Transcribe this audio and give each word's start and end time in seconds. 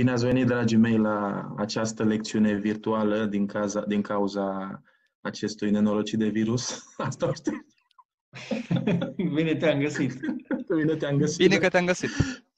Bine 0.00 0.12
ați 0.12 0.24
venit, 0.24 0.46
dragii 0.46 0.76
mei, 0.76 0.96
la 0.96 1.48
această 1.56 2.04
lecțiune 2.04 2.54
virtuală 2.54 3.24
din, 3.24 3.46
caza, 3.46 3.84
din 3.84 4.02
cauza 4.02 4.82
acestui 5.20 5.70
nenorocit 5.70 6.18
de 6.18 6.28
virus. 6.28 6.84
Asta 6.96 7.32
știu. 7.32 7.66
Bine 9.34 9.54
te-am 9.56 9.80
găsit. 9.80 10.20
Bine 10.76 10.96
te-am 10.96 11.16
găsit. 11.16 11.38
Bine 11.38 11.58
că 11.58 11.68
te-am 11.68 11.86
găsit. 11.86 12.10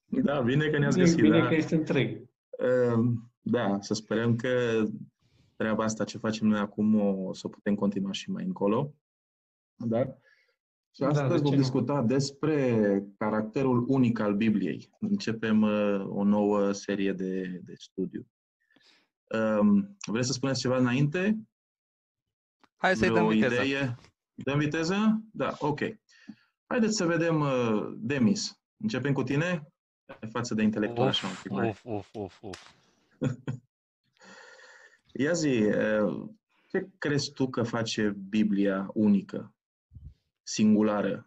Da, 0.07 0.41
bine 0.41 0.69
că 0.69 0.79
ne-ați 0.79 0.97
Bine, 0.97 1.07
găsit. 1.09 1.23
bine 1.23 1.39
da. 1.39 1.47
că 1.47 1.55
ești 1.55 1.73
întreg. 1.73 2.29
Ehm, 2.59 3.33
Da, 3.41 3.77
să 3.81 3.95
sperăm 3.95 4.37
că 4.37 4.83
treaba 5.57 5.85
asta 5.85 6.05
ce 6.05 6.19
facem 6.19 6.47
noi 6.47 6.59
acum 6.59 7.01
o 7.01 7.33
să 7.33 7.43
o 7.45 7.49
putem 7.49 7.75
continua 7.75 8.13
și 8.13 8.31
mai 8.31 8.45
încolo. 8.45 8.95
Da? 9.77 10.17
Și 10.95 11.01
Da, 11.01 11.09
astăzi 11.09 11.29
de 11.31 11.37
ce 11.37 11.43
vom 11.43 11.53
nu? 11.53 11.59
discuta 11.59 12.03
despre 12.03 13.05
caracterul 13.19 13.85
unic 13.89 14.19
al 14.19 14.35
Bibliei. 14.35 14.91
Începem 15.01 15.63
uh, 15.63 16.05
o 16.09 16.25
nouă 16.25 16.73
serie 16.73 17.13
de, 17.13 17.61
de 17.65 17.75
studiu. 17.77 18.27
Um, 19.59 19.97
vreți 20.07 20.27
să 20.27 20.33
spuneți 20.33 20.61
ceva 20.61 20.77
înainte? 20.77 21.39
Hai 22.77 22.97
să-i 22.97 23.09
dăm 23.09 23.27
Vreo 23.27 23.29
viteză. 23.29 23.63
idee? 23.63 23.97
Dăm 24.35 24.59
viteză? 24.59 25.23
Da, 25.33 25.55
ok. 25.59 25.81
Haideți 26.67 26.97
să 26.97 27.07
vedem, 27.07 27.41
uh, 27.41 27.93
Demis. 27.97 28.61
Începem 28.77 29.13
cu 29.13 29.23
tine? 29.23 29.67
Ai 30.21 30.29
față 30.31 30.55
de 30.55 30.63
intelectual 30.63 31.09
așa 31.09 31.27
un 31.27 31.33
pic 31.43 31.51
mai. 31.53 31.69
uf, 31.69 31.85
uf, 31.85 32.15
uf, 32.15 32.43
uf. 32.43 32.71
Ia 35.13 35.33
zi, 35.33 35.63
uh, 35.63 36.29
ce 36.69 36.89
crezi 36.99 37.33
tu 37.33 37.49
că 37.51 37.63
face 37.63 38.17
Biblia 38.29 38.91
unică, 38.95 39.55
singulară? 40.43 41.27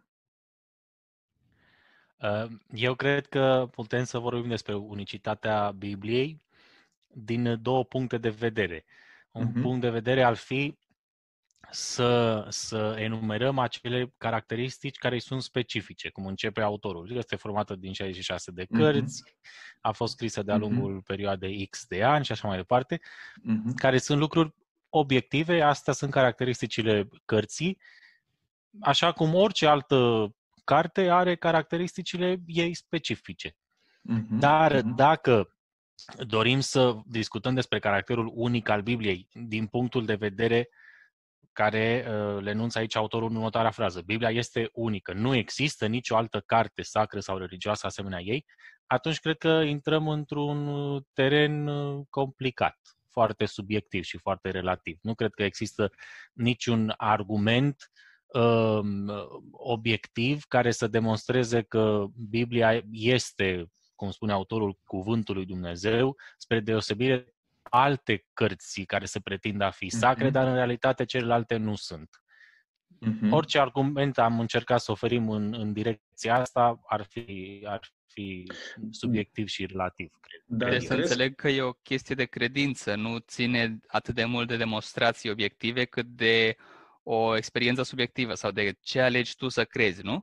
Uh, 2.22 2.46
Eu 2.74 2.96
cred 2.96 3.28
că 3.28 3.68
putem 3.72 4.04
să 4.04 4.20
vorbim 4.20 4.50
despre 4.50 4.76
unicitatea 4.76 5.72
Bibliei 5.72 6.42
din 7.08 7.62
două 7.62 7.84
puncte 7.86 8.18
de 8.18 8.30
vedere. 8.30 8.86
Un 9.32 9.46
Mhm. 9.48 9.62
punct 9.62 9.82
de 9.82 9.90
vedere 9.90 10.24
ar 10.24 10.36
fi 10.36 10.78
să, 11.72 12.46
să 12.50 12.96
enumerăm 13.00 13.60
acele 13.60 14.14
caracteristici 14.18 14.98
care 14.98 15.14
îi 15.16 15.22
sunt 15.22 15.42
specifice, 15.42 16.10
cum 16.10 16.26
începe 16.26 16.62
autorul. 16.62 17.12
Este 17.12 17.36
formată 17.36 17.76
din 17.76 17.94
66 17.94 18.52
de 18.52 18.66
Mhm. 18.70 18.82
cărți, 18.82 19.24
a 19.82 19.92
fost 19.92 20.14
scrisă 20.14 20.44
de-a 20.44 20.58
Mhm. 20.58 20.64
lungul 20.64 21.02
perioadei 21.02 21.66
X 21.68 21.86
de 21.88 22.04
ani 22.04 22.26
și 22.26 22.32
așa 22.32 22.48
mai 22.48 22.58
departe, 22.58 23.00
Mhm. 23.42 23.74
care 23.76 23.98
sunt 23.98 24.20
lucruri 24.20 24.54
obiective, 24.90 25.62
astea 25.62 25.94
sunt 25.94 26.12
caracteristicile 26.12 27.08
cărții, 27.26 27.78
așa 28.82 29.12
cum 29.12 29.34
orice 29.34 29.68
altă 29.68 30.30
carte 30.64 31.10
are 31.10 31.36
caracteristicile 31.36 32.38
ei 32.46 32.74
specifice. 32.74 33.56
Mhm. 34.02 34.40
Dar 34.40 34.74
Mhm. 34.74 34.96
dacă 34.96 35.56
dorim 36.28 36.60
să 36.60 36.96
discutăm 37.06 37.54
despre 37.54 37.80
caracterul 37.80 38.32
unic 38.34 38.70
al 38.70 38.82
Bibliei 38.82 39.28
din 39.32 39.68
punctul 39.68 40.06
de 40.06 40.16
vedere 40.16 40.70
care 41.52 42.06
uh, 42.08 42.42
le 42.42 42.50
enunță 42.50 42.78
aici 42.80 42.96
autorul 42.96 43.30
în 43.30 43.36
următoarea 43.36 43.72
frază. 43.72 44.02
Biblia 44.02 44.30
este 44.30 44.70
unică, 44.74 45.14
nu 45.14 45.36
există 45.36 45.86
nicio 45.88 46.16
altă 46.16 46.40
carte 46.46 46.82
sacră 46.82 47.20
sau 47.20 47.38
religioasă 47.38 47.86
asemenea 47.86 48.20
ei, 48.22 48.46
atunci 48.88 49.20
cred 49.20 49.38
că 49.38 49.48
intrăm 49.48 50.08
într-un 50.08 50.68
uh, 50.68 51.02
teren 51.14 51.68
uh, 51.68 52.06
complicat, 52.10 52.78
foarte 53.10 53.46
subiectiv 53.46 54.04
și 54.04 54.18
foarte 54.18 54.50
relativ. 54.50 54.98
Nu 55.02 55.16
cred 55.16 55.34
că 55.34 55.44
există 55.44 55.92
niciun 56.34 56.94
argument 56.98 57.76
um, 57.76 57.94
obiectiv 59.52 60.44
care 60.48 60.72
să 60.72 60.88
demonstreze 60.88 61.62
că 61.62 62.06
Biblia 62.30 62.82
este, 62.92 63.66
cum 63.96 64.12
spune 64.12 64.32
autorul, 64.32 64.80
cuvântul 64.84 65.36
lui 65.36 65.46
Dumnezeu, 65.46 66.16
spre 66.38 66.60
deosebire 66.60 67.34
alte 67.70 68.26
cărți 68.34 68.82
care 68.82 69.06
se 69.06 69.20
pretind 69.20 69.62
a 69.62 69.70
fi 69.70 69.90
sacre, 69.90 70.24
Mhm. 70.24 70.34
dar 70.34 70.48
în 70.48 70.54
realitate 70.54 71.06
celelalte 71.06 71.58
nu 71.58 71.76
sunt. 71.76 72.10
Mhm. 73.00 73.32
Orice 73.32 73.60
argument 73.60 74.18
am 74.18 74.40
încercat 74.40 74.80
să 74.82 74.92
oferim 74.92 75.30
în, 75.30 75.54
în 75.54 75.74
direcția 75.74 76.36
asta 76.40 76.80
ar 76.88 77.04
fi, 77.10 77.62
ar 77.68 77.80
fi 78.08 78.44
subiectiv 78.92 79.48
și 79.48 79.66
relativ, 79.66 80.12
cred. 80.20 80.42
Dar 80.46 80.70
Deci 80.70 80.82
să 80.82 80.94
crezi- 80.94 81.02
înțeleg 81.12 81.36
că 81.36 81.50
e 81.50 81.62
o 81.62 81.72
chestie 81.74 82.16
de 82.16 82.26
credință, 82.26 82.96
nu 82.96 83.18
ține 83.18 83.80
atât 83.88 84.16
de 84.16 84.26
mult 84.26 84.48
de 84.48 84.58
demonstrații 84.58 85.30
obiective, 85.30 85.86
cât 85.86 86.06
de 86.06 86.56
o 87.08 87.36
experiență 87.38 87.84
subiectivă 87.84 88.34
sau 88.34 88.52
de 88.52 88.78
ce 88.80 89.02
alegi 89.02 89.36
tu 89.36 89.48
să 89.48 89.66
crezi, 89.66 90.04
nu? 90.04 90.22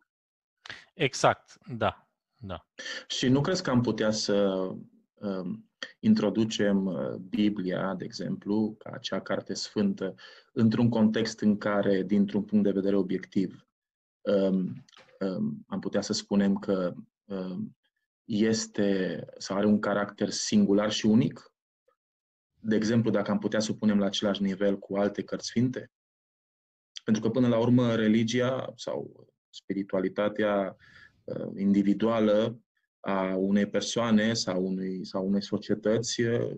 Exact, 0.95 1.59
da. 1.77 2.09
da. 2.37 2.67
Și 3.07 3.29
nu 3.29 3.41
crezi 3.41 3.63
că 3.63 3.71
am 3.71 3.81
putea 3.81 4.11
să 4.11 4.45
um, 5.15 5.71
introducem 5.99 6.87
uh, 6.87 7.15
Biblia, 7.15 7.95
de 7.95 8.05
exemplu, 8.05 8.75
ca 8.79 8.91
acea 8.93 9.21
carte 9.21 9.55
sfântă, 9.55 10.15
într-un 10.53 10.89
context 10.89 11.41
în 11.41 11.59
care, 11.59 12.03
dintr-un 12.03 12.43
punct 12.43 12.65
de 12.65 12.71
vedere 12.71 12.97
obiectiv, 12.97 13.67
um, 14.21 14.85
um, 15.21 15.65
am 15.67 15.81
putea 15.81 16.01
să 16.01 16.13
spunem 16.13 16.55
că 16.55 16.95
um, 17.25 17.77
este 18.25 19.25
sau 19.39 19.57
are 19.57 19.67
un 19.67 19.79
caracter 19.79 20.31
singular 20.31 20.93
și 20.93 21.07
unic? 21.07 21.53
De 22.61 22.77
exemplu, 22.77 23.11
dacă 23.11 23.31
am 23.31 23.39
putea 23.39 23.61
să 23.61 23.71
o 23.71 23.75
punem 23.75 23.99
la 23.99 24.07
același 24.07 24.43
nivel 24.43 24.79
cu 24.79 24.97
alte 24.97 25.23
cărți 25.23 25.47
sfinte? 25.47 25.91
Pentru 27.03 27.23
că, 27.23 27.29
până 27.29 27.49
la 27.49 27.59
urmă, 27.59 27.95
religia 27.95 28.73
sau 28.77 29.27
spiritualitatea 29.51 30.77
uh, 31.25 31.51
individuală 31.57 32.61
a 33.01 33.35
unei 33.37 33.67
persoane 33.67 34.35
sau 34.35 34.67
unei, 34.67 35.05
sau 35.05 35.27
unei 35.27 35.43
societăți 35.43 36.21
uh, 36.21 36.57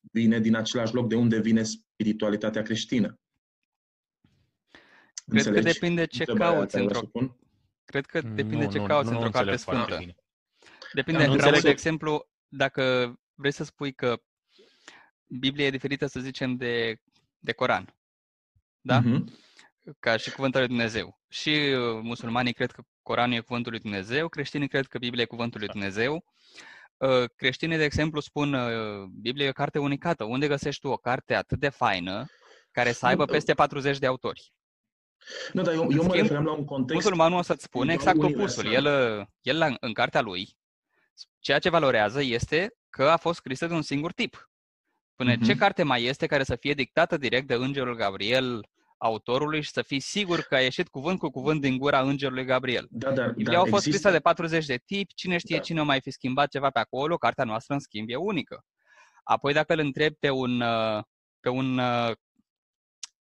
vine 0.00 0.40
din 0.40 0.54
același 0.54 0.94
loc 0.94 1.08
de 1.08 1.14
unde 1.14 1.40
vine 1.40 1.62
spiritualitatea 1.62 2.62
creștină. 2.62 3.18
Cred 5.28 5.42
că 5.42 5.48
Înțelegi 5.48 5.78
depinde 5.78 6.06
ce 6.06 6.18
întrebarea 6.18 6.54
cauți 6.56 6.72
care 6.72 6.84
vreau 6.84 7.00
într-o... 7.02 7.20
să 7.20 7.26
pun? 7.26 7.36
Cred 7.84 8.06
că 8.06 8.20
depinde 8.20 8.64
Nu, 8.64 8.70
ce 8.70 8.78
nu, 8.78 8.86
cauți 8.86 9.10
nu 9.10 9.14
într-o 9.16 9.30
carte 9.30 9.50
înțeleg 9.50 9.58
foarte 9.58 9.92
sfântă. 9.92 9.98
bine. 9.98 10.14
Depinde, 10.92 11.22
Da, 11.22 11.26
nu 11.26 11.32
vreau, 11.34 11.50
de 11.50 11.56
înțeleg. 11.56 11.76
exemplu, 11.76 12.28
dacă 12.48 13.14
vrei 13.34 13.52
să 13.52 13.64
spui 13.64 13.92
că 13.92 14.22
Biblia 15.26 15.66
e 15.66 15.70
diferită, 15.70 16.06
să 16.06 16.20
zicem, 16.20 16.56
de, 16.56 17.00
de 17.38 17.52
Coran, 17.52 17.94
da? 18.80 19.00
Mhm. 19.00 19.32
Ca 19.98 20.16
și 20.16 20.30
cuvântul 20.30 20.60
lui 20.60 20.68
Dumnezeu. 20.68 21.20
Și 21.28 21.50
uh, 21.50 22.00
musulmanii 22.02 22.52
cred 22.52 22.70
că 22.70 22.82
Coranul 23.02 23.36
e 23.36 23.40
cuvântul 23.40 23.70
lui 23.72 23.80
Dumnezeu, 23.80 24.28
creștinii 24.28 24.68
cred 24.68 24.86
că 24.86 24.98
Biblia 24.98 25.22
e 25.22 25.26
cuvântul 25.26 25.60
lui 25.60 25.68
Dumnezeu. 25.68 26.24
Uh, 26.96 27.24
Creștinii, 27.36 27.76
de 27.76 27.84
exemplu, 27.84 28.20
spun 28.20 28.52
uh, 28.54 29.04
Biblia 29.20 29.46
e 29.46 29.48
o 29.48 29.52
carte 29.52 29.78
unicată. 29.78 30.24
Unde 30.24 30.46
găsești 30.48 30.80
tu 30.80 30.88
o 30.88 30.96
carte 30.96 31.34
atât 31.34 31.58
de 31.58 31.68
faină 31.68 32.24
care 32.70 32.92
să 32.92 33.06
aibă 33.06 33.24
Nu, 33.24 33.32
peste 33.32 33.54
40 33.54 33.98
de 33.98 34.06
autori? 34.06 34.52
Nu, 35.52 35.62
dar 35.62 35.74
eu, 35.74 35.80
eu 35.80 35.86
mă 35.88 35.92
schimb, 35.96 36.12
referam 36.12 36.44
la 36.44 36.52
un 36.52 36.64
context... 36.64 36.94
Musulmanul 37.02 37.38
o 37.38 37.42
să-ți 37.42 37.64
spune 37.64 37.92
exact 37.92 38.16
universal. 38.18 38.66
opusul. 38.66 38.72
El, 38.86 39.18
uh, 39.20 39.26
el 39.40 39.58
la- 39.58 39.76
în 39.80 39.92
cartea 39.92 40.20
lui, 40.20 40.56
ceea 41.38 41.58
ce 41.58 41.68
valorează 41.68 42.22
este 42.22 42.74
că 42.90 43.08
a 43.08 43.16
fost 43.16 43.38
scrisă 43.38 43.66
de 43.66 43.74
un 43.74 43.82
singur 43.82 44.12
tip. 44.12 44.50
Spune, 45.12 45.34
Mhm. 45.34 45.44
ce 45.44 45.54
carte 45.54 45.82
mai 45.82 46.02
este 46.04 46.26
care 46.26 46.44
să 46.44 46.56
fie 46.56 46.72
dictată 46.74 47.16
direct 47.16 47.46
de 47.46 47.54
Îngerul 47.54 47.96
Gabriel 47.96 48.68
autorului 48.98 49.60
și 49.60 49.70
să 49.70 49.82
fii 49.82 50.00
sigur 50.00 50.40
că 50.40 50.54
a 50.54 50.60
ieșit 50.60 50.88
cuvânt 50.88 51.18
cu 51.18 51.30
cuvânt 51.30 51.60
din 51.60 51.78
gura 51.78 52.00
Îngerului 52.00 52.44
Gabriel? 52.44 52.86
Da, 52.90 53.12
dar, 53.12 53.26
Biblia 53.26 53.52
dar 53.52 53.54
au 53.54 53.64
fost 53.70 53.86
există... 53.86 54.08
scrisă 54.08 54.10
de 54.10 54.20
40 54.20 54.66
de 54.66 54.76
tipi, 54.86 55.14
cine 55.14 55.38
știe 55.38 55.56
Da. 55.56 55.62
cine 55.62 55.80
o 55.80 55.84
mai 55.84 56.00
fi 56.00 56.10
schimbat 56.10 56.50
ceva 56.50 56.70
pe 56.70 56.78
acolo, 56.78 57.16
cartea 57.16 57.44
noastră 57.44 57.74
în 57.74 57.80
schimb 57.80 58.08
e 58.08 58.16
unică. 58.16 58.64
Apoi 59.22 59.52
dacă 59.52 59.72
îl 59.72 59.78
întrebi 59.78 60.14
pe 60.14 60.30
un, 60.30 60.60
uh, 60.60 61.02
pe 61.40 61.48
un 61.48 61.78
uh, 61.78 62.10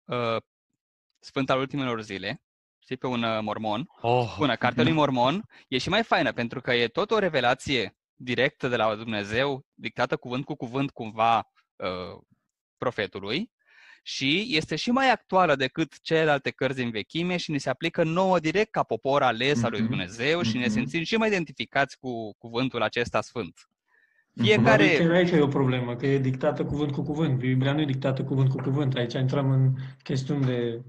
uh, 0.06 0.42
sfânt 1.20 1.50
al 1.50 1.60
ultimelor 1.60 2.02
zile, 2.02 2.42
știi, 2.80 2.98
pe 2.98 3.08
un 3.08 3.24
uh, 3.24 3.40
mormon, 3.42 3.86
Oh, 4.02 4.36
Bună, 4.38 4.56
cartea 4.56 4.84
lui 4.84 4.92
Mormon 4.92 5.44
e 5.68 5.78
și 5.78 5.90
mai 5.90 6.04
faină 6.04 6.32
pentru 6.32 6.62
că 6.62 6.74
e 6.74 6.88
tot 6.88 7.12
o 7.12 7.20
revelație 7.20 7.96
directă 8.16 8.68
de 8.68 8.76
la 8.76 8.96
Dumnezeu, 8.96 9.66
dictată 9.74 10.18
cuvânt 10.18 10.46
cu 10.46 10.56
cuvânt 10.56 10.92
cumva 10.92 11.38
uh, 11.76 12.22
profetului 12.78 13.52
și 14.02 14.48
este 14.50 14.76
și 14.76 14.92
mai 14.92 15.12
actuală 15.12 15.56
decât 15.56 16.02
celelalte 16.02 16.50
cărți 16.50 16.78
din 16.78 16.90
vechime 16.90 17.38
și 17.38 17.52
ni 17.52 17.60
se 17.60 17.70
aplică 17.70 18.04
nouă 18.04 18.40
direct 18.40 18.72
ca 18.72 18.84
popor 18.84 19.24
ales 19.24 19.64
al 19.64 19.70
lui 19.72 19.80
Mhm. 19.80 19.90
Dumnezeu 19.90 20.42
și 20.42 20.58
ne 20.58 20.62
Mhm. 20.66 20.72
simțim 20.72 21.04
și 21.04 21.16
mai 21.16 21.28
identificați 21.28 21.98
cu 22.00 22.34
cuvântul 22.38 22.82
acesta 22.82 23.22
sfânt. 23.22 23.68
Mhm. 24.34 24.46
Fiecare, 24.46 24.84
Probabil 24.86 25.08
că 25.08 25.14
aici 25.14 25.32
e 25.32 25.40
o 25.42 25.48
problemă, 25.48 25.96
că 25.96 26.06
e 26.08 26.18
dictată 26.18 26.66
cuvânt 26.66 26.92
cu 26.92 27.02
cuvânt. 27.04 27.38
Biblia 27.40 27.74
nu 27.74 27.82
e 27.82 27.86
dictată 27.86 28.24
cuvânt 28.24 28.50
cu 28.50 28.62
cuvânt. 28.62 28.96
Aici 28.96 29.14
intrăm 29.14 29.50
în 29.52 29.72
chestiuni 30.04 30.46
de, 30.46 30.82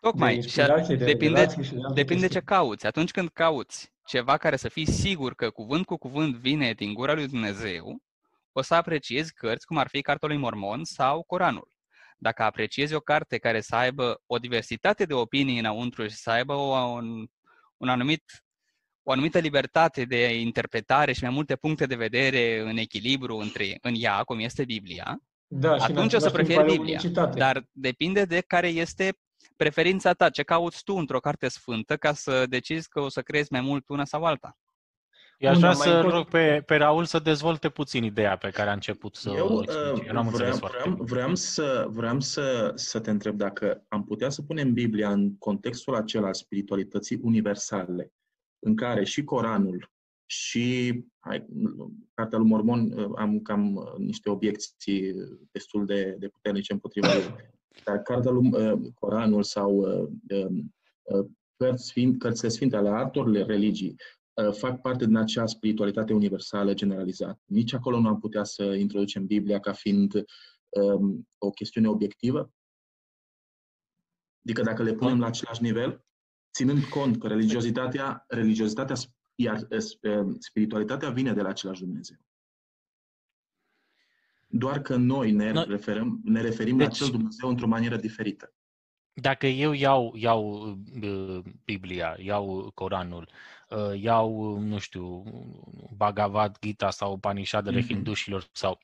tocmai, 0.00 0.34
de 0.34 0.40
și 0.40 0.44
inspirație, 0.46 0.96
de 0.96 1.04
depinde, 1.04 1.24
revelație 1.38 1.62
și 1.62 1.70
de 1.72 1.78
alte 1.82 1.94
Depinde 1.94 2.26
ce 2.26 2.32
chestii. 2.32 2.46
cauți. 2.54 2.86
Atunci 2.86 3.10
când 3.10 3.28
cauți 3.28 3.92
ceva 4.06 4.36
care 4.36 4.56
să 4.56 4.68
fii 4.68 4.90
sigur 4.90 5.34
că 5.34 5.50
cuvânt 5.50 5.84
cu 5.86 5.96
cuvânt 5.96 6.34
vine 6.34 6.72
din 6.72 6.94
gura 6.94 7.14
lui 7.14 7.26
Dumnezeu, 7.28 8.02
o 8.52 8.62
să 8.62 8.74
apreciezi 8.74 9.32
cărți 9.34 9.66
cum 9.66 9.76
ar 9.76 9.88
fi 9.88 10.00
Cartea 10.00 10.28
lui 10.28 10.36
Mormon 10.36 10.84
sau 10.84 11.22
Coranul. 11.22 11.68
Dacă 12.24 12.42
apreciezi 12.42 12.94
o 12.94 13.00
carte 13.00 13.38
care 13.38 13.60
să 13.60 13.74
aibă 13.76 14.22
o 14.26 14.38
diversitate 14.38 15.04
de 15.04 15.14
opinii 15.14 15.58
înăuntru 15.58 16.06
și 16.06 16.16
să 16.16 16.30
aibă 16.30 16.52
o, 16.52 16.76
un, 16.76 17.26
un 17.76 17.88
anumit 17.88 18.22
o 19.06 19.12
anumită 19.12 19.38
libertate 19.38 20.04
de 20.04 20.38
interpretare 20.38 21.12
și 21.12 21.22
mai 21.22 21.32
multe 21.32 21.56
puncte 21.56 21.86
de 21.86 21.94
vedere 21.94 22.60
în 22.60 22.76
echilibru 22.76 23.36
între, 23.36 23.78
în 23.82 23.94
ea, 23.96 24.22
cum 24.22 24.38
este 24.38 24.64
Biblia, 24.64 25.18
Da, 25.46 25.78
și 25.78 25.90
în 25.90 25.96
atunci 25.96 26.12
o 26.14 26.18
să 26.18 26.26
același 26.26 26.34
timp 26.34 26.46
preferi 26.46 26.58
are 26.58 26.70
Biblia. 26.70 26.98
unicitate. 27.00 27.38
Dar 27.38 27.64
depinde 27.72 28.24
de 28.24 28.40
care 28.40 28.68
este 28.68 29.18
preferința 29.56 30.12
ta, 30.12 30.30
ce 30.30 30.42
cauți 30.42 30.82
tu 30.84 30.94
într-o 30.94 31.20
carte 31.20 31.48
sfântă 31.48 31.96
ca 31.96 32.12
să 32.12 32.46
decizi 32.46 32.88
că 32.88 33.00
o 33.00 33.08
să 33.08 33.22
crezi 33.22 33.52
mai 33.52 33.60
mult 33.60 33.88
una 33.88 34.04
sau 34.04 34.24
alta. 34.24 34.58
Eu 35.38 35.50
aș 35.50 35.58
Bun, 35.58 35.68
vrea 35.68 35.74
dar 35.74 35.86
mai 35.86 35.96
să 35.96 36.02
pot- 36.02 36.12
rog 36.12 36.28
pe, 36.28 36.62
pe 36.66 36.76
Raul 36.76 37.04
să 37.04 37.18
dezvolte 37.18 37.68
puțin 37.68 38.04
ideea 38.04 38.36
pe 38.36 38.50
care 38.50 38.70
a 38.70 38.72
început 38.72 39.14
să 39.14 39.30
Eu, 39.30 39.46
o 39.48 39.52
uh, 39.52 39.62
explice. 39.62 40.06
Eu 40.06 40.12
n-am 40.12 40.28
vreau, 40.28 40.30
înțeles 40.30 40.58
foarte 40.58 40.76
vreau, 40.78 40.94
bine. 40.94 41.06
vreau, 41.08 41.34
să, 41.34 41.86
vreau 41.90 42.20
să, 42.20 42.72
să 42.74 43.00
te 43.00 43.10
întreb 43.10 43.36
dacă 43.36 43.84
am 43.88 44.04
putea 44.04 44.28
să 44.30 44.42
punem 44.42 44.72
Biblia 44.72 45.10
în 45.12 45.36
contextul 45.38 45.94
acela 45.94 46.26
al 46.26 46.34
spiritualității 46.34 47.18
universale, 47.22 48.12
în 48.58 48.76
care 48.76 49.04
și 49.04 49.24
Coranul 49.24 49.92
și 50.26 51.00
hai, 51.18 51.46
Cartea 52.14 52.38
lui 52.38 52.48
Mormon 52.48 52.92
uh, 52.92 53.10
am 53.16 53.40
cam 53.40 53.74
uh, 53.74 53.92
niște 53.96 54.30
obiecții 54.30 55.14
destul 55.50 55.86
de, 55.86 56.16
de 56.18 56.28
puternice 56.28 56.72
împotriva 56.72 57.08
ei. 57.14 57.34
Dar 57.84 57.98
Cartea 57.98 58.30
lui 58.30 58.50
uh, 58.52 58.80
Coranul 58.94 59.42
sau 59.42 59.76
uh, 59.76 60.08
um, 60.46 60.74
uh, 61.02 61.26
cărți 61.56 61.86
sfinte, 61.86 62.16
cărțile 62.18 62.48
sfinte 62.48 62.76
ale 62.76 62.88
altor 62.88 63.32
religii 63.32 63.88
uh, 63.88 64.22
fac 64.52 64.80
parte 64.80 65.06
din 65.06 65.16
acea 65.16 65.46
spiritualitate 65.46 66.12
universală 66.12 66.74
generalizată. 66.74 67.40
Nici 67.44 67.72
acolo 67.72 68.00
nu 68.00 68.08
am 68.08 68.18
putea 68.18 68.44
să 68.44 68.62
introducem 68.62 69.26
Biblia 69.26 69.60
ca 69.60 69.72
fiind 69.72 70.12
um, 70.68 71.28
o 71.38 71.50
chestiune 71.50 71.88
obiectivă? 71.88 72.52
Adică 74.44 74.62
dacă 74.62 74.82
le 74.82 74.94
punem 74.94 75.18
la 75.18 75.26
același 75.26 75.62
nivel, 75.62 76.04
ținând 76.52 76.84
cont 76.84 77.18
că 77.18 77.26
religiozitatea, 77.26 78.24
religiozitatea 78.28 78.96
iar 79.34 79.66
uh, 79.70 80.34
spiritualitatea 80.38 81.10
vine 81.10 81.32
de 81.32 81.40
la 81.42 81.48
același 81.48 81.80
Dumnezeu. 81.80 82.16
Doar 84.46 84.82
că 84.82 84.96
noi 84.96 85.32
ne 85.32 85.52
Noi- 85.52 85.66
referim, 85.68 86.20
ne 86.24 86.40
referim 86.40 86.78
la 86.78 86.84
Deci- 86.84 86.94
acel 87.00 87.10
Dumnezeu 87.10 87.48
într-o 87.48 87.66
manieră 87.66 87.96
diferită. 87.96 88.53
Dacă 89.14 89.46
eu 89.46 89.72
iau, 89.72 90.12
iau 90.16 90.76
uh, 91.02 91.42
Biblia, 91.64 92.16
iau 92.18 92.70
Coranul, 92.74 93.28
uh, 93.70 94.00
iau, 94.02 94.58
nu 94.58 94.78
știu, 94.78 95.22
Bhagavad 95.96 96.56
Gita 96.60 96.90
sau 96.90 97.12
Upanishadele 97.12 97.78
Mhm. 97.78 97.86
hindușilor 97.86 98.48
sau 98.52 98.78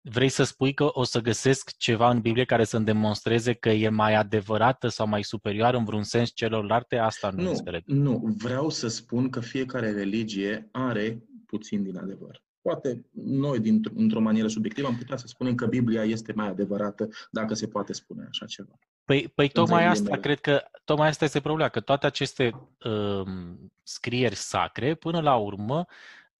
vrei 0.00 0.28
să 0.28 0.44
spui 0.44 0.74
că 0.74 0.88
o 0.92 1.02
să 1.04 1.20
găsesc 1.20 1.76
ceva 1.76 2.10
în 2.10 2.20
Biblie 2.20 2.44
care 2.44 2.64
să-mi 2.64 2.84
demonstreze 2.84 3.52
că 3.52 3.68
e 3.70 3.88
mai 3.88 4.14
adevărată 4.14 4.88
sau 4.88 5.06
mai 5.06 5.22
superioară 5.22 5.76
în 5.76 5.84
vreun 5.84 6.02
sens 6.02 6.30
celorlalte? 6.34 6.96
Asta 6.96 7.30
nu, 7.30 7.42
Nu, 7.42 7.48
înțeleg. 7.48 7.82
nu, 7.86 8.34
vreau 8.36 8.70
să 8.70 8.88
spun 8.88 9.28
că 9.30 9.40
fiecare 9.40 9.90
religie 9.92 10.68
are 10.72 11.22
puțin 11.46 11.82
din 11.82 11.96
adevăr. 11.96 12.42
Poate 12.60 13.04
noi, 13.24 13.60
dintr- 13.60 13.92
într-o 13.94 14.20
manieră 14.20 14.48
subiectivă, 14.48 14.86
am 14.86 14.96
putea 14.96 15.16
să 15.16 15.26
spunem 15.26 15.54
că 15.54 15.66
Biblia 15.66 16.04
este 16.04 16.32
mai 16.32 16.48
adevărată, 16.48 17.08
dacă 17.30 17.54
se 17.54 17.66
poate 17.66 17.92
spune 17.92 18.26
așa 18.30 18.46
ceva. 18.46 18.78
Păi, 19.04 19.28
păi 19.28 19.48
tocmai 19.48 19.84
asta, 19.84 19.92
ghilimele. 19.94 20.20
cred 20.20 20.40
că 20.40 20.64
tocmai 20.84 21.08
asta 21.08 21.24
este 21.24 21.40
problema, 21.40 21.68
că 21.68 21.80
toate 21.80 22.06
aceste 22.06 22.70
um, 22.84 23.72
scrieri 23.82 24.34
sacre, 24.34 24.94
până 24.94 25.20
la 25.20 25.36
urmă, 25.36 25.86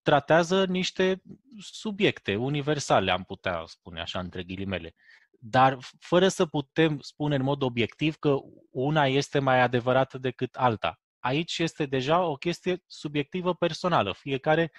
tratează 0.03 0.67
niște 0.67 1.23
subiecte 1.59 2.37
universale, 2.37 3.11
am 3.11 3.23
putea 3.23 3.62
spune 3.67 4.00
așa, 4.00 4.19
între 4.19 4.43
ghilimele. 4.43 4.94
Dar 5.31 5.76
f- 5.76 5.99
fără 5.99 6.29
să 6.29 6.47
putem 6.47 7.00
spune 7.00 7.35
în 7.35 7.43
mod 7.43 7.62
obiectiv 7.62 8.17
că 8.17 8.37
una 8.70 9.06
este 9.06 9.38
mai 9.38 9.61
adevărată 9.61 10.19
decât 10.19 10.55
alta. 10.55 11.00
Aici 11.19 11.58
este 11.58 11.87
deja 11.87 12.25
o 12.25 12.35
chestie 12.35 12.82
subiectivă 12.87 13.55
personală. 13.55 14.12
Fiecare, 14.12 14.73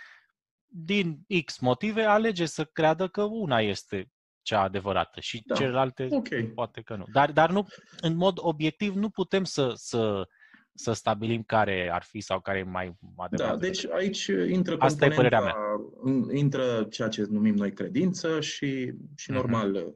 din 0.68 1.20
X 1.46 1.60
motive, 1.60 2.04
alege 2.04 2.46
să 2.46 2.64
creadă 2.66 3.08
că 3.08 3.24
una 3.24 3.62
este 3.62 4.12
cea 4.44 4.62
adevărată 4.62 5.20
și 5.20 5.44
Da. 5.46 5.56
celelalte 5.56 6.08
Ok. 6.12 6.28
Poate 6.54 6.82
că 6.82 6.96
nu. 6.96 7.06
Dar, 7.12 7.32
dar 7.32 7.52
nu, 7.52 7.68
în 8.02 8.16
mod 8.16 8.38
obiectiv 8.42 8.96
nu 8.96 9.10
putem 9.10 9.44
să, 9.44 9.72
să, 9.76 10.28
să 10.74 10.94
stabilim 10.94 11.44
care 11.44 11.90
ar 11.92 12.04
fi 12.04 12.22
sau 12.22 12.40
care 12.40 12.58
e 12.58 12.64
mai 12.64 12.98
adevărat. 13.18 13.52
Da, 13.54 13.58
deci 13.58 13.86
aici 13.86 14.26
intră 14.50 14.76
Asta 14.80 15.06
e 15.06 15.10
părerea 15.10 15.40
componenta, 15.40 16.34
intră 16.38 16.84
ceea 16.84 17.08
ce 17.08 17.26
numim 17.30 17.56
noi 17.56 17.74
credință 17.74 18.40
și, 18.42 18.94
și 19.16 19.32
Mhm. 19.32 19.40
normal 19.40 19.96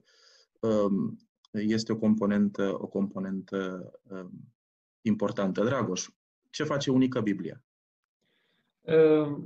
um, 0.60 1.18
este 1.52 1.92
o 1.92 1.98
componentă, 1.98 2.78
o 2.78 2.88
componentă 2.88 3.92
um, 4.10 4.32
importantă. 5.02 5.64
Dragoș, 5.64 6.08
ce 6.50 6.64
face 6.64 6.92
unică 6.92 7.22
Biblia? 7.22 7.62
Uh, 8.82 9.38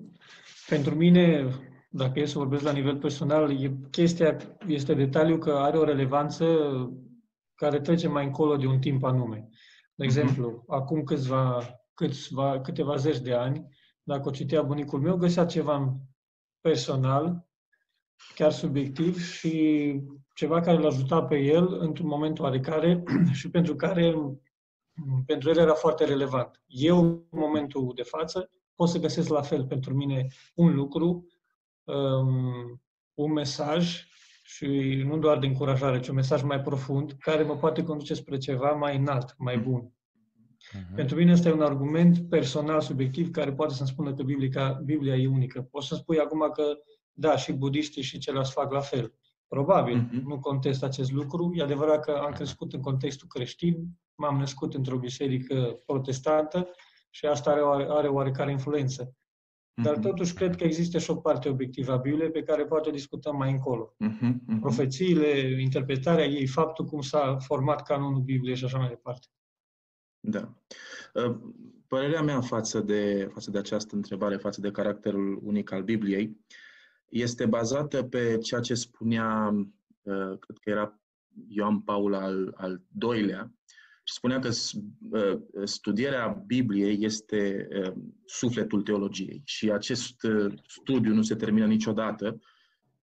Pentru 0.68 0.95
mine, 0.95 1.47
dacă 1.93 2.19
e 2.19 2.25
să 2.25 2.38
vorbesc 2.38 2.63
la 2.63 2.71
nivel 2.71 2.97
personal, 2.97 3.63
e, 3.63 3.77
chestia 3.89 4.38
este 4.67 4.93
detaliu 4.93 5.38
că 5.38 5.51
are 5.51 5.77
o 5.77 5.83
relevanță 5.83 6.45
care 7.55 7.81
trece 7.81 8.07
mai 8.07 8.25
încolo 8.25 8.57
de 8.57 8.65
un 8.65 8.79
timp 8.79 9.03
anume. 9.03 9.49
De 9.95 10.03
exemplu, 10.03 10.63
acum 10.67 11.03
câțiva, 11.03 11.61
câțiva, 11.93 12.61
câteva 12.61 12.95
zeci 12.95 13.19
de 13.19 13.33
ani, 13.33 13.67
dacă 14.03 14.27
o 14.27 14.31
citea 14.31 14.61
bunicul 14.61 14.99
meu, 14.99 15.17
găsea 15.17 15.45
ceva 15.45 15.97
personal, 16.61 17.47
chiar 18.35 18.51
subiectiv 18.51 19.19
și 19.19 19.95
ceva 20.33 20.59
care 20.59 20.77
îl 20.77 20.85
ajuta 20.85 21.23
pe 21.23 21.37
el 21.37 21.79
într-un 21.79 22.07
moment 22.07 22.39
oarecare 22.39 23.03
și 23.39 23.49
pentru 23.49 23.75
care 23.75 24.15
pentru 25.25 25.49
el 25.49 25.57
era 25.57 25.73
foarte 25.73 26.05
relevant. 26.05 26.61
Eu, 26.67 26.99
în 26.99 27.39
momentul 27.39 27.91
de 27.95 28.03
față, 28.03 28.49
pot 28.75 28.89
să 28.89 28.99
găsesc 28.99 29.29
la 29.29 29.41
fel 29.41 29.65
pentru 29.65 29.94
mine 29.94 30.27
un 30.55 30.75
lucru, 30.75 31.25
um, 31.83 32.81
un 33.13 33.31
mesaj 33.31 34.06
și 34.44 34.68
nu 35.06 35.18
doar 35.18 35.39
de 35.39 35.45
încurajare, 35.45 36.00
ci 36.00 36.07
un 36.07 36.16
mesaj 36.16 36.42
mai 36.44 36.62
profund 36.62 37.12
care 37.19 37.44
mă 37.44 37.56
poate 37.56 37.83
conduce 37.83 38.13
spre 38.13 38.38
ceva 38.38 38.72
mai 38.72 38.98
înalt, 38.98 39.36
mai 39.38 39.57
bun. 39.57 39.92
Mhm. 40.74 40.95
Pentru 40.95 41.16
mine 41.16 41.31
este 41.31 41.51
un 41.51 41.62
argument 41.62 42.30
personal, 42.30 42.81
subiectiv, 42.81 43.31
care 43.31 43.54
poate 43.54 43.74
să-mi 43.74 43.89
spună 43.89 44.13
că 44.13 44.24
Biblia, 44.24 44.72
Biblia 44.83 45.16
e 45.16 45.28
unică. 45.28 45.62
Poți 45.62 45.88
să 45.88 45.95
spui 45.95 46.19
acum 46.19 46.50
că, 46.54 46.63
da, 47.12 47.36
și 47.36 47.51
budiștii 47.54 48.01
și 48.01 48.18
ceilalți 48.18 48.51
fac 48.51 48.72
la 48.72 48.80
fel. 48.80 49.13
Probabil, 49.48 49.95
Mhm. 49.98 50.28
nu 50.28 50.39
contest 50.39 50.83
acest 50.83 51.12
lucru. 51.12 51.51
E 51.56 51.62
adevărat 51.63 52.04
că 52.04 52.12
am 52.12 52.31
crescut 52.31 52.74
în 52.74 52.81
contextul 52.81 53.28
creștin, 53.28 53.88
m-am 54.16 54.38
născut 54.38 54.74
într-o 54.74 54.98
biserică 54.98 55.75
protestantă 55.86 56.68
și 57.10 57.25
asta 57.25 57.51
are, 57.51 57.62
oare- 57.62 57.88
are 57.89 58.07
oarecare 58.07 58.51
influență. 58.51 59.16
Dar 59.73 59.94
Mhm. 59.94 60.01
totuși 60.01 60.33
cred 60.33 60.56
că 60.56 60.63
există 60.63 60.97
și 60.97 61.11
o 61.11 61.16
parte 61.16 61.49
obiectivă 61.49 61.92
a 61.92 61.97
Bibliei 61.97 62.31
pe 62.31 62.44
care 62.44 62.66
poate 62.66 62.90
discutăm 62.90 63.35
mai 63.35 63.51
încolo. 63.51 63.95
Mhm, 63.97 64.42
mhm. 64.47 64.59
Profețiile, 64.59 65.61
interpretarea 65.61 66.25
ei, 66.25 66.47
faptul 66.47 66.85
cum 66.85 67.01
s-a 67.01 67.37
format 67.40 67.83
canonul 67.83 68.21
Bibliei 68.21 68.56
și 68.56 68.66
așa 68.66 68.78
mai 68.78 68.87
departe. 68.87 69.28
Da. 70.19 70.54
Uh, 71.13 71.37
Părerea 71.87 72.21
mea 72.21 72.42
față 72.42 72.80
de, 72.80 73.30
față 73.33 73.51
de 73.51 73.57
această 73.57 73.95
întrebare, 73.95 74.37
față 74.37 74.61
de 74.61 74.71
caracterul 74.71 75.40
unic 75.44 75.71
al 75.71 75.83
Bibliei, 75.83 76.37
este 77.09 77.45
bazată 77.45 78.04
pe 78.04 78.37
ceea 78.37 78.61
ce 78.61 78.73
spunea, 78.73 79.49
uh, 80.01 80.37
cred 80.40 80.57
că 80.61 80.69
era 80.69 80.99
Ioan 81.47 81.80
Paul 81.81 82.13
al, 82.13 82.54
al 82.57 82.81
doilea, 82.87 83.44
și 83.44 83.60
spunea 84.11 84.39
că 84.39 84.49
s- 84.49 84.73
uh, 85.11 85.41
studierea 85.63 86.44
Bibliei 86.45 87.06
este 87.06 87.68
uh, 87.71 87.94
sufletul 88.25 88.81
teologiei 88.81 89.41
și 89.45 89.71
acest 89.71 90.23
uh, 90.23 90.53
studiu 90.68 91.13
nu 91.13 91.21
se 91.21 91.35
termină 91.35 91.65
niciodată 91.65 92.39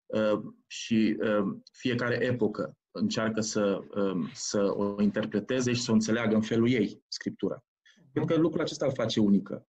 uh, 0.05 0.41
și 0.67 1.17
uh, 1.19 1.57
fiecare 1.71 2.25
epocă 2.25 2.77
încearcă 2.91 3.41
să, 3.41 3.79
um, 3.95 4.29
să 4.33 4.73
o 4.75 5.01
interpreteze 5.01 5.73
și 5.73 5.81
să 5.81 5.91
o 5.91 5.93
înțeleagă 5.93 6.35
în 6.35 6.41
felul 6.41 6.69
ei, 6.69 7.03
Scriptura. 7.07 7.63
Pentru 8.11 8.35
că 8.35 8.41
lucrul 8.41 8.61
acesta 8.61 8.85
îl 8.85 8.93
face 8.93 9.19
unică. 9.19 9.67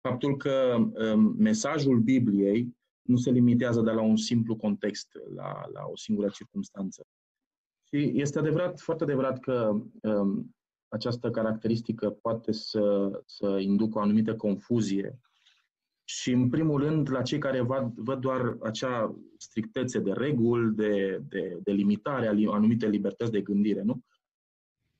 Faptul 0.00 0.36
că 0.36 0.76
um, 1.12 1.34
mesajul 1.38 1.98
Bibliei 2.00 2.76
nu 3.02 3.16
se 3.16 3.30
limitează 3.30 3.80
de 3.80 3.90
la 3.90 4.02
un 4.02 4.16
simplu 4.16 4.56
context, 4.56 5.08
la, 5.34 5.52
la 5.72 5.84
o 5.90 5.96
singură 5.96 6.28
circunstanță. 6.28 7.06
Și 7.88 8.12
este 8.14 8.38
adevărat, 8.38 8.80
foarte 8.80 9.02
adevărat 9.02 9.40
că 9.40 9.80
um, 10.02 10.56
această 10.88 11.30
caracteristică 11.30 12.10
poate 12.10 12.52
să, 12.52 13.10
să 13.26 13.58
inducă 13.60 13.98
o 13.98 14.00
anumită 14.00 14.36
confuzie 14.36 15.18
și, 16.04 16.30
în 16.30 16.48
primul 16.48 16.80
rând, 16.80 17.10
la 17.10 17.22
cei 17.22 17.38
care 17.38 17.60
văd, 17.60 17.92
văd 17.94 18.20
doar 18.20 18.56
acea 18.62 19.14
strictețe 19.36 19.98
de 19.98 20.12
reguli, 20.12 20.74
de, 20.74 21.22
de, 21.28 21.58
de 21.62 21.72
limitare 21.72 22.26
a 22.26 22.32
li- 22.32 22.46
anumite 22.46 22.88
libertăți 22.88 23.30
de 23.30 23.40
gândire, 23.40 23.82
nu? 23.82 24.00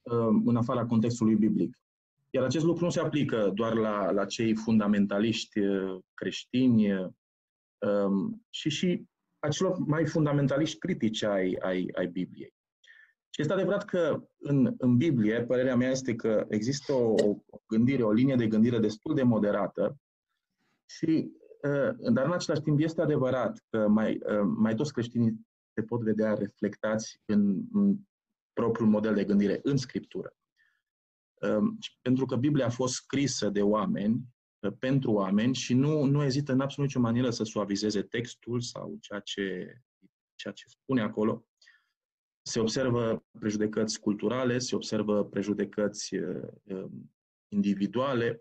Um, 0.02 0.46
În 0.46 0.56
afara 0.56 0.86
contextului 0.86 1.34
biblic. 1.34 1.78
Iar 2.30 2.44
acest 2.44 2.64
lucru 2.64 2.84
nu 2.84 2.90
se 2.90 3.00
aplică 3.00 3.50
doar 3.54 3.74
la, 3.74 4.10
la 4.10 4.24
cei 4.24 4.54
fundamentaliști 4.54 5.58
uh, 5.60 5.98
creștini 6.14 6.92
um, 7.78 8.46
și 8.50 8.70
și 8.70 9.04
acelor 9.38 9.78
mai 9.78 10.06
fundamentaliști 10.06 10.78
critici 10.78 11.22
ai, 11.22 11.56
ai, 11.60 11.90
ai 11.94 12.06
Bibliei. 12.06 12.54
Și 13.38 13.44
este 13.44 13.56
adevărat 13.56 13.84
că 13.84 14.28
în, 14.38 14.74
în 14.78 14.96
Biblie, 14.96 15.44
părerea 15.44 15.76
mea 15.76 15.90
este 15.90 16.14
că 16.14 16.46
există 16.48 16.92
o, 16.92 17.14
o 17.26 17.36
gândire, 17.66 18.02
o 18.02 18.12
linie 18.12 18.34
de 18.34 18.46
gândire 18.46 18.78
destul 18.78 19.14
de 19.14 19.22
moderată, 19.22 20.00
Și, 20.90 21.32
uh, 21.62 22.12
dar 22.12 22.24
în 22.24 22.32
același 22.32 22.62
timp 22.62 22.80
este 22.80 23.00
adevărat 23.00 23.64
că 23.70 23.88
mai, 23.88 24.20
uh, 24.22 24.52
mai 24.56 24.74
toți 24.74 24.92
creștinii 24.92 25.46
se 25.74 25.82
pot 25.82 26.00
vedea 26.00 26.34
reflectați 26.34 27.20
în, 27.24 27.62
în 27.72 27.96
propriul 28.52 28.88
model 28.88 29.14
de 29.14 29.24
gândire, 29.24 29.60
în 29.62 29.76
Scriptură. 29.76 30.36
Um, 31.34 31.78
pentru 32.02 32.26
că 32.26 32.36
Biblia 32.36 32.66
a 32.66 32.70
fost 32.70 32.94
scrisă 32.94 33.48
de 33.48 33.62
oameni, 33.62 34.20
uh, 34.58 34.72
pentru 34.78 35.12
oameni 35.12 35.54
și 35.54 35.74
nu, 35.74 36.04
nu 36.04 36.22
ezită 36.22 36.52
în 36.52 36.60
absolut 36.60 36.88
nicio 36.88 37.00
manieră 37.00 37.30
să 37.30 37.44
suavizeze 37.44 38.02
textul 38.02 38.60
sau 38.60 38.96
ceea 39.00 39.20
ce, 39.20 39.76
ceea 40.34 40.54
ce 40.54 40.64
spune 40.68 41.02
acolo. 41.02 41.47
Se 42.48 42.60
observă 42.60 43.24
prejudecăți 43.38 44.00
culturale, 44.00 44.58
se 44.58 44.74
observă 44.74 45.24
prejudecăți 45.24 46.14
um, 46.14 47.12
individuale, 47.48 48.40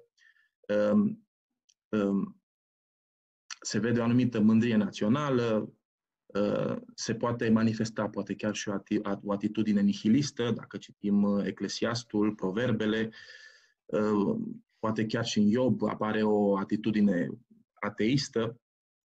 um, 1.89 2.41
se 3.61 3.79
vede 3.79 3.99
o 3.99 4.03
anumită 4.03 4.39
mândrie 4.39 4.75
națională, 4.75 5.73
uh, 6.25 6.75
se 6.95 7.15
poate 7.15 7.49
manifesta 7.49 8.09
poate 8.09 8.35
chiar 8.35 8.55
și 8.55 8.69
o 9.23 9.31
atitudine 9.31 9.81
nihilistă, 9.81 10.51
dacă 10.51 10.77
citim 10.77 11.23
uh, 11.23 11.45
Eclesiastul, 11.45 12.35
Proverbele, 12.35 13.11
uh, 13.85 14.37
poate 14.79 15.05
chiar 15.05 15.25
și 15.25 15.39
în 15.39 15.45
Iob 15.47 15.83
apare 15.83 16.23
o 16.23 16.57
atitudine 16.57 17.29
ateistă. 17.73 18.59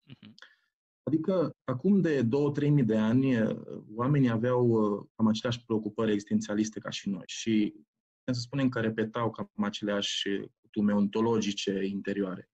Mhm. 0.04 0.36
Adică, 1.12 1.56
acum 1.64 2.02
de 2.02 2.22
două, 2.22 2.52
trei 2.52 2.70
mii 2.70 2.84
de 2.84 2.98
ani, 2.98 3.36
oamenii 3.96 4.30
aveau 4.30 4.68
cam 5.16 5.28
aceleași 5.28 5.66
preocupări 5.66 6.12
existențialiste 6.12 6.80
ca 6.80 6.90
și 6.90 7.10
noi 7.10 7.24
și 7.26 7.74
putem 8.18 8.34
să 8.34 8.40
spunem 8.40 8.70
că 8.70 8.80
repetau 8.80 9.32
cam 9.32 9.50
aceleași 9.56 10.28
cutume 10.62 10.94
ontologice 10.94 11.84
interioare. 11.84 12.50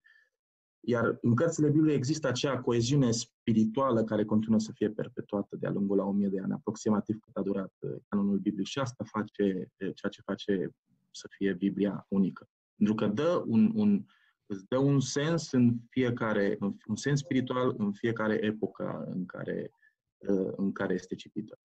Iar 0.80 1.18
în 1.22 1.36
cărțile 1.36 1.70
Bibliei 1.70 1.96
există 1.96 2.28
acea 2.28 2.60
coeziune 2.60 3.12
spirituală 3.12 4.04
care 4.04 4.26
continuă 4.26 4.60
să 4.60 4.72
fie 4.76 4.90
perpetuată 4.90 5.56
de-a 5.56 5.72
lungul 5.72 5.98
la 5.98 6.04
o 6.04 6.12
mie 6.12 6.28
de 6.28 6.40
ani, 6.40 6.54
aproximativ 6.54 7.20
cât 7.20 7.36
a 7.36 7.42
durat 7.42 7.74
uh, 7.80 7.96
canonul 8.08 8.38
biblic. 8.38 8.66
Și 8.66 8.80
asta 8.80 9.04
face 9.04 9.44
uh, 9.44 9.96
ceea 9.96 10.12
ce 10.12 10.22
face 10.22 10.70
să 11.12 11.28
fie 11.30 11.54
Biblia 11.54 12.06
unică. 12.10 12.50
Pentru 12.76 12.96
că 12.96 13.08
dă 13.08 13.44
un, 13.46 13.72
un, 13.76 14.06
îți 14.48 14.66
dă 14.68 14.78
un 14.78 15.00
sens 15.00 15.52
în 15.52 15.76
fiecare, 15.90 16.58
un 16.88 16.96
sens 16.96 17.20
spiritual 17.20 17.76
în 17.78 17.94
fiecare 17.94 18.40
epocă 18.42 19.04
în 19.10 19.26
care, 19.26 19.72
uh, 20.18 20.54
în 20.56 20.72
care 20.72 20.94
este 20.94 21.16
citită. 21.16 21.60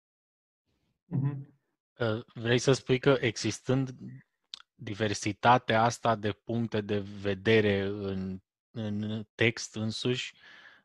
Mm-hmm. 1.16 1.50
Vrei 2.34 2.58
să 2.58 2.72
spui 2.72 2.98
că 2.98 3.16
existând 3.20 3.90
diversitatea 4.74 5.82
asta 5.82 6.16
de 6.16 6.32
puncte 6.44 6.80
de 6.80 6.98
vedere 7.20 7.80
în 7.80 8.40
în 8.72 9.26
text 9.34 9.74
însuși 9.74 10.34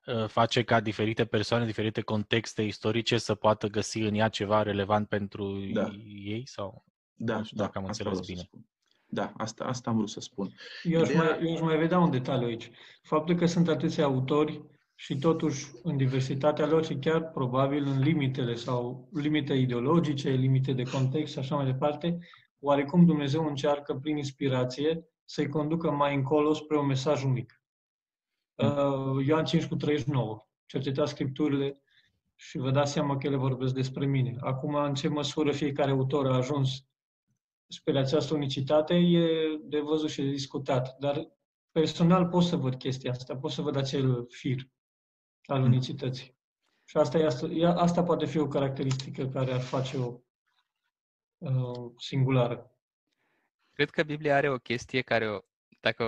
uh, 0.05 0.27
face 0.27 0.63
ca 0.63 0.79
diferite 0.79 1.25
persoane, 1.25 1.65
diferite 1.65 2.01
contexte 2.01 2.61
istorice 2.61 3.17
să 3.17 3.35
poată 3.35 3.67
găsi 3.67 3.99
în 3.99 4.13
ea 4.13 4.29
ceva 4.29 4.63
relevant 4.63 5.07
pentru 5.07 5.69
da. 5.73 5.91
ei? 6.05 6.47
sau 6.47 6.83
Da, 7.13 7.43
știu 7.43 7.57
da, 7.57 7.63
dacă 7.63 7.77
am 7.77 7.85
înțeles 7.85 8.19
bine. 8.25 8.49
Da, 9.09 9.33
asta, 9.37 9.63
asta 9.63 9.89
am 9.89 9.95
vrut 9.95 10.09
să 10.09 10.19
spun. 10.19 10.53
Eu 10.83 11.01
aș, 11.01 11.09
Ideea... 11.09 11.23
mai, 11.23 11.47
eu 11.47 11.53
aș 11.53 11.61
mai 11.61 11.77
vedea 11.77 11.99
un 11.99 12.09
detaliu 12.09 12.47
aici. 12.47 12.71
Faptul 13.01 13.35
că 13.35 13.45
sunt 13.45 13.67
atâția 13.67 14.03
autori 14.03 14.61
și 14.95 15.17
totuși 15.17 15.71
în 15.83 15.97
diversitatea 15.97 16.67
lor 16.67 16.85
și 16.85 16.95
chiar 16.95 17.31
probabil 17.31 17.83
în 17.85 17.99
limitele 17.99 18.55
sau 18.55 19.09
limite 19.13 19.53
ideologice, 19.53 20.29
limite 20.29 20.73
de 20.73 20.83
context 20.83 21.33
și 21.33 21.39
așa 21.39 21.55
mai 21.55 21.65
departe, 21.65 22.17
oarecum 22.59 23.05
Dumnezeu 23.05 23.45
încearcă 23.45 23.93
prin 23.93 24.17
inspirație 24.17 25.05
să-i 25.25 25.49
conducă 25.49 25.91
mai 25.91 26.15
încolo 26.15 26.53
spre 26.53 26.77
un 26.77 26.85
mesaj 26.85 27.23
unic. 27.23 27.61
Uh, 28.55 29.25
Ioan 29.25 29.45
5 29.45 29.65
cu 29.65 29.75
39. 29.75 30.47
Cercetați 30.65 31.11
Scripturile 31.11 31.81
și 32.35 32.57
vă 32.57 32.71
dați 32.71 32.91
seama 32.91 33.17
că 33.17 33.27
ele 33.27 33.35
vorbesc 33.35 33.73
despre 33.73 34.05
mine. 34.05 34.35
Acum, 34.39 34.75
în 34.75 34.93
ce 34.93 35.07
măsură 35.07 35.51
fiecare 35.51 35.91
autor 35.91 36.27
a 36.27 36.35
ajuns 36.35 36.85
spre 37.67 37.99
această 37.99 38.33
unicitate 38.33 38.93
e 38.93 39.57
de 39.61 39.79
văzut 39.79 40.09
și 40.09 40.21
de 40.21 40.29
discutat. 40.29 40.97
Dar 40.99 41.27
personal 41.71 42.27
pot 42.27 42.43
să 42.43 42.55
văd 42.55 42.75
chestia 42.75 43.11
asta, 43.11 43.37
pot 43.37 43.51
să 43.51 43.61
văd 43.61 43.75
acel 43.75 44.27
fir 44.29 44.69
al 45.45 45.57
hmm. 45.57 45.65
unicității. 45.65 46.35
Și 46.85 46.97
asta, 46.97 47.17
e, 47.17 47.65
asta 47.65 48.03
poate 48.03 48.25
fi 48.25 48.37
o 48.37 48.47
caracteristică 48.47 49.27
care 49.27 49.53
ar 49.53 49.61
face-o 49.61 50.19
uh, 51.37 51.91
singulară. 51.97 52.71
Cred 53.73 53.89
că 53.89 54.03
Biblia 54.03 54.35
are 54.35 54.49
o 54.49 54.57
chestie 54.57 55.01
care 55.01 55.29
o 55.29 55.39
dacă 55.79 56.05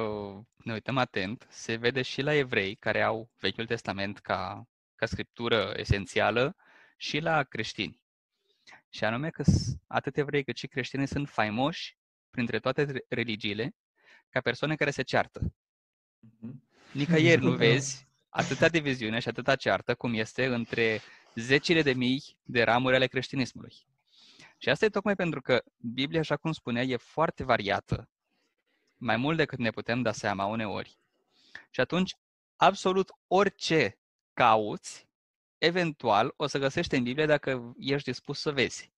ne 0.57 0.73
uităm 0.73 0.97
atent, 0.97 1.47
se 1.49 1.75
vede 1.75 2.01
și 2.01 2.21
la 2.21 2.33
evrei 2.33 2.75
care 2.75 3.01
au 3.01 3.31
Vechiul 3.39 3.65
Testament 3.65 4.19
ca, 4.19 4.67
ca 4.95 5.05
scriptură 5.05 5.73
esențială 5.75 6.55
și 6.97 7.19
la 7.19 7.43
creștini. 7.43 7.98
Și 8.89 9.03
anume 9.03 9.29
că 9.29 9.43
atât 9.87 10.17
evrei 10.17 10.43
cât 10.43 10.57
și 10.57 10.67
creștini 10.67 11.07
sunt 11.07 11.29
faimoși 11.29 11.97
printre 12.29 12.59
toate 12.59 13.05
religiile 13.07 13.75
ca 14.29 14.41
persoane 14.41 14.75
care 14.75 14.91
se 14.91 15.01
ceartă. 15.01 15.53
Mhm. 16.19 16.63
Nicăieri 16.93 17.41
nu 17.41 17.55
vezi 17.65 18.07
atâta 18.29 18.69
diviziune 18.69 19.19
și 19.19 19.27
atâta 19.27 19.55
ceartă 19.55 19.95
cum 19.95 20.13
este 20.13 20.45
între 20.45 21.01
zecile 21.35 21.81
de 21.81 21.93
mii 21.93 22.37
de 22.43 22.63
ramuri 22.63 22.95
ale 22.95 23.07
creștinismului. 23.07 23.73
Și 24.57 24.69
asta 24.69 24.85
e 24.85 24.89
tocmai 24.89 25.15
pentru 25.15 25.41
că 25.41 25.63
Biblia, 25.77 26.19
așa 26.19 26.37
cum 26.37 26.51
spunea, 26.51 26.83
e 26.83 26.95
foarte 26.95 27.43
variată 27.43 28.09
mai 28.99 29.17
mult 29.17 29.37
decât 29.37 29.59
ne 29.59 29.69
putem 29.69 30.01
da 30.01 30.11
seama 30.11 30.45
uneori. 30.45 30.97
Și 31.69 31.79
atunci, 31.79 32.15
absolut 32.55 33.11
orice 33.27 33.99
cauți, 34.33 35.08
eventual 35.59 36.33
o 36.35 36.47
să 36.47 36.57
găsești 36.57 36.95
în 36.95 37.03
Biblie 37.03 37.25
dacă 37.25 37.73
ești 37.77 38.09
dispus 38.09 38.39
să 38.39 38.51
vezi. 38.51 38.91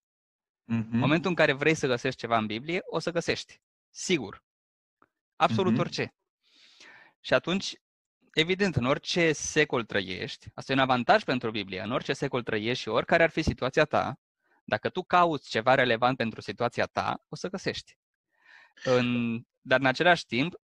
Mm-hmm. 0.71 0.91
În 0.91 0.99
momentul 0.99 1.29
în 1.29 1.35
care 1.35 1.53
vrei 1.53 1.73
să 1.73 1.87
găsești 1.87 2.19
ceva 2.19 2.37
în 2.37 2.45
Biblie, 2.45 2.81
o 2.85 2.99
să 2.99 3.11
găsești. 3.11 3.61
Sigur. 3.89 4.43
Absolut 5.35 5.73
mm-hmm. 5.73 5.79
orice. 5.79 6.15
Și 7.19 7.33
atunci, 7.33 7.73
evident, 8.33 8.75
în 8.75 8.85
orice 8.85 9.31
secol 9.31 9.83
trăiești, 9.83 10.47
asta 10.53 10.71
e 10.71 10.75
un 10.75 10.81
avantaj 10.81 11.23
pentru 11.23 11.51
Biblie, 11.51 11.81
în 11.81 11.91
orice 11.91 12.13
secol 12.13 12.43
trăiești 12.43 12.81
și 12.81 12.89
oricare 12.89 13.23
ar 13.23 13.29
fi 13.29 13.41
situația 13.41 13.85
ta, 13.85 14.19
dacă 14.63 14.89
tu 14.89 15.03
cauți 15.03 15.49
ceva 15.49 15.75
relevant 15.75 16.17
pentru 16.17 16.41
situația 16.41 16.85
ta, 16.85 17.25
o 17.29 17.35
să 17.35 17.49
găsești. 17.49 17.97
În 18.83 19.39
dar 19.61 19.79
în 19.79 19.85
același 19.85 20.25
timp, 20.25 20.61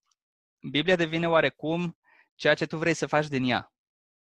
Biblia 0.60 0.96
devine 0.96 1.28
oarecum 1.30 1.98
ceea 2.36 2.54
ce 2.54 2.66
tu 2.66 2.78
vrei 2.78 2.94
să 2.94 3.06
faci 3.06 3.28
din 3.28 3.44
ea. 3.44 3.74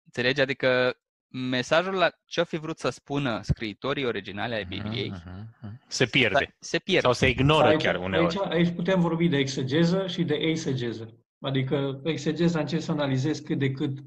Înțelegi? 0.06 0.42
Adică 0.42 1.00
mesajul 1.38 1.94
la 1.94 2.10
ce-o 2.26 2.44
fi 2.44 2.58
vrut 2.58 2.80
să 2.80 2.90
spună 2.90 3.40
scriitorii 3.44 4.06
originale 4.06 4.56
ai 4.56 4.66
Bibliei 4.66 5.12
uh-huh, 5.12 5.68
uh-huh. 5.68 5.72
se 5.88 6.06
pierde. 6.06 6.56
Se 6.60 6.78
pierde. 6.78 7.02
Sau 7.02 7.14
se 7.14 7.30
ignoră 7.30 7.68
aici, 7.68 7.82
chiar 7.82 7.96
uneori. 7.96 8.38
Aici, 8.40 8.52
aici 8.52 8.76
putem 8.76 9.00
vorbi 9.00 9.28
de 9.28 9.38
exegeză 9.38 10.08
și 10.08 10.24
de 10.24 10.34
eisegeză. 10.34 11.14
Adică 11.40 12.02
exegeza 12.04 12.60
încerci 12.60 12.84
să 12.84 12.92
analizezi 12.92 13.44
cât 13.44 13.60
de 13.60 13.72
cât 13.72 13.98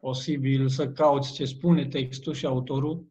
posibil 0.00 0.68
să 0.68 0.88
cauți 0.88 1.32
ce 1.32 1.44
spune 1.44 1.86
textul 1.86 2.34
și 2.34 2.46
autorul 2.46 3.06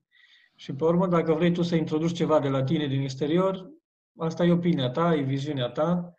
și 0.55 0.73
pe 0.73 0.83
urmă, 0.83 1.07
dacă 1.07 1.33
vrei 1.33 1.51
tu 1.51 1.61
să 1.61 1.75
introduci 1.75 2.15
ceva 2.15 2.39
de 2.39 2.47
la 2.47 2.63
tine 2.63 2.87
din 2.87 3.01
exterior, 3.01 3.69
asta 4.17 4.45
e 4.45 4.51
opinia 4.51 4.89
ta, 4.89 5.15
e 5.15 5.21
viziunea 5.21 5.67
ta 5.67 6.13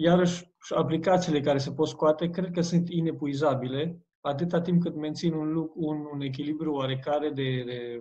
Iarăși, 0.00 0.44
aplicațiile 0.74 1.40
care 1.40 1.58
se 1.58 1.72
pot 1.72 1.88
scoate, 1.88 2.30
cred 2.30 2.50
că 2.50 2.60
sunt 2.60 2.88
inepuizabile, 2.88 4.02
atâta 4.28 4.60
timp 4.60 4.82
cât 4.82 4.94
mențin 4.94 5.32
un, 5.32 5.70
un, 5.74 6.08
un 6.12 6.20
echilibru 6.20 6.72
oarecare 6.72 7.30
de, 7.30 7.62
de, 7.62 8.00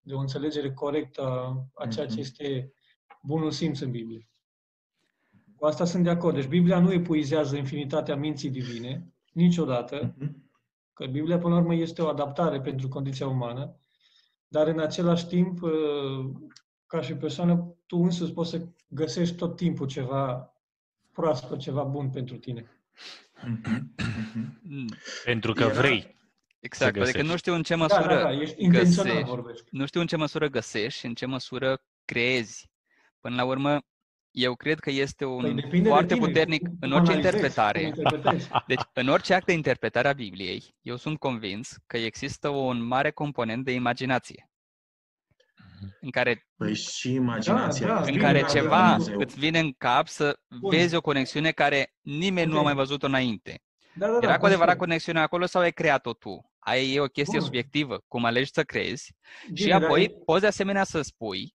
de 0.00 0.14
o 0.14 0.18
înțelegere 0.18 0.72
corectă 0.72 1.22
a 1.74 1.86
ceea 1.86 2.06
ce 2.06 2.12
mhm. 2.12 2.20
este 2.20 2.72
bunul 3.22 3.50
simț 3.50 3.80
în 3.80 3.90
Biblie. 3.90 4.28
Cu 5.56 5.66
asta 5.66 5.84
sunt 5.84 6.04
de 6.04 6.10
acord. 6.10 6.34
Deci 6.34 6.46
Biblia 6.46 6.78
nu 6.78 6.92
epuizează 6.92 7.56
infinitatea 7.56 8.16
minții 8.16 8.50
divine, 8.50 9.14
niciodată, 9.32 10.14
mhm. 10.18 10.50
că 10.92 11.06
Biblia, 11.06 11.38
până 11.38 11.54
la 11.54 11.60
urmă, 11.60 11.74
este 11.74 12.02
o 12.02 12.08
adaptare 12.08 12.60
pentru 12.60 12.88
condiția 12.88 13.28
umană, 13.28 13.80
dar 14.48 14.66
în 14.66 14.78
același 14.78 15.26
timp, 15.26 15.62
ă, 15.62 15.70
ca 16.86 17.00
și 17.00 17.14
persoană, 17.14 17.76
tu 17.86 17.96
însuți 17.96 18.32
poți 18.32 18.50
să 18.50 18.68
găsești 18.88 19.36
tot 19.36 19.56
timpul 19.56 19.86
ceva 19.86 20.52
proaspăt, 21.12 21.58
ceva 21.58 21.82
bun 21.82 22.10
pentru 22.10 22.36
tine. 22.36 22.70
Pentru 25.24 25.52
că 25.52 25.66
vrei. 25.66 26.16
Exact, 26.60 26.96
adică 26.96 27.22
nu 27.22 27.36
știu 27.36 27.54
în 27.54 27.62
ce 27.62 27.74
măsură 27.74 28.06
da, 28.06 28.14
da, 28.14 28.22
da, 28.22 28.40
ești 28.40 28.66
găsești, 28.66 29.22
vorbesc. 29.22 29.64
nu 29.70 29.86
știu 29.86 30.00
în 30.00 30.06
ce 30.06 30.16
măsură 30.16 30.48
găsești 30.48 30.98
și 30.98 31.06
în 31.06 31.14
ce 31.14 31.26
măsură 31.26 31.82
creezi. 32.04 32.70
Până 33.20 33.34
la 33.34 33.44
urmă, 33.44 33.82
eu 34.30 34.54
cred 34.54 34.78
că 34.78 34.90
este 34.90 35.24
un 35.24 35.60
păi 35.70 35.84
foarte 35.84 36.14
de 36.14 36.20
puternic 36.20 36.68
în 36.80 36.92
orice 36.92 37.12
interpretare. 37.12 37.92
Deci, 38.66 38.82
în 38.92 39.08
orice 39.08 39.34
act 39.34 39.46
de 39.46 39.52
interpretare 39.52 40.08
a 40.08 40.12
Bibliei, 40.12 40.74
eu 40.82 40.96
sunt 40.96 41.18
convins 41.18 41.76
că 41.86 41.96
există 41.96 42.48
un 42.48 42.82
mare 42.82 43.10
component 43.10 43.64
de 43.64 43.72
imaginație 43.72 44.48
în 46.00 46.10
care, 46.10 46.46
păi 46.56 46.74
și 46.74 47.12
imaginația. 47.12 47.86
Da, 47.86 47.94
da, 47.94 48.00
în 48.10 48.18
care 48.18 48.44
ceva 48.44 48.94
îți 49.16 49.38
vine 49.38 49.58
în 49.58 49.72
cap 49.72 50.06
să 50.08 50.38
Bun. 50.60 50.70
vezi 50.70 50.94
o 50.94 51.00
conexiune 51.00 51.50
care 51.50 51.94
nimeni 52.00 52.40
okay. 52.46 52.52
nu 52.52 52.58
a 52.58 52.62
mai 52.62 52.74
văzut-o 52.74 53.06
înainte. 53.06 53.62
Da, 53.94 54.06
da, 54.06 54.12
da, 54.12 54.18
Era 54.18 54.26
cu 54.26 54.32
adevărat 54.32 54.56
consider. 54.58 54.76
conexiunea 54.76 55.22
acolo 55.22 55.46
sau 55.46 55.62
ai 55.62 55.72
creat-o 55.72 56.12
tu? 56.12 56.52
Ai 56.58 56.92
e 56.92 57.00
o 57.00 57.06
chestie 57.06 57.38
Bun. 57.38 57.46
subiectivă, 57.46 58.04
cum 58.08 58.24
alegi 58.24 58.50
să 58.52 58.64
crezi 58.64 59.14
și 59.44 59.50
Bine, 59.52 59.70
dar 59.70 59.82
apoi 59.82 60.02
e- 60.02 60.08
poți 60.24 60.40
de 60.40 60.46
asemenea 60.46 60.84
să 60.84 61.02
spui 61.02 61.54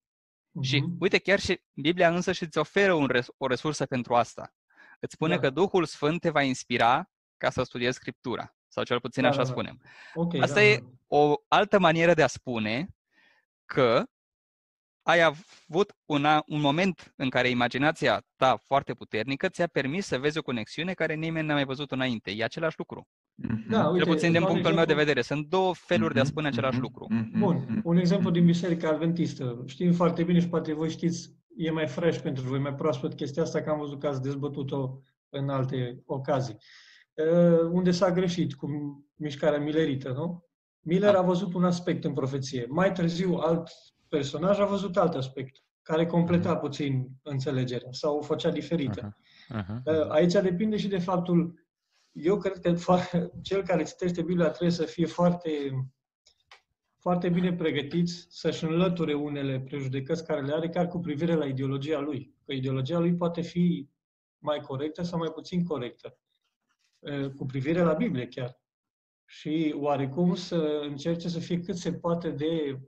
și 0.62 0.80
Mhm. 0.80 0.96
uite, 1.00 1.18
chiar 1.18 1.40
și 1.40 1.60
Biblia 1.72 2.08
însă 2.08 2.32
și 2.32 2.42
îți 2.42 2.58
oferă 2.58 2.92
un 2.92 3.06
res- 3.06 3.28
o 3.36 3.46
resursă 3.46 3.86
pentru 3.86 4.14
asta. 4.14 4.54
Îți 5.00 5.14
spune 5.14 5.34
Da. 5.34 5.40
că 5.40 5.50
Duhul 5.50 5.84
Sfânt 5.84 6.20
te 6.20 6.30
va 6.30 6.42
inspira 6.42 7.10
ca 7.36 7.50
să 7.50 7.62
studiezi 7.62 7.96
Scriptura. 7.96 8.54
Sau 8.68 8.84
cel 8.84 9.00
puțin 9.00 9.22
Da, 9.22 9.28
așa 9.28 9.38
da, 9.38 9.44
da. 9.44 9.50
spunem. 9.50 9.80
Ok, 10.14 10.34
Asta 10.34 10.54
da, 10.54 10.62
e 10.62 10.76
da. 10.78 10.86
o 11.06 11.34
altă 11.48 11.78
manieră 11.78 12.14
de 12.14 12.22
a 12.22 12.26
spune 12.26 12.88
că 13.64 14.04
ai 15.06 15.22
avut 15.22 15.92
una, 16.04 16.42
un 16.46 16.60
moment 16.60 17.12
în 17.16 17.28
care 17.28 17.48
imaginația 17.48 18.22
ta 18.36 18.56
foarte 18.66 18.92
puternică 18.94 19.48
ți-a 19.48 19.66
permis 19.66 20.06
să 20.06 20.18
vezi 20.18 20.38
o 20.38 20.42
conexiune 20.42 20.92
care 20.92 21.14
nimeni 21.14 21.46
n-a 21.46 21.54
mai 21.54 21.64
văzut 21.64 21.90
înainte. 21.92 22.30
E 22.30 22.44
același 22.44 22.74
lucru. 22.78 23.08
Mhm. 23.34 23.68
Da, 23.70 23.88
uite, 23.88 24.04
Cel 24.04 24.12
puțin 24.12 24.30
din 24.32 24.40
dau 24.40 24.48
un 24.48 24.52
punctul 24.52 24.74
meu 24.74 24.84
de 24.84 24.92
exemplu. 24.92 25.04
vedere. 25.04 25.20
Sunt 25.22 25.46
două 25.48 25.74
feluri 25.74 26.12
de 26.14 26.18
a 26.18 26.22
Mhm, 26.22 26.30
spune 26.30 26.46
același 26.48 26.74
mhm, 26.74 26.82
lucru. 26.82 27.06
mhm, 27.10 27.38
Bun, 27.38 27.56
mhm, 27.68 27.80
un 27.84 27.96
exemplu 27.96 28.28
mhm. 28.28 28.38
din 28.38 28.46
Biserica 28.46 28.88
Adventistă. 28.88 29.62
Știm 29.66 29.92
foarte 29.92 30.22
bine 30.22 30.40
și 30.40 30.48
poate 30.48 30.72
voi 30.74 30.90
știți, 30.90 31.30
e 31.56 31.70
mai 31.70 31.86
fresh 31.86 32.20
pentru 32.20 32.44
voi, 32.44 32.58
mai 32.58 32.74
proaspăt 32.74 33.14
chestia 33.14 33.42
asta, 33.42 33.62
că 33.62 33.70
am 33.70 33.78
văzut 33.78 34.00
că 34.00 34.06
ați 34.06 34.22
dezbătut-o 34.22 34.98
în 35.28 35.48
alte 35.48 36.02
ocazii. 36.06 36.56
Uh, 37.14 37.60
unde 37.72 37.90
s-a 37.90 38.12
greșit 38.12 38.54
cu 38.54 38.66
mișcarea 39.14 39.58
milerită, 39.58 40.08
nu? 40.12 40.44
Miller 40.80 41.12
Da. 41.12 41.18
a 41.18 41.22
văzut 41.22 41.54
un 41.54 41.64
aspect 41.64 42.04
în 42.04 42.12
profeție. 42.12 42.66
Mai 42.68 42.92
târziu, 42.92 43.34
alt 43.34 43.68
personaj 44.08 44.58
a 44.58 44.64
văzut 44.64 44.96
alt 44.96 45.14
aspect, 45.14 45.62
care 45.82 46.06
completa 46.06 46.56
puțin 46.56 47.08
înțelegerea 47.22 47.92
sau 47.92 48.16
o 48.16 48.22
făcea 48.22 48.50
diferită. 48.50 49.16
Mhm. 49.48 49.82
Uh, 49.84 50.08
Aici 50.08 50.32
depinde 50.32 50.76
și 50.76 50.88
de 50.88 50.98
faptul, 50.98 51.66
eu 52.12 52.38
cred 52.38 52.58
că 52.58 52.74
fa- 52.74 53.30
cel 53.42 53.62
care 53.62 53.82
citește 53.84 54.22
Biblia 54.22 54.48
trebuie 54.48 54.70
să 54.70 54.84
fie 54.84 55.06
foarte, 55.06 55.50
foarte 56.98 57.28
bine 57.28 57.54
pregătit 57.54 58.08
să-și 58.28 58.64
înlăture 58.64 59.14
unele 59.14 59.60
prejudecăți 59.60 60.26
care 60.26 60.40
le 60.40 60.52
are 60.54 60.68
chiar 60.68 60.88
cu 60.88 60.98
privire 60.98 61.34
la 61.34 61.44
ideologia 61.46 61.98
lui. 62.00 62.34
Că 62.44 62.52
ideologia 62.52 62.98
lui 62.98 63.14
poate 63.14 63.40
fi 63.40 63.88
mai 64.38 64.60
corectă 64.60 65.02
sau 65.02 65.18
mai 65.18 65.30
puțin 65.30 65.64
corectă. 65.64 66.18
uh, 66.98 67.30
Cu 67.30 67.46
privire 67.46 67.80
la 67.82 67.92
Biblie 67.92 68.26
chiar. 68.28 68.62
Și 69.26 69.74
oarecum 69.76 70.34
să 70.34 70.80
încerce 70.82 71.28
să 71.28 71.38
fie 71.38 71.60
cât 71.60 71.76
se 71.76 71.92
poate 71.92 72.30
de, 72.30 72.80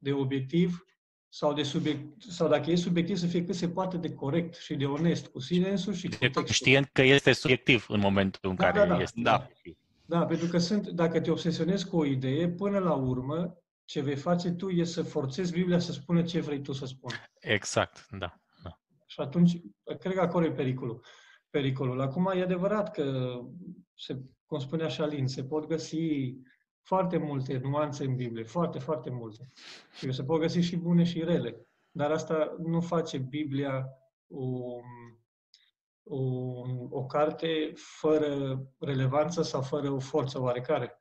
de 0.00 0.12
obiectiv 0.12 0.84
sau, 1.28 1.52
de 1.52 1.62
subiect, 1.62 2.22
sau 2.22 2.48
dacă 2.48 2.70
e 2.70 2.74
subiectiv 2.76 3.16
să 3.16 3.26
fie 3.26 3.44
cât 3.44 3.54
se 3.54 3.68
poate 3.68 3.96
de 3.96 4.14
corect 4.14 4.54
și 4.54 4.74
de 4.74 4.86
onest 4.86 5.26
cu 5.26 5.38
sine 5.40 5.68
însuși 5.70 5.98
și 6.00 6.08
cu 6.08 6.16
De 6.20 6.28
textul. 6.28 6.46
Știind 6.46 6.88
că 6.92 7.02
este 7.02 7.32
subiectiv 7.32 7.86
în 7.88 8.00
momentul 8.00 8.50
în 8.50 8.56
Da, 8.56 8.64
care 8.64 8.88
da, 8.88 8.94
da. 8.94 9.00
este. 9.00 9.20
Da. 9.20 9.48
Da, 10.06 10.24
pentru 10.24 10.46
că 10.46 10.58
sunt, 10.58 10.88
dacă 10.88 11.20
te 11.20 11.30
obsesionezi 11.30 11.88
cu 11.88 11.96
o 11.96 12.04
idee, 12.04 12.48
până 12.48 12.78
la 12.78 12.94
urmă, 12.94 13.62
ce 13.84 14.00
vei 14.00 14.16
face 14.16 14.50
tu 14.50 14.68
e 14.68 14.84
să 14.84 15.02
forțezi 15.02 15.52
Biblia 15.52 15.78
să 15.78 15.92
spună 15.92 16.22
ce 16.22 16.40
vrei 16.40 16.60
tu 16.62 16.72
să 16.72 16.86
spuni. 16.86 17.14
Exact, 17.40 18.06
da. 18.10 18.40
da. 18.62 18.80
Și 19.06 19.20
atunci, 19.20 19.60
cred 19.98 20.14
că 20.14 20.20
acolo 20.20 20.44
e 20.44 20.52
pericolul. 20.52 21.04
pericolul. 21.50 22.00
Acum, 22.00 22.32
e 22.34 22.42
adevărat 22.42 22.90
că, 22.92 23.32
se, 23.96 24.20
cum 24.46 24.58
spunea 24.58 24.88
și 24.88 24.96
Șalin, 24.96 25.26
se 25.26 25.44
pot 25.44 25.66
găsi 25.66 26.34
foarte 26.82 27.16
multe 27.16 27.60
nuanțe 27.62 28.04
în 28.04 28.16
Biblie, 28.16 28.44
foarte, 28.44 28.78
foarte 28.78 29.10
multe. 29.10 29.52
Și 29.98 30.12
se 30.12 30.24
pot 30.24 30.40
găsi 30.40 30.60
și 30.60 30.76
bune 30.76 31.04
și 31.04 31.24
rele. 31.24 31.66
Dar 31.90 32.10
asta 32.10 32.56
nu 32.58 32.80
face 32.80 33.18
Biblia 33.18 33.86
o, 34.28 34.76
o, 36.02 36.20
o 36.90 37.06
carte 37.06 37.72
fără 37.74 38.62
relevanță 38.78 39.42
sau 39.42 39.62
fără 39.62 39.90
o 39.90 39.98
forță 39.98 40.40
oarecare. 40.40 41.00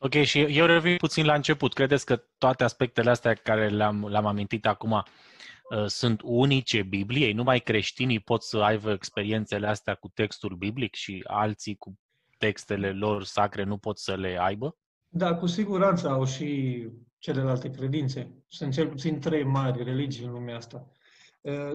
Ok, 0.00 0.12
și 0.12 0.40
eu 0.40 0.66
revin 0.66 0.96
puțin 0.96 1.24
la 1.24 1.34
început. 1.34 1.72
Credeți 1.72 2.06
că 2.06 2.16
toate 2.38 2.64
aspectele 2.64 3.10
astea 3.10 3.34
care 3.34 3.68
le-am, 3.68 4.08
le-am 4.08 4.26
amintit 4.26 4.66
acum 4.66 4.92
uh, 4.92 5.86
sunt 5.86 6.20
unice 6.24 6.82
Bibliei? 6.82 7.32
Numai 7.32 7.60
creștinii 7.60 8.20
pot 8.20 8.42
să 8.42 8.58
aibă 8.58 8.90
experiențele 8.90 9.66
astea 9.66 9.94
cu 9.94 10.08
textul 10.08 10.54
biblic 10.56 10.94
și 10.94 11.24
alții 11.26 11.76
cu 11.76 11.98
textele 12.38 12.92
lor 12.92 13.24
sacre 13.24 13.62
nu 13.64 13.78
pot 13.78 13.98
să 13.98 14.14
le 14.16 14.38
aibă? 14.40 14.76
Da, 15.08 15.34
cu 15.34 15.46
siguranță 15.46 16.08
au 16.08 16.24
și 16.24 16.88
celelalte 17.18 17.70
credințe. 17.70 18.44
Sunt 18.46 18.72
cel 18.72 18.88
puțin 18.88 19.20
trei 19.20 19.44
mari 19.44 19.84
religii 19.84 20.24
în 20.24 20.30
lumea 20.32 20.56
asta. 20.56 20.88
Uh, 21.40 21.72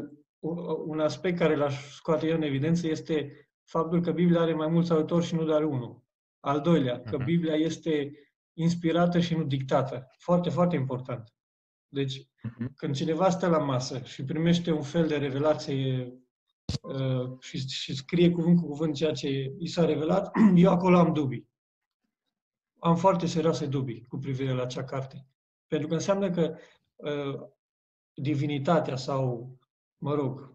Un 0.85 0.99
aspect 0.99 1.37
care 1.37 1.55
l-aș 1.55 1.95
scoate 1.95 2.27
eu 2.27 2.35
în 2.35 2.41
evidență 2.41 2.87
este 2.87 3.47
faptul 3.63 4.01
că 4.01 4.11
Biblia 4.11 4.41
are 4.41 4.53
mai 4.53 4.67
mulți 4.67 4.91
autori 4.91 5.25
și 5.25 5.35
nu 5.35 5.43
doar 5.43 5.63
unul. 5.63 6.03
Al 6.39 6.61
doilea, 6.61 7.01
că 7.01 7.15
Mhm. 7.17 7.25
Biblia 7.25 7.53
este 7.55 8.11
inspirată 8.53 9.19
și 9.19 9.35
nu 9.35 9.43
dictată. 9.43 10.07
Foarte, 10.17 10.49
foarte 10.49 10.75
important. 10.75 11.33
Deci, 11.87 12.27
Mhm. 12.43 12.73
când 12.75 12.95
cineva 12.95 13.29
stă 13.29 13.47
la 13.47 13.57
masă 13.57 14.01
și 14.03 14.23
primește 14.23 14.71
un 14.71 14.81
fel 14.81 15.07
de 15.07 15.17
revelație 15.17 16.03
uh, 16.05 16.13
și, 17.39 17.67
și 17.67 17.95
scrie 17.95 18.29
cuvânt 18.31 18.59
cu 18.59 18.67
cuvânt 18.67 18.95
ceea 18.95 19.11
ce 19.11 19.55
i 19.59 19.67
s-a 19.67 19.85
revelat, 19.85 20.31
eu 20.55 20.71
acolo 20.71 20.97
am 20.97 21.13
dubii. 21.13 21.47
Am 22.79 22.95
foarte 22.95 23.25
serioase 23.25 23.65
dubii 23.65 24.05
cu 24.09 24.17
privire 24.17 24.53
la 24.53 24.61
acea 24.61 24.83
carte. 24.83 25.27
Pentru 25.67 25.87
că 25.87 25.93
înseamnă 25.93 26.29
că 26.29 26.55
uh, 26.95 27.39
divinitatea 28.13 28.95
sau, 28.95 29.57
mă 29.97 30.13
rog, 30.13 30.53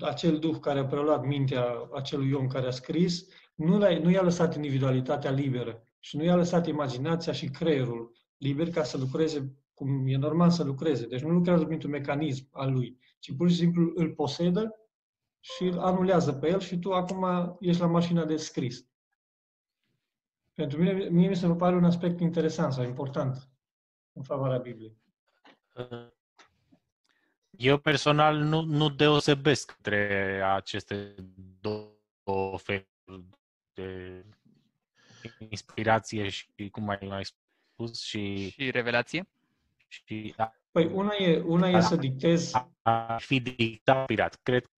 acel 0.00 0.38
duh 0.38 0.56
care 0.60 0.78
a 0.78 0.86
preluat 0.86 1.26
mintea 1.26 1.88
acelui 1.94 2.32
om 2.32 2.46
care 2.46 2.66
a 2.66 2.70
scris, 2.70 3.26
nu, 3.54 3.78
l-a, 3.78 3.98
nu 3.98 4.10
i-a 4.10 4.22
lăsat 4.22 4.54
individualitatea 4.54 5.30
liberă 5.30 5.82
și 5.98 6.16
nu 6.16 6.24
i-a 6.24 6.36
lăsat 6.36 6.66
imaginația 6.66 7.32
și 7.32 7.50
creierul 7.50 8.12
liber 8.36 8.70
ca 8.70 8.82
să 8.82 8.98
lucreze 8.98 9.56
cum 9.74 10.06
e 10.06 10.16
normal 10.16 10.50
să 10.50 10.64
lucreze. 10.64 11.06
Deci 11.06 11.20
nu 11.20 11.30
lucrează 11.30 11.64
printr-un 11.64 11.90
mecanism 11.90 12.48
al 12.50 12.72
lui, 12.72 12.98
ci 13.18 13.34
pur 13.36 13.50
și 13.50 13.56
simplu 13.56 13.92
îl 13.94 14.10
posedă 14.10 14.81
și 15.44 15.64
îl 15.64 15.78
anulează 15.78 16.32
pe 16.32 16.48
el 16.48 16.60
și 16.60 16.78
tu 16.78 16.92
acum 16.92 17.56
ești 17.60 17.80
la 17.80 17.86
mașina 17.86 18.24
de 18.24 18.36
scris. 18.36 18.86
Pentru 20.52 20.78
mine, 20.78 20.92
mie 21.08 21.28
mi 21.28 21.36
se 21.36 21.48
pare 21.48 21.76
un 21.76 21.84
aspect 21.84 22.20
interesant 22.20 22.72
sau 22.72 22.84
important 22.84 23.48
în 24.12 24.22
favoarea 24.22 24.58
Bibliei. 24.58 24.96
Eu 27.50 27.78
personal 27.78 28.36
nu, 28.36 28.60
nu 28.60 28.88
deosebesc 28.90 29.74
între 29.76 30.40
aceste 30.42 31.14
două 31.60 32.58
feluri 32.58 33.26
de 33.72 34.24
inspirație 35.38 36.28
și, 36.28 36.70
cum 36.70 36.88
ai 36.88 36.98
mai 37.08 37.24
spus, 37.24 38.02
și, 38.02 38.50
Și 38.50 38.70
revelație? 38.70 39.28
și 39.88 40.34
Păi 40.70 40.86
una 40.86 41.14
e, 41.14 41.40
una 41.40 41.68
e 41.68 41.80
să 41.80 41.96
dictezi 41.96 42.56
a 42.82 43.16
fi 43.16 43.40
dictat 43.40 43.96
inspirat. 43.98 44.38
Cred 44.42 44.70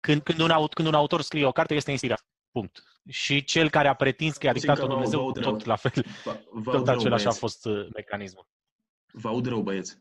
când, 0.00 0.22
când, 0.22 0.38
un, 0.40 0.50
aut, 0.50 0.74
când 0.74 0.88
un 0.88 0.94
autor 0.94 1.20
scrie 1.22 1.46
o 1.46 1.52
carte, 1.52 1.74
este 1.74 1.90
inspirat. 1.90 2.26
Punct. 2.50 2.82
Și 3.08 3.44
cel 3.44 3.70
care 3.70 3.88
a 3.88 3.94
pretins 3.94 4.36
că 4.36 4.46
i-a 4.46 4.52
Puțin 4.52 4.68
dictat 4.68 4.82
că 4.84 4.88
vă- 4.88 4.92
Dumnezeu, 4.98 5.18
vă 5.18 5.24
aud 5.24 5.36
rău. 5.36 5.52
tot 5.52 5.64
la 5.64 5.76
fel, 5.76 5.92
Vă, 6.24 6.40
vă 6.50 6.70
tot 6.70 6.74
aud 6.74 6.86
rău, 6.86 6.96
același 6.96 7.22
a 7.22 7.24
băieți. 7.24 7.38
fost 7.38 7.66
uh, 7.66 7.86
mecanismul. 7.94 8.46
Vă 9.12 9.28
aud 9.28 9.46
rău, 9.46 9.60
băieți. 9.62 9.98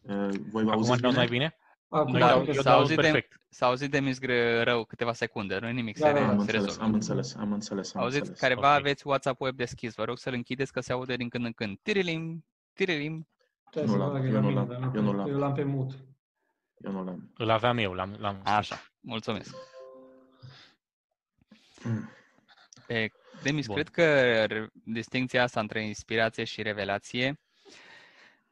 Uh, 0.00 0.14
Voi 0.28 0.30
vă 0.50 0.58
Acum 0.58 0.70
auziți 0.72 0.90
ne 1.00 1.08
bine? 1.08 1.12
mai 1.18 1.26
bine? 1.26 1.56
acum, 1.88 2.10
Noi 2.12 2.20
Da, 2.20 2.26
dau, 2.28 2.36
cred 2.42 2.48
eu 2.48 2.54
că- 2.54 2.62
s-a 2.62 2.70
dau 2.70 2.78
auzit 2.78 2.96
de- 2.96 3.02
perfect. 3.02 3.40
S-a 3.48 3.66
auzit 3.66 3.90
de 3.90 4.00
misgră 4.00 4.62
rău 4.62 4.84
câteva 4.84 5.12
secunde, 5.12 5.58
nu 5.58 5.70
nimic 5.70 5.98
Da, 5.98 6.12
da, 6.12 6.18
serios, 6.18 6.28
Am 6.30 6.36
se 6.36 6.40
înțeles, 6.40 6.62
rezolvă. 6.64 6.82
am 6.84 6.92
înțeles, 6.92 7.34
am 7.34 7.52
înțeles, 7.52 7.94
am 7.94 8.00
Auziți, 8.00 8.18
înțeles. 8.18 8.40
careva 8.40 8.72
ok. 8.72 8.78
aveți 8.78 9.06
WhatsApp 9.06 9.40
web 9.40 9.56
deschis, 9.56 9.94
vă 9.94 10.04
rog 10.04 10.18
să-l 10.18 10.32
închideți 10.32 10.72
că 10.72 10.80
se 10.80 10.92
aude 10.92 11.16
din 11.16 11.28
când 11.28 11.44
în 11.44 11.52
când. 11.52 11.78
Tirilim, 11.82 12.44
tirilim. 12.72 13.28
Stai 13.70 13.82
Nu 13.84 13.90
să 13.90 13.96
l-am, 13.96 14.10
mă 14.12 14.16
rog, 14.16 14.26
eu 14.26 14.32
la 14.32 14.40
nu 14.40 14.46
mine, 14.46 14.58
l-am, 14.58 14.68
dar 14.68 14.78
nu 14.78 14.92
eu 14.94 15.02
nu 15.02 15.08
cred, 15.10 15.18
l-am. 15.20 15.28
Eu 15.30 15.38
l-am 15.38 15.52
pe 15.54 15.62
mut. 15.64 15.92
Eu 16.84 16.90
nu 16.92 17.04
l-am. 17.04 17.32
Îl 17.36 17.50
aveam 17.50 17.78
eu, 17.78 17.92
l-am, 17.92 18.14
l-am 18.18 18.40
Așa, 18.44 18.80
mulțumesc. 19.00 19.54
Mm. 21.84 22.10
E, 22.88 23.08
Demis, 23.42 23.66
Bun. 23.66 23.74
cred 23.74 23.88
că 23.88 24.44
re- 24.44 24.70
distinția 24.84 25.42
asta 25.42 25.60
între 25.60 25.84
inspirație 25.86 26.44
și 26.44 26.62
revelație 26.62 27.40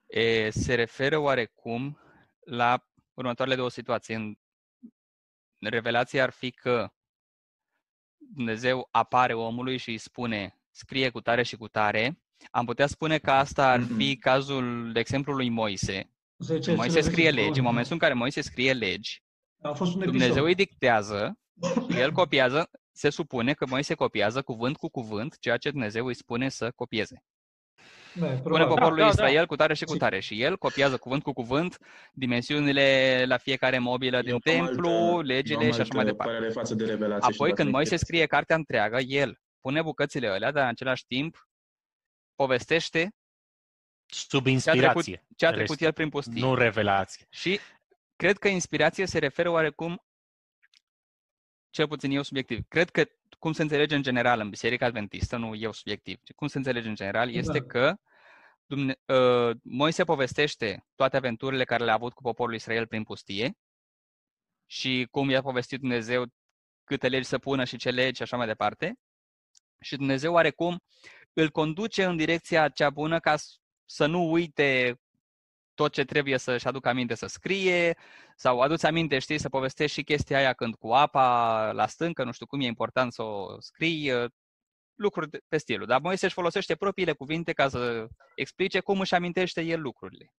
e, 0.07 0.51
se 0.51 0.75
referă 0.75 1.19
oarecum 1.19 1.99
la 2.45 2.89
următoarele 3.15 3.57
două 3.57 3.71
situații. 3.71 4.15
În 4.15 4.37
revelație 5.71 6.21
ar 6.21 6.31
fi 6.31 6.51
că 6.51 6.89
Dumnezeu 8.17 8.89
apare 8.91 9.35
omului 9.35 9.77
și 9.77 9.91
îi 9.91 9.99
spune 9.99 10.59
scrie 10.71 11.11
cu 11.11 11.21
tare 11.21 11.43
și 11.43 11.57
cu 11.57 11.69
tare. 11.69 12.19
Am 12.51 12.65
putea 12.65 12.87
spune 12.87 13.19
că 13.19 13.31
asta 13.31 13.71
ar 13.71 13.81
fi 13.81 14.11
Mhm. 14.11 14.19
cazul, 14.19 14.93
de 14.93 14.99
exemplu, 15.01 15.33
lui 15.35 15.49
Moise. 15.49 16.13
Zece 16.38 16.75
Moise 16.75 16.88
cele 16.99 17.11
scrie 17.11 17.25
zece 17.25 17.35
legi, 17.35 17.47
în 17.47 17.47
porunci. 17.49 17.64
momentul 17.66 17.92
în 17.92 17.99
care 17.99 18.12
Moise 18.14 18.40
scrie 18.40 18.73
legi, 18.73 19.23
A 19.62 19.73
fost 19.73 19.94
un 19.94 20.01
episod. 20.03 20.18
Dumnezeu 20.18 20.44
îi 20.44 20.55
dictează, 20.55 21.35
el 22.03 22.12
copiază, 22.12 22.70
se 22.92 23.11
supune 23.11 23.53
că 23.55 23.66
Moise 23.66 23.94
copiază 23.94 24.42
cuvânt 24.42 24.77
cu 24.77 24.88
cuvânt 24.88 25.37
ceea 25.40 25.57
ce 25.57 25.70
Dumnezeu 25.70 26.07
îi 26.07 26.14
spune 26.14 26.49
să 26.49 26.70
copieze. 26.75 27.23
Da, 28.16 28.27
Spune 28.27 28.40
probabil. 28.42 28.66
poporul 28.66 28.97
Da, 28.99 29.03
da, 29.05 29.09
Israel 29.11 29.47
cu 29.47 29.57
tare 29.57 29.75
și 29.75 29.85
cu 29.85 29.92
Și- 29.92 29.99
tare. 29.99 30.20
Și 30.20 30.42
el 30.42 30.57
copiază 30.59 30.97
cuvânt 30.97 31.23
cu 31.23 31.33
cuvânt 31.33 31.79
dimensiunile 32.12 33.25
la 33.27 33.37
fiecare 33.37 33.79
mobilă 33.79 34.20
din 34.20 34.29
Eu 34.29 34.35
am 34.35 34.40
templu, 34.40 34.88
altă- 34.90 35.23
legile 35.23 35.61
eu 35.61 35.66
am 35.66 35.73
și 35.73 35.81
așa 35.81 35.88
mai 35.94 36.01
altă 36.03 36.11
departe. 36.11 36.33
părere 36.33 36.53
față 36.53 36.75
de 36.75 36.85
revelație 36.85 37.31
și 37.33 37.35
Apoi, 37.37 37.49
vă 37.49 37.55
când 37.55 37.70
Moise 37.70 37.88
transmit. 37.88 38.09
scrie 38.09 38.27
cartea 38.27 38.57
întreagă, 38.57 38.99
el 39.01 39.38
pune 39.61 39.83
bucățile 39.83 40.29
alea, 40.29 40.51
dar 40.53 40.62
în 40.62 40.68
același 40.68 41.05
timp 41.07 41.49
povestește 42.35 43.11
Sub 44.07 44.45
ce 44.45 44.51
a 44.71 44.73
trecut, 44.73 45.07
inspirație. 45.07 45.27
ce 45.37 45.47
a 45.47 45.51
trecut 45.53 45.77
Rest- 45.77 45.81
el 45.87 45.93
prin 45.93 46.09
pustie. 46.09 46.40
Nu 46.40 46.55
revelație. 46.55 47.27
Și 47.31 47.61
cred 48.17 48.38
că 48.38 48.49
inspirație 48.49 49.07
se 49.07 49.19
referă 49.19 49.51
oarecum, 49.51 50.05
cel 51.71 51.88
puțin 51.88 52.11
eu 52.11 52.23
subiectiv, 52.23 52.64
cred 52.69 52.90
că 52.90 53.05
cum 53.38 53.53
se 53.53 53.62
înțelege 53.62 53.95
în 53.95 54.03
general 54.03 54.40
în 54.40 54.49
Biserica 54.51 54.87
Adventistă, 54.87 55.37
nu 55.37 55.55
eu 55.55 55.73
subiectiv, 55.73 56.21
ci 56.23 56.33
cum 56.33 56.47
se 56.47 56.59
înțelege 56.59 56.88
în 56.88 56.95
general, 56.95 57.31
este 57.31 57.59
Da. 57.59 57.64
că 57.67 57.97
Dumne- 58.67 58.99
uh, 59.07 59.57
Moise 59.62 60.05
povestește 60.05 60.87
toate 60.95 61.17
aventurile 61.17 61.64
care 61.64 61.85
le-a 61.85 61.95
avut 61.95 62.12
cu 62.12 62.23
poporul 62.23 62.55
Israel 62.55 62.87
prin 62.87 63.03
pustie 63.03 63.57
și 64.67 65.09
cum 65.11 65.31
i-a 65.31 65.43
povestit 65.43 65.81
Dumnezeu 65.81 66.25
câte 66.85 67.09
legi 67.09 67.27
să 67.29 67.38
pună 67.38 67.64
și 67.64 67.77
ce 67.77 67.90
legi 67.90 68.17
și 68.17 68.23
așa 68.23 68.37
mai 68.37 68.47
departe. 68.47 68.99
Și 69.81 69.97
Dumnezeu 69.97 70.33
oarecum 70.33 70.83
îl 71.33 71.51
conduce 71.51 72.05
în 72.05 72.17
direcția 72.17 72.69
cea 72.69 72.90
bună 72.90 73.19
ca 73.21 73.37
s- 73.37 73.59
să 73.85 74.07
nu 74.07 74.31
uite 74.33 74.99
tot 75.75 75.92
ce 75.92 76.05
trebuie 76.05 76.38
să-și 76.38 76.66
aducă 76.66 76.88
aminte 76.88 77.14
să 77.14 77.27
scrie, 77.27 77.97
sau 78.37 78.61
aduți 78.61 78.87
aminte, 78.87 79.18
știi, 79.18 79.38
să 79.38 79.49
povestești 79.49 79.97
și 79.99 80.05
chestia 80.05 80.37
aia 80.38 80.53
când 80.53 80.75
cu 80.75 80.92
apa 80.92 81.70
la 81.73 81.87
stâncă, 81.87 82.25
nu 82.25 82.33
știu 82.33 82.47
cum 82.47 82.61
e 82.61 82.64
important 82.66 83.12
să 83.12 83.23
o 83.23 83.61
scrii, 83.61 84.11
uh, 84.12 84.31
lucruri 84.94 85.31
de- 85.31 85.40
pe 85.49 85.57
stilul. 85.59 85.87
Dar 85.87 86.01
Moise 86.01 86.25
își 86.25 86.35
folosește 86.35 86.75
propriile 86.75 87.12
cuvinte 87.12 87.53
ca 87.53 87.68
să 87.68 88.07
explice 88.35 88.81
cum 88.81 89.01
își 89.01 89.14
amintește 89.14 89.61
el 89.62 89.81
lucrurile. 89.81 90.33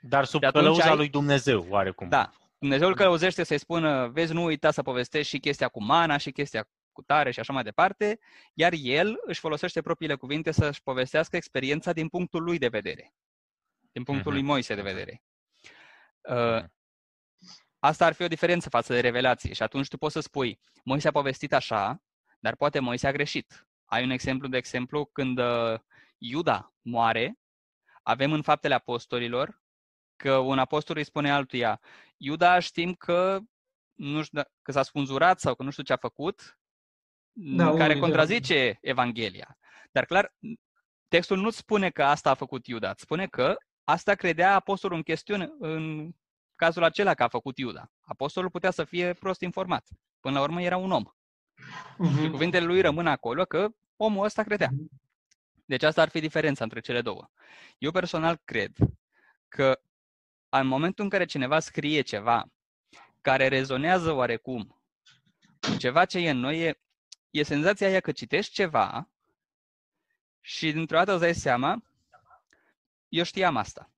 Dar 0.00 0.24
sub 0.24 0.40
Și 0.40 0.46
atunci 0.46 0.64
călăuza 0.64 0.90
ai- 0.90 0.96
lui 0.96 1.08
Dumnezeu, 1.08 1.66
oarecum. 1.68 2.08
Da, 2.08 2.30
Dumnezeu 2.58 2.88
îl 2.88 2.94
călăuzește 2.94 3.42
să-i 3.44 3.58
spună, 3.58 4.08
vezi, 4.08 4.32
nu 4.32 4.44
uita 4.44 4.70
să 4.70 4.82
povestești 4.82 5.28
și 5.28 5.38
chestia 5.38 5.68
cu 5.68 5.82
mana 5.84 6.16
și 6.16 6.30
chestia 6.30 6.68
cu 6.92 7.02
tare 7.02 7.30
și 7.30 7.40
așa 7.40 7.52
mai 7.52 7.62
departe, 7.62 8.18
iar 8.54 8.72
el 8.76 9.16
își 9.24 9.40
folosește 9.40 9.80
propriile 9.80 10.14
cuvinte 10.14 10.50
să-și 10.50 10.82
povestească 10.82 11.36
experiența 11.36 11.92
din 11.92 12.08
punctul 12.08 12.42
lui 12.42 12.58
de 12.58 12.68
vedere, 12.68 13.14
din 13.92 14.02
punctul 14.04 14.32
Mhm. 14.32 14.40
lui 14.40 14.50
Moise 14.50 14.74
de 14.74 14.82
vedere. 14.82 15.22
Uh, 16.28 16.56
Mhm. 16.62 16.72
Asta 17.78 18.06
ar 18.06 18.12
fi 18.12 18.22
o 18.22 18.28
diferență 18.28 18.68
față 18.68 18.92
de 18.92 19.00
revelație 19.00 19.52
și 19.52 19.62
atunci 19.62 19.88
tu 19.88 19.96
poți 19.96 20.12
să 20.12 20.20
spui, 20.20 20.60
Moise 20.84 21.08
a 21.08 21.12
povestit 21.12 21.52
așa, 21.52 22.02
dar 22.40 22.56
poate 22.56 22.78
Moise 22.78 23.06
a 23.06 23.12
greșit. 23.12 23.66
Ai 23.84 24.04
un 24.04 24.10
exemplu, 24.10 24.48
de 24.48 24.56
exemplu, 24.56 25.04
când 25.04 25.38
uh, 25.38 25.78
Iuda 26.18 26.74
moare, 26.82 27.38
avem 28.02 28.32
în 28.32 28.42
faptele 28.42 28.74
apostolilor 28.74 29.62
că 30.16 30.36
un 30.36 30.58
apostol 30.58 30.96
îi 30.96 31.04
spune 31.04 31.32
altuia, 31.32 31.80
Iuda 32.16 32.58
știm 32.58 32.94
că 32.94 33.38
nu 33.92 34.22
știu, 34.22 34.38
da- 34.38 34.48
că 34.62 34.72
s-a 34.72 34.82
spânzurat 34.82 35.40
sau 35.40 35.54
că 35.54 35.62
nu 35.62 35.70
știu 35.70 35.82
ce 35.82 35.92
a 35.92 35.96
făcut, 35.96 36.58
Da, 37.32 37.56
da, 37.56 37.64
unul 37.64 37.78
care 37.78 37.92
dintre- 37.92 38.08
contrazice 38.10 38.78
Evanghelia. 38.80 39.58
Dar 39.90 40.04
clar, 40.04 40.34
textul 41.08 41.38
nu 41.38 41.50
spune 41.50 41.90
că 41.90 42.04
asta 42.04 42.30
a 42.30 42.34
făcut 42.34 42.66
Iuda, 42.66 42.90
îți 42.90 43.02
spune 43.02 43.26
că 43.26 43.56
asta 43.84 44.14
credea 44.14 44.54
apostolul 44.54 44.96
în 44.96 45.02
chestiune, 45.02 45.50
în 45.58 46.10
cazul 46.54 46.82
acela 46.82 47.14
că 47.14 47.22
a 47.22 47.28
făcut 47.28 47.58
Iuda. 47.58 47.90
Apostolul 48.00 48.50
putea 48.50 48.70
să 48.70 48.84
fie 48.84 49.12
prost 49.12 49.40
informat. 49.40 49.88
Până 50.20 50.34
la 50.38 50.42
urmă 50.42 50.62
era 50.62 50.76
un 50.76 50.90
om. 50.90 51.04
Și 51.96 52.20
Mhm. 52.20 52.30
cuvintele 52.30 52.64
lui 52.66 52.80
rămân 52.80 53.06
acolo 53.06 53.44
că 53.44 53.68
omul 53.96 54.24
ăsta 54.24 54.42
credea. 54.42 54.70
Deci 55.64 55.82
asta 55.82 56.02
ar 56.02 56.08
fi 56.08 56.20
diferența 56.20 56.64
între 56.64 56.80
cele 56.80 57.00
două. 57.00 57.30
Eu 57.78 57.90
personal 57.90 58.40
cred 58.44 58.72
că 59.48 59.80
în 60.48 60.66
momentul 60.66 61.04
în 61.04 61.10
care 61.10 61.24
cineva 61.24 61.58
scrie 61.58 62.00
ceva 62.00 62.44
care 63.20 63.48
rezonează 63.48 64.12
oarecum 64.12 64.82
cu 65.60 65.76
ceva 65.76 66.04
ce 66.04 66.18
e 66.18 66.30
în 66.30 66.38
noi, 66.38 66.60
e, 66.60 66.80
e 67.32 67.42
senzația 67.42 67.86
aia 67.86 68.00
că 68.00 68.12
citești 68.12 68.52
ceva 68.52 69.08
și 70.40 70.72
dintr-o 70.72 70.96
dată 70.96 71.12
îți 71.12 71.20
dai 71.20 71.34
seama, 71.34 71.82
eu 73.08 73.22
știam 73.22 73.56
asta. 73.56 73.90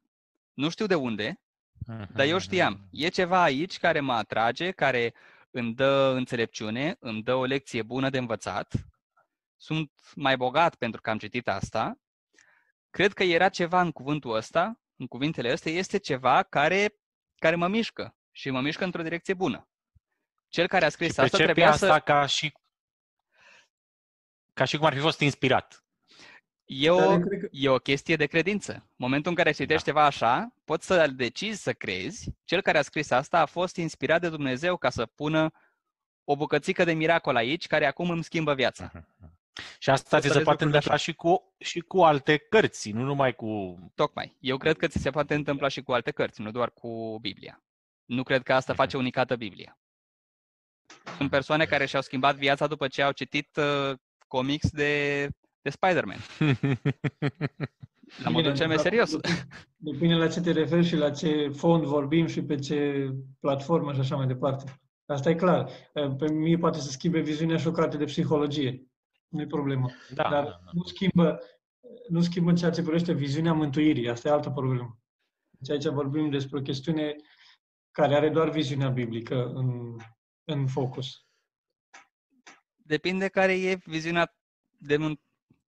Nu 0.52 0.68
știu 0.68 0.86
de 0.86 0.94
unde, 0.94 1.40
dar 1.86 2.26
eu 2.26 2.38
știam. 2.38 2.88
E 2.90 3.08
ceva 3.08 3.42
aici 3.42 3.78
care 3.78 4.00
mă 4.00 4.12
atrage, 4.12 4.70
care 4.70 5.14
îmi 5.50 5.74
dă 5.74 6.12
înțelepciune, 6.16 6.96
îmi 6.98 7.22
dă 7.22 7.34
o 7.34 7.44
lecție 7.44 7.82
bună 7.82 8.10
de 8.10 8.18
învățat. 8.18 8.72
Sunt 9.56 9.90
mai 10.14 10.36
bogat 10.36 10.74
pentru 10.74 11.00
că 11.00 11.10
am 11.10 11.18
citit 11.18 11.48
asta. 11.48 11.98
Cred 12.90 13.12
că 13.12 13.22
era 13.22 13.48
ceva 13.48 13.80
în 13.80 13.92
cuvântul 13.92 14.34
ăsta, 14.34 14.80
în 14.96 15.06
cuvintele 15.06 15.50
astea, 15.50 15.72
este 15.72 15.98
ceva 15.98 16.42
care, 16.42 16.94
care 17.36 17.54
mă 17.54 17.68
mișcă 17.68 18.16
și 18.30 18.50
mă 18.50 18.60
mișcă 18.60 18.84
într-o 18.84 19.02
direcție 19.02 19.34
bună. 19.34 19.68
Cel 20.48 20.66
care 20.66 20.84
a 20.84 20.88
scris 20.88 21.12
Și 21.12 21.20
asta 21.20 21.36
percepi 21.36 21.44
trebuia 21.44 21.72
asta 21.72 21.94
să... 21.94 22.00
ca 22.00 22.26
și 22.26 22.52
ca 24.54 24.64
și 24.64 24.76
cum 24.76 24.86
ar 24.86 24.92
fi 24.94 25.00
fost 25.00 25.20
inspirat. 25.20 25.84
E 26.64 26.86
Dar 26.88 26.96
o, 26.96 27.12
eu 27.12 27.20
cred 27.20 27.40
că- 27.40 27.48
e 27.50 27.68
o 27.68 27.78
chestie 27.78 28.16
de 28.16 28.26
credință. 28.26 28.72
În 28.72 28.80
momentul 28.96 29.30
în 29.30 29.36
care 29.36 29.52
citești 29.52 29.84
ceva 29.84 30.04
așa, 30.04 30.54
poți 30.64 30.86
să 30.86 31.06
decizi 31.06 31.62
să 31.62 31.72
crezi. 31.72 32.30
Cel 32.44 32.60
care 32.62 32.78
a 32.78 32.82
scris 32.82 33.10
asta 33.10 33.40
a 33.40 33.46
fost 33.46 33.76
inspirat 33.76 34.20
de 34.20 34.28
Dumnezeu 34.28 34.76
ca 34.76 34.90
să 34.90 35.06
pună 35.06 35.50
o 36.24 36.36
bucățică 36.36 36.84
de 36.84 36.92
miracol 36.92 37.36
aici, 37.36 37.66
care 37.66 37.86
acum 37.86 38.10
îmi 38.10 38.24
schimbă 38.24 38.54
viața. 38.54 38.90
Și 39.78 39.90
asta 39.90 40.08
Să 40.08 40.22
ți 40.22 40.26
se 40.26 40.32
vezi 40.32 40.44
poate 40.44 40.64
lucrurile 40.64 40.76
întâmpla 40.76 40.96
și 40.96 41.14
cu, 41.14 41.54
și 41.58 41.80
cu 41.80 42.02
alte 42.02 42.36
cărți, 42.36 42.90
nu 42.90 43.02
numai 43.02 43.34
cu... 43.34 43.78
Tocmai. 43.94 44.36
Eu 44.40 44.56
cred 44.56 44.76
că 44.76 44.86
ți 44.86 44.98
se 44.98 45.10
poate 45.10 45.34
întâmpla 45.34 45.68
și 45.68 45.82
cu 45.82 45.92
alte 45.92 46.10
cărți, 46.10 46.40
nu 46.40 46.50
doar 46.50 46.70
cu 46.70 47.18
Biblia. 47.20 47.62
Nu 48.04 48.22
cred 48.22 48.42
că 48.42 48.52
asta 48.54 48.74
face 48.74 48.96
unicată 48.96 49.36
Biblia. 49.36 49.78
Sunt 51.16 51.30
persoane 51.30 51.64
care 51.64 51.86
și-au 51.86 52.02
schimbat 52.02 52.36
viața 52.36 52.66
după 52.66 52.88
ce 52.88 53.02
au 53.02 53.12
citit 53.12 53.56
uh, 53.56 53.98
comics 54.34 54.70
de, 54.70 55.28
de 55.62 55.70
Spider-Man. 55.70 56.18
La 58.24 58.30
modul 58.30 58.42
Bine, 58.42 58.54
cel 58.54 58.66
mai 58.66 58.76
da, 58.76 58.82
serios. 58.82 59.16
Depinde 59.76 60.14
la 60.14 60.28
ce 60.28 60.40
te 60.40 60.52
referi 60.52 60.86
și 60.86 60.96
la 60.96 61.10
ce 61.10 61.48
fond 61.48 61.84
vorbim 61.84 62.26
și 62.26 62.42
pe 62.42 62.54
ce 62.54 63.10
platformă 63.40 63.92
și 63.92 64.00
așa 64.00 64.16
mai 64.16 64.26
departe. 64.26 64.80
Asta 65.06 65.30
e 65.30 65.34
clar. 65.34 65.70
Pe 65.92 66.32
mine 66.32 66.56
poate 66.56 66.78
să 66.78 66.90
schimbe 66.90 67.20
viziunea 67.20 67.56
și 67.56 67.66
o 67.66 67.70
carte 67.70 67.96
de 67.96 68.04
psihologie. 68.04 68.86
Nu 69.28 69.40
e 69.40 69.46
problemă. 69.46 69.90
Da, 70.14 70.22
Dar 70.22 70.44
da, 70.44 70.50
da. 70.50 70.70
nu 70.72 70.82
schimbă, 70.82 71.40
nu 72.08 72.20
schimbă 72.20 72.50
în 72.50 72.56
ceea 72.56 72.70
ce 72.70 72.82
privește 72.82 73.12
viziunea 73.12 73.52
mântuirii. 73.52 74.08
Asta 74.08 74.28
e 74.28 74.32
altă 74.32 74.50
problemă. 74.50 74.98
Deci 75.50 75.70
aici 75.70 75.94
vorbim 75.94 76.30
despre 76.30 76.58
o 76.58 76.62
chestiune 76.62 77.16
care 77.90 78.14
are 78.14 78.30
doar 78.30 78.50
viziunea 78.50 78.88
biblică 78.88 79.52
în, 79.54 79.96
în 80.44 80.66
focus. 80.66 81.23
Depinde 82.88 83.28
care 83.28 83.52
e 83.60 83.74
viziunea 83.84 84.34
de, 84.78 84.96
mân- 84.96 85.20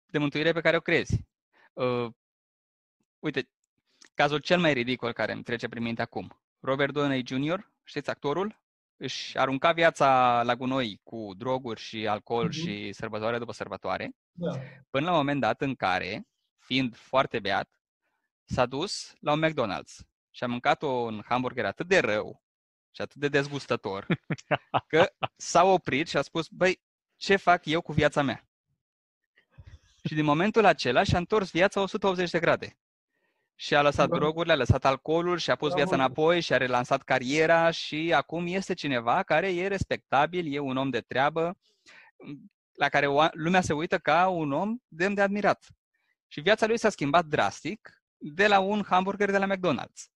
de 0.06 0.18
mântuire 0.18 0.52
pe 0.52 0.60
care 0.60 0.76
o 0.76 0.80
crezi. 0.80 1.24
Uh, 1.72 2.10
uite, 3.18 3.48
cazul 4.14 4.38
cel 4.38 4.60
mai 4.60 4.72
ridicol 4.72 5.12
care 5.12 5.32
îmi 5.32 5.42
trece 5.42 5.68
prin 5.68 5.82
minte 5.82 6.02
acum. 6.02 6.40
Robert 6.60 6.92
Downey 6.92 7.26
Jr., 7.26 7.58
știți 7.84 8.10
actorul? 8.10 8.60
Își 8.96 9.38
arunca 9.38 9.72
viața 9.72 10.42
la 10.42 10.56
gunoi 10.56 11.00
cu 11.02 11.30
droguri 11.36 11.80
și 11.80 12.06
alcool 12.06 12.44
Mhm. 12.44 12.52
și 12.52 12.92
sărbătoare 12.92 13.38
după 13.38 13.52
sărbătoare, 13.52 14.10
Da. 14.32 14.50
până 14.90 15.04
la 15.04 15.10
un 15.10 15.16
moment 15.16 15.40
dat 15.40 15.60
în 15.60 15.74
care, 15.74 16.26
fiind 16.58 16.96
foarte 16.96 17.40
beat, 17.40 17.80
s-a 18.44 18.66
dus 18.66 19.14
la 19.20 19.32
un 19.32 19.44
McDonald's 19.46 20.06
și 20.30 20.44
a 20.44 20.46
mâncat 20.46 20.82
un 20.82 21.22
hamburger 21.24 21.64
atât 21.64 21.88
de 21.88 21.98
rău 21.98 22.42
și 22.90 23.02
atât 23.02 23.16
de 23.20 23.28
dezgustător, 23.28 24.06
că 24.88 25.12
s-a 25.36 25.64
oprit 25.64 26.08
și 26.08 26.16
a 26.16 26.22
spus, 26.22 26.48
băi, 26.48 26.80
ce 27.16 27.36
fac 27.36 27.64
eu 27.64 27.80
cu 27.80 27.92
viața 27.92 28.22
mea? 28.22 28.48
Și 30.04 30.14
din 30.14 30.24
momentul 30.24 30.64
acela 30.64 31.02
și-a 31.02 31.18
întors 31.18 31.50
viața 31.50 31.80
180 31.80 32.30
de 32.30 32.38
grade. 32.38 32.78
Și 33.54 33.74
a 33.74 33.82
lăsat 33.82 34.08
Bravo. 34.08 34.22
drogurile, 34.22 34.52
a 34.52 34.56
lăsat 34.56 34.84
alcoolul 34.84 35.38
și 35.38 35.50
a 35.50 35.56
pus 35.56 35.68
Bravo. 35.68 35.82
viața 35.82 36.02
înapoi 36.02 36.40
și 36.40 36.52
a 36.52 36.56
relansat 36.56 37.02
cariera 37.02 37.70
și 37.70 38.12
acum 38.14 38.46
este 38.46 38.74
cineva 38.74 39.22
care 39.22 39.54
e 39.54 39.66
respectabil, 39.66 40.54
e 40.54 40.58
un 40.58 40.76
om 40.76 40.90
de 40.90 41.00
treabă, 41.00 41.58
la 42.72 42.88
care 42.88 43.06
oa- 43.06 43.32
lumea 43.32 43.60
se 43.60 43.72
uită 43.72 43.98
ca 43.98 44.28
un 44.28 44.52
om 44.52 44.76
demn 44.88 45.14
de 45.14 45.20
admirat. 45.20 45.66
Și 46.26 46.40
viața 46.40 46.66
lui 46.66 46.78
s-a 46.78 46.90
schimbat 46.90 47.24
drastic 47.24 48.02
de 48.16 48.46
la 48.46 48.58
un 48.58 48.84
hamburger 48.84 49.30
de 49.30 49.38
la 49.38 49.54
McDonald's. 49.54 50.10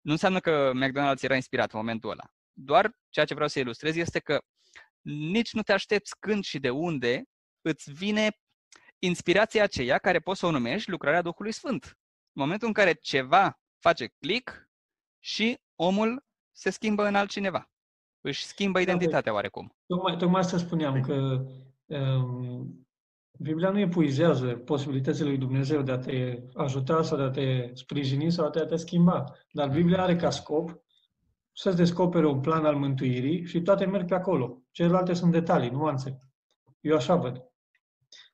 Nu 0.00 0.12
înseamnă 0.12 0.40
că 0.40 0.70
McDonald's 0.74 1.20
era 1.20 1.34
inspirat 1.34 1.72
în 1.72 1.78
momentul 1.78 2.10
ăla. 2.10 2.24
Doar 2.52 2.98
ceea 3.08 3.24
ce 3.24 3.34
vreau 3.34 3.48
să 3.48 3.58
ilustrez 3.58 3.96
este 3.96 4.18
că 4.18 4.42
nici 5.02 5.52
nu 5.52 5.62
te 5.62 5.72
aștepți 5.72 6.18
când 6.18 6.44
și 6.44 6.58
de 6.58 6.70
unde 6.70 7.24
îți 7.60 7.92
vine 7.92 8.38
inspirația 8.98 9.62
aceea 9.62 9.98
care 9.98 10.18
poți 10.18 10.38
să 10.38 10.46
o 10.46 10.50
numești 10.50 10.90
lucrarea 10.90 11.22
Duhului 11.22 11.52
Sfânt. 11.52 11.84
În 12.32 12.42
momentul 12.42 12.66
în 12.66 12.72
care 12.72 12.92
ceva 12.92 13.60
face 13.78 14.06
click 14.18 14.70
și 15.18 15.60
omul 15.74 16.24
se 16.52 16.70
schimbă 16.70 17.06
în 17.06 17.14
altcineva. 17.14 17.70
Își 18.20 18.44
schimbă 18.44 18.78
Da, 18.78 18.84
identitatea 18.84 19.32
oarecum. 19.32 19.76
Tocmai, 19.86 20.16
tocmai 20.16 20.40
asta 20.40 20.58
spuneam, 20.58 21.00
că 21.00 21.44
um, 21.86 22.86
Biblia 23.38 23.70
nu 23.70 23.78
epuizează 23.78 24.46
posibilitățile 24.46 25.28
lui 25.28 25.38
Dumnezeu 25.38 25.82
de 25.82 25.92
a 25.92 25.98
te 25.98 26.42
ajuta 26.54 27.02
sau 27.02 27.16
de 27.16 27.22
a 27.22 27.30
te 27.30 27.70
sprijini 27.74 28.32
sau 28.32 28.50
de 28.50 28.60
a 28.60 28.66
te 28.66 28.76
schimba. 28.76 29.24
Dar 29.52 29.68
Biblia 29.68 30.02
are 30.02 30.16
ca 30.16 30.30
scop 30.30 30.82
să-ți 31.52 31.76
descopere 31.76 32.26
un 32.26 32.40
plan 32.40 32.64
al 32.64 32.76
mântuirii 32.76 33.46
și 33.46 33.62
toate 33.62 33.84
merg 33.84 34.08
pe 34.08 34.14
acolo. 34.14 34.62
Celelalte 34.70 35.14
sunt 35.14 35.32
detalii, 35.32 35.70
nuanțe. 35.70 36.18
Eu 36.80 36.96
așa 36.96 37.16
văd. 37.16 37.52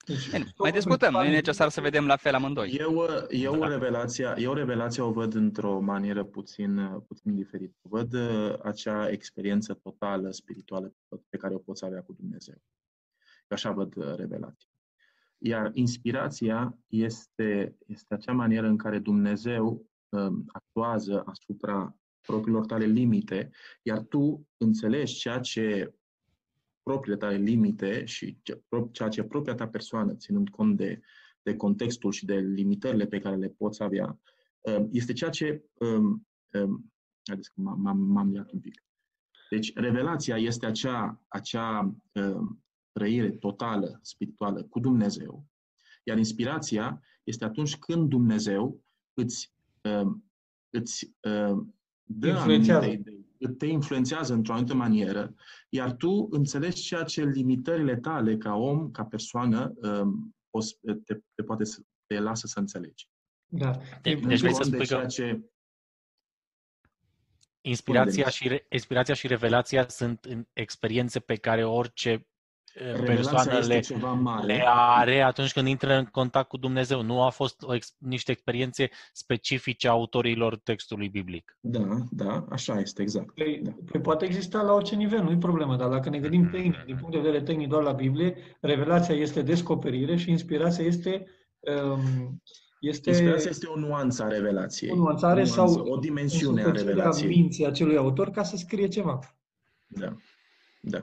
Deci, 0.07 0.31
Bine, 0.31 0.53
mai 0.59 0.73
discutăm, 0.73 1.13
nu 1.13 1.25
e 1.25 1.31
necesar 1.31 1.69
să 1.69 1.81
vedem 1.81 2.07
la 2.07 2.17
fel 2.17 2.35
amândoi. 2.35 2.77
Eu, 2.79 3.07
eu, 3.29 3.59
da. 3.59 3.67
revelația, 3.67 4.35
eu 4.39 4.53
revelația 4.53 5.05
o 5.05 5.13
văd 5.13 5.35
într-o 5.35 5.81
manieră 5.81 6.25
puțin, 6.25 7.03
puțin 7.07 7.35
diferită. 7.35 7.77
Văd 7.83 8.13
uh, 8.13 8.55
acea 8.63 9.09
experiență 9.09 9.75
totală, 9.75 10.31
spirituală, 10.31 10.95
pe 11.29 11.37
care 11.37 11.55
o 11.55 11.59
poți 11.59 11.85
avea 11.85 12.03
cu 12.03 12.13
Dumnezeu. 12.13 12.55
Eu 13.17 13.57
așa 13.57 13.71
văd 13.71 13.97
uh, 13.97 14.15
revelația. 14.17 14.69
Iar 15.39 15.71
inspirația 15.75 16.79
este, 16.87 17.77
este 17.87 18.15
acea 18.15 18.33
manieră 18.33 18.67
în 18.67 18.77
care 18.77 18.99
Dumnezeu 18.99 19.87
um, 20.09 20.45
actuează 20.53 21.23
asupra 21.27 21.97
propriilor 22.21 22.67
tale 22.67 22.85
limite, 22.85 23.51
iar 23.83 24.01
tu 24.01 24.49
înțelegi 24.57 25.15
ceea 25.15 25.39
ce 25.39 25.95
propriile 26.83 27.17
tale 27.17 27.37
limite 27.37 28.05
și 28.05 28.39
ceea 28.91 29.09
ce 29.09 29.23
propria 29.23 29.55
ta 29.55 29.69
persoană, 29.69 30.15
ținând 30.15 30.49
cont 30.49 30.77
de, 30.77 31.01
de 31.43 31.57
contextul 31.57 32.13
și 32.13 32.25
de 32.25 32.35
limitările 32.35 33.07
pe 33.07 33.19
care 33.19 33.37
le 33.37 33.49
poți 33.49 33.83
avea, 33.83 34.21
um, 34.61 34.89
este 34.93 35.13
ceea 35.13 35.31
ce... 35.31 35.65
Um, 35.75 36.27
um, 36.53 36.93
haideți 37.27 37.53
că 37.53 37.61
m-am, 37.61 37.99
m-am 37.99 38.31
liat 38.31 38.53
un 38.53 38.61
pic. 38.61 38.83
Deci, 39.51 39.73
revelația 39.75 40.37
este 40.37 40.67
acea, 40.67 41.25
acea 41.29 41.95
um, 42.13 42.63
trăire 42.93 43.31
totală, 43.31 43.99
spirituală 44.03 44.63
cu 44.63 44.81
Dumnezeu, 44.81 45.47
iar 46.05 46.19
inspirația 46.19 47.03
este 47.25 47.45
atunci 47.45 47.77
când 47.77 48.09
Dumnezeu 48.09 48.85
îți, 49.15 49.55
um, 49.83 50.31
îți 50.71 51.17
um, 52.09 52.19
dă 52.19 52.33
anumite 52.33 52.73
idei, 52.73 53.57
te 53.59 53.67
influențează 53.67 54.33
într-o 54.33 54.53
anumită 54.53 54.75
manieră, 54.75 55.35
iar 55.69 55.93
tu 55.93 56.29
înțelegi 56.31 56.83
ceea 56.83 57.03
ce 57.03 57.25
limitările 57.25 57.97
tale 57.97 58.37
ca 58.37 58.55
om, 58.55 58.91
ca 58.91 59.05
persoană, 59.05 59.75
um, 59.83 60.37
te, 61.05 61.21
te 61.35 61.43
poate 61.43 61.65
să 61.65 61.81
te 62.07 62.21
lasă 62.21 62.47
să 62.47 62.59
înțelegi. 62.59 63.09
Da. 63.47 63.71
De, 64.03 64.15
deci 64.15 64.41
vrei 64.41 64.55
să 64.55 64.63
spui 64.63 64.87
că 64.87 65.07
ce... 65.07 65.51
inspirația 67.61 68.29
și, 68.29 68.63
inspirația 68.69 69.15
și 69.15 69.27
revelația 69.27 69.89
sunt 69.89 70.47
experiențe 70.53 71.21
pe 71.21 71.37
care 71.37 71.65
orice 71.65 72.27
persoană 73.05 73.59
le, 73.59 73.81
ceva 73.81 74.13
mare. 74.13 74.47
le 74.47 74.65
are 74.67 75.21
atunci 75.21 75.53
când 75.53 75.67
intră 75.67 75.95
în 75.95 76.05
contact 76.05 76.49
cu 76.49 76.57
Dumnezeu. 76.57 77.03
Nu 77.03 77.23
a 77.23 77.29
fost 77.29 77.63
o, 77.63 77.73
niște 77.99 78.31
experiențe 78.31 78.89
specifice 79.13 79.89
autorilor 79.89 80.57
textului 80.57 81.09
biblic. 81.09 81.59
Da, 81.61 81.89
da, 82.11 82.45
așa 82.51 82.81
este, 82.81 83.03
exact. 83.03 83.35
Păi, 83.35 83.61
da. 83.65 83.71
păi 83.91 84.01
poate 84.01 84.25
exista 84.25 84.63
la 84.63 84.73
orice 84.73 84.95
nivel, 84.95 85.23
nu-i 85.23 85.39
problemă, 85.39 85.77
dar 85.77 85.89
dacă 85.89 86.09
ne 86.09 86.19
gândim 86.19 86.51
tehnic, 86.51 86.85
din 86.85 86.97
punct 86.97 87.13
de 87.13 87.21
vedere 87.21 87.43
tehnic 87.43 87.69
doar 87.69 87.83
la 87.83 87.93
Biblie, 87.93 88.37
revelația 88.61 89.15
este 89.15 89.43
descoperire 89.43 90.17
și 90.17 90.31
inspirația 90.31 90.85
este 90.85 91.27
um, 91.61 92.43
este 92.81 93.11
Inspirația 93.11 93.51
este 93.51 93.67
o 93.67 93.79
nuanță 93.79 94.23
a 94.23 94.29
revelației. 94.29 94.91
O 94.91 94.97
nuanțare 94.97 95.41
o 95.41 95.45
nuanță, 95.45 95.75
sau 95.75 95.87
o 95.87 95.97
dimensiune 95.97 96.63
a 96.63 96.71
revelației. 96.71 97.29
minții 97.29 97.67
acelui 97.67 97.97
autor 97.97 98.31
ca 98.31 98.43
să 98.43 98.57
scrie 98.57 98.89
ceva. 98.89 99.19
Da. 99.87 100.17
Da. 100.81 101.01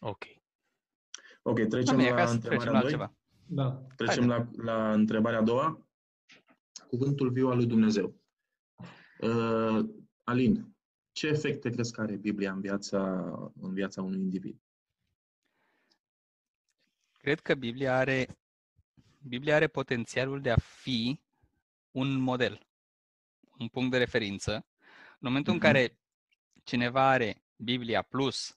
Ok. 0.00 0.24
Ok, 1.42 1.60
trecem 1.68 1.96
la 1.96 2.30
întrebarea 2.30 2.38
trecem 2.38 2.72
la 2.72 2.78
altceva. 2.78 3.14
Da. 3.46 3.82
Trecem 3.96 4.26
la, 4.26 4.48
la 4.56 4.92
întrebarea 4.92 5.38
a 5.38 5.42
doua. 5.42 5.88
Cuvântul 6.88 7.30
viu 7.30 7.48
al 7.48 7.56
lui 7.56 7.66
Dumnezeu. 7.66 8.20
Uh, 9.20 9.88
Alin, 10.24 10.76
ce 11.12 11.26
efecte 11.26 11.70
crezi 11.70 11.92
că 11.92 12.00
are 12.00 12.16
Biblia 12.16 12.52
în 12.52 12.60
viața, 12.60 13.00
în 13.60 13.74
viața 13.74 14.02
unui 14.02 14.20
individ? 14.20 14.60
Cred 17.12 17.40
că 17.40 17.54
Biblia 17.54 17.96
are, 17.96 18.38
Biblia 19.18 19.54
are 19.54 19.66
potențialul 19.66 20.40
de 20.40 20.50
a 20.50 20.56
fi 20.56 21.20
un 21.90 22.18
model, 22.18 22.66
un 23.58 23.68
punct 23.68 23.90
de 23.90 23.98
referință. 23.98 24.52
În 25.18 25.28
momentul 25.28 25.52
uh-huh. 25.52 25.62
în 25.62 25.68
mhm. 25.68 25.72
care 25.72 25.98
cineva 26.64 27.08
are 27.08 27.42
Biblia 27.56 28.02
plus 28.02 28.55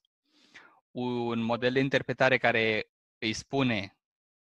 un 0.92 1.40
model 1.40 1.74
de 1.74 1.80
interpretare 1.80 2.38
care 2.38 2.90
îi 3.18 3.34
spune 3.34 3.98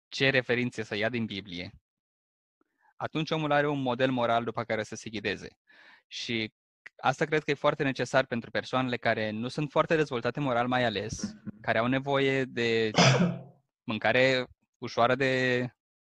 ce 0.08 0.30
referințe 0.30 0.82
să 0.82 0.94
ia 0.94 1.08
din 1.08 1.24
Biblie, 1.24 1.70
atunci 2.96 3.30
omul 3.30 3.52
are 3.52 3.68
un 3.68 3.82
model 3.82 4.10
moral 4.10 4.44
după 4.44 4.64
care 4.64 4.82
să 4.82 4.94
se 4.94 5.10
ghideze. 5.10 5.48
Și 6.06 6.52
asta 6.96 7.24
cred 7.24 7.44
că 7.44 7.50
e 7.50 7.54
foarte 7.54 7.82
necesar 7.82 8.26
pentru 8.26 8.50
persoanele 8.50 8.96
care 8.96 9.30
nu 9.30 9.48
sunt 9.48 9.70
foarte 9.70 9.96
dezvoltate 9.96 10.40
moral 10.40 10.68
mai 10.68 10.84
ales, 10.84 11.22
mhm. 11.22 11.60
care 11.60 11.78
au 11.78 11.86
nevoie 11.86 12.44
de 12.44 12.90
mâncare 13.90 14.46
ușoară 14.78 15.14
de, 15.14 15.60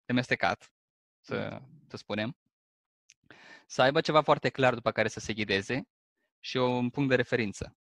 de 0.05 0.13
mestecat, 0.13 0.73
să, 1.19 1.62
să 1.88 1.97
spunem, 1.97 2.38
să 3.65 3.81
aibă 3.81 4.01
ceva 4.01 4.21
foarte 4.21 4.49
clar 4.49 4.73
după 4.73 4.91
care 4.91 5.07
să 5.07 5.19
se 5.19 5.34
ghideze 5.34 5.88
și 6.39 6.57
un 6.57 6.89
punct 6.89 7.10
de 7.10 7.15
referință 7.15 7.75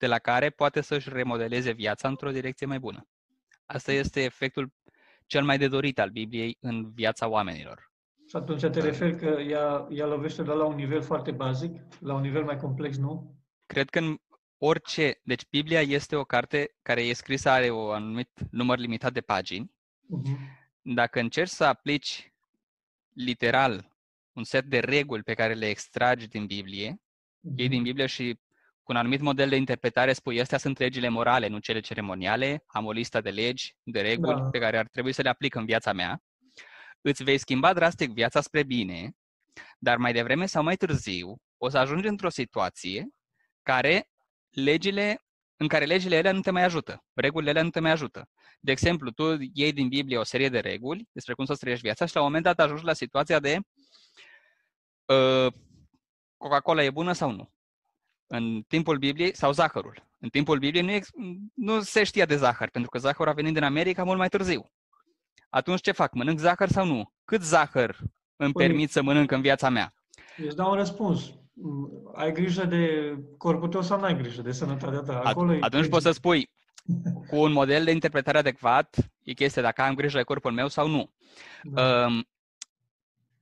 de 0.00 0.06
la 0.06 0.18
care 0.18 0.50
poate 0.50 0.80
să-și 0.80 1.08
remodeleze 1.08 1.72
viața 1.72 2.08
într-o 2.08 2.30
direcție 2.30 2.66
mai 2.66 2.78
bună. 2.78 3.08
Asta 3.66 3.92
este 3.92 4.22
efectul 4.22 4.72
cel 5.26 5.44
mai 5.44 5.58
de 5.58 5.68
dorit 5.68 5.98
al 5.98 6.10
Bibliei 6.10 6.56
în 6.60 6.90
viața 6.92 7.28
oamenilor. 7.28 7.92
Și 8.28 8.36
atunci 8.36 8.60
te 8.60 8.80
referi 8.80 9.16
că 9.16 9.26
ea, 9.26 9.86
ea 9.90 10.06
lovește 10.06 10.42
de 10.42 10.50
la 10.50 10.64
un 10.64 10.74
nivel 10.74 11.02
foarte 11.02 11.30
bazic, 11.30 11.72
la 11.98 12.14
un 12.14 12.20
nivel 12.20 12.44
mai 12.44 12.56
complex, 12.56 12.96
nu? 12.96 13.34
Cred 13.66 13.90
că 13.90 13.98
în 13.98 14.18
orice... 14.58 15.20
Deci 15.22 15.46
Biblia 15.50 15.80
este 15.80 16.16
o 16.16 16.24
carte 16.24 16.76
care 16.82 17.02
e 17.02 17.12
scrisă, 17.12 17.48
are 17.48 17.70
un 17.70 17.90
anumit 17.90 18.30
număr 18.50 18.78
limitat 18.78 19.12
de 19.12 19.20
pagini. 19.20 19.70
Uh-huh. 19.70 20.38
Dacă 20.82 21.20
încerci 21.20 21.50
să 21.50 21.64
aplici 21.64 22.32
literal 23.12 23.92
un 24.32 24.44
set 24.44 24.64
de 24.64 24.78
reguli 24.78 25.22
pe 25.22 25.34
care 25.34 25.54
le 25.54 25.68
extragi 25.68 26.28
din 26.28 26.46
Biblie, 26.46 26.92
uh-huh. 26.92 27.56
iei 27.56 27.68
din 27.68 27.82
Biblie 27.82 28.06
și 28.06 28.34
cu 28.34 28.49
un 28.90 28.96
anumit 28.96 29.20
model 29.20 29.48
de 29.48 29.56
interpretare 29.56 30.12
spui, 30.12 30.40
astea 30.40 30.58
sunt 30.58 30.78
legile 30.78 31.08
morale, 31.08 31.46
nu 31.46 31.58
cele 31.58 31.80
ceremoniale, 31.80 32.64
am 32.66 32.86
o 32.86 32.92
listă 32.92 33.20
de 33.20 33.30
legi, 33.30 33.76
de 33.82 34.00
reguli 34.00 34.40
da. 34.40 34.48
pe 34.48 34.58
care 34.58 34.78
ar 34.78 34.88
trebui 34.88 35.12
să 35.12 35.22
le 35.22 35.28
aplic 35.28 35.54
în 35.54 35.64
viața 35.64 35.92
mea, 35.92 36.22
îți 37.00 37.24
vei 37.24 37.38
schimba 37.38 37.72
drastic 37.72 38.10
viața 38.10 38.40
spre 38.40 38.62
bine, 38.62 39.12
dar 39.78 39.96
mai 39.96 40.12
devreme 40.12 40.46
sau 40.46 40.62
mai 40.62 40.76
târziu 40.76 41.36
o 41.56 41.68
să 41.68 41.78
ajungi 41.78 42.06
într-o 42.06 42.28
situație 42.28 43.08
care 43.62 44.10
legile, 44.50 45.20
în 45.56 45.68
care 45.68 45.84
legile 45.84 46.16
ele 46.16 46.30
nu 46.30 46.40
te 46.40 46.50
mai 46.50 46.64
ajută, 46.64 47.04
regulile 47.14 47.50
ele 47.50 47.62
nu 47.62 47.70
te 47.70 47.80
mai 47.80 47.90
ajută. 47.90 48.28
De 48.60 48.72
exemplu, 48.72 49.10
tu 49.10 49.36
iei 49.52 49.72
din 49.72 49.88
Biblie 49.88 50.18
o 50.18 50.24
serie 50.24 50.48
de 50.48 50.58
reguli 50.58 51.08
despre 51.12 51.34
cum 51.34 51.44
să 51.44 51.54
trăiești 51.54 51.84
viața 51.84 52.06
și 52.06 52.14
la 52.14 52.20
un 52.20 52.26
moment 52.26 52.44
dat 52.44 52.60
ajungi 52.60 52.84
la 52.84 52.92
situația 52.92 53.38
de 53.38 53.58
uh, 55.06 55.52
Coca-Cola 56.36 56.82
e 56.82 56.90
bună 56.90 57.12
sau 57.12 57.30
nu? 57.30 57.52
În 58.32 58.62
timpul 58.68 58.98
Bibliei, 58.98 59.36
sau 59.36 59.52
zahărul. 59.52 60.08
În 60.18 60.28
timpul 60.28 60.58
Bibliei 60.58 60.84
nu, 60.84 60.90
ex, 60.90 61.08
nu 61.54 61.80
se 61.80 62.04
știa 62.04 62.24
de 62.24 62.36
zahăr, 62.36 62.68
pentru 62.70 62.90
că 62.90 62.98
zahărul 62.98 63.32
a 63.32 63.34
venit 63.34 63.54
din 63.54 63.62
America 63.62 64.04
mult 64.04 64.18
mai 64.18 64.28
târziu. 64.28 64.70
Atunci 65.48 65.80
ce 65.80 65.92
fac? 65.92 66.12
Mănânc 66.12 66.38
zahăr 66.38 66.68
sau 66.68 66.86
nu? 66.86 67.12
Cât 67.24 67.42
zahăr 67.42 67.96
îmi 68.36 68.52
păi, 68.52 68.66
permit 68.66 68.90
să 68.90 69.02
mănânc 69.02 69.30
în 69.30 69.40
viața 69.40 69.68
mea? 69.68 69.92
Îți 70.36 70.56
dau 70.56 70.70
un 70.70 70.76
răspuns. 70.76 71.32
Ai 72.14 72.32
grijă 72.32 72.64
de 72.64 73.14
corpul 73.36 73.68
tău 73.68 73.82
sau 73.82 73.98
nu 73.98 74.04
ai 74.04 74.16
grijă 74.16 74.42
de 74.42 74.52
sănătatea 74.52 75.00
ta? 75.00 75.18
Acolo 75.18 75.54
At- 75.54 75.60
atunci 75.60 75.88
poți 75.88 76.04
să 76.04 76.10
spui, 76.10 76.50
cu 77.28 77.36
un 77.36 77.52
model 77.52 77.84
de 77.84 77.90
interpretare 77.90 78.38
adecvat, 78.38 78.96
e 79.22 79.32
chestia 79.32 79.62
dacă 79.62 79.82
am 79.82 79.94
grijă 79.94 80.16
de 80.16 80.22
corpul 80.22 80.52
meu 80.52 80.68
sau 80.68 80.88
nu. 80.88 81.12
Da. 81.62 82.06
Um, 82.06 82.28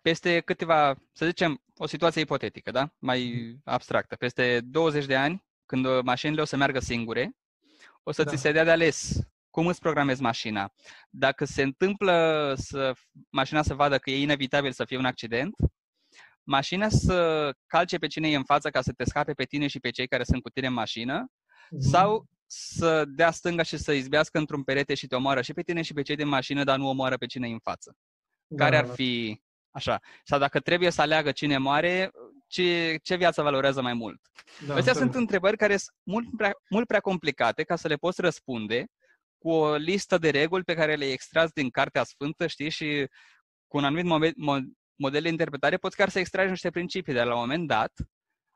peste 0.03 0.40
câteva, 0.40 0.94
să 1.12 1.27
zicem, 1.27 1.62
o 1.79 1.87
situație 1.87 2.21
ipotetică, 2.21 2.71
da? 2.71 2.95
mai 2.99 3.53
abstractă. 3.64 4.17
Peste 4.17 4.61
20 4.61 5.05
de 5.05 5.17
ani, 5.17 5.45
când 5.67 6.01
mașinile 6.03 6.41
o 6.41 6.45
să 6.45 6.57
meargă 6.57 6.79
singure, 6.79 7.37
o 8.03 8.12
să 8.12 8.23
da. 8.23 8.31
ți 8.31 8.41
se 8.41 8.53
dea 8.53 8.64
de 8.64 8.71
ales 8.71 9.19
cum 9.51 9.67
îți 9.67 9.81
programezi 9.81 10.23
mașina. 10.23 10.73
Dacă 11.11 11.45
se 11.45 11.62
întâmplă 11.62 12.55
să 12.57 12.93
mașina 13.31 13.62
să 13.62 13.75
vadă 13.75 13.99
că 13.99 14.11
e 14.11 14.21
inevitabil 14.21 14.73
să 14.73 14.85
fie 14.85 14.97
un 14.97 15.05
accident, 15.05 15.55
mașina 16.43 16.88
să 16.88 17.51
calce 17.67 17.99
pe 17.99 18.07
cine 18.07 18.31
e 18.31 18.37
în 18.37 18.45
față 18.45 18.71
ca 18.71 18.81
să 18.81 18.93
te 18.93 19.05
scape 19.05 19.33
pe 19.33 19.45
tine 19.45 19.67
și 19.67 19.81
pe 19.81 19.91
cei 19.91 20.07
care 20.09 20.25
sunt 20.25 20.43
cu 20.43 20.51
tine 20.51 20.67
în 20.67 20.73
mașină, 20.73 21.27
mm-hmm. 21.27 21.79
sau 21.79 22.27
să 22.47 23.05
dea 23.05 23.31
stânga 23.31 23.62
și 23.62 23.77
să 23.77 23.93
izbească 23.93 24.38
într-un 24.38 24.62
perete 24.62 24.95
și 24.95 25.07
te 25.07 25.14
omoară 25.14 25.43
și 25.43 25.53
pe 25.53 25.62
tine 25.62 25.83
și 25.83 25.93
pe 25.93 26.03
cei 26.03 26.17
din 26.17 26.29
mașină, 26.29 26.64
dar 26.64 26.79
nu 26.79 26.88
omoară 26.88 27.17
pe 27.17 27.27
cine 27.27 27.49
e 27.49 27.53
în 27.53 27.59
față. 27.59 27.97
Da, 28.47 28.64
care 28.64 28.77
ar 28.77 28.87
da. 28.87 28.93
fi 28.93 29.43
Așa. 29.79 30.01
Sau 30.25 30.38
dacă 30.38 30.61
trebuie 30.61 30.91
să 30.91 31.01
aleagă 31.01 31.33
cine 31.33 31.59
moare, 31.59 32.11
ce, 32.47 32.97
ce 33.03 33.17
viață 33.17 33.43
valorează 33.43 33.83
mai 33.83 33.93
mult? 33.93 34.21
Da, 34.67 34.75
Astea 34.75 34.93
sunt 34.93 35.14
întrebări 35.14 35.57
care 35.57 35.77
sunt 35.77 35.97
mult 36.03 36.37
prea, 36.37 36.53
mult 36.71 36.87
prea 36.87 37.01
complicate 37.01 37.62
ca 37.62 37.77
să 37.77 37.88
le 37.88 37.97
poți 37.97 38.21
răspunde 38.21 38.87
cu 39.38 39.51
o 39.51 39.75
listă 39.75 40.19
de 40.19 40.31
reguli 40.31 40.64
pe 40.64 40.75
care 40.75 40.95
le 40.95 41.11
extragi 41.11 41.53
din 41.53 41.71
Cartea 41.71 42.05
Sfântă, 42.05 42.47
știi, 42.47 42.71
și 42.71 43.07
cu 43.67 43.77
un 43.77 43.85
anumit 43.85 44.05
model, 44.05 44.33
model 44.95 45.23
de 45.23 45.29
interpretare 45.29 45.77
poți 45.77 45.97
chiar 45.97 46.09
să 46.09 46.19
extragi 46.19 46.51
niște 46.51 46.71
principii, 46.71 47.14
dar 47.14 47.27
la 47.27 47.35
un 47.35 47.41
moment 47.41 47.67
dat 47.67 47.93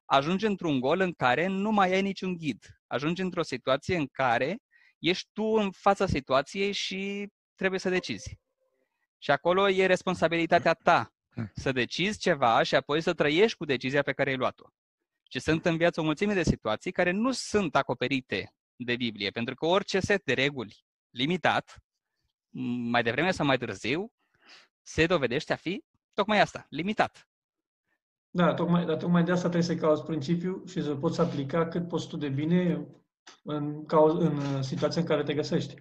ajungi 0.05 0.47
într-un 0.47 0.81
gol 0.81 1.01
în 1.01 1.13
care 1.13 1.47
nu 1.47 1.71
mai 1.71 1.93
ai 1.93 2.03
niciun 2.03 2.37
ghid. 2.37 2.65
Ajungi 2.87 3.23
într-o 3.23 3.43
situație 3.43 3.97
în 3.97 4.07
care 4.13 4.57
ești 4.99 5.29
tu 5.33 5.45
în 5.45 5.71
fața 5.71 6.07
situației 6.07 6.73
și 6.73 7.29
trebuie 7.55 7.81
să 7.81 7.89
decizi. 7.89 8.41
Și 9.23 9.31
acolo 9.31 9.69
e 9.69 9.87
responsabilitatea 9.87 10.75
ta 10.75 11.13
hm. 11.35 11.51
să 11.55 11.73
decizi 11.73 12.19
ceva 12.19 12.63
și 12.63 12.75
apoi 12.75 13.01
să 13.01 13.15
trăiești 13.15 13.57
cu 13.57 13.65
decizia 13.65 14.03
pe 14.03 14.13
care 14.13 14.31
ai 14.31 14.37
luat-o. 14.37 14.65
Și 15.31 15.39
sunt 15.39 15.65
în 15.65 15.77
viață 15.77 16.01
o 16.01 16.05
mulțime 16.05 16.35
de 16.35 16.43
situații 16.43 16.93
care 16.93 17.11
nu 17.11 17.33
sunt 17.33 17.77
acoperite 17.77 18.55
de 18.77 18.97
Biblie, 18.97 19.31
pentru 19.31 19.55
că 19.55 19.67
orice 19.67 20.01
set 20.01 20.25
de 20.25 20.33
reguli 20.33 20.85
limitat, 21.11 21.83
mai 22.91 23.03
devreme 23.03 23.31
sau 23.31 23.47
mai 23.47 23.59
târziu, 23.59 24.13
se 24.83 25.07
dovedește 25.07 25.53
a 25.53 25.57
fi 25.57 25.85
tocmai 26.15 26.41
asta, 26.41 26.67
limitat. 26.69 27.29
Da, 28.31 28.55
tocmai, 28.55 28.85
dar 28.85 28.97
tocmai 28.97 29.25
de 29.25 29.33
asta 29.33 29.49
trebuie 29.49 29.77
să 29.77 29.85
cauți 29.85 30.05
principiul 30.05 30.67
și 30.67 30.83
să 30.83 30.95
poți 30.95 31.21
aplica 31.21 31.69
cât 31.69 31.89
poți 31.89 32.09
tu 32.09 32.17
de 32.17 32.29
bine 32.29 32.87
în, 33.43 33.85
în 34.19 34.63
situația 34.63 35.01
în 35.01 35.07
care 35.07 35.23
te 35.23 35.35
găsești. 35.35 35.75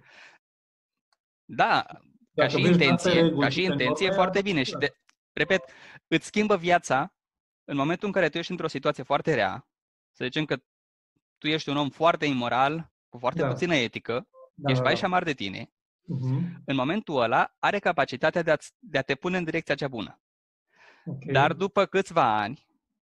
Da, 1.44 1.84
ca 2.34 2.48
și 2.48 2.60
intenție, 2.60 3.30
ca 3.30 3.48
și 3.48 3.62
intenție 3.62 4.10
foarte 4.10 4.42
bine. 4.42 4.62
Și 4.62 4.72
de, 4.72 4.94
repet, 5.32 5.64
îți 6.08 6.26
schimbă 6.26 6.56
viața 6.56 7.14
în 7.64 7.76
momentul 7.76 8.06
în 8.06 8.12
care 8.12 8.28
tu 8.28 8.38
ești 8.38 8.50
într-o 8.50 8.66
situație 8.66 9.02
foarte 9.02 9.34
rea, 9.34 9.68
să 10.12 10.24
zicem 10.24 10.44
că 10.44 10.56
tu 11.38 11.46
ești 11.48 11.68
un 11.68 11.76
om 11.76 11.90
foarte 11.90 12.26
imoral, 12.26 12.92
cu 13.08 13.18
foarte 13.18 13.40
da. 13.40 13.48
puțină 13.48 13.74
etică, 13.74 14.28
da, 14.54 14.70
ești 14.70 14.82
bai 14.82 14.92
da. 14.92 14.98
și 14.98 15.04
amar 15.04 15.22
de 15.22 15.32
tine, 15.32 15.64
uh-huh. 15.64 16.62
în 16.64 16.74
momentul 16.74 17.22
ăla 17.22 17.54
are 17.58 17.78
capacitatea 17.78 18.42
de 18.42 18.50
a, 18.50 18.56
de 18.78 18.98
a 18.98 19.02
te 19.02 19.14
pune 19.14 19.36
în 19.36 19.44
direcția 19.44 19.74
cea 19.74 19.88
bună. 19.88 20.20
Okay. 21.04 21.32
Dar 21.32 21.52
după 21.52 21.86
câțiva 21.86 22.40
ani, 22.40 22.66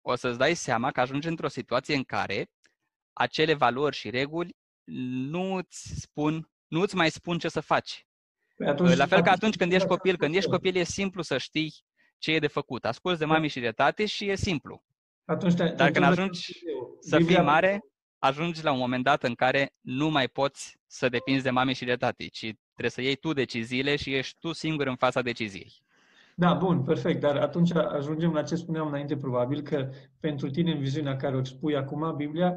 o 0.01 0.15
să-ți 0.15 0.39
dai 0.39 0.55
seama 0.55 0.91
că 0.91 1.01
ajungi 1.01 1.29
într-o 1.29 1.49
situație 1.49 1.95
în 1.95 2.05
care 2.05 2.51
acele 3.13 3.55
valori 3.55 3.97
și 3.97 4.11
reguli 4.11 4.57
nu 5.31 5.55
îți 5.55 6.01
spun, 6.01 6.51
nu 6.67 6.81
îți 6.81 6.97
mai 6.97 7.11
spun 7.11 7.39
ce 7.39 7.49
să 7.49 7.61
faci. 7.61 8.07
Păi 8.63 8.71
atunci, 8.71 8.97
La 8.97 9.07
fel 9.07 9.23
ca 9.23 9.31
atunci 9.31 9.57
când 9.57 9.73
ești 9.73 9.89
copil. 9.89 10.17
Când 10.17 10.35
ești 10.35 10.51
copil 10.51 10.77
e 10.77 10.83
simplu 10.83 11.23
să 11.23 11.39
știi 11.39 11.75
ce 12.19 12.33
e 12.33 12.39
de 12.39 12.47
făcut. 12.47 12.85
Asculți 12.85 13.19
de 13.19 13.25
mami 13.25 13.49
și 13.49 13.61
de 13.61 13.71
tate 13.71 14.07
și 14.07 14.29
e 14.29 14.37
simplu. 14.37 14.83
Atunci 15.25 15.55
te, 15.55 15.65
Dar 15.65 15.91
când 15.91 16.05
ajungi 16.05 16.63
să 17.01 17.19
fii 17.19 17.41
mare, 17.41 17.85
ajungi 18.19 18.65
la 18.65 18.73
un 18.73 18.79
moment 18.79 19.05
dat 19.05 19.23
în 19.23 19.35
care 19.35 19.75
nu 19.81 20.11
mai 20.11 20.29
poți 20.29 20.79
să 20.87 21.09
depinzi 21.09 21.43
de 21.43 21.51
mami 21.51 21.75
și 21.75 21.85
de 21.85 21.95
tati, 21.95 22.31
ci 22.31 22.55
trebuie 22.73 22.91
să 22.91 23.01
iei 23.01 23.17
tu 23.17 23.33
deciziile 23.33 23.97
și 23.97 24.15
ești 24.15 24.37
tu 24.39 24.53
singur 24.53 24.87
în 24.87 24.97
fața 24.97 25.23
deciziei. 25.23 25.73
Da, 26.35 26.55
bun, 26.55 26.83
perfect. 26.83 27.21
Dar 27.21 27.37
atunci 27.37 27.75
ajungem 27.75 28.33
la 28.33 28.43
ce 28.43 28.55
spuneam 28.55 28.87
înainte, 28.87 29.17
probabil, 29.17 29.61
că 29.61 29.91
pentru 30.21 30.51
tine, 30.51 30.73
în 30.73 30.79
viziunea 30.79 31.17
care 31.17 31.37
o 31.37 31.39
expui 31.39 31.77
acum, 31.77 32.17
Biblia 32.17 32.55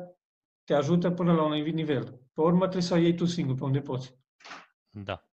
te 0.63 0.73
ajută 0.73 1.11
până 1.11 1.33
la 1.33 1.43
un 1.43 1.51
anumit 1.51 1.73
nivel. 1.73 2.03
Pe 2.33 2.41
urmă 2.41 2.59
trebuie 2.59 2.81
să 2.81 2.93
o 2.93 2.97
iei 2.97 3.15
tu 3.15 3.25
singur, 3.25 3.55
pe 3.55 3.63
unde 3.63 3.79
poți. 3.79 4.15
Da. 4.89 5.23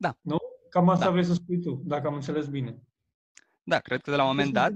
Da. 0.00 0.16
Nu? 0.20 0.38
Cam 0.68 0.88
asta 0.88 1.04
da. 1.04 1.10
vrei 1.10 1.24
să 1.24 1.32
spui 1.32 1.60
tu, 1.60 1.82
dacă 1.84 2.06
am 2.06 2.14
înțeles 2.14 2.48
bine. 2.48 2.82
Da, 3.62 3.78
cred 3.78 4.00
că 4.00 4.10
de 4.10 4.16
la 4.16 4.22
un 4.22 4.28
moment 4.28 4.52
dat... 4.52 4.72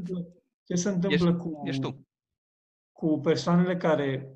Ce 0.64 0.74
se 0.74 0.88
întâmplă 0.88 1.28
ești, 1.28 1.40
cu, 1.40 1.62
ești 1.64 1.80
tu. 1.80 2.06
cu 2.92 3.20
persoanele 3.20 3.76
care, 3.76 4.34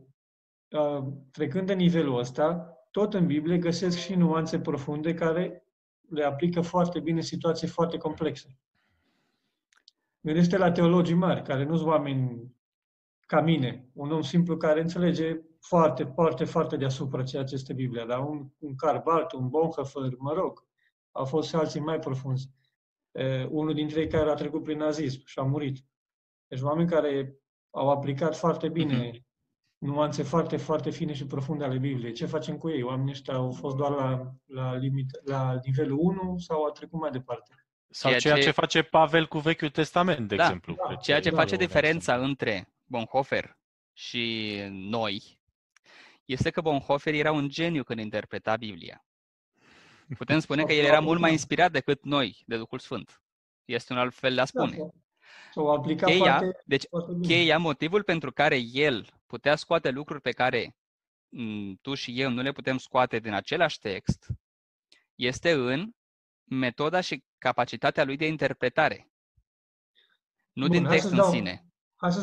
uh, 0.71 1.07
trecând 1.31 1.67
de 1.67 1.75
nivelul 1.75 2.19
ăsta, 2.19 2.73
tot 2.91 3.15
în 3.15 3.27
Biblie 3.27 3.59
găsesc 3.59 3.99
și 3.99 4.15
nuanțe 4.15 4.61
profunde 4.61 5.15
care 5.15 5.65
le 6.09 6.25
aplică 6.25 6.61
foarte 6.61 7.01
bine 7.01 7.17
în 7.17 7.23
situații 7.23 7.69
foarte 7.69 7.97
complexe. 7.97 8.59
Gândește 10.21 10.57
la 10.57 10.73
teologii 10.73 11.15
mari, 11.15 11.43
care 11.43 11.65
nu 11.65 11.77
sunt 11.77 11.89
oameni 11.89 12.53
ca 13.21 13.41
mine, 13.41 13.89
un 13.93 14.13
om 14.13 14.23
simplu 14.23 14.57
care 14.57 14.81
înțelege 14.81 15.41
foarte, 15.61 16.05
foarte, 16.05 16.45
foarte 16.45 16.77
deasupra 16.77 17.23
ceea 17.23 17.45
ce 17.45 17.55
este 17.55 17.73
Biblia, 17.73 18.07
dar 18.07 18.19
un, 18.19 18.49
un 18.59 18.75
Carbalt, 18.75 19.33
un 19.33 19.49
Bonhoeffer, 19.49 20.15
mă 20.19 20.33
rog, 20.33 20.68
au 21.19 21.25
fost 21.25 21.49
și 21.49 21.55
alții 21.55 21.81
mai 21.81 21.99
profunzi. 21.99 22.51
Uh, 23.11 23.47
unul 23.49 23.75
dintre 23.75 24.01
ei 24.01 24.09
care 24.09 24.31
a 24.31 24.35
trecut 24.35 24.63
prin 24.63 24.79
nazism 24.79 25.23
și 25.25 25.39
a 25.39 25.43
murit. 25.43 25.85
Deci 26.47 26.61
oameni 26.61 26.89
care 26.89 27.35
au 27.71 27.91
aplicat 27.91 28.37
foarte 28.37 28.69
bine 28.69 29.11
uh-huh. 29.11 29.23
nuanțe 29.79 30.23
foarte, 30.23 30.57
foarte 30.57 30.91
fine 30.91 31.13
și 31.13 31.27
profunde 31.27 31.65
ale 31.65 31.79
Bibliei. 31.79 32.13
Ce 32.13 32.27
facem 32.27 32.57
cu 32.57 32.71
ei? 32.71 32.83
Oamenii 32.83 33.13
ăștia 33.13 33.35
au 33.35 33.51
fost 33.51 33.77
doar 33.77 33.91
la, 33.91 34.33
la, 34.45 34.77
limit, 34.77 35.21
la 35.25 35.61
nivelul 35.65 35.99
1 35.99 36.39
sau 36.39 36.63
au 36.65 36.71
trecut 36.71 37.01
mai 37.01 37.11
departe? 37.11 37.67
Sau 37.91 38.11
ceea, 38.11 38.21
ceea 38.21 38.35
ce... 38.35 38.41
ce 38.41 38.51
face 38.51 38.83
Pavel 38.83 39.27
cu 39.27 39.39
Vechiul 39.39 39.71
Testament, 39.71 40.29
de 40.29 40.37
da, 40.37 40.43
exemplu. 40.43 40.75
Da, 40.89 40.95
ceea 40.95 41.21
ce 41.21 41.31
da, 41.31 41.37
face 41.37 41.57
diferența 41.57 42.17
între 42.17 42.73
Bonhoeffer 42.85 43.57
și 43.93 44.57
noi 44.71 45.41
este 46.25 46.51
că 46.51 46.61
Bonhoeffer 46.61 47.15
era 47.15 47.33
un 47.33 47.49
geniu 47.49 47.83
când 47.83 48.01
interpreta 48.01 48.57
Biblia. 48.57 49.03
Putem 50.17 50.39
spune 50.39 50.65
că 50.65 50.73
el 50.73 50.85
era 50.85 51.01
mult 51.01 51.21
mai 51.21 51.31
inspirat 51.31 51.73
decât 51.73 52.05
noi 52.05 52.43
de 52.47 52.57
Duhul 52.57 52.79
Sfânt. 52.79 53.23
Este 53.65 53.93
un 53.93 53.99
alt 53.99 54.15
fel 54.15 54.35
de 54.35 54.41
a 54.41 54.45
spune. 54.45 54.77
Da, 54.77 54.85
cheia, 56.07 56.39
foarte, 56.39 56.63
deci, 56.65 56.85
foarte 56.89 57.13
cheia, 57.27 57.59
motivul 57.59 58.03
pentru 58.03 58.33
care 58.33 58.59
el 58.73 59.09
putea 59.27 59.57
scoate 59.57 59.91
lucruri 59.91 60.21
pe 60.21 60.31
care 60.31 60.67
m- 60.67 60.75
mm, 61.29 61.79
tu 61.83 61.95
și 61.95 62.21
eu 62.21 62.31
nu 62.31 62.43
le 62.43 62.53
putem 62.53 62.79
scoate 62.79 63.19
din 63.19 63.33
același 63.33 63.79
text, 63.79 64.27
este 65.15 65.53
în 65.53 65.91
metoda 66.45 67.01
și 67.01 67.25
capacitatea 67.39 68.05
lui 68.05 68.17
de 68.17 68.27
interpretare. 68.27 69.11
Nu 70.53 70.67
Bun, 70.67 70.77
din 70.77 70.85
text 70.85 71.11
în 71.11 71.17
dau, 71.17 71.31
sine. 71.31 71.65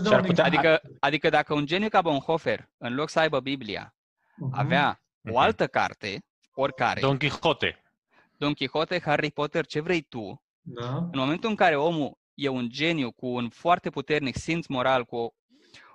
Dau 0.04 0.22
putea, 0.22 0.46
adică, 0.46 0.82
adică 1.00 1.30
dacă 1.30 1.54
un 1.54 1.66
geniu 1.66 1.90
ca 1.90 2.02
Bonhoeffer, 2.02 2.70
în 2.78 2.96
loc 2.96 3.10
să 3.10 3.20
aibă 3.20 3.40
Biblia, 3.40 3.96
uh-huh. 3.96 4.52
avea 4.52 5.00
uh-huh. 5.00 5.32
o 5.32 5.40
altă 5.40 5.68
carte, 5.68 6.26
oricare. 6.56 7.00
Don 7.00 7.18
Quixote. 7.18 7.80
Don 8.38 8.54
Quixote, 8.54 9.00
Harry 9.00 9.32
Potter, 9.32 9.66
ce 9.66 9.80
vrei 9.80 10.02
tu. 10.02 10.44
Da. 10.62 10.98
În 10.98 11.20
momentul 11.20 11.50
în 11.50 11.56
care 11.56 11.76
omul 11.76 12.18
e 12.34 12.48
un 12.48 12.70
geniu 12.70 13.12
cu 13.12 13.28
un 13.28 13.50
foarte 13.50 13.90
puternic 13.90 14.36
simț 14.36 14.66
moral, 14.66 15.06
cu 15.06 15.16
o, 15.16 15.34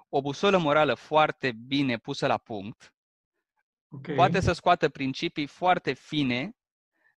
o 0.08 0.20
busolă 0.20 0.58
morală 0.58 0.94
foarte 0.94 1.52
bine 1.52 1.98
pusă 1.98 2.26
la 2.26 2.36
punct, 2.38 2.94
okay. 3.90 4.14
poate 4.14 4.40
să 4.40 4.52
scoată 4.52 4.88
principii 4.88 5.46
foarte 5.46 5.92
fine 5.92 6.56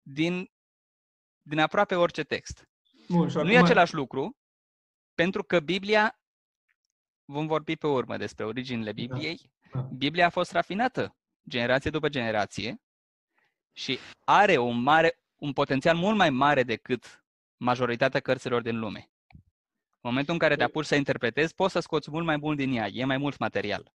din, 0.01 0.51
din 1.41 1.59
aproape 1.59 1.95
orice 1.95 2.23
text. 2.23 2.69
Bun, 3.07 3.27
nu 3.33 3.39
acum... 3.39 3.49
e 3.49 3.57
același 3.57 3.93
lucru, 3.93 4.37
pentru 5.13 5.43
că 5.43 5.59
Biblia, 5.59 6.19
vom 7.25 7.47
vorbi 7.47 7.75
pe 7.75 7.87
urmă 7.87 8.17
despre 8.17 8.45
originile 8.45 8.91
da. 8.91 9.01
Bibliei, 9.01 9.51
da. 9.71 9.79
Da. 9.79 9.87
Biblia 9.91 10.25
a 10.25 10.29
fost 10.29 10.51
rafinată 10.51 11.15
generație 11.49 11.89
după 11.89 12.09
generație 12.09 12.81
și 13.73 13.99
are 14.23 14.57
un, 14.57 14.81
mare, 14.81 15.19
un 15.35 15.53
potențial 15.53 15.95
mult 15.95 16.17
mai 16.17 16.29
mare 16.29 16.63
decât 16.63 17.23
majoritatea 17.57 18.19
cărților 18.19 18.61
din 18.61 18.79
lume. 18.79 19.09
În 20.03 20.09
momentul 20.09 20.33
în 20.33 20.39
care 20.39 20.55
te 20.55 20.63
apuci 20.63 20.85
să 20.85 20.95
interpretezi, 20.95 21.55
poți 21.55 21.73
să 21.73 21.79
scoți 21.79 22.11
mult 22.11 22.25
mai 22.25 22.37
mult 22.37 22.57
din 22.57 22.73
ea, 22.73 22.87
e 22.87 23.05
mai 23.05 23.17
mult 23.17 23.37
material. 23.37 23.93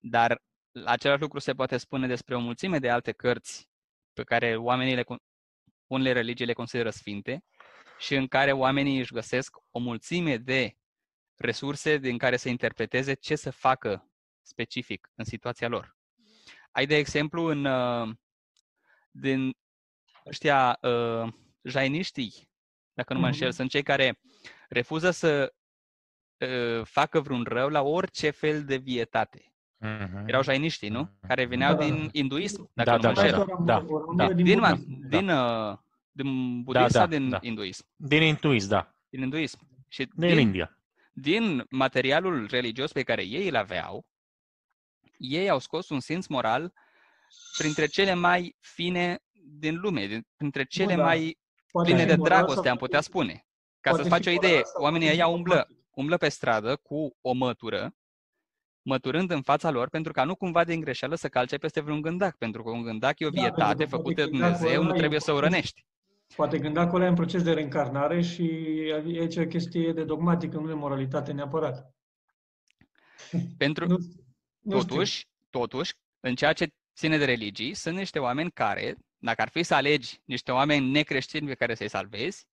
Dar 0.00 0.42
același 0.84 1.20
lucru 1.20 1.38
se 1.38 1.52
poate 1.52 1.76
spune 1.76 2.06
despre 2.06 2.34
o 2.34 2.40
mulțime 2.40 2.78
de 2.78 2.90
alte 2.90 3.12
cărți 3.12 3.68
pe 4.12 4.22
care 4.22 4.56
oamenii 4.56 4.94
le, 4.94 5.04
unele 5.86 6.12
religii 6.12 6.46
le 6.46 6.52
consideră 6.52 6.90
sfinte 6.90 7.44
și 7.98 8.14
în 8.14 8.26
care 8.26 8.52
oamenii 8.52 8.98
își 8.98 9.12
găsesc 9.12 9.56
o 9.70 9.78
mulțime 9.78 10.36
de 10.36 10.76
resurse 11.36 11.98
din 11.98 12.18
care 12.18 12.36
să 12.36 12.48
interpreteze 12.48 13.14
ce 13.14 13.36
să 13.36 13.50
facă 13.50 14.10
specific 14.42 15.10
în 15.14 15.24
situația 15.24 15.68
lor. 15.68 15.96
Ai, 16.70 16.86
de 16.86 16.96
exemplu, 16.96 17.44
în, 17.44 17.64
uh, 17.64 18.14
din 19.12 19.56
ăștia 20.26 20.78
uh, 20.82 21.32
jainiștii, 21.62 22.50
dacă 22.92 23.14
nu 23.14 23.20
mă 23.20 23.26
înșel, 23.26 23.48
mm-hmm. 23.48 23.54
sunt 23.54 23.70
cei 23.70 23.82
care 23.82 24.18
refuză 24.68 25.10
să 25.10 25.52
uh, 26.38 26.84
facă 26.84 27.20
vreun 27.20 27.42
rău 27.42 27.68
la 27.68 27.82
orice 27.82 28.30
fel 28.30 28.64
de 28.64 28.76
vietate. 28.76 29.54
Mm-hmm. 29.86 30.26
Erau 30.26 30.42
jainiștii, 30.42 30.88
nu? 30.88 31.06
Mm-hmm. 31.06 31.28
Care 31.28 31.44
veneau 31.44 31.74
da. 31.74 31.84
din 31.84 32.10
hinduism, 32.12 32.70
dacă 32.74 32.90
da, 32.90 32.96
nu 32.96 33.02
mă 33.02 33.12
da, 33.14 33.20
înșel. 33.20 33.46
Da, 33.64 33.80
da, 33.80 33.86
da. 34.16 34.32
Din, 34.32 34.60
da. 34.60 34.78
din, 35.08 35.28
uh, 35.28 35.78
din 36.10 36.62
budism 36.62 36.82
da, 36.82 36.88
da, 36.92 36.98
sau 36.98 37.06
din 37.06 37.28
da. 37.28 37.38
hinduism? 37.42 37.86
Din 37.96 38.20
hinduism, 38.20 38.68
da. 38.68 38.94
Din 39.08 39.20
hinduism. 39.20 39.58
Și 39.88 40.08
din, 40.14 40.28
din 40.28 40.38
India. 40.38 40.78
Din 41.12 41.66
materialul 41.70 42.46
religios 42.46 42.92
pe 42.92 43.02
care 43.02 43.22
ei 43.22 43.48
îl 43.48 43.56
aveau, 43.56 44.06
ei 45.18 45.50
au 45.50 45.58
scos 45.58 45.88
un 45.88 46.00
simț 46.00 46.26
moral 46.26 46.72
printre 47.58 47.86
cele 47.86 48.14
mai 48.14 48.56
fine 48.60 49.18
din 49.58 49.80
lume, 49.80 50.22
printre 50.36 50.64
cele 50.64 50.94
da. 50.94 51.02
mai 51.02 51.38
pline 51.82 52.04
de 52.04 52.16
dragoste, 52.16 52.68
am 52.68 52.76
putea 52.76 53.00
spune. 53.00 53.46
Ca 53.80 53.92
să-ți 53.92 54.08
faci 54.08 54.26
o 54.26 54.30
idee, 54.30 54.62
oamenii 54.78 55.08
ăia 55.08 55.26
umblă, 55.26 55.68
umblă 55.90 56.16
pe 56.16 56.28
stradă 56.28 56.76
cu 56.76 57.16
o 57.20 57.32
mătură 57.32 57.94
măturând 58.84 59.30
în 59.30 59.42
fața 59.42 59.70
lor 59.70 59.88
pentru 59.88 60.12
ca 60.12 60.24
nu 60.24 60.34
cumva 60.34 60.64
din 60.64 60.80
greșeală 60.80 61.14
să 61.14 61.28
calce 61.28 61.56
peste 61.56 61.80
vreun 61.80 62.00
gândac, 62.00 62.36
pentru 62.36 62.62
că 62.62 62.70
un 62.70 62.82
gândac 62.82 63.18
e 63.18 63.26
o 63.26 63.30
Da, 63.30 63.40
vietate 63.40 63.74
pentru 63.74 63.84
că 63.84 63.96
făcută 63.96 64.14
de 64.14 64.22
poate 64.22 64.30
gândacul 64.30 64.58
Dumnezeu, 64.58 64.82
nu 64.82 64.88
ăla 64.88 64.96
e 64.96 64.98
trebuie 64.98 65.20
să 65.20 65.30
o 65.30 65.34
un 65.34 65.40
proces- 65.40 65.54
rănești. 65.56 65.84
Poate 66.36 66.58
gândacul 66.58 66.94
ăla 66.94 67.04
e 67.04 67.08
în 67.08 67.14
proces 67.14 67.42
de 67.42 67.52
reîncarnare 67.52 68.20
și 68.20 68.42
aici 69.18 69.36
e 69.36 69.40
o 69.40 69.46
chestie 69.46 69.92
de 69.92 70.04
dogmatică, 70.04 70.56
nu 70.58 70.66
de 70.66 70.72
moralitate 70.72 71.32
neapărat. 71.32 71.94
Pentru, 73.56 73.86
Nu, 73.86 73.96
nu 74.60 74.80
știu. 74.80 74.88
totuși, 74.88 75.26
totuși, 75.50 75.94
în 76.20 76.34
ceea 76.34 76.52
ce 76.52 76.68
ține 76.96 77.16
de 77.18 77.24
religii, 77.24 77.74
sunt 77.74 77.96
niște 77.96 78.18
oameni 78.18 78.50
care, 78.50 78.96
dacă 79.18 79.42
ar 79.42 79.48
fi 79.48 79.62
să 79.62 79.74
alegi 79.74 80.20
niște 80.24 80.52
oameni 80.52 80.90
necreștini 80.90 81.46
pe 81.46 81.54
care 81.54 81.74
să-i 81.74 81.88
salvezi, 81.88 82.46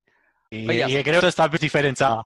E, 0.49 0.63
Păi 0.65 0.83
asta. 0.83 0.97
e 0.97 1.01
greu 1.01 1.19
să 1.19 1.29
stabilești 1.29 1.65
diferența. 1.65 2.23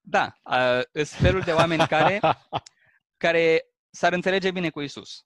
da, 0.00 0.32
uh, 0.42 0.80
sunt 0.92 1.06
felul 1.06 1.40
de 1.40 1.52
oameni 1.52 1.86
care, 1.86 2.20
care 3.24 3.64
s-ar 3.90 4.12
înțelege 4.12 4.50
bine 4.50 4.70
cu 4.70 4.80
Isus. 4.80 5.22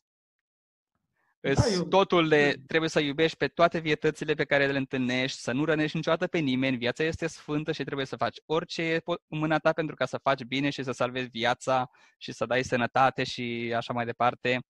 Da, 1.40 1.66
eu- 1.72 1.84
Totul 1.84 2.28
de 2.28 2.56
trebuie 2.66 2.90
să 2.90 3.00
iubești 3.00 3.36
pe 3.36 3.48
toate 3.48 3.78
vietățile 3.78 4.34
pe 4.34 4.44
care 4.44 4.66
le 4.66 4.78
întâlnești, 4.78 5.38
să 5.38 5.52
nu 5.52 5.64
rănești 5.64 5.96
niciodată 5.96 6.26
pe 6.26 6.38
nimeni, 6.38 6.76
viața 6.76 7.04
este 7.04 7.26
sfântă 7.26 7.72
și 7.72 7.84
trebuie 7.84 8.06
să 8.06 8.16
faci 8.16 8.36
orice 8.46 8.82
e 8.82 8.98
po- 9.00 9.22
în 9.28 9.38
mâna 9.38 9.58
ta 9.58 9.72
pentru 9.72 9.94
ca 9.94 10.04
să 10.06 10.18
faci 10.18 10.42
bine 10.42 10.70
și 10.70 10.82
să 10.82 10.92
salvezi 10.92 11.28
viața 11.28 11.90
și 12.18 12.32
să 12.32 12.46
dai 12.46 12.62
sănătate 12.62 13.24
și 13.24 13.72
așa 13.76 13.92
mai 13.92 14.04
departe. 14.04 14.60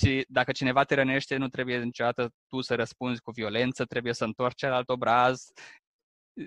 Și 0.00 0.24
dacă 0.28 0.52
cineva 0.52 0.84
te 0.84 0.94
rănește, 0.94 1.36
nu 1.36 1.48
trebuie 1.48 1.78
niciodată 1.78 2.30
tu 2.46 2.60
să 2.60 2.74
răspunzi 2.74 3.20
cu 3.20 3.30
violență, 3.30 3.84
trebuie 3.84 4.12
să 4.12 4.24
întorci 4.24 4.56
celălalt 4.56 4.88
obraz. 4.88 5.44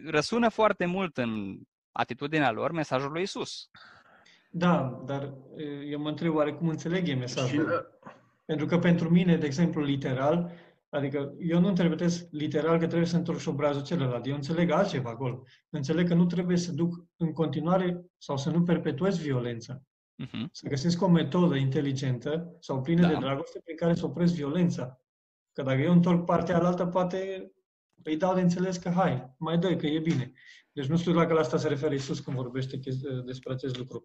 Răsună 0.05 0.49
foarte 0.49 0.85
mult 0.85 1.17
în 1.17 1.59
atitudinea 1.91 2.51
lor 2.51 2.71
mesajul 2.71 3.11
lui 3.11 3.21
Isus. 3.21 3.69
Da, 4.51 5.01
dar 5.05 5.33
e, 5.57 5.63
eu 5.63 5.99
mă 5.99 6.09
întreb 6.09 6.35
oare 6.35 6.53
cum 6.53 6.67
înțeleg 6.67 7.07
ei 7.07 7.13
Și, 7.13 7.19
mesajul. 7.19 7.99
Pentru 8.45 8.65
că 8.65 8.79
pentru 8.79 9.09
mine, 9.09 9.37
de 9.37 9.45
exemplu, 9.45 9.83
literal, 9.83 10.51
adică 10.89 11.33
eu 11.39 11.59
nu 11.59 11.67
interpretez 11.67 12.27
literal 12.31 12.79
că 12.79 12.87
trebuie 12.87 13.07
să 13.07 13.15
întorc 13.15 13.39
și 13.39 13.49
obrazul 13.49 13.83
celălalt. 13.83 14.25
Eu 14.25 14.35
înțeleg 14.35 14.69
altceva 14.69 15.09
acolo. 15.09 15.43
Înțeleg 15.69 16.07
că 16.07 16.13
nu 16.13 16.25
trebuie 16.25 16.57
să 16.57 16.71
duc 16.71 17.05
în 17.15 17.33
continuare 17.33 18.05
sau 18.17 18.37
să 18.37 18.49
nu 18.49 18.63
perpetuez 18.63 19.17
violența. 19.17 19.81
Uh-huh. 20.26 20.45
Să 20.51 20.67
găsesc 20.67 21.01
o 21.01 21.07
metodă 21.07 21.55
inteligentă 21.55 22.55
sau 22.59 22.82
plină 22.82 23.01
Da. 23.01 23.07
de 23.07 23.15
dragoste 23.15 23.59
prin 23.63 23.76
care 23.76 23.93
să 23.93 24.05
opresc 24.05 24.34
violența. 24.34 24.99
Că 25.53 25.61
dacă 25.61 25.80
eu 25.82 25.91
întorc 25.91 26.26
partea 26.26 26.55
alaltă, 26.57 26.86
poate 26.86 27.51
îi 28.03 28.17
dau 28.17 28.34
de 28.36 28.41
înțeles 28.41 28.78
că 28.78 28.89
hai, 28.89 29.36
mai 29.38 29.57
dă 29.57 29.76
că 29.76 29.86
e 29.86 29.99
bine. 29.99 30.32
Deci 30.72 30.86
nu 30.86 30.97
știu 30.97 31.13
dacă 31.13 31.34
la 31.34 31.39
asta 31.39 31.57
se 31.57 31.67
referă 31.67 31.93
Iisus 31.93 32.20
când 32.20 32.36
vorbește 32.36 32.80
ches- 32.80 33.22
despre 33.26 33.53
acest 33.53 33.78
lucru. 33.78 34.03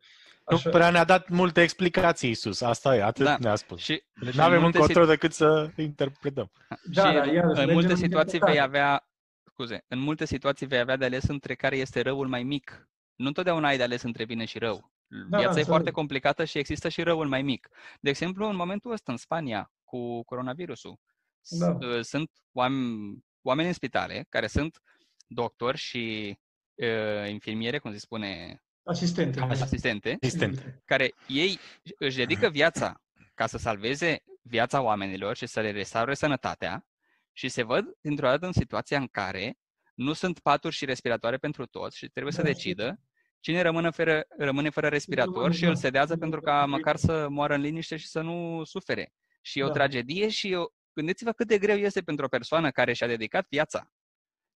Nu 0.50 0.70
prea 0.70 0.90
ne-a 0.90 1.04
dat 1.04 1.28
multe 1.28 1.62
explicații, 1.62 2.30
Isus. 2.30 2.60
Asta 2.60 2.96
e, 2.96 3.02
atât 3.02 3.24
Da. 3.24 3.36
ne-a 3.40 3.54
spus. 3.54 3.80
Și 3.80 4.02
Deci 4.20 4.32
în 4.32 4.36
nu 4.36 4.42
avem 4.42 4.60
multe 4.60 4.78
încotro 4.78 5.04
decât 5.06 5.32
să 5.32 5.70
interpretăm. 5.76 6.50
Da, 6.68 6.76
și 7.08 7.14
da, 7.14 7.24
iarăși, 7.24 7.36
în 7.36 7.46
mergem 7.46 7.72
multe 7.72 7.90
în 7.90 7.96
situații 7.96 8.38
vei 8.38 8.48
interpretare. 8.54 8.58
avea, 8.60 9.08
scuze, 9.44 9.84
în 9.88 9.98
multe 9.98 10.24
situații 10.24 10.66
vei 10.66 10.78
avea 10.78 10.96
de 10.96 11.04
ales 11.04 11.24
între 11.28 11.54
care 11.54 11.76
este 11.76 12.00
răul 12.00 12.26
mai 12.28 12.42
mic. 12.42 12.88
Nu 13.14 13.26
întotdeauna 13.26 13.68
ai 13.68 13.76
de 13.76 13.82
ales 13.82 14.02
între 14.02 14.24
bine 14.24 14.44
și 14.44 14.58
rău. 14.58 14.92
Da, 15.14 15.26
Viața 15.26 15.42
e 15.42 15.46
înțeleg. 15.46 15.66
foarte 15.66 15.90
complicată 15.90 16.44
și 16.44 16.58
există 16.58 16.88
și 16.88 17.02
răul 17.02 17.28
mai 17.28 17.42
mic. 17.42 17.68
De 18.00 18.10
exemplu, 18.10 18.48
în 18.48 18.56
momentul 18.56 18.92
ăsta 18.92 19.12
în 19.12 19.18
Spania 19.18 19.72
cu 19.84 20.22
coronavirusul, 20.24 20.98
s- 21.40 21.58
Da. 21.58 21.70
uh, 21.86 22.00
sunt 22.00 22.30
oameni, 22.52 23.24
oameni 23.42 23.68
în 23.68 23.74
spitale 23.74 24.26
care 24.28 24.46
sunt 24.46 24.82
doctori 25.26 25.76
și 25.78 26.36
uh, 26.74 27.28
infirmiere, 27.28 27.78
cum 27.78 27.92
se 27.92 27.98
spune, 27.98 28.58
Asistente. 28.84 29.40
asistente, 29.40 30.16
Asistente. 30.22 30.82
care 30.84 31.14
ei 31.28 31.58
își 31.98 32.16
dedică 32.16 32.48
viața 32.48 33.00
ca 33.34 33.46
să 33.46 33.58
salveze 33.58 34.22
viața 34.42 34.80
oamenilor 34.80 35.36
și 35.36 35.46
să 35.46 35.60
le 35.60 35.70
restaure 35.70 36.14
sănătatea 36.14 36.86
și 37.32 37.48
se 37.48 37.62
văd 37.62 37.84
dintr-o 38.00 38.26
dată 38.28 38.46
în 38.46 38.52
situația 38.52 38.98
în 38.98 39.06
care 39.06 39.58
nu 39.94 40.12
sunt 40.12 40.38
paturi 40.40 40.74
și 40.74 40.84
respiratoare 40.84 41.36
pentru 41.36 41.66
toți 41.66 41.96
și 41.96 42.08
trebuie 42.08 42.32
să 42.32 42.42
Da, 42.42 42.48
decidă 42.48 43.00
cine 43.44 43.62
rămâne 43.62 43.90
fără, 43.90 44.24
rămâne 44.38 44.70
fără 44.70 44.88
respirator 44.88 45.34
Rămâne, 45.34 45.54
și 45.54 45.64
îl 45.64 45.72
da. 45.72 45.78
sedează 45.78 46.16
pentru 46.16 46.40
ca 46.40 46.66
măcar 46.66 46.96
să 46.96 47.28
moară 47.28 47.54
în 47.54 47.60
liniște 47.60 47.96
și 47.96 48.06
să 48.06 48.20
nu 48.20 48.64
sufere. 48.64 49.12
Și 49.40 49.58
e 49.58 49.62
o 49.62 49.66
Da. 49.66 49.72
tragedie 49.72 50.28
și 50.28 50.52
eu, 50.52 50.74
gândiți-vă 50.92 51.32
cât 51.32 51.46
de 51.46 51.58
greu 51.58 51.76
este 51.76 52.00
pentru 52.00 52.24
o 52.24 52.28
persoană 52.28 52.70
care 52.70 52.92
și-a 52.92 53.06
dedicat 53.06 53.46
viața 53.50 53.90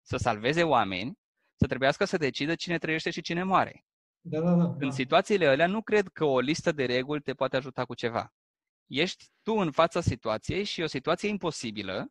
să 0.02 0.16
salveze 0.16 0.62
oameni, 0.62 1.18
să 1.54 1.66
trebuiască 1.66 2.04
să 2.04 2.16
decidă 2.16 2.54
cine 2.54 2.78
trăiește 2.78 3.10
și 3.10 3.20
cine 3.20 3.42
moare. 3.42 3.84
Da, 4.20 4.40
da, 4.40 4.54
da. 4.54 4.64
În 4.64 4.78
da. 4.78 4.90
situațiile 4.90 5.46
alea 5.46 5.66
nu 5.66 5.82
cred 5.82 6.08
că 6.08 6.24
o 6.24 6.40
listă 6.40 6.72
de 6.72 6.84
reguli 6.84 7.20
te 7.20 7.34
poate 7.34 7.56
ajuta 7.56 7.84
cu 7.84 7.94
ceva. 7.94 8.32
Ești 8.86 9.24
tu 9.42 9.52
în 9.52 9.70
fața 9.70 10.00
situației 10.00 10.64
și 10.64 10.80
e 10.80 10.84
o 10.84 10.86
situație 10.86 11.28
imposibilă 11.28 12.06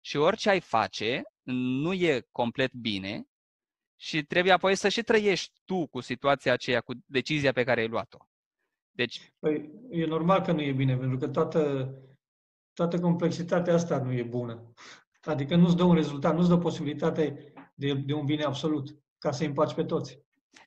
și 0.00 0.16
orice 0.16 0.50
ai 0.50 0.60
face 0.60 1.22
nu 1.82 1.92
e 1.92 2.26
complet 2.30 2.72
bine 2.72 3.24
și 4.00 4.22
trebuie 4.22 4.52
apoi 4.52 4.74
să 4.74 4.88
și 4.88 5.02
trăiești 5.02 5.60
tu 5.64 5.86
cu 5.86 6.00
situația 6.00 6.52
aceea, 6.52 6.80
cu 6.80 6.92
decizia 7.06 7.52
pe 7.52 7.64
care 7.64 7.80
ai 7.80 7.88
luat-o. 7.88 8.18
Deci, 8.90 9.32
Păi, 9.38 9.70
e 9.90 10.06
normal 10.06 10.40
că 10.40 10.52
nu 10.52 10.60
e 10.60 10.72
bine, 10.72 10.96
pentru 10.96 11.16
că 11.16 11.28
toată, 11.28 11.92
toată 12.72 13.00
complexitatea 13.00 13.74
asta 13.74 13.98
nu 13.98 14.12
e 14.12 14.22
bună. 14.22 14.72
Adică 15.22 15.56
nu-ți 15.56 15.76
dă 15.76 15.82
un 15.82 15.94
rezultat, 15.94 16.34
nu-ți 16.34 16.48
dă 16.48 16.58
posibilitate 16.58 17.52
de, 17.74 17.94
de 17.94 18.12
un 18.12 18.24
bine 18.24 18.42
absolut, 18.44 18.98
ca 19.18 19.30
să 19.30 19.44
împaci 19.44 19.74
pe 19.74 19.84
toți. 19.84 20.18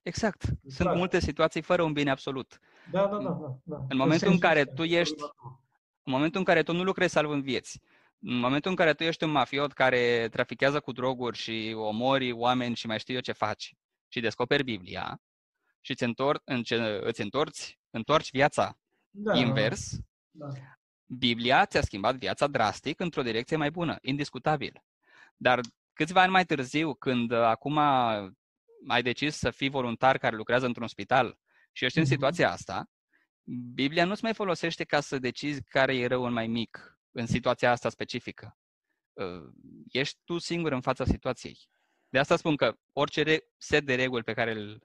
exact, 0.03 0.41
sunt 0.41 0.57
Exact. 0.63 0.97
multe 0.97 1.19
situații 1.19 1.61
fără 1.61 1.81
un 1.83 1.93
bine 1.93 2.09
absolut. 2.09 2.59
Da, 2.91 3.07
da, 3.07 3.17
da. 3.17 3.29
da, 3.29 3.57
da. 3.63 3.85
În 3.89 3.97
momentul 3.97 4.11
în 4.11 4.17
sensul 4.17 4.39
care 4.39 4.59
ăsta, 4.59 4.73
tu 4.73 4.83
ești 4.83 5.21
În 6.03 6.11
momentul 6.13 6.39
în 6.39 6.45
care 6.45 6.63
tu 6.63 6.73
nu 6.73 6.83
lucrezi 6.83 7.13
salvând 7.13 7.43
vieți, 7.43 7.81
în 8.23 8.35
momentul 8.37 8.69
în 8.71 8.77
care 8.77 8.93
tu 8.93 9.03
ești 9.03 9.23
un 9.23 9.29
mafiot 9.31 9.71
care 9.73 10.27
trafichează 10.29 10.79
cu 10.79 10.91
droguri 10.91 11.37
și 11.37 11.73
omori 11.75 12.31
oameni 12.31 12.75
și 12.75 12.87
mai 12.87 12.99
știu 12.99 13.13
eu 13.13 13.19
ce 13.19 13.31
faci 13.31 13.73
și 14.07 14.19
descoperi 14.19 14.63
Biblia 14.63 15.21
și 15.81 15.91
îți, 15.91 16.03
întor- 16.03 16.41
înce- 16.43 16.99
îți 17.03 17.21
întorci, 17.21 17.77
întorci 17.89 18.31
viața 18.31 18.77
da, 19.09 19.37
invers, 19.37 19.91
Da. 20.31 20.47
Biblia 21.05 21.65
ți-a 21.65 21.81
schimbat 21.81 22.15
viața 22.15 22.47
drastic 22.47 22.99
într-o 22.99 23.21
direcție 23.21 23.57
mai 23.57 23.71
bună, 23.71 23.97
indiscutabil. 24.01 24.83
Dar 25.37 25.59
câțiva 25.93 26.21
ani 26.21 26.31
mai 26.31 26.45
târziu, 26.45 26.93
când 26.95 27.31
uh, 27.31 27.37
acum 27.37 27.77
ai 28.87 29.01
decis 29.03 29.35
să 29.35 29.49
fii 29.51 29.69
voluntar 29.69 30.17
care 30.17 30.35
lucrează 30.35 30.65
într-un 30.65 30.87
spital 30.87 31.37
și 31.71 31.85
ești 31.85 31.97
în 31.97 32.03
Mhm. 32.03 32.11
situația 32.13 32.51
asta, 32.51 32.89
Biblia 33.73 34.05
nu-ți 34.05 34.23
mai 34.23 34.33
folosește 34.33 34.83
ca 34.83 34.99
să 34.99 35.19
decizi 35.19 35.63
care 35.63 35.95
e 35.97 36.07
răul 36.07 36.31
mai 36.31 36.47
mic 36.47 36.99
în 37.11 37.25
situația 37.25 37.71
asta 37.71 37.89
specifică. 37.89 38.57
Uh, 39.13 39.49
Ești 39.91 40.19
tu 40.23 40.37
singur 40.37 40.71
în 40.71 40.81
fața 40.81 41.05
situației. 41.05 41.57
De 42.09 42.19
asta 42.19 42.35
spun 42.35 42.55
că 42.55 42.75
orice 42.93 43.21
re- 43.21 43.43
set 43.57 43.85
de 43.85 43.95
reguli 43.95 44.23
pe 44.23 44.33
care 44.33 44.51
îl, 44.51 44.83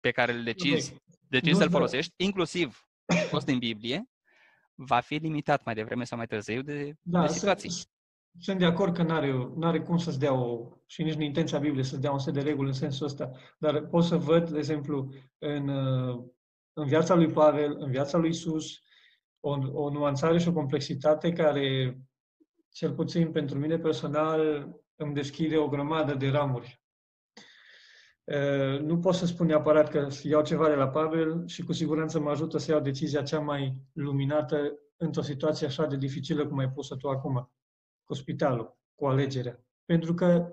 pe 0.00 0.10
care 0.10 0.32
îl 0.32 0.42
decizi, 0.42 0.94
decizi 1.28 1.50
nu-ți 1.50 1.58
să-l 1.58 1.68
dă- 1.68 1.72
folosești, 1.76 2.12
inclusiv 2.16 2.88
scos 3.26 3.44
din 3.44 3.58
Biblie, 3.58 4.04
va 4.74 5.00
fi 5.00 5.14
limitat 5.14 5.64
mai 5.64 5.74
devreme 5.74 6.04
sau 6.04 6.18
mai 6.18 6.26
târziu 6.26 6.62
de, 6.62 6.94
Da, 7.02 7.20
de 7.20 7.26
sunt- 7.26 7.38
situații. 7.38 7.70
Sunt 8.38 8.58
de 8.58 8.64
acord 8.64 8.94
că 8.94 9.02
n-are, 9.02 9.48
n-are 9.56 9.80
cum 9.80 9.96
să-ți 9.96 10.18
dea 10.18 10.32
o, 10.32 10.68
și 10.86 11.02
nici 11.02 11.14
nu 11.14 11.22
intenția 11.22 11.58
Bibliei 11.58 11.84
să-ți 11.84 12.00
dea 12.00 12.10
un 12.12 12.18
set 12.18 12.34
de 12.34 12.40
reguli 12.42 12.68
în 12.68 12.74
sensul 12.74 13.06
ăsta, 13.06 13.30
dar 13.58 13.86
pot 13.86 14.04
să 14.04 14.16
văd, 14.16 14.50
de 14.50 14.58
exemplu, 14.58 15.12
în, 15.38 15.68
uh, 15.68 16.24
în 16.72 16.86
viața 16.86 17.14
lui 17.14 17.30
Pavel, 17.30 17.76
în 17.78 17.90
viața 17.90 18.18
lui 18.18 18.28
Isus, 18.28 18.78
o, 19.48 19.82
o 19.82 19.90
nuanțare 19.90 20.38
și 20.38 20.48
o 20.48 20.52
complexitate 20.52 21.32
care, 21.32 21.98
cel 22.68 22.94
puțin 22.94 23.30
pentru 23.32 23.58
mine 23.58 23.78
personal, 23.78 24.68
îmi 24.96 25.14
deschide 25.14 25.56
o 25.56 25.68
grămadă 25.68 26.14
de 26.14 26.28
ramuri. 26.28 26.80
Uh, 28.24 28.80
Nu 28.80 28.98
pot 28.98 29.14
să 29.14 29.26
spun 29.26 29.46
neapărat 29.46 29.88
că 29.88 30.08
iau 30.22 30.42
ceva 30.42 30.68
de 30.68 30.74
la 30.74 30.88
Pavel 30.88 31.46
și 31.46 31.62
cu 31.62 31.72
siguranță 31.72 32.20
mă 32.20 32.30
ajută 32.30 32.58
să 32.58 32.70
iau 32.70 32.80
decizia 32.80 33.22
cea 33.22 33.40
mai 33.40 33.76
luminată 33.92 34.78
într-o 34.96 35.22
situație 35.22 35.66
așa 35.66 35.86
de 35.86 35.96
dificilă 35.96 36.46
cum 36.46 36.58
ai 36.58 36.70
pus-o 36.70 36.96
tu 36.96 37.08
acum 37.08 37.50
cu 38.04 38.14
spitalul, 38.14 38.76
cu 38.94 39.06
alegerea. 39.06 39.64
Pentru 39.84 40.14
că, 40.14 40.52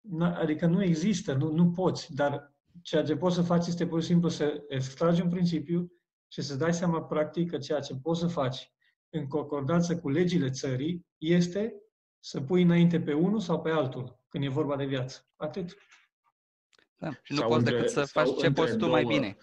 na- 0.00 0.36
adică 0.36 0.66
nu 0.66 0.82
există, 0.82 1.34
nu, 1.34 1.52
nu 1.52 1.70
poți, 1.70 2.14
dar 2.14 2.54
ceea 2.82 3.02
ce 3.02 3.16
poți 3.16 3.34
să 3.34 3.42
faci 3.42 3.66
este 3.66 3.86
pur 3.86 4.00
și 4.00 4.06
simplu 4.06 4.28
să 4.28 4.64
extragi 4.68 5.22
un 5.22 5.28
principiu 5.28 5.92
și 6.32 6.42
să 6.42 6.54
dai 6.56 6.74
seama 6.74 7.02
practic 7.02 7.50
că 7.50 7.58
ceea 7.58 7.80
ce 7.80 7.94
poți 8.02 8.20
să 8.20 8.26
faci 8.26 8.72
în 9.10 9.26
concordanță 9.26 9.98
cu 9.98 10.08
legile 10.08 10.50
țării 10.50 11.06
este 11.18 11.74
să 12.18 12.40
pui 12.40 12.62
înainte 12.62 13.00
pe 13.00 13.12
unul 13.12 13.40
sau 13.40 13.60
pe 13.60 13.70
altul 13.70 14.18
când 14.28 14.44
e 14.44 14.48
vorba 14.48 14.76
de 14.76 14.84
viață. 14.84 15.28
Atât. 15.36 15.76
Da. 16.96 17.10
Și 17.22 17.32
nu 17.32 17.38
Sau 17.38 17.48
poți 17.48 17.58
între- 17.58 17.74
decât 17.76 17.90
să 17.90 18.02
sau 18.02 18.24
faci 18.24 18.38
ce 18.40 18.46
între 18.46 18.62
poți 18.62 18.76
tu 18.76 18.86
mai 18.88 19.02
două- 19.02 19.14
bine. 19.14 19.36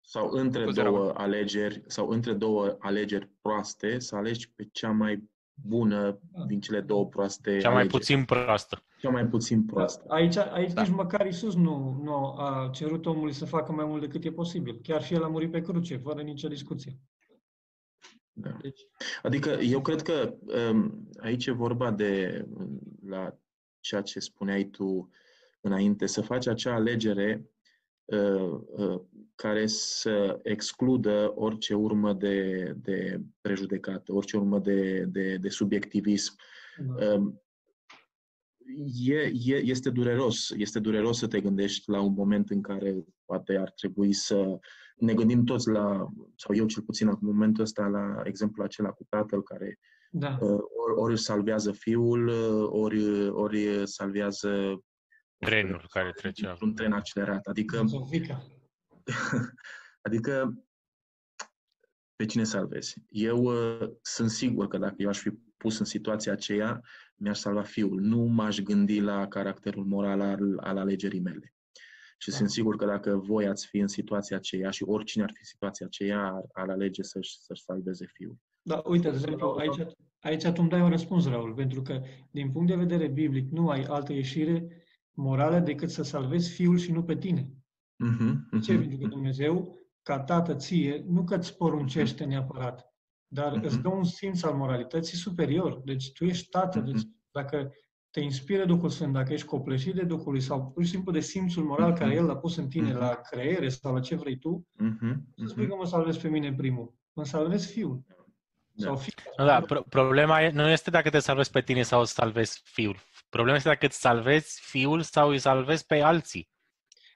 Sau 0.00 0.30
între 0.30 0.62
Scuze, 0.62 0.82
două 0.82 0.96
Robert. 0.96 1.16
alegeri, 1.18 1.82
sau 1.86 2.08
între 2.08 2.32
două 2.32 2.76
alegeri 2.80 3.28
proaste, 3.40 3.98
să 3.98 4.16
alegi 4.16 4.50
pe 4.52 4.68
cea 4.72 4.90
mai 4.90 5.30
bună 5.66 6.18
Da. 6.32 6.44
din 6.44 6.60
cele 6.60 6.80
două 6.80 7.06
proaste 7.06 7.58
Cea 7.58 7.68
mai 7.68 7.78
alegeri. 7.80 7.98
puțin 7.98 8.24
proastă. 8.24 8.82
Cea 9.00 9.10
mai 9.10 9.26
puțin 9.26 9.64
proastă. 9.64 10.04
Aici, 10.08 10.36
aici 10.36 10.72
Da. 10.72 10.82
nici 10.82 10.90
măcar 10.90 11.26
Isus 11.26 11.54
nu, 11.54 12.00
nu 12.02 12.14
a 12.38 12.70
cerut 12.72 13.06
omului 13.06 13.32
să 13.32 13.44
facă 13.44 13.72
mai 13.72 13.84
mult 13.84 14.00
decât 14.00 14.24
e 14.24 14.32
posibil. 14.32 14.80
Chiar 14.82 15.02
și 15.02 15.14
el 15.14 15.24
a 15.24 15.28
murit 15.28 15.50
pe 15.50 15.60
cruce, 15.60 15.96
fără 15.96 16.22
nicio 16.22 16.48
discuție. 16.48 16.98
Da. 18.32 18.56
Deci... 18.62 18.80
Adică 19.22 19.50
eu 19.50 19.80
cred 19.80 20.02
că 20.02 20.34
um, 20.70 21.08
aici 21.20 21.46
e 21.46 21.50
vorba 21.52 21.90
de, 21.90 22.44
la 23.06 23.38
ceea 23.80 24.00
ce 24.00 24.18
spuneai 24.20 24.64
tu 24.64 25.10
înainte, 25.60 26.06
să 26.06 26.20
faci 26.20 26.46
acea 26.46 26.74
alegere 26.74 27.34
uh, 27.34 27.42
uh, 27.42 27.59
care 29.34 29.66
să 29.66 30.40
excludă 30.42 31.32
orice 31.34 31.74
urmă 31.74 32.12
de, 32.12 32.72
de 32.76 33.20
prejudecată, 33.40 34.12
orice 34.14 34.36
urmă 34.36 34.58
de, 34.58 35.04
de, 35.08 35.36
de 35.36 35.48
subiectivism. 35.48 36.34
Da. 36.78 37.12
Um, 37.12 37.40
e, 39.06 39.32
e, 39.44 39.56
este 39.56 39.90
dureros. 39.90 40.50
Este 40.56 40.78
dureros 40.78 41.18
să 41.18 41.26
te 41.26 41.40
gândești 41.40 41.90
la 41.90 42.00
un 42.00 42.12
moment 42.12 42.50
în 42.50 42.60
care 42.60 43.04
poate 43.24 43.56
ar 43.56 43.70
trebui 43.70 44.12
să 44.12 44.58
ne 44.96 45.14
gândim 45.14 45.44
toți 45.44 45.68
la, 45.68 46.08
sau 46.36 46.56
eu 46.56 46.66
cel 46.66 46.82
puțin 46.82 47.08
în 47.08 47.16
momentul 47.20 47.62
ăsta, 47.62 47.86
la 47.86 48.20
exemplul 48.24 48.66
acela 48.66 48.90
cu 48.90 49.06
tatăl 49.08 49.42
care 49.42 49.78
da. 50.12 50.38
Uh, 50.40 50.60
ori, 50.86 50.94
ori 50.94 51.18
salvează 51.18 51.72
fiul, 51.72 52.28
ori, 52.70 53.28
ori 53.28 53.82
salvează 53.84 54.82
trenul 55.40 55.86
care 55.90 56.12
trece. 56.12 56.56
Un 56.60 56.74
tren 56.74 56.92
accelerat. 56.92 57.46
Adică, 57.46 57.84
adică 60.06 60.54
pe 62.16 62.24
cine 62.24 62.44
salvezi? 62.44 62.94
Eu 63.08 63.42
uh, 63.42 63.90
sunt 64.02 64.30
sigur 64.30 64.68
că 64.68 64.78
dacă 64.78 64.94
eu 64.98 65.08
aș 65.08 65.18
fi 65.18 65.30
pus 65.56 65.78
în 65.78 65.84
situația 65.84 66.32
aceea, 66.32 66.80
mi-aș 67.16 67.38
salva 67.38 67.62
fiul. 67.62 68.00
Nu 68.00 68.20
m-aș 68.20 68.58
gândi 68.58 69.00
la 69.00 69.28
caracterul 69.28 69.84
moral 69.84 70.20
al, 70.20 70.58
al 70.58 70.78
alegerii 70.78 71.20
mele. 71.20 71.54
Și 72.18 72.30
da. 72.30 72.36
sunt 72.36 72.50
sigur 72.50 72.76
că 72.76 72.86
dacă 72.86 73.16
voi 73.16 73.46
ați 73.46 73.66
fi 73.66 73.78
în 73.78 73.86
situația 73.86 74.36
aceea 74.36 74.70
și 74.70 74.82
oricine 74.82 75.22
ar 75.22 75.30
fi 75.30 75.38
în 75.38 75.44
situația 75.44 75.86
aceea, 75.86 76.26
ar, 76.26 76.44
ar 76.52 76.68
alege 76.68 77.02
să-și, 77.02 77.36
să-și 77.38 77.62
salveze 77.62 78.06
fiul. 78.12 78.36
Da, 78.62 78.82
uite, 78.84 79.10
de 79.10 79.16
exemplu, 79.16 79.56
aici, 79.58 79.92
aici 80.20 80.42
tu 80.42 80.54
îmi 80.56 80.68
dai 80.68 80.80
un 80.80 80.90
răspuns, 80.90 81.26
Raul, 81.26 81.54
pentru 81.54 81.82
că 81.82 82.02
din 82.30 82.52
punct 82.52 82.68
de 82.68 82.74
vedere 82.74 83.08
biblic 83.08 83.50
nu 83.50 83.68
ai 83.68 83.82
altă 83.82 84.12
ieșire 84.12 84.79
morală 85.20 85.58
decât 85.58 85.90
să 85.90 86.02
salvezi 86.02 86.50
fiul 86.50 86.78
și 86.78 86.92
nu 86.92 87.02
pe 87.02 87.16
tine. 87.16 87.42
Uh-huh, 87.42 88.32
uh-huh, 88.32 88.62
Ce? 88.62 88.78
Pentru 88.78 88.98
că 88.98 89.06
Dumnezeu, 89.06 89.78
ca 90.02 90.20
tată 90.20 90.54
ție, 90.54 91.04
nu 91.08 91.24
că 91.24 91.34
îți 91.34 91.56
poruncește 91.56 92.24
neapărat, 92.24 92.94
dar 93.26 93.58
uh-huh. 93.58 93.64
îți 93.64 93.80
dă 93.80 93.88
un 93.88 94.04
simț 94.04 94.42
al 94.42 94.54
moralității 94.54 95.16
superior. 95.16 95.80
Deci 95.84 96.12
tu 96.12 96.24
ești 96.24 96.48
tată, 96.48 96.82
uh-huh. 96.82 96.84
deci 96.84 97.02
dacă 97.30 97.72
te 98.10 98.20
inspiră 98.20 98.64
Duhul 98.64 98.88
Sfânt, 98.88 99.12
dacă 99.12 99.32
ești 99.32 99.46
copleșit 99.46 99.94
de 99.94 100.02
Duhului 100.02 100.40
sau 100.40 100.70
pur 100.70 100.84
și 100.84 100.90
simplu 100.90 101.12
de 101.12 101.20
simțul 101.20 101.64
moral 101.64 101.92
uh-huh. 101.92 101.98
care 101.98 102.14
El 102.14 102.24
l-a 102.24 102.36
pus 102.36 102.56
în 102.56 102.68
tine, 102.68 102.90
uh-huh. 102.90 102.98
la 102.98 103.14
creiere 103.14 103.68
sau 103.68 103.94
la 103.94 104.00
ce 104.00 104.14
vrei 104.14 104.38
tu, 104.38 104.66
uh-huh. 104.82 105.14
să 105.36 105.46
spui 105.46 105.68
că 105.68 105.74
mă 105.74 105.86
salvezi 105.86 106.20
pe 106.20 106.28
mine 106.28 106.54
primul. 106.54 106.94
Mă 107.12 107.24
salvezi 107.24 107.72
fiul. 107.72 108.04
Da. 108.72 108.86
Sau 108.86 108.96
fiul. 108.96 109.46
Da, 109.46 109.60
pro- 109.60 109.82
problema 109.88 110.42
e, 110.42 110.50
nu 110.50 110.68
este 110.68 110.90
dacă 110.90 111.10
te 111.10 111.18
salvezi 111.18 111.50
pe 111.50 111.60
tine 111.60 111.82
sau 111.82 112.04
salvezi 112.04 112.60
fiul. 112.64 112.96
Problema 113.30 113.56
este 113.56 113.68
dacă 113.68 113.86
îți 113.86 114.00
salvezi 114.00 114.60
fiul 114.62 115.00
sau 115.00 115.28
îi 115.28 115.38
salvezi 115.38 115.86
pe 115.86 116.00
alții. 116.00 116.48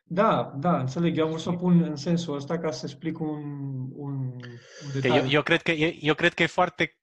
Da, 0.05 0.53
da, 0.57 0.79
înțeleg. 0.79 1.17
Eu 1.17 1.25
am 1.25 1.31
vrut 1.31 1.43
să 1.43 1.49
o 1.49 1.57
pun 1.57 1.83
în 1.83 1.97
sensul 1.97 2.35
ăsta 2.35 2.59
ca 2.59 2.71
să 2.71 2.87
explic 2.87 3.21
un, 3.21 3.43
un, 3.93 4.15
un 4.15 4.41
detaliu. 4.93 5.23
Eu, 5.23 5.29
eu, 5.29 5.43
cred 5.43 5.63
că, 5.63 5.71
eu, 5.71 5.91
eu 6.01 6.15
cred 6.15 6.35
că 6.35 6.43
e 6.43 6.47
foarte 6.47 6.99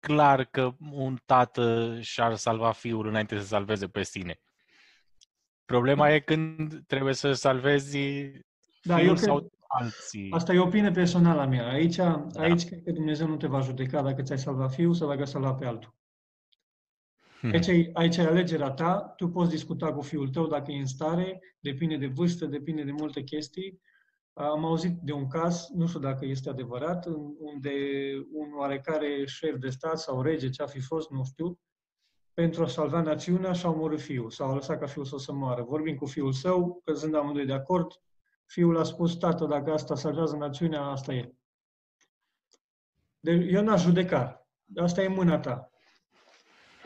clar 0.00 0.44
că 0.44 0.74
un 0.90 1.18
tată 1.26 1.96
și-ar 2.00 2.34
salva 2.34 2.72
fiul 2.72 3.06
înainte 3.06 3.38
să 3.38 3.46
salveze 3.46 3.88
pe 3.88 4.02
sine. 4.02 4.40
Problema 5.64 6.10
e 6.10 6.20
când 6.20 6.86
trebuie 6.86 7.14
să 7.14 7.32
salvezi 7.32 7.98
da, 8.82 8.96
fiul 8.96 9.06
eu 9.08 9.14
cred, 9.14 9.24
sau 9.24 9.52
alții. 9.66 10.30
Asta 10.30 10.52
e 10.52 10.58
opinie 10.58 10.90
personală 10.90 11.40
a 11.40 11.46
mea. 11.46 11.68
Aici, 11.68 11.96
da. 11.96 12.28
aici 12.36 12.64
cred 12.64 12.82
că 12.84 12.92
Dumnezeu 12.92 13.26
nu 13.26 13.36
te 13.36 13.46
va 13.46 13.60
judeca 13.60 14.02
dacă 14.02 14.22
ți-ai 14.22 14.38
salvat 14.38 14.72
fiul 14.72 14.94
sau 14.94 15.08
dacă 15.08 15.20
ai 15.20 15.26
salvat 15.26 15.58
pe 15.58 15.66
altul. 15.66 15.96
Hmm. 17.40 17.50
Aici, 17.52 17.66
e, 17.66 17.90
aici 17.92 18.16
e 18.16 18.22
alegerea 18.22 18.70
ta, 18.70 19.12
tu 19.16 19.28
poți 19.28 19.50
discuta 19.50 19.92
cu 19.92 20.00
fiul 20.00 20.28
tău 20.28 20.46
dacă 20.46 20.70
e 20.70 20.78
în 20.78 20.86
stare, 20.86 21.40
depinde 21.60 21.96
de 21.96 22.06
vârstă, 22.06 22.46
depinde 22.46 22.82
de 22.82 22.92
multe 22.92 23.22
chestii. 23.22 23.80
Am 24.32 24.64
auzit 24.64 24.98
de 25.02 25.12
un 25.12 25.28
caz, 25.28 25.68
nu 25.74 25.86
știu 25.86 26.00
dacă 26.00 26.24
este 26.24 26.48
adevărat, 26.48 27.06
unde 27.38 27.70
un 28.32 28.48
oarecare 28.58 29.24
șef 29.26 29.56
de 29.56 29.68
stat 29.68 29.98
sau 29.98 30.22
rege, 30.22 30.48
ce 30.48 30.62
a 30.62 30.66
fi 30.66 30.80
fost, 30.80 31.10
nu 31.10 31.24
știu, 31.24 31.58
pentru 32.34 32.62
a 32.62 32.66
salva 32.66 33.02
națiunea 33.02 33.52
și-a 33.52 33.70
omorât 33.70 34.00
fiul 34.00 34.30
sau 34.30 34.50
a 34.50 34.54
lăsat 34.54 34.78
ca 34.78 34.86
fiul 34.86 35.04
să 35.04 35.16
se 35.18 35.32
moară. 35.32 35.62
Vorbim 35.62 35.96
cu 35.96 36.06
fiul 36.06 36.32
său, 36.32 36.80
căzând 36.84 37.14
amândoi 37.14 37.46
de 37.46 37.52
acord, 37.52 37.92
fiul 38.46 38.78
a 38.78 38.82
spus, 38.82 39.16
tată, 39.16 39.46
dacă 39.46 39.72
asta 39.72 39.94
salvează 39.94 40.36
națiunea, 40.36 40.82
asta 40.82 41.14
e. 41.14 41.34
Deci 43.20 43.52
eu 43.52 43.62
n-aș 43.62 43.82
judeca. 43.82 44.48
Asta 44.76 45.02
e 45.02 45.08
mâna 45.08 45.38
ta. 45.38 45.72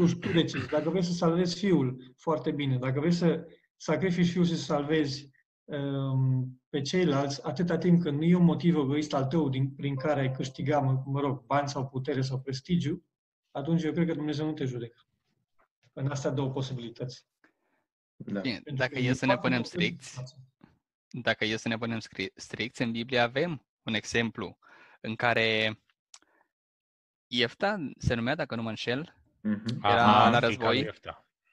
Tu, 0.06 0.18
tu 0.18 0.32
decizi. 0.32 0.68
Dacă 0.68 0.90
vrei 0.90 1.02
să 1.02 1.12
salvezi 1.12 1.58
fiul, 1.58 2.14
foarte 2.16 2.50
bine. 2.50 2.78
Dacă 2.78 3.00
vrei 3.00 3.12
să 3.12 3.46
sacrifici 3.76 4.30
fiul 4.30 4.44
și 4.44 4.56
să 4.56 4.62
salvezi 4.62 5.30
um, 5.64 6.60
pe 6.68 6.80
ceilalți, 6.80 7.46
atâta 7.46 7.78
timp 7.78 8.02
când 8.02 8.18
nu 8.18 8.24
e 8.24 8.34
un 8.34 8.44
motiv 8.44 8.76
egoist 8.76 9.14
al 9.14 9.24
tău 9.24 9.48
din, 9.48 9.70
prin 9.70 9.96
care 9.96 10.20
ai 10.20 10.32
câștigat, 10.32 10.84
mă, 10.84 11.02
mă 11.06 11.20
rog, 11.20 11.44
bani 11.46 11.68
sau 11.68 11.88
putere 11.88 12.20
sau 12.20 12.40
prestigiu, 12.40 13.04
atunci 13.50 13.82
eu 13.82 13.92
cred 13.92 14.06
că 14.06 14.14
Dumnezeu 14.14 14.46
nu 14.46 14.52
te 14.52 14.64
judecă. 14.64 15.06
În 15.92 16.10
astea 16.10 16.30
două 16.30 16.50
posibilități. 16.50 17.26
Da. 18.16 18.40
Bine, 18.40 18.60
dacă 18.74 18.98
e 18.98 19.12
să 19.12 19.26
ne 19.26 19.38
punem 19.38 19.62
stricți, 19.62 20.36
dacă 21.10 21.44
e 21.44 21.56
să 21.56 21.68
ne 21.68 21.78
punem 21.78 21.98
stricți, 22.34 22.82
în 22.82 22.90
Biblie 22.90 23.18
avem 23.18 23.66
un 23.82 23.94
exemplu 23.94 24.58
în 25.00 25.14
care 25.14 25.78
Iefta 27.26 27.92
se 27.98 28.14
numea, 28.14 28.34
dacă 28.34 28.54
nu 28.54 28.62
mă 28.62 28.68
înșel, 28.68 29.14
uh-huh. 29.48 29.82
era 29.82 30.04
Aha, 30.04 30.30
la 30.30 30.38
război. 30.38 30.90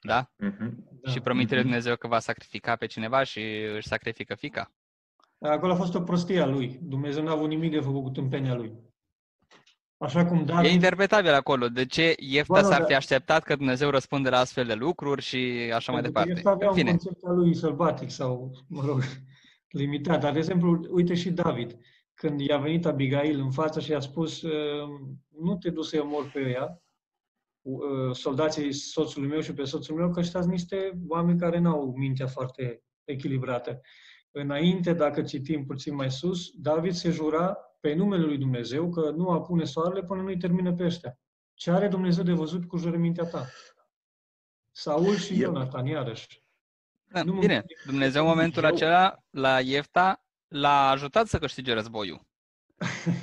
Da? 0.02 0.30
Uh-huh. 0.44 0.70
Și 1.10 1.20
promite 1.20 1.56
uh-huh. 1.56 1.62
Dumnezeu 1.62 1.96
că 1.96 2.08
va 2.08 2.18
sacrifica 2.18 2.76
pe 2.76 2.86
cineva 2.86 3.22
și 3.22 3.40
își 3.74 3.88
sacrifică 3.88 4.34
fica. 4.34 4.72
Acolo 5.38 5.72
a 5.72 5.76
fost 5.76 5.94
o 5.94 6.00
prostie 6.00 6.40
a 6.40 6.46
lui. 6.46 6.78
Dumnezeu 6.82 7.22
n-a 7.22 7.32
avut 7.32 7.48
nimic 7.48 7.70
de 7.70 7.80
făcut 7.80 8.02
cu 8.02 8.10
tâmpenia 8.10 8.54
lui. 8.54 8.72
Așa 9.98 10.26
cum 10.26 10.44
David... 10.44 10.70
E 10.70 10.72
interpretabil 10.72 11.32
acolo. 11.32 11.68
De 11.68 11.86
ce 11.86 12.14
Iefta 12.18 12.62
s-ar 12.62 12.84
fi 12.86 12.94
așteptat 12.94 13.42
că 13.42 13.56
Dumnezeu 13.56 13.90
răspunde 13.90 14.28
la 14.28 14.38
astfel 14.38 14.66
de 14.66 14.74
lucruri 14.74 15.22
și 15.22 15.70
așa 15.74 15.92
mai 15.92 16.02
departe? 16.02 16.30
Iefta 16.30 16.50
avea 16.50 16.70
un 16.70 16.84
concept 16.84 17.24
al 17.24 17.36
lui 17.36 17.54
sălbatic 17.54 18.10
sau, 18.10 18.50
mă 18.68 18.82
rog, 18.84 19.02
limitat. 19.68 20.20
Dar, 20.20 20.32
de 20.32 20.38
exemplu, 20.38 20.86
uite 20.90 21.14
și 21.14 21.30
David. 21.30 21.76
Când 22.14 22.40
i-a 22.40 22.58
venit 22.58 22.86
Abigail 22.86 23.40
în 23.40 23.50
față 23.50 23.80
și 23.80 23.90
i-a 23.90 24.00
spus 24.00 24.42
ehm, 24.42 25.18
nu 25.40 25.56
te 25.56 25.70
duci 25.70 25.84
să-i 25.84 25.98
omor 25.98 26.30
pe 26.32 26.40
ea, 26.40 26.66
Uh, 26.66 26.89
soldații 28.12 28.72
soțului 28.72 29.28
meu 29.28 29.40
și 29.40 29.54
pe 29.54 29.64
soțul 29.64 29.96
meu, 29.96 30.10
că 30.10 30.20
ăștia 30.20 30.40
niște 30.40 31.00
oameni 31.08 31.38
care 31.38 31.58
nu 31.58 31.70
au 31.70 31.94
mintea 31.96 32.26
foarte 32.26 32.82
echilibrată. 33.04 33.80
Înainte, 34.30 34.92
dacă 34.92 35.22
citim 35.22 35.66
puțin 35.66 35.94
mai 35.94 36.10
sus, 36.10 36.50
David 36.54 36.92
se 36.92 37.10
jura 37.10 37.56
pe 37.80 37.94
numele 37.94 38.24
lui 38.24 38.38
Dumnezeu 38.38 38.90
că 38.90 39.10
nu 39.10 39.28
apune 39.28 39.64
soarele 39.64 40.02
până 40.02 40.22
nu-i 40.22 40.38
termină 40.38 40.74
pe 40.74 40.84
ăștia. 40.84 41.18
Ce 41.54 41.70
are 41.70 41.88
Dumnezeu 41.88 42.24
de 42.24 42.32
văzut 42.32 42.64
cu 42.64 42.76
jurămintea 42.76 43.24
ta? 43.24 43.46
Saul 44.70 45.16
și 45.16 45.38
Ionatan, 45.38 45.86
iarăși. 45.86 46.42
Da, 47.04 47.22
nu 47.22 47.38
bine, 47.38 47.64
Dumnezeu 47.86 48.22
în 48.22 48.28
momentul 48.28 48.62
eu... 48.62 48.68
acela, 48.68 49.24
la 49.30 49.60
Iefta, 49.60 50.24
l-a 50.48 50.88
ajutat 50.88 51.26
să 51.26 51.38
câștige 51.38 51.72
războiul. 51.72 52.28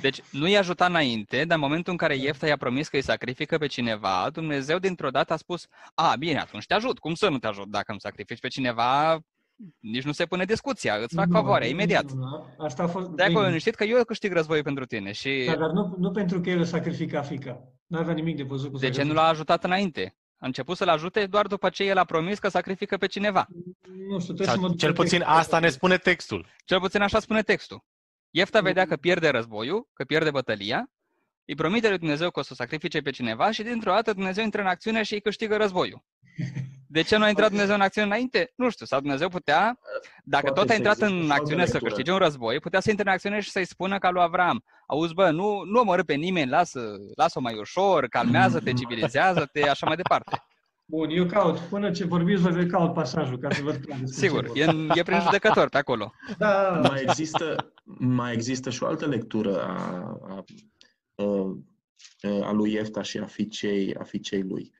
Deci 0.00 0.20
nu 0.30 0.48
i-a 0.48 0.58
ajutat 0.58 0.88
înainte, 0.88 1.44
dar 1.44 1.56
în 1.56 1.62
momentul 1.62 1.92
în 1.92 1.98
care 1.98 2.16
da. 2.16 2.22
Iefta 2.22 2.46
i-a 2.46 2.56
promis 2.56 2.88
că 2.88 2.96
îi 2.96 3.02
sacrifică 3.02 3.58
pe 3.58 3.66
cineva, 3.66 4.30
Dumnezeu 4.32 4.78
dintr-o 4.78 5.10
dată 5.10 5.32
a 5.32 5.36
spus, 5.36 5.66
a, 5.94 6.14
bine, 6.18 6.38
atunci 6.38 6.66
te 6.66 6.74
ajut. 6.74 6.98
Cum 6.98 7.14
să 7.14 7.28
nu 7.28 7.38
te 7.38 7.46
ajut 7.46 7.68
dacă 7.68 7.90
îmi 7.90 8.00
sacrifici 8.00 8.40
pe 8.40 8.48
cineva? 8.48 9.18
Nici 9.78 10.04
nu 10.04 10.12
se 10.12 10.26
pune 10.26 10.44
discuția, 10.44 10.94
îți 10.94 11.14
fac 11.14 11.26
nu, 11.26 11.32
favoare, 11.32 11.68
imediat. 11.68 12.12
Nu, 12.12 12.54
asta 12.58 12.82
a 12.82 12.86
fost... 12.86 13.08
De 13.08 13.22
acolo 13.22 13.46
liniștit 13.46 13.74
că 13.74 13.84
eu 13.84 14.04
câștig 14.04 14.32
războiul 14.32 14.64
pentru 14.64 14.84
tine. 14.84 15.12
Și... 15.12 15.44
Da, 15.46 15.56
dar 15.56 15.70
nu, 15.70 15.94
nu 15.98 16.10
pentru 16.10 16.40
că 16.40 16.50
el 16.50 16.64
sacrifica 16.64 17.22
fica. 17.22 17.62
Nu 17.86 17.98
avea 17.98 18.14
nimic 18.14 18.36
de 18.36 18.42
văzut 18.42 18.72
cu 18.72 18.78
De 18.78 18.90
ce 18.90 19.02
nu 19.02 19.12
l-a 19.12 19.26
ajutat 19.26 19.64
înainte? 19.64 20.16
A 20.40 20.46
început 20.46 20.76
să-l 20.76 20.88
ajute 20.88 21.26
doar 21.26 21.46
după 21.46 21.68
ce 21.68 21.84
el 21.84 21.98
a 21.98 22.04
promis 22.04 22.38
că 22.38 22.48
sacrifică 22.48 22.96
pe 22.96 23.06
cineva. 23.06 23.46
Nu 24.08 24.20
știu, 24.20 24.34
trebuie 24.34 24.56
să 24.56 24.60
mă 24.60 24.74
cel 24.74 24.92
puțin 24.92 25.22
asta 25.26 25.58
ne 25.58 25.68
spune 25.68 25.96
textul. 25.96 26.46
Cel 26.64 26.80
puțin 26.80 27.02
așa 27.02 27.20
spune 27.20 27.42
textul. 27.42 27.84
Iefta 28.30 28.60
vedea 28.60 28.86
că 28.86 28.96
pierde 28.96 29.28
războiul, 29.28 29.88
că 29.92 30.04
pierde 30.04 30.30
bătălia, 30.30 30.90
îi 31.44 31.54
promite 31.54 31.88
lui 31.88 31.98
Dumnezeu 31.98 32.30
că 32.30 32.40
o 32.40 32.42
să 32.42 32.54
sacrifice 32.54 33.00
pe 33.00 33.10
cineva 33.10 33.50
și 33.50 33.62
dintr-o 33.62 33.90
dată 33.90 34.12
Dumnezeu 34.12 34.44
intră 34.44 34.60
în 34.60 34.66
acțiune 34.66 35.02
și 35.02 35.14
îi 35.14 35.20
câștigă 35.20 35.56
războiul. 35.56 36.04
De 36.90 37.02
ce 37.02 37.16
nu 37.16 37.24
a 37.24 37.28
intrat 37.28 37.48
Dumnezeu 37.48 37.74
în 37.74 37.80
acțiune 37.80 38.06
înainte? 38.06 38.52
Nu 38.56 38.70
știu, 38.70 38.86
sau 38.86 39.00
Dumnezeu 39.00 39.28
putea, 39.28 39.78
dacă 40.24 40.44
Poate 40.44 40.60
tot 40.60 40.70
a 40.70 40.74
intrat 40.74 40.98
în 40.98 41.30
acțiune 41.30 41.66
să 41.66 41.78
câștige 41.78 42.12
un 42.12 42.18
război, 42.18 42.60
putea 42.60 42.80
să 42.80 42.90
intre 42.90 43.08
în 43.08 43.12
acțiune 43.12 43.40
și 43.40 43.50
să-i 43.50 43.64
spună 43.64 43.98
ca 43.98 44.10
lui 44.10 44.22
Avram, 44.22 44.64
auzi 44.86 45.14
bă, 45.14 45.30
nu, 45.30 45.62
nu 45.64 45.80
omorâ 45.80 46.02
pe 46.02 46.14
nimeni, 46.14 46.50
lasă, 46.50 46.80
lasă-o 47.14 47.40
mai 47.40 47.58
ușor, 47.58 48.06
calmează-te, 48.06 48.72
civilizează-te, 48.72 49.68
așa 49.68 49.86
mai 49.86 49.96
departe. 49.96 50.42
Bun, 50.90 51.10
eu 51.10 51.26
caut. 51.26 51.58
Până 51.58 51.90
ce 51.90 52.04
vorbiți, 52.04 52.42
vă 52.42 52.64
caut 52.64 52.92
pasajul 52.92 53.38
ca 53.38 53.50
să 53.50 53.62
văd 53.62 53.80
Sigur, 54.04 54.50
e, 54.54 54.62
e 54.94 55.02
prin 55.02 55.20
judecător 55.20 55.68
pe 55.68 55.78
acolo. 55.78 56.12
Da. 56.38 56.80
Mai 56.88 57.02
există, 57.02 57.72
mai 57.98 58.32
există 58.32 58.70
și 58.70 58.82
o 58.82 58.86
altă 58.86 59.06
lectură 59.06 59.62
a, 59.62 59.74
a, 60.22 60.44
a 61.16 61.24
uh, 61.24 61.56
a 62.42 62.52
lui 62.52 62.72
Iefta 62.72 63.02
și 63.02 63.18
a 63.18 63.26
fiicei, 63.26 63.94
a 63.94 64.02
fiicei 64.02 64.42
lui. 64.42 64.72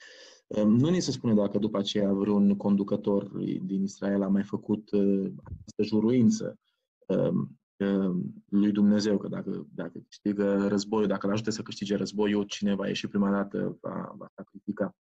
Um, 0.47 0.77
nu 0.77 0.89
ni 0.89 1.01
se 1.01 1.11
spune 1.11 1.35
dacă 1.35 1.59
după 1.59 1.79
aceea 1.79 2.13
vreun 2.13 2.57
conducător 2.57 3.29
din 3.63 3.83
Israel 3.83 4.23
a 4.23 4.29
mai 4.29 4.43
făcut 4.43 4.91
uh, 4.91 5.31
această 5.45 5.83
juruință 5.83 6.59
um, 7.07 7.59
um, 7.77 8.45
lui 8.49 8.73
Dumnezeu, 8.73 9.19
că 9.19 9.29
dacă, 9.29 9.67
dacă 9.75 10.03
câștigă 10.09 10.67
războiul, 10.69 11.09
dacă 11.09 11.27
îl 11.27 11.33
ajută 11.33 11.51
să 11.51 11.63
câștige 11.63 11.97
războiul, 11.97 12.45
cine 12.45 12.75
va 12.75 12.87
ieși 12.87 13.09
prima 13.09 13.31
dată 13.31 13.79
va, 13.81 14.15
va 14.17 14.27
sacrifica. 14.35 14.95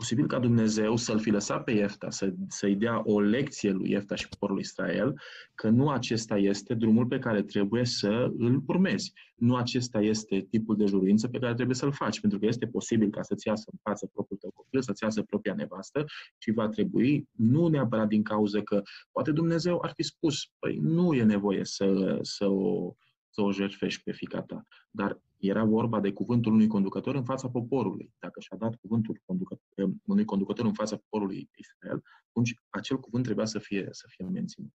Uh, 0.00 0.06
posibil 0.06 0.26
ca 0.26 0.38
Dumnezeu 0.38 0.96
să-l 0.96 1.18
fi 1.18 1.30
lăsat 1.30 1.64
pe 1.64 1.70
Iefta, 1.70 2.10
să, 2.10 2.32
să-i 2.48 2.76
dea 2.76 3.02
o 3.04 3.20
lecție 3.20 3.70
lui 3.70 3.90
Iefta 3.90 4.14
și 4.14 4.28
poporului 4.28 4.62
Israel, 4.62 5.20
că 5.54 5.68
nu 5.68 5.88
acesta 5.88 6.36
este 6.36 6.74
drumul 6.74 7.06
pe 7.06 7.18
care 7.18 7.42
trebuie 7.42 7.84
să 7.84 8.32
îl 8.38 8.62
urmezi. 8.66 9.12
Nu 9.36 9.56
acesta 9.56 10.00
este 10.00 10.40
tipul 10.40 10.76
de 10.76 10.84
juruință 10.84 11.28
pe 11.28 11.38
care 11.38 11.54
trebuie 11.54 11.76
să-l 11.76 11.92
faci, 11.92 12.20
pentru 12.20 12.38
că 12.38 12.46
este 12.46 12.66
posibil 12.66 13.10
ca 13.10 13.22
să-ți 13.22 13.46
iasă 13.46 13.64
în 13.72 13.78
față 13.82 14.06
propriul 14.06 14.38
tău 14.38 14.50
copil, 14.50 14.82
să-ți 14.82 15.02
iasă 15.02 15.22
propria 15.22 15.54
nevastă 15.54 16.04
și 16.38 16.50
va 16.50 16.68
trebui, 16.68 17.28
nu 17.32 17.66
neapărat 17.68 18.08
din 18.08 18.22
cauza 18.22 18.62
că 18.62 18.82
poate 19.12 19.32
Dumnezeu 19.32 19.78
ar 19.82 19.92
fi 19.94 20.02
spus, 20.02 20.50
păi 20.58 20.78
nu 20.82 21.12
e 21.14 21.22
nevoie 21.22 21.64
să, 21.64 22.18
să 22.22 22.46
o 22.46 22.94
să 23.32 23.40
o 23.40 23.52
jertfești 23.52 24.02
pe 24.02 24.12
fica 24.12 24.42
ta. 24.42 24.66
Dar 24.90 25.20
era 25.40 25.64
vorba 25.64 26.00
de 26.00 26.12
cuvântul 26.12 26.52
unui 26.52 26.66
conducător 26.66 27.14
în 27.14 27.24
fața 27.24 27.48
poporului. 27.48 28.12
Dacă 28.18 28.40
și-a 28.40 28.56
dat 28.56 28.74
cuvântul 28.74 29.20
conducător, 29.26 29.90
unui 30.06 30.24
conducător 30.24 30.64
în 30.64 30.72
fața 30.72 30.96
poporului 30.96 31.50
Israel, 31.56 32.02
atunci 32.28 32.54
acel 32.68 32.96
cuvânt 32.96 33.24
trebuia 33.24 33.46
să 33.46 33.58
fie, 33.58 33.88
să 33.90 34.04
fie 34.08 34.26
menținut. 34.32 34.70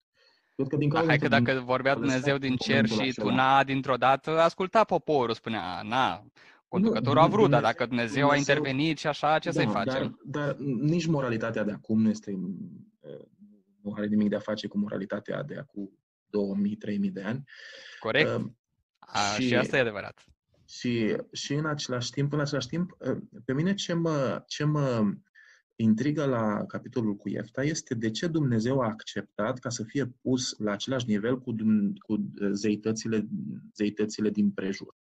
Cred 0.55 0.67
că 0.67 0.75
din 0.75 0.89
da, 0.89 1.03
hai 1.05 1.17
că 1.17 1.27
dacă 1.27 1.63
vorbea 1.65 1.93
Dumnezeu 1.93 2.37
din 2.37 2.55
cer 2.55 2.87
și 2.87 3.13
tu 3.13 3.29
n-a 3.29 3.63
dintr-o 3.63 3.95
dată, 3.95 4.39
asculta 4.39 4.83
poporul, 4.83 5.33
spunea, 5.33 5.81
na, 5.83 6.25
conducătorul 6.67 7.13
nu, 7.13 7.21
a 7.21 7.27
vrut, 7.27 7.49
dar 7.49 7.61
dacă 7.61 7.85
Dumnezeu, 7.85 8.27
Dumnezeu 8.27 8.29
a 8.29 8.35
intervenit 8.35 8.97
și 8.97 9.07
așa, 9.07 9.39
ce 9.39 9.49
da, 9.49 9.61
să-i 9.61 9.71
facem? 9.71 10.19
Dar, 10.23 10.51
dar 10.51 10.55
nici 10.81 11.05
moralitatea 11.05 11.63
de 11.63 11.71
acum 11.71 12.01
nu 12.01 12.09
este 12.09 12.31
nu 13.85 13.93
are 13.93 14.05
nimic 14.05 14.29
de 14.29 14.35
a 14.35 14.39
face 14.39 14.67
cu 14.67 14.77
moralitatea 14.77 15.43
de 15.43 15.57
acum 15.57 15.99
2000-3000 17.07 17.11
de 17.11 17.21
ani. 17.21 17.43
Corect. 17.99 18.29
Uh, 18.29 18.45
a, 18.99 19.19
și, 19.19 19.47
și 19.47 19.55
asta 19.55 19.77
e 19.77 19.79
adevărat. 19.79 20.23
Și, 20.67 21.15
și 21.31 21.53
în 21.53 21.65
același 21.65 22.11
timp, 22.11 22.33
în 22.33 22.39
același 22.39 22.67
timp, 22.67 22.95
uh, 22.99 23.17
pe 23.45 23.53
mine 23.53 23.73
ce 23.73 23.93
mă, 23.93 24.43
ce 24.47 24.63
mă 24.63 25.13
intrigă 25.75 26.25
la 26.25 26.65
capitolul 26.65 27.15
cu 27.15 27.29
Iefta 27.29 27.63
este 27.63 27.95
de 27.95 28.11
ce 28.11 28.27
Dumnezeu 28.27 28.79
a 28.79 28.85
acceptat 28.85 29.59
ca 29.59 29.69
să 29.69 29.83
fie 29.83 30.05
pus 30.21 30.57
la 30.57 30.71
același 30.71 31.07
nivel 31.07 31.39
cu, 31.39 31.55
cu 32.05 32.13
uh, 32.13 32.49
zeitățile, 32.51 33.27
zeitățile 33.73 34.29
din 34.29 34.51
prejur. 34.51 34.95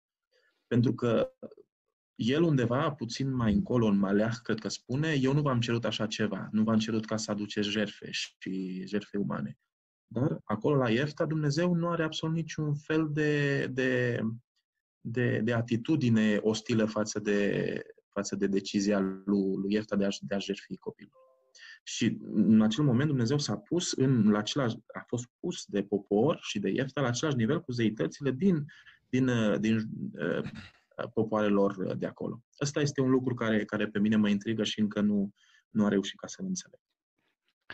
Pentru 0.67 0.93
că 0.93 1.31
el 2.15 2.41
undeva, 2.41 2.91
puțin 2.91 3.35
mai 3.35 3.53
încolo, 3.53 3.85
în 3.85 3.97
Maleah, 3.97 4.35
cred 4.43 4.59
că 4.59 4.67
spune, 4.67 5.17
eu 5.21 5.33
nu 5.33 5.41
v-am 5.41 5.59
cerut 5.59 5.85
așa 5.85 6.07
ceva, 6.07 6.47
nu 6.51 6.63
v-am 6.63 6.77
cerut 6.77 7.05
ca 7.05 7.17
să 7.17 7.31
aduceți 7.31 7.69
jerfe 7.69 8.07
și 8.11 8.83
jerfe 8.87 9.17
umane. 9.17 9.57
Dar 10.07 10.41
acolo 10.43 10.75
la 10.75 10.89
Iefta 10.89 11.25
Dumnezeu 11.25 11.73
nu 11.73 11.89
are 11.89 12.03
absolut 12.03 12.35
niciun 12.35 12.75
fel 12.75 13.09
de, 13.11 13.65
de, 13.67 14.19
de, 15.05 15.39
de 15.43 15.53
atitudine 15.53 16.39
ostilă 16.41 16.85
față 16.85 17.19
de, 17.19 17.81
față 18.09 18.35
de 18.35 18.47
decizia 18.47 18.99
lui, 18.99 19.55
lui 19.55 19.73
Iefta 19.73 19.95
de 19.95 20.05
a, 20.05 20.09
de 20.19 20.35
a 20.35 20.39
jertfi 20.39 20.77
copilul. 20.77 21.21
Și 21.83 22.17
în 22.21 22.61
acel 22.61 22.83
moment 22.83 23.07
Dumnezeu 23.07 23.37
s-a 23.37 23.57
pus 23.57 23.91
în 23.91 24.29
la 24.29 24.37
același, 24.37 24.75
a 24.93 25.03
fost 25.07 25.25
pus 25.39 25.65
de 25.65 25.83
popor 25.83 26.39
și 26.41 26.59
de 26.59 26.69
Iefta 26.69 27.01
la 27.01 27.07
același 27.07 27.35
nivel 27.35 27.61
cu 27.61 27.71
zeitățile 27.71 28.31
din, 28.31 28.65
din, 29.09 29.29
din 29.59 29.77
uh, 30.13 30.49
popoarelor 31.13 31.95
de 31.95 32.05
acolo. 32.05 32.43
Ăsta 32.61 32.81
este 32.81 33.01
un 33.01 33.09
lucru 33.09 33.33
care, 33.33 33.65
care 33.65 33.87
pe 33.87 33.99
mine 33.99 34.15
mă 34.15 34.29
intrigă 34.29 34.63
și 34.63 34.79
încă 34.79 35.01
nu, 35.01 35.33
nu 35.69 35.85
a 35.85 35.87
reușit 35.87 36.19
ca 36.19 36.27
să-l 36.27 36.45
înțeleg. 36.45 36.79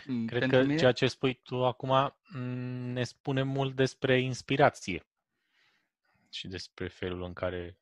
Mm, 0.08 0.26
Cred 0.26 0.40
Pentru 0.40 0.58
că 0.58 0.64
mine... 0.66 0.78
ceea 0.78 0.92
ce 0.92 1.08
spui 1.08 1.40
tu 1.44 1.66
acum 1.66 2.16
mm, 2.34 2.92
ne 2.92 3.04
spune 3.04 3.44
mult 3.44 3.76
despre 3.76 4.22
inspirație 4.22 5.04
și 6.30 6.48
despre 6.48 6.88
felul 6.88 7.24
în 7.24 7.34
care 7.34 7.80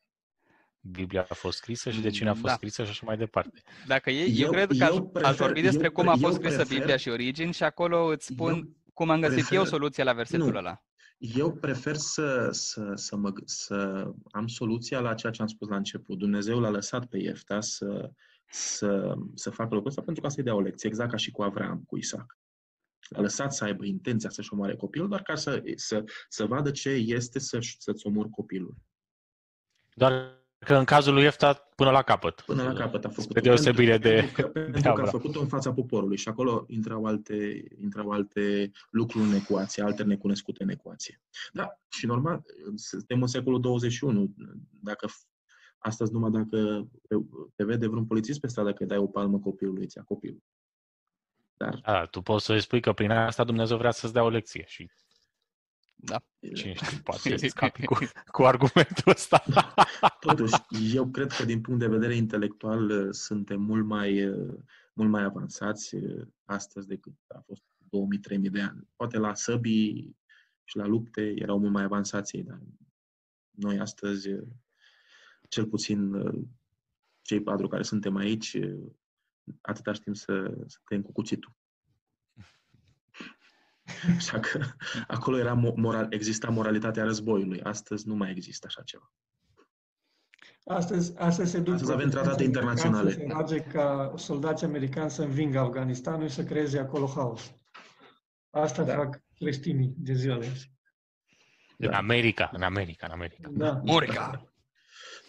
Biblia 0.79 1.25
a 1.29 1.33
fost 1.33 1.57
scrisă 1.57 1.89
și 1.89 2.01
de 2.01 2.09
cine 2.09 2.29
a 2.29 2.33
fost 2.33 2.45
da. 2.45 2.53
scrisă 2.53 2.83
și 2.83 2.89
așa 2.89 3.05
mai 3.05 3.17
departe. 3.17 3.61
Dacă 3.87 4.09
e, 4.09 4.23
eu, 4.23 4.35
eu 4.35 4.49
cred 4.51 4.67
că 4.67 4.87
eu 4.91 5.07
prefer, 5.07 5.29
aș 5.29 5.37
vorbi 5.37 5.61
despre 5.61 5.85
eu, 5.85 5.91
cum 5.91 6.07
a 6.07 6.15
fost 6.15 6.35
scrisă 6.35 6.55
prefer, 6.55 6.77
Biblia 6.77 6.97
și 6.97 7.09
origini 7.09 7.53
și 7.53 7.63
acolo 7.63 8.05
îți 8.05 8.25
spun 8.25 8.53
eu 8.53 8.75
cum 8.93 9.09
am 9.09 9.19
găsit 9.21 9.35
prefer, 9.35 9.57
eu 9.57 9.65
soluția 9.65 10.03
la 10.03 10.13
versetul 10.13 10.51
nu, 10.51 10.57
ăla. 10.57 10.83
Eu 11.17 11.53
prefer 11.53 11.95
să, 11.95 12.49
să, 12.51 12.91
să, 12.95 13.15
mă, 13.15 13.33
să 13.45 14.07
am 14.31 14.47
soluția 14.47 14.99
la 14.99 15.13
ceea 15.13 15.31
ce 15.31 15.41
am 15.41 15.47
spus 15.47 15.67
la 15.67 15.75
început. 15.75 16.17
Dumnezeu 16.17 16.59
l-a 16.59 16.69
lăsat 16.69 17.05
pe 17.05 17.17
Iefta 17.17 17.61
să, 17.61 18.11
să, 18.49 19.13
să 19.33 19.49
facă 19.49 19.69
lucrul 19.73 19.89
ăsta 19.89 20.01
pentru 20.01 20.23
ca 20.23 20.29
să-i 20.29 20.43
dea 20.43 20.55
o 20.55 20.61
lecție, 20.61 20.89
exact 20.89 21.11
ca 21.11 21.17
și 21.17 21.31
cu 21.31 21.41
Avram, 21.41 21.83
cu 21.87 21.97
Isaac. 21.97 22.37
A 23.15 23.21
lăsat 23.21 23.53
să 23.53 23.63
aibă 23.63 23.85
intenția 23.85 24.29
să-și 24.29 24.53
omoare 24.53 24.75
copilul, 24.75 25.07
doar 25.07 25.21
ca 25.21 25.35
să, 25.35 25.61
să, 25.75 26.03
să 26.29 26.45
vadă 26.45 26.71
ce 26.71 26.89
este 26.89 27.39
să, 27.39 27.57
să-ți 27.77 28.07
omori 28.07 28.29
copilul. 28.29 28.75
Doar 29.93 30.35
că 30.59 30.75
în 30.75 30.83
cazul 30.83 31.13
lui 31.13 31.23
Efta 31.23 31.53
până 31.75 31.91
la 31.91 32.01
capăt. 32.01 32.41
Până 32.41 32.63
la 32.63 32.73
capăt 32.73 33.05
a 33.05 33.09
făcut. 33.09 33.23
Spre 33.23 33.41
deosebire 33.41 33.97
de... 33.97 34.09
Pentru 34.09 34.41
că, 34.41 34.59
pentru 34.71 34.93
că 34.93 35.01
a 35.01 35.05
făcut-o 35.05 35.39
în 35.39 35.47
fața 35.47 35.73
poporului 35.73 36.17
și 36.17 36.27
acolo 36.27 36.65
intrau 36.67 37.05
alte, 37.05 37.63
intrau 37.81 38.09
alte 38.09 38.71
lucruri 38.89 39.25
în 39.25 39.33
ecuație, 39.33 39.83
alte 39.83 40.03
necunoscute 40.03 40.63
în 40.63 40.69
ecuație. 40.69 41.21
Da, 41.53 41.79
și 41.87 42.05
normal, 42.05 42.43
suntem 42.75 43.21
în 43.21 43.27
secolul 43.27 43.61
21. 43.61 44.33
Dacă 44.81 45.07
Astăzi 45.77 46.11
numai 46.11 46.31
dacă 46.31 46.87
te 47.55 47.63
vede 47.63 47.87
vreun 47.87 48.05
polițist 48.05 48.39
pe 48.39 48.47
stradă 48.47 48.73
că 48.73 48.85
dai 48.85 48.97
o 48.97 49.07
palmă 49.07 49.39
copilului, 49.39 49.83
îți 49.83 49.97
ia 49.97 50.03
copilul. 50.03 50.43
Dar... 51.57 51.79
A, 51.83 52.05
tu 52.05 52.21
poți 52.21 52.45
să-i 52.45 52.61
spui 52.61 52.81
că 52.81 52.93
prin 52.93 53.11
asta 53.11 53.43
Dumnezeu 53.43 53.77
vrea 53.77 53.91
să-ți 53.91 54.13
dea 54.13 54.23
o 54.23 54.29
lecție 54.29 54.63
și 54.67 54.89
da. 55.99 56.23
Cine 56.55 56.73
știe, 56.73 56.99
poate 57.03 57.47
scapi 57.47 57.85
cu, 57.85 57.97
cu 58.31 58.43
argumentul 58.43 59.11
ăsta. 59.11 59.43
Totuși, 60.19 60.55
eu 60.93 61.09
cred 61.09 61.31
că 61.31 61.45
din 61.45 61.61
punct 61.61 61.79
de 61.79 61.87
vedere 61.87 62.15
intelectual 62.15 62.89
uh, 62.89 63.07
suntem 63.11 63.61
mult 63.61 63.85
mai, 63.85 64.27
uh, 64.27 64.53
mult 64.93 65.09
mai 65.09 65.23
avansați 65.23 65.95
uh, 65.95 66.27
astăzi 66.45 66.87
decât 66.87 67.13
a 67.27 67.39
fost 67.45 67.63
2000-3000 68.39 68.51
de 68.51 68.61
ani. 68.61 68.87
Poate 68.95 69.17
la 69.17 69.33
săbii 69.33 70.17
și 70.63 70.77
la 70.77 70.85
lupte 70.85 71.33
erau 71.35 71.59
mult 71.59 71.71
mai 71.71 71.83
avansați 71.83 72.37
dar 72.37 72.59
noi 73.49 73.79
astăzi 73.79 74.29
cel 75.49 75.65
puțin 75.65 76.13
uh, 76.13 76.43
cei 77.21 77.41
patru 77.41 77.67
care 77.67 77.83
suntem 77.83 78.15
aici, 78.15 78.53
uh, 78.53 78.91
atâta 79.61 79.93
știm 79.93 80.13
să, 80.13 80.53
să 80.65 80.77
tăiem 80.83 81.01
cu 81.01 81.11
cuțitul. 81.11 81.55
Așa 84.17 84.39
că 84.39 84.65
acolo 85.07 85.37
era 85.37 85.53
moral, 85.53 86.07
exista 86.09 86.49
moralitatea 86.49 87.03
războiului. 87.03 87.61
Astăzi 87.61 88.07
nu 88.07 88.15
mai 88.15 88.31
există 88.31 88.67
așa 88.69 88.81
ceva. 88.81 89.11
Astăzi, 90.65 91.17
astăzi 91.17 91.51
se 91.51 91.59
duc 91.59 91.73
astăzi 91.73 91.91
avem 91.91 92.09
tratate 92.09 92.43
internaționale. 92.43 93.11
Se 93.11 93.25
merge 93.25 93.59
ca 93.59 94.13
soldați 94.15 94.63
americani 94.63 95.09
să 95.09 95.23
învingă 95.23 95.59
Afganistanul 95.59 96.27
și 96.27 96.33
să 96.33 96.43
creeze 96.43 96.79
acolo 96.79 97.11
haos. 97.15 97.53
Asta 98.49 98.83
da. 98.83 98.95
fac 98.95 99.21
creștinii 99.37 99.93
de 99.97 100.13
ziua 100.13 100.37
de 100.37 100.45
azi. 100.45 100.71
În 101.77 101.93
America, 101.93 102.49
în 102.53 102.61
America, 102.61 103.05
în 103.05 103.11
America. 103.11 103.49
Da. 103.51 103.69
America. 103.69 104.51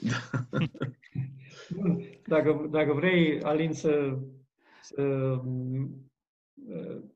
Bun. 1.71 2.03
Dacă, 2.27 2.67
dacă 2.71 2.93
vrei, 2.93 3.43
Alin, 3.43 3.73
să, 3.73 4.19
să 4.83 5.03
uh, 5.03 5.89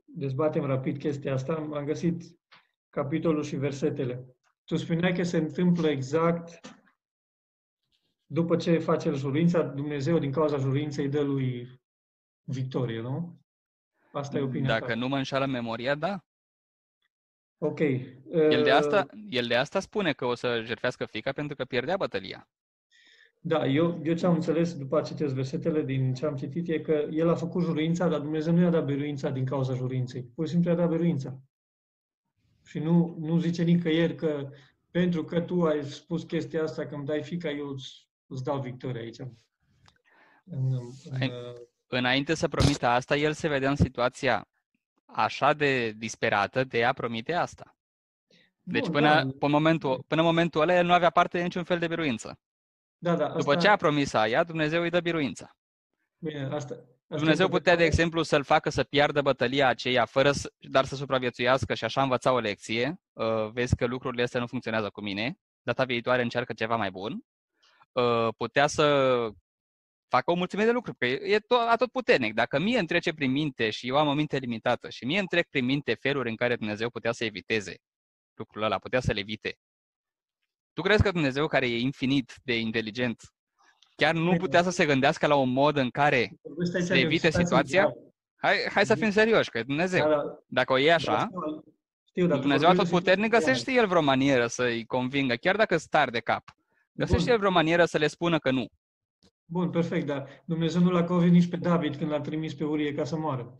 dezbatem 0.04 0.64
rapid 0.64 0.98
chestia 0.98 1.32
asta, 1.32 1.54
am 1.54 1.84
găsit 1.84 2.22
capitolul 2.90 3.42
și 3.42 3.56
versetele. 3.56 4.36
Tu 4.64 4.76
spuneai 4.76 5.12
că 5.12 5.22
se 5.22 5.36
întâmplă 5.36 5.88
exact 5.88 6.60
după 8.26 8.56
ce 8.56 8.78
face 8.78 9.08
el 9.08 9.14
jurința, 9.14 9.62
Dumnezeu 9.62 10.18
din 10.18 10.32
cauza 10.32 10.56
jurinței 10.56 11.08
dă 11.08 11.20
lui 11.20 11.80
victorie, 12.42 13.00
nu? 13.00 13.40
Asta 14.12 14.38
e 14.38 14.42
opinia 14.42 14.68
Dacă 14.68 14.86
ta. 14.86 14.94
nu 14.94 15.08
mă 15.08 15.16
înșală 15.16 15.46
memoria, 15.46 15.94
da. 15.94 16.24
Ok. 17.58 17.78
El 17.78 18.62
de, 18.62 18.70
asta, 18.70 19.06
uh, 19.14 19.22
el 19.28 19.46
de 19.46 19.56
asta 19.56 19.80
spune 19.80 20.12
că 20.12 20.24
o 20.24 20.34
să 20.34 20.62
jertfească 20.64 21.04
fica 21.04 21.32
pentru 21.32 21.56
că 21.56 21.64
pierdea 21.64 21.96
bătălia. 21.96 22.48
Da, 23.44 23.66
eu, 23.66 24.00
eu 24.02 24.14
ce 24.14 24.26
am 24.26 24.34
înțeles 24.34 24.76
după 24.76 24.98
a 24.98 25.02
citesc 25.02 25.34
versetele 25.34 25.82
din 25.82 26.14
ce 26.14 26.26
am 26.26 26.36
citit 26.36 26.68
e 26.68 26.78
că 26.78 27.06
el 27.10 27.28
a 27.28 27.34
făcut 27.34 27.62
juruința, 27.62 28.08
dar 28.08 28.20
Dumnezeu 28.20 28.52
nu 28.52 28.60
i-a 28.60 28.70
dat 28.70 28.84
biruința 28.84 29.30
din 29.30 29.44
cauza 29.44 29.74
juruinței. 29.74 30.22
Pur 30.22 30.46
și 30.46 30.52
simplu 30.52 30.70
i-a 30.70 30.76
dat 30.76 30.88
biruința. 30.88 31.40
Și 32.64 32.78
nu, 32.78 33.16
nu 33.20 33.38
zice 33.38 33.62
nicăieri 33.62 34.14
că 34.14 34.50
pentru 34.90 35.24
că 35.24 35.40
tu 35.40 35.62
ai 35.62 35.84
spus 35.84 36.22
chestia 36.22 36.62
asta, 36.62 36.86
că 36.86 36.94
îmi 36.94 37.04
dai 37.04 37.22
fica, 37.22 37.50
eu 37.50 37.68
îți, 37.68 38.08
îți 38.26 38.44
dau 38.44 38.60
victoria 38.60 39.00
aici. 39.00 39.18
În, 39.18 39.30
în, 40.44 40.90
în, 41.10 41.30
Înainte 41.86 42.34
să 42.34 42.48
promite 42.48 42.86
asta, 42.86 43.16
el 43.16 43.32
se 43.32 43.48
vedea 43.48 43.70
în 43.70 43.76
situația 43.76 44.48
așa 45.04 45.52
de 45.52 45.90
disperată 45.90 46.64
de 46.64 46.84
a 46.84 46.92
promite 46.92 47.32
asta. 47.32 47.76
Deci 48.62 48.82
Bun, 48.82 48.92
până, 48.92 49.08
da. 49.08 49.30
până, 49.38 49.52
momentul, 49.52 50.04
până 50.08 50.22
momentul 50.22 50.60
ăla 50.60 50.76
el 50.76 50.86
nu 50.86 50.92
avea 50.92 51.10
parte 51.10 51.36
de 51.36 51.42
niciun 51.42 51.64
fel 51.64 51.78
de 51.78 51.86
biruință. 51.86 52.38
Da, 53.02 53.16
da, 53.16 53.24
asta... 53.24 53.38
După 53.38 53.56
ce 53.56 53.68
a 53.68 53.76
promis 53.76 54.12
aia, 54.12 54.44
Dumnezeu 54.44 54.82
îi 54.82 54.90
dă 54.90 55.00
biruința. 55.00 55.56
Bine, 56.18 56.42
asta... 56.42 56.54
asta 56.54 56.84
Dumnezeu 57.06 57.44
este 57.44 57.56
putea, 57.56 57.72
de 57.72 57.78
pe- 57.78 57.86
exemplu, 57.86 58.22
să-l 58.22 58.44
facă 58.44 58.70
să 58.70 58.84
piardă 58.84 59.22
bătălia 59.22 59.68
aceea, 59.68 60.04
fără 60.04 60.32
să, 60.32 60.52
dar 60.58 60.84
să 60.84 60.94
supraviețuiască 60.94 61.74
și 61.74 61.84
așa 61.84 62.02
învăța 62.02 62.32
o 62.32 62.38
lecție. 62.38 63.00
Uh, 63.12 63.50
vezi 63.52 63.76
că 63.76 63.86
lucrurile 63.86 64.22
astea 64.22 64.40
nu 64.40 64.46
funcționează 64.46 64.90
cu 64.90 65.00
mine. 65.00 65.38
Data 65.62 65.84
viitoare 65.84 66.22
încearcă 66.22 66.52
ceva 66.52 66.76
mai 66.76 66.90
bun. 66.90 67.20
Uh, 67.92 68.28
putea 68.36 68.66
să 68.66 68.84
facă 70.08 70.30
o 70.30 70.34
mulțime 70.34 70.64
de 70.64 70.70
lucruri, 70.70 70.96
că 70.98 71.06
e 71.06 71.38
tot, 71.38 71.58
atot 71.68 71.90
puternic. 71.90 72.34
Dacă 72.34 72.58
mie 72.58 72.78
îmi 72.78 72.86
trece 72.86 73.12
prin 73.12 73.30
minte 73.30 73.70
și 73.70 73.88
eu 73.88 73.96
am 73.96 74.08
o 74.08 74.12
minte 74.12 74.38
limitată 74.38 74.90
și 74.90 75.04
mie 75.04 75.18
îmi 75.18 75.28
trec 75.28 75.48
prin 75.48 75.64
minte 75.64 75.94
feluri 75.94 76.28
în 76.30 76.36
care 76.36 76.56
Dumnezeu 76.56 76.90
putea 76.90 77.12
să 77.12 77.24
eviteze 77.24 77.76
lucrul 78.34 78.62
ăla, 78.62 78.78
putea 78.78 79.00
să 79.00 79.12
le 79.12 79.20
evite. 79.20 79.58
Tu 80.72 80.82
crezi 80.82 81.02
că 81.02 81.10
Dumnezeu, 81.10 81.46
care 81.46 81.66
e 81.70 81.78
infinit 81.78 82.34
de 82.44 82.58
inteligent, 82.58 83.20
chiar 83.96 84.14
nu 84.14 84.24
Bine. 84.24 84.36
putea 84.36 84.62
să 84.62 84.70
se 84.70 84.86
gândească 84.86 85.26
la 85.26 85.34
un 85.34 85.50
mod 85.50 85.76
în 85.76 85.90
care 85.90 86.32
Vorbesc 86.42 86.74
aici 86.74 86.84
să 86.84 86.92
de 86.92 86.98
o 86.98 87.02
evite 87.02 87.16
situație 87.30 87.44
situația? 87.44 87.80
gravă. 87.82 87.96
Hai, 88.36 88.56
hai 88.72 88.86
să 88.86 88.94
fim 88.94 89.10
serioși, 89.10 89.50
că 89.50 89.58
e 89.58 89.62
Dumnezeu. 89.62 90.02
Da, 90.08 90.08
da, 90.08 90.38
Dacă 90.46 90.72
o 90.72 90.78
e 90.78 90.92
așa, 90.92 91.12
da, 91.12 91.62
știu, 92.04 92.26
dar 92.26 92.36
tu 92.36 92.42
Dumnezeu 92.42 92.68
vorbești 92.68 92.76
tot 92.76 92.84
de 92.84 92.90
puternic 92.98 93.24
situație 93.24 93.52
găsește 93.52 93.72
el 93.80 93.86
vreo 93.86 94.02
manieră 94.02 94.46
să-i 94.46 94.84
convingă, 94.84 95.34
chiar 95.34 95.56
dacă 95.56 95.76
star 95.76 96.10
de 96.10 96.20
cap. 96.20 96.42
Găsește 96.92 97.22
Bun. 97.22 97.32
el 97.32 97.38
vreo 97.38 97.50
manieră 97.50 97.84
să 97.84 97.98
le 97.98 98.06
spună 98.06 98.38
că 98.38 98.50
nu. 98.50 98.66
Bun, 99.44 99.70
perfect, 99.70 100.06
dar 100.06 100.42
Dumnezeu 100.44 100.80
nu 100.80 100.90
l-a 100.90 101.04
convins 101.04 101.32
nici 101.32 101.48
pe 101.48 101.56
David 101.56 101.96
când 101.96 102.10
l-a 102.10 102.20
trimis 102.20 102.54
pe 102.54 102.64
Urie 102.64 102.94
ca 102.94 103.04
să 103.04 103.16
moară. 103.16 103.56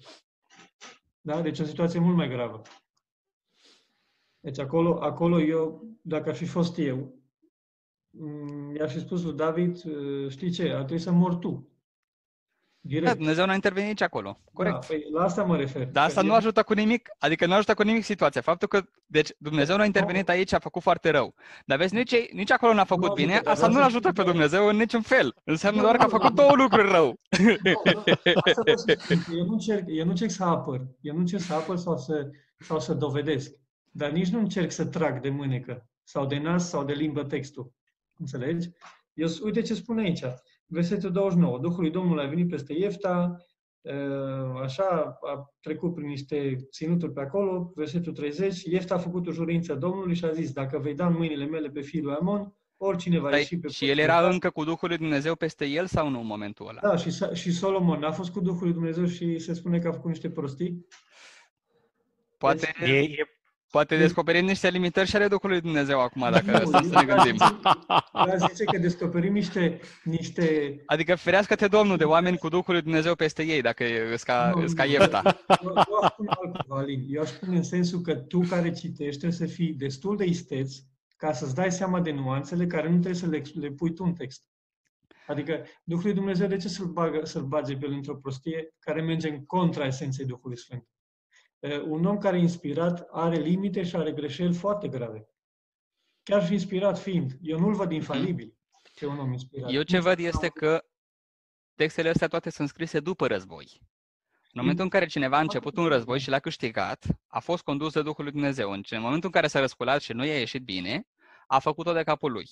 Da? 1.20 1.40
Deci 1.40 1.58
o 1.58 1.64
situație 1.64 2.00
mult 2.00 2.16
mai 2.16 2.28
gravă. 2.28 2.62
Deci 4.42 4.58
acolo, 4.58 4.98
acolo 5.02 5.40
eu, 5.40 5.84
dacă 6.00 6.28
ar 6.28 6.34
fi 6.34 6.44
fost 6.44 6.78
eu, 6.78 7.14
m, 8.10 8.74
i-aș 8.76 8.92
fi 8.92 8.98
spus 9.00 9.22
lui 9.22 9.32
David, 9.36 9.82
"Uh, 9.84 10.28
știi 10.30 10.50
ce, 10.50 10.62
ar 10.70 10.76
trebui 10.82 10.98
să 10.98 11.10
mor 11.12 11.34
tu. 11.34 11.66
Direct. 12.84 13.06
Da, 13.06 13.14
Dumnezeu 13.14 13.44
nu 13.44 13.50
a 13.50 13.54
intervenit 13.54 13.88
nici 13.88 14.02
acolo. 14.02 14.38
Corect. 14.52 14.74
Da, 14.80 14.86
păi, 14.86 15.04
la 15.12 15.22
asta 15.22 15.42
mă 15.42 15.56
refer. 15.56 15.86
Dar 15.86 16.04
asta 16.06 16.20
Că 16.20 16.26
nu 16.26 16.32
el- 16.32 16.38
ajută 16.38 16.62
cu 16.62 16.72
nimic, 16.72 17.08
adică 17.18 17.46
nu 17.46 17.52
ajută 17.54 17.74
cu 17.74 17.82
nimic 17.82 18.04
situația. 18.04 18.40
Faptul 18.40 18.68
că, 18.68 18.82
deci 19.06 19.30
Dumnezeu 19.38 19.76
nu 19.76 19.82
a 19.82 19.84
intervenit 19.84 20.28
aici, 20.28 20.52
a 20.52 20.58
făcut 20.58 20.82
foarte 20.82 21.10
rău. 21.10 21.34
Dar 21.66 21.78
vezi, 21.78 21.94
nici, 21.94 22.32
nici 22.32 22.50
acolo 22.50 22.74
n-a 22.74 22.84
făcut 22.84 23.08
Nu 23.08 23.14
bine, 23.14 23.30
ajută, 23.32 23.44
dar 23.44 23.52
asta 23.52 23.66
nu-l 23.66 23.74
vreau 23.74 23.90
să 23.90 23.96
ajută 23.96 24.08
spun 24.12 24.24
pe 24.24 24.30
că- 24.30 24.36
Dumnezeu 24.36 24.68
în 24.68 24.76
niciun 24.76 25.00
fel. 25.02 25.34
Înseamnă 25.44 25.80
Nu, 25.80 25.86
doar 25.86 25.96
că 25.96 26.02
a 26.02 26.04
nu, 26.06 26.10
făcut 26.10 26.28
nu. 26.28 26.34
două 26.34 26.52
lucruri 26.54 26.90
rău. 26.90 27.20
Asta 27.30 28.60
vreau 28.62 28.76
să 28.76 28.96
spun, 28.98 29.18
că 29.26 29.32
eu 29.38 29.44
nu 29.44 29.52
încerc, 29.52 29.84
eu 29.88 30.04
nu 30.04 30.10
încerc 30.10 30.30
să 30.30 30.44
apăr, 30.44 30.80
eu 31.00 31.14
nu 31.14 31.20
încerc 31.20 31.42
să 31.42 31.54
apăr 31.54 31.76
sau 31.76 31.96
să, 31.96 32.30
sau 32.58 32.80
să 32.80 32.94
dovedesc, 32.94 33.50
dar 33.94 34.10
nici 34.10 34.28
nu 34.28 34.38
încerc 34.38 34.70
să 34.70 34.86
trag 34.86 35.20
de 35.20 35.28
mânecă 35.28 35.86
sau 36.02 36.26
de 36.26 36.38
nas 36.38 36.68
sau 36.68 36.84
de 36.84 36.92
limbă 36.92 37.24
textul. 37.24 37.72
Înțelegi? 38.18 38.68
Eu, 39.14 39.28
uite 39.44 39.60
ce 39.62 39.74
spune 39.74 40.02
aici. 40.02 40.22
Versetul 40.66 41.12
29. 41.12 41.58
Duhul 41.58 41.80
lui 41.80 41.90
Domnului 41.90 42.24
a 42.24 42.28
venit 42.28 42.48
peste 42.48 42.72
Iefta, 42.72 43.36
uh, 43.80 44.60
așa, 44.62 45.18
a 45.20 45.52
trecut 45.60 45.94
prin 45.94 46.06
niște 46.08 46.56
ținuturi 46.70 47.12
pe 47.12 47.20
acolo. 47.20 47.72
Versetul 47.74 48.12
30. 48.12 48.62
Iefta 48.62 48.94
a 48.94 48.98
făcut 48.98 49.26
o 49.26 49.30
jurință 49.32 49.74
Domnului 49.74 50.14
și 50.14 50.24
a 50.24 50.30
zis, 50.32 50.52
dacă 50.52 50.78
vei 50.78 50.94
da 50.94 51.06
în 51.06 51.16
mâinile 51.16 51.44
mele 51.44 51.68
pe 51.70 51.80
fiul 51.80 52.04
lui 52.04 52.14
Amon, 52.20 52.54
oricine 52.76 53.18
va 53.18 53.30
Dar 53.30 53.38
ieși 53.38 53.58
pe 53.58 53.68
și 53.68 53.84
el 53.84 53.88
porțile 53.88 54.02
era 54.02 54.14
tale- 54.20 54.32
încă 54.32 54.50
cu 54.50 54.64
Duhul 54.64 54.88
lui 54.88 54.96
Dumnezeu 54.96 55.34
peste 55.34 55.64
el 55.66 55.86
sau 55.86 56.08
nu 56.08 56.20
în 56.20 56.26
momentul 56.26 56.68
ăla? 56.68 56.80
da, 56.82 56.96
și, 56.96 57.10
Sa- 57.10 57.32
și 57.34 57.52
Solomon 57.52 58.02
a 58.02 58.12
fost 58.12 58.30
cu 58.30 58.40
Duhul 58.40 58.62
lui 58.64 58.72
Dumnezeu 58.72 59.06
și 59.06 59.38
se 59.38 59.52
spune 59.52 59.78
că 59.78 59.88
a 59.88 59.92
făcut 59.92 60.10
niște 60.10 60.30
prostii. 60.30 60.86
Poate, 62.38 62.72
E, 62.84 62.98
e, 62.98 63.24
poate 63.72 63.96
descoperim 63.96 64.44
niște 64.44 64.68
limitări 64.68 65.08
și 65.08 65.16
ale 65.16 65.28
Duhului 65.28 65.56
lui 65.60 65.64
Dumnezeu 65.64 66.00
acum, 66.00 66.30
dacă 66.30 66.50
Nu, 66.50 66.66
stăm 66.66 66.82
să 66.82 66.88
ne 66.88 67.06
eu- 67.08 67.14
gândim. 67.16 67.36
Ea 68.28 68.36
zice 68.36 68.64
că 68.64 68.78
descoperim 68.78 69.32
niște, 69.32 69.80
niște 70.04 70.76
Adică 70.86 71.14
ferească-te, 71.14 71.66
Domnul, 71.66 71.96
de 71.96 72.04
oameni 72.04 72.38
cu 72.38 72.48
Duhul 72.48 72.72
lui 72.74 72.82
Dumnezeu 72.82 73.14
peste 73.14 73.42
ei, 73.42 73.60
dacă 73.62 73.84
e 73.84 74.12
îs 74.12 74.22
ca, 74.22 74.52
Nu, 74.54 74.62
îs 74.62 74.72
ca 74.72 74.84
nu. 74.84 74.90
Iefta. 74.90 75.22
Eu, 75.62 75.72
eu 75.74 75.98
aș 76.02 76.10
spune 76.12 76.28
altceva, 76.42 76.76
Alin. 76.78 77.04
Eu 77.08 77.20
aș 77.22 77.28
spune 77.28 77.56
în 77.56 77.62
sensul 77.62 78.00
că 78.00 78.14
tu 78.14 78.40
care 78.40 78.70
citești 78.72 79.18
trebuie 79.20 79.38
să 79.48 79.54
fii 79.54 79.72
destul 79.72 80.16
de 80.16 80.24
isteț 80.24 80.74
ca 81.16 81.32
să-ți 81.32 81.54
dai 81.54 81.72
seama 81.72 82.00
de 82.00 82.10
nuanțele 82.12 82.66
care 82.66 82.86
nu 82.86 82.92
trebuie 82.98 83.14
să 83.14 83.26
le, 83.26 83.42
le 83.54 83.68
pui 83.70 83.92
tu 83.92 84.04
în 84.04 84.12
text. 84.12 84.42
Adică 85.26 85.64
Duhul 85.84 86.04
lui 86.04 86.14
Dumnezeu, 86.14 86.46
de 86.46 86.56
ce 86.56 86.68
să-l, 86.68 86.86
bagă, 86.86 87.24
să-l 87.24 87.42
bage 87.44 87.76
pe 87.76 87.86
el 87.86 87.92
într-o 87.92 88.14
prostie 88.16 88.74
care 88.78 89.02
merge 89.02 89.28
în 89.28 89.44
contra 89.44 89.86
esenței 89.86 90.24
Duhului 90.24 90.58
Sfânt? 90.58 90.86
Uh, 91.62 91.80
Un 91.84 92.04
om 92.04 92.18
care 92.18 92.36
e 92.36 92.40
inspirat 92.40 93.08
are 93.10 93.36
limite 93.36 93.82
și 93.82 93.96
are 93.96 94.12
greșeli 94.12 94.54
foarte 94.54 94.88
grave. 94.88 95.28
Chiar 96.22 96.46
și 96.46 96.52
inspirat 96.52 96.98
fiind. 96.98 97.32
Eu 97.42 97.58
nu-l 97.58 97.74
văd 97.74 97.92
infalibil 97.92 98.56
pe 98.98 99.06
un 99.06 99.18
om 99.18 99.32
inspirat. 99.32 99.72
Eu 99.72 99.82
ce 99.82 99.98
văd 99.98 100.18
este 100.18 100.48
că 100.48 100.84
textele 101.74 102.08
astea 102.08 102.26
toate 102.28 102.50
sunt 102.50 102.68
scrise 102.68 103.00
după 103.00 103.26
război. 103.26 103.80
În 104.54 104.60
momentul 104.60 104.84
în 104.84 104.90
care 104.90 105.06
cineva 105.06 105.36
a 105.36 105.40
început 105.40 105.76
un 105.76 105.86
război 105.86 106.18
și 106.18 106.28
l-a 106.28 106.38
câștigat, 106.38 107.04
a 107.26 107.40
fost 107.40 107.62
condus 107.62 107.92
de 107.92 108.02
Duhul 108.02 108.24
lui 108.24 108.32
Dumnezeu. 108.32 108.70
În 108.70 108.82
ce- 108.82 108.94
în 108.96 109.00
momentul 109.02 109.26
în 109.26 109.32
care 109.32 109.46
s-a 109.46 109.60
răsculat 109.60 110.00
și 110.02 110.12
nu 110.12 110.24
i-a 110.24 110.38
ieșit 110.38 110.62
bine, 110.62 111.06
a 111.46 111.58
făcut-o 111.58 111.92
de 111.92 112.02
capul 112.02 112.32
lui. 112.32 112.48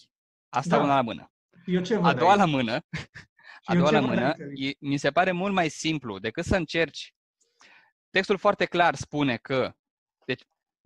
Asta 0.49 0.77
Da. 0.77 0.83
una 0.83 0.95
la 0.95 1.03
mână. 1.03 1.33
Eu 1.67 1.83
ce 1.83 1.97
văd 1.97 2.05
A 2.05 2.15
doua 2.15 2.31
aici? 2.31 2.39
la 2.41 2.45
mână, 2.47 2.73
a 3.65 3.73
eu 3.75 3.79
doua 3.79 3.89
ce 3.89 3.95
la 3.95 4.01
văd 4.01 4.09
mână, 4.09 4.27
aici? 4.33 4.67
e, 4.71 4.77
mi 4.81 4.97
se 4.97 5.11
pare 5.11 5.33
mult 5.33 5.53
mai 5.53 5.69
simplu 5.69 6.19
decât 6.19 6.45
să 6.45 6.57
încerci. 6.57 7.15
Textul 8.11 8.37
foarte 8.39 8.65
clar 8.65 8.95
spune 8.95 9.37
că, 9.37 9.75
deci, 10.25 10.43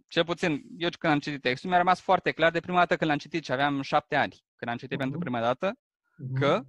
cel 0.09 0.25
puțin, 0.25 0.63
eu 0.79 0.89
când 0.99 1.13
am 1.13 1.19
citit 1.19 1.41
textul, 1.43 1.69
mi-a 1.69 1.79
rămas 1.79 2.01
foarte 2.01 2.33
clar 2.33 2.51
de 2.51 2.61
prima 2.61 2.79
dată 2.79 2.97
când 2.97 3.11
l-am 3.11 3.19
citit 3.19 3.45
și 3.45 3.53
aveam 3.53 3.81
șapte 3.83 4.17
ani, 4.17 4.45
când 4.57 4.71
am 4.71 4.77
citit 4.77 4.99
pentru 4.99 5.17
Mhm. 5.19 5.25
prima 5.25 5.41
dată, 5.41 5.79
că 6.35 6.63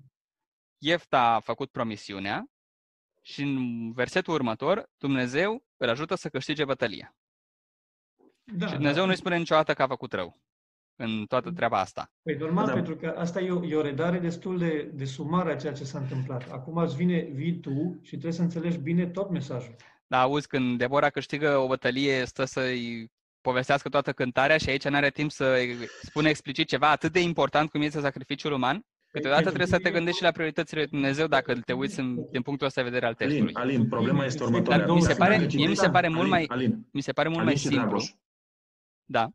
Iefta 0.78 1.22
a 1.22 1.39
făcut 1.39 1.72
promisiunea 1.72 2.45
și 3.22 3.41
în 3.41 3.91
versetul 3.93 4.34
următor, 4.34 4.89
Dumnezeu 4.97 5.66
îl 5.78 5.89
ajută 5.89 6.16
să 6.16 6.30
câștige 6.30 6.66
bătălia. 6.66 7.16
da, 8.43 8.68
și 8.68 8.74
Dumnezeu 8.74 9.06
nu-i 9.06 9.16
spune 9.16 9.38
niciodată 9.38 9.74
că 9.74 9.82
a 9.82 9.88
făcut 9.88 10.14
rău 10.14 10.41
în 10.95 11.26
toată 11.26 11.51
treaba 11.51 11.80
asta. 11.80 12.12
Păi 12.24 12.36
normal, 12.36 12.66
Da. 12.66 12.74
pentru 12.74 12.95
că 12.95 13.08
asta 13.18 13.39
e 13.41 13.51
o, 13.51 13.66
e 13.66 13.76
o 13.76 13.82
redare 13.82 14.20
destul 14.20 14.58
de, 14.58 14.84
de 14.84 15.06
sumară 15.06 15.49
a 15.51 15.56
ceea 15.56 15.74
ce 15.74 15.84
s-a 15.84 15.99
întâmplat. 15.99 16.51
Acum 16.51 16.78
îți 16.78 16.95
vine, 16.95 17.20
vii 17.22 17.60
tu 17.60 17.99
și 18.01 18.10
trebuie 18.10 18.32
să 18.32 18.41
înțelegi 18.41 18.78
bine 18.78 19.08
tot 19.08 19.30
mesajul. 19.30 19.76
Dar 20.08 20.22
auzi, 20.22 20.47
când 20.47 20.78
Deborah 20.78 21.12
câștigă 21.12 21.58
o 21.58 21.68
bătălie, 21.68 22.26
stă 22.26 22.45
să-i 22.45 23.12
povestească 23.41 23.89
toată 23.89 24.14
cântarea 24.14 24.58
și 24.58 24.70
aici 24.70 24.88
n-are 24.88 25.10
timp 25.10 25.32
să 25.32 25.58
spune 26.01 26.30
explicit 26.30 26.68
ceva 26.68 26.89
atât 26.89 27.12
de 27.12 27.20
important 27.22 27.70
cum 27.70 27.82
este 27.82 27.99
sacrificiul 27.99 28.51
uman, 28.51 28.86
câteodată 29.12 29.43
pentru 29.43 29.58
trebuie 29.58 29.68
să 29.68 29.72
te 29.76 29.78
tine- 29.82 29.95
gândești 29.95 30.18
și 30.18 30.24
la 30.26 30.32
prioritățile 30.32 30.80
lui 30.80 30.89
Dumnezeu 30.89 31.28
dacă 31.28 31.53
te 31.66 31.74
uiți 31.74 31.99
în, 31.99 32.16
din 32.32 32.41
punctul 32.41 32.68
ăsta 32.68 32.82
de 32.82 32.88
vedere 32.88 33.06
al 33.06 33.14
textului. 33.14 33.53
Alin, 33.53 33.76
Alin, 33.76 33.88
problema 33.89 34.26
este 34.26 34.38
Dar 34.39 34.47
următoarea. 34.47 34.93
mi 34.93 35.01
se 35.01 35.08
Dacă 35.08 35.20
pare- 35.20 35.36
citești- 35.38 35.56
mie 35.56 35.68
mi 35.68 35.76
se 35.76 35.89
pare 35.89 36.08
mult 36.08 36.20
Alin, 36.20 36.30
mai- 36.32 36.45
Alin, 36.47 36.88
Mi 36.91 37.01
se 37.01 37.12
pare 37.12 37.28
mult 37.28 37.39
Alin 37.39 37.51
mai 37.51 37.60
și 37.62 37.68
simplu. 37.68 37.86
Dragoș. 37.88 38.12
Da. 39.06 39.30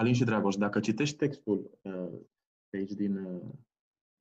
Alin 0.00 0.14
și 0.14 0.24
Dragoș, 0.24 0.54
dacă 0.54 0.80
citești 0.80 1.16
textul 1.16 1.78
uh, 1.82 1.92
pe 2.68 2.76
aici 2.76 2.92
din, 2.92 3.16
uh, 3.16 3.40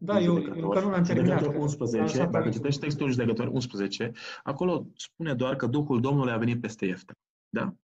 Da, 0.01 0.17
din 0.17 0.27
eu, 0.27 0.35
judecător, 0.35 0.57
eu 0.61 0.67
încă 0.69 0.79
nu 0.79 0.89
l-am 0.89 1.03
terminat. 1.03 1.27
judecător 1.29 1.53
că- 1.53 1.59
11, 1.61 1.97
am 1.99 2.03
lăsat 2.05 2.29
dacă 2.31 2.43
aici. 2.45 2.53
citești 2.55 2.79
textul 2.81 3.09
judecător 3.11 3.47
11, 3.47 4.11
acolo 4.43 4.87
spune 4.95 5.33
doar 5.33 5.55
că 5.55 5.67
Duhul 5.67 6.01
Domnului 6.01 6.31
a 6.31 6.37
venit 6.37 6.61
peste 6.61 6.85
Iefta. 6.85 7.13
Da? 7.49 7.75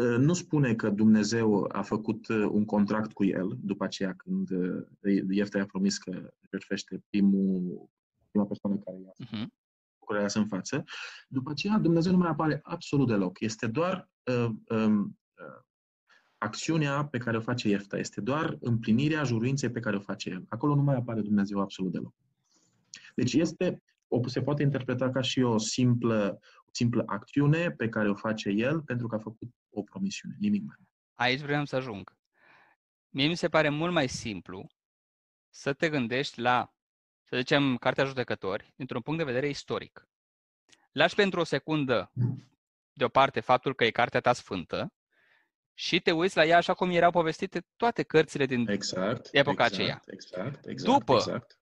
Uh, 0.00 0.16
Nu 0.18 0.32
spune 0.32 0.74
că 0.74 0.90
Dumnezeu 0.90 1.68
a 1.72 1.82
făcut 1.82 2.28
uh, 2.28 2.46
un 2.50 2.64
contract 2.64 3.12
cu 3.12 3.24
el 3.24 3.56
după 3.60 3.84
aceea 3.84 4.14
când 4.16 4.50
uh, 4.50 4.82
Iefta 5.30 5.58
i-a 5.58 5.66
promis 5.66 5.98
că 5.98 6.30
jertfește 6.50 7.02
primul, 7.10 7.88
prima 8.30 8.46
persoană 8.46 8.76
care 8.76 8.96
i-a 9.04 9.12
Mhm. 9.18 9.52
lucrurile 9.98 10.28
în 10.34 10.46
față. 10.46 10.84
După 11.28 11.50
aceea, 11.50 11.78
Dumnezeu 11.78 12.12
nu 12.12 12.18
mai 12.18 12.28
apare 12.28 12.60
absolut 12.62 13.06
deloc. 13.08 13.40
Este 13.40 13.66
doar 13.66 14.08
uh, 14.24 14.48
um, 14.68 14.94
uh, 14.98 15.10
acțiunea 16.46 17.04
pe 17.04 17.18
care 17.18 17.36
o 17.36 17.40
face 17.40 17.68
Iefta. 17.68 17.98
Este 17.98 18.20
doar 18.20 18.56
împlinirea 18.60 19.22
juruinței 19.22 19.70
pe 19.70 19.80
care 19.80 19.96
o 19.96 20.00
face 20.00 20.30
el. 20.30 20.44
Acolo 20.48 20.74
nu 20.74 20.82
mai 20.82 20.96
apare 20.96 21.20
Dumnezeu 21.20 21.60
absolut 21.60 21.92
deloc. 21.92 22.14
Deci 23.14 23.32
este, 23.32 23.82
o, 24.08 24.28
se 24.28 24.42
poate 24.42 24.62
interpreta 24.62 25.10
ca 25.10 25.20
și 25.20 25.40
o 25.40 25.58
simplă, 25.58 26.38
o 26.66 26.70
simplă 26.72 27.02
acțiune 27.06 27.70
pe 27.70 27.88
care 27.88 28.10
o 28.10 28.14
face 28.14 28.50
el 28.50 28.82
pentru 28.82 29.06
că 29.06 29.14
a 29.14 29.18
făcut 29.18 29.48
o 29.70 29.82
promisiune. 29.82 30.36
Nimic 30.40 30.62
mai 30.64 30.76
mult. 30.78 30.90
Aici 31.14 31.40
vreau 31.40 31.64
să 31.64 31.76
ajung. 31.76 32.16
Mie 33.08 33.26
mi 33.26 33.36
se 33.36 33.48
pare 33.48 33.68
mult 33.68 33.92
mai 33.92 34.08
simplu 34.08 34.66
să 35.48 35.72
te 35.72 35.88
gândești 35.88 36.40
la, 36.40 36.74
să 37.22 37.36
zicem, 37.36 37.76
Cartea 37.76 38.04
Judecători, 38.04 38.72
dintr-un 38.76 39.00
punct 39.00 39.18
de 39.18 39.24
vedere 39.24 39.48
istoric. 39.48 40.08
Lași 40.92 41.14
pentru 41.14 41.40
o 41.40 41.44
secundă 41.44 42.12
deoparte 42.92 43.40
faptul 43.40 43.74
că 43.74 43.84
e 43.84 43.90
cartea 43.90 44.20
ta 44.20 44.32
sfântă 44.32 44.92
și 45.78 46.00
te 46.00 46.10
uiți 46.12 46.36
la 46.36 46.44
ea 46.44 46.56
așa 46.56 46.74
cum 46.74 46.90
erau 46.90 47.10
povestite 47.10 47.66
toate 47.76 48.02
cărțile 48.02 48.46
din 48.46 48.68
Exact. 48.68 49.28
Epoca 49.32 49.64
exact, 49.64 49.72
aceea. 49.72 50.02
Exact, 50.06 50.66
exact. 50.66 50.92
După 50.98 51.12
exact. 51.14 51.58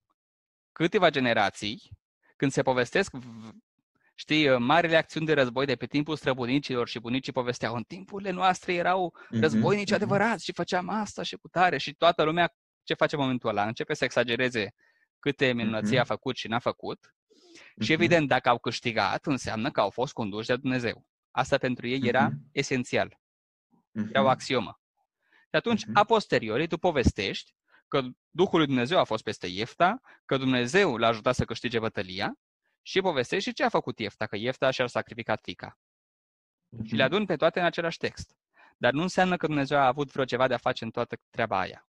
câteva 0.72 1.10
generații, 1.10 1.82
când 2.36 2.52
se 2.52 2.62
povestesc, 2.62 3.12
v- 3.12 3.50
știi, 4.14 4.58
marile 4.58 4.96
acțiuni 4.96 5.26
de 5.26 5.32
război 5.32 5.66
de 5.66 5.76
pe 5.76 5.86
timpul 5.86 6.16
străbunicilor 6.16 6.88
și 6.88 6.98
bunicii 6.98 7.32
povesteau, 7.32 7.74
în 7.74 7.82
timpurile 7.82 8.30
noastre 8.30 8.74
erau 8.74 9.14
Mhm, 9.30 9.40
războinici 9.40 9.86
mhm. 9.86 9.94
adevărați 9.94 10.44
și 10.44 10.52
făceam 10.52 10.88
asta 10.88 11.22
și 11.22 11.36
cu 11.36 11.48
tare 11.48 11.78
și 11.78 11.94
toată 11.94 12.22
lumea 12.22 12.54
ce 12.82 12.94
face 12.94 13.14
în 13.14 13.20
momentul 13.20 13.48
ăla? 13.48 13.66
Începe 13.66 13.94
să 13.94 14.04
exagereze 14.04 14.74
câte 15.18 15.52
minunății 15.52 15.92
Mhm. 15.92 16.00
a 16.00 16.04
făcut 16.04 16.36
și 16.36 16.48
n-a 16.48 16.58
făcut. 16.58 17.14
Și 17.80 17.92
Mhm. 17.92 17.92
evident, 17.92 18.28
dacă 18.28 18.48
au 18.48 18.58
câștigat, 18.58 19.26
înseamnă 19.26 19.70
că 19.70 19.80
au 19.80 19.90
fost 19.90 20.12
conduși 20.12 20.46
de 20.48 20.56
Dumnezeu. 20.56 21.06
Asta 21.30 21.58
pentru 21.58 21.86
ei 21.86 22.00
era 22.08 22.28
Mhm. 22.28 22.38
esențial, 22.52 23.18
Mhm. 23.94 24.08
era 24.10 24.22
o 24.22 24.28
axiomă. 24.28 24.80
Și 25.30 25.60
atunci, 25.60 25.84
Mhm. 25.86 25.96
a 25.96 26.04
posteriori, 26.04 26.66
tu 26.66 26.76
povestești 26.78 27.54
că 27.88 28.02
Duhul 28.30 28.58
lui 28.58 28.66
Dumnezeu 28.66 28.98
a 28.98 29.04
fost 29.04 29.22
peste 29.22 29.46
Iefta, 29.46 30.00
că 30.24 30.36
Dumnezeu 30.36 30.96
l-a 30.96 31.06
ajutat 31.06 31.34
să 31.34 31.44
câștige 31.44 31.78
bătălia 31.78 32.38
și 32.82 33.00
povestești 33.00 33.48
și 33.48 33.54
ce 33.54 33.64
a 33.64 33.68
făcut 33.68 33.98
Iefta, 33.98 34.26
că 34.26 34.36
Iefta 34.36 34.70
și-a 34.70 34.86
sacrificat 34.86 35.40
fica. 35.42 35.78
Și 36.84 36.94
le 36.94 37.02
adun 37.02 37.26
pe 37.26 37.36
toate 37.36 37.58
în 37.60 37.64
același 37.66 37.98
text. 37.98 38.36
Dar 38.76 38.92
nu 38.92 39.02
înseamnă 39.02 39.36
că 39.36 39.46
Dumnezeu 39.46 39.78
a 39.78 39.86
avut 39.86 40.12
vreo 40.12 40.24
ceva 40.24 40.46
de 40.48 40.54
a 40.54 40.58
face 40.58 40.84
în 40.84 40.90
toată 40.90 41.20
treaba 41.30 41.58
aia. 41.60 41.88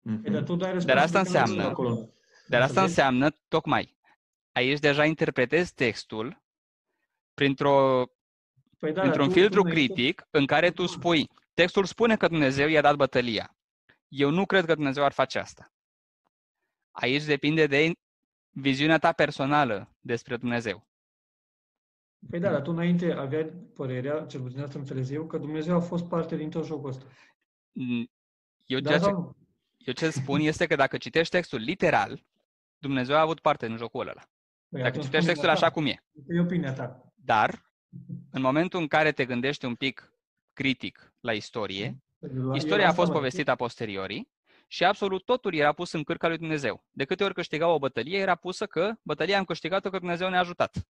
Mhm. 0.00 0.22
Păi, 0.22 0.32
dar 0.32 0.42
tu 0.42 0.56
dai 0.56 0.70
Dar 0.70 0.78
asta 0.78 0.92
responsabilitatea 0.92 1.40
înseamnă- 1.40 1.70
acolo. 1.70 2.08
Dar 2.46 2.60
asta 2.60 2.80
Înțelegi? 2.80 2.88
înseamnă, 2.88 3.30
tocmai, 3.48 3.96
aici 4.52 4.78
deja 4.78 5.04
interpretezi 5.04 5.74
textul 5.74 6.42
printr-o, 7.34 8.04
Păi 8.78 8.92
da, 8.92 9.00
printr-un 9.00 9.24
dar 9.26 9.34
tu- 9.34 9.40
filtru 9.40 9.60
tu 9.60 9.66
înainte- 9.68 9.92
critic 9.94 10.26
în 10.30 10.46
care 10.46 10.70
tu 10.70 10.86
spui, 10.86 11.28
textul 11.54 11.84
spune 11.84 12.16
că 12.16 12.28
Dumnezeu 12.28 12.68
i-a 12.68 12.80
dat 12.80 12.96
bătălia. 12.96 13.56
Eu 14.08 14.30
nu 14.30 14.46
cred 14.46 14.64
că 14.64 14.74
Dumnezeu 14.74 15.04
ar 15.04 15.12
face 15.12 15.38
asta. 15.38 15.72
Aici 16.90 17.24
depinde 17.24 17.66
de 17.66 17.92
viziunea 18.50 18.98
ta 18.98 19.12
personală 19.12 19.96
despre 20.00 20.36
Dumnezeu. 20.36 20.86
Păi 22.30 22.40
da, 22.40 22.50
dar 22.50 22.62
tu 22.62 22.70
înainte 22.70 23.12
aveai 23.12 23.44
părerea, 23.74 24.26
cel 24.26 24.40
puțin 24.40 24.60
asta 24.60 24.78
înțeles 24.78 25.10
eu, 25.10 25.26
că 25.26 25.38
Dumnezeu 25.38 25.76
a 25.76 25.80
fost 25.80 26.08
parte 26.08 26.36
din 26.36 26.50
tot 26.50 26.64
jocul 26.66 26.88
ăsta. 26.88 27.04
Mm, 27.72 28.10
Eu 28.66 28.80
Da 28.80 28.88
ceea 28.88 28.98
ce, 29.00 29.04
sau 29.04 29.20
nu? 29.20 29.36
eu 29.76 29.92
ce 29.92 30.10
spun 30.10 30.40
este 30.40 30.66
că 30.66 30.76
dacă 30.76 30.96
citești 30.96 31.32
textul 31.36 31.58
literal, 31.60 32.24
Dumnezeu 32.78 33.16
a 33.16 33.20
avut 33.20 33.40
parte 33.40 33.66
în 33.66 33.76
jocul 33.76 34.00
ăla. 34.08 34.22
Păi 34.68 34.80
Dacă 34.82 34.86
atunci 34.86 35.04
citești 35.04 35.06
spune-mi 35.06 35.26
textul 35.26 35.48
așa 35.48 35.70
cum 35.70 35.86
e. 35.86 36.02
E 36.26 36.40
opinia 36.40 36.72
ta. 36.72 37.12
Dar, 37.14 37.67
în 38.30 38.40
momentul 38.40 38.80
în 38.80 38.86
care 38.86 39.12
te 39.12 39.24
gândești 39.24 39.64
un 39.64 39.74
pic 39.74 40.12
critic 40.52 41.12
la 41.20 41.32
istorie, 41.32 42.02
Păi, 42.18 42.30
eu 42.34 42.54
istoria 42.54 42.84
a 42.84 42.88
asta 42.88 43.00
fost 43.00 43.12
mă 43.12 43.16
povestită 43.16 43.50
a 43.50 43.54
posteriori 43.54 44.28
și 44.66 44.84
absolut 44.84 45.24
totul 45.24 45.54
era 45.54 45.72
pus 45.72 45.92
în 45.92 46.02
cârca 46.02 46.28
lui 46.28 46.38
Dumnezeu. 46.38 46.84
De 46.90 47.04
câte 47.04 47.24
ori 47.24 47.34
câștigau 47.34 47.74
o 47.74 47.78
bătălie, 47.78 48.18
era 48.18 48.34
pusă 48.34 48.66
că 48.66 48.94
bătălia 49.02 49.38
am 49.38 49.44
câștigat-o 49.44 49.90
că 49.90 49.98
Dumnezeu 49.98 50.28
ne-a 50.28 50.40
ajutat. 50.40 50.88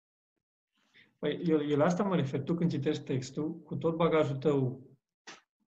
Păi 1.19 1.41
eu, 1.45 1.65
eu 1.67 1.77
la 1.77 1.85
asta 1.85 2.03
mă 2.03 2.15
refer. 2.15 2.41
Tu 2.41 2.53
când 2.53 2.71
citești 2.71 3.03
textul, 3.03 3.59
cu 3.59 3.75
tot 3.75 3.95
bagajul 3.95 4.35
tău, 4.35 4.81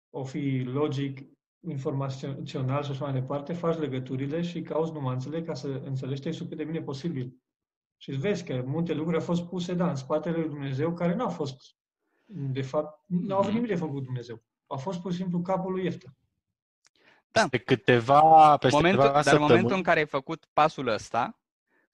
o 0.10 0.24
fi 0.24 0.64
logic, 0.66 1.20
informațional 1.68 2.84
și 2.84 2.92
așa 2.92 3.04
mai 3.04 3.14
departe, 3.14 3.54
faci 3.54 3.78
legăturile 3.78 4.42
și 4.42 4.62
cauți 4.62 4.92
nuanțele 4.92 5.44
ca 5.44 5.54
să 5.54 5.68
înțelegi 5.68 6.22
textul 6.22 6.48
cât 6.48 6.58
de 6.58 6.64
bine 6.64 6.82
posibil. 6.82 7.36
Și 8.02 8.10
îți 8.10 8.20
vezi 8.20 8.44
că 8.44 8.64
multe 8.66 8.94
lucruri 8.94 9.18
au 9.18 9.24
fost 9.24 9.44
puse, 9.44 9.74
da, 9.74 9.90
în 9.90 9.96
spatele 9.96 10.38
lui 10.38 10.48
Dumnezeu, 10.48 10.94
care 10.94 11.16
nu 11.16 11.24
au 11.24 11.30
fost, 11.30 11.76
de 12.26 12.62
fapt, 12.62 13.04
nu 13.06 13.34
au 13.34 13.40
avut 13.40 13.52
Mhm. 13.52 13.56
nimic 13.62 13.70
de 13.72 13.86
făcut 13.86 14.04
Dumnezeu. 14.04 14.44
A 14.68 14.76
fost 14.76 15.02
pur 15.02 15.12
și 15.12 15.18
simplu 15.18 15.42
capul 15.42 15.72
lui 15.72 15.84
Iefta. 15.84 16.16
Pe 17.50 17.58
câteva, 17.58 18.58
peste 18.58 18.76
Momentul, 18.76 19.02
câteva 19.02 19.22
dar 19.24 19.34
în 19.34 19.40
momentul 19.40 19.56
în 19.56 19.60
săptămâni, 19.62 19.84
care 19.84 20.00
ai 20.00 20.06
făcut 20.06 20.46
pasul 20.54 20.88
ăsta, 20.88 21.40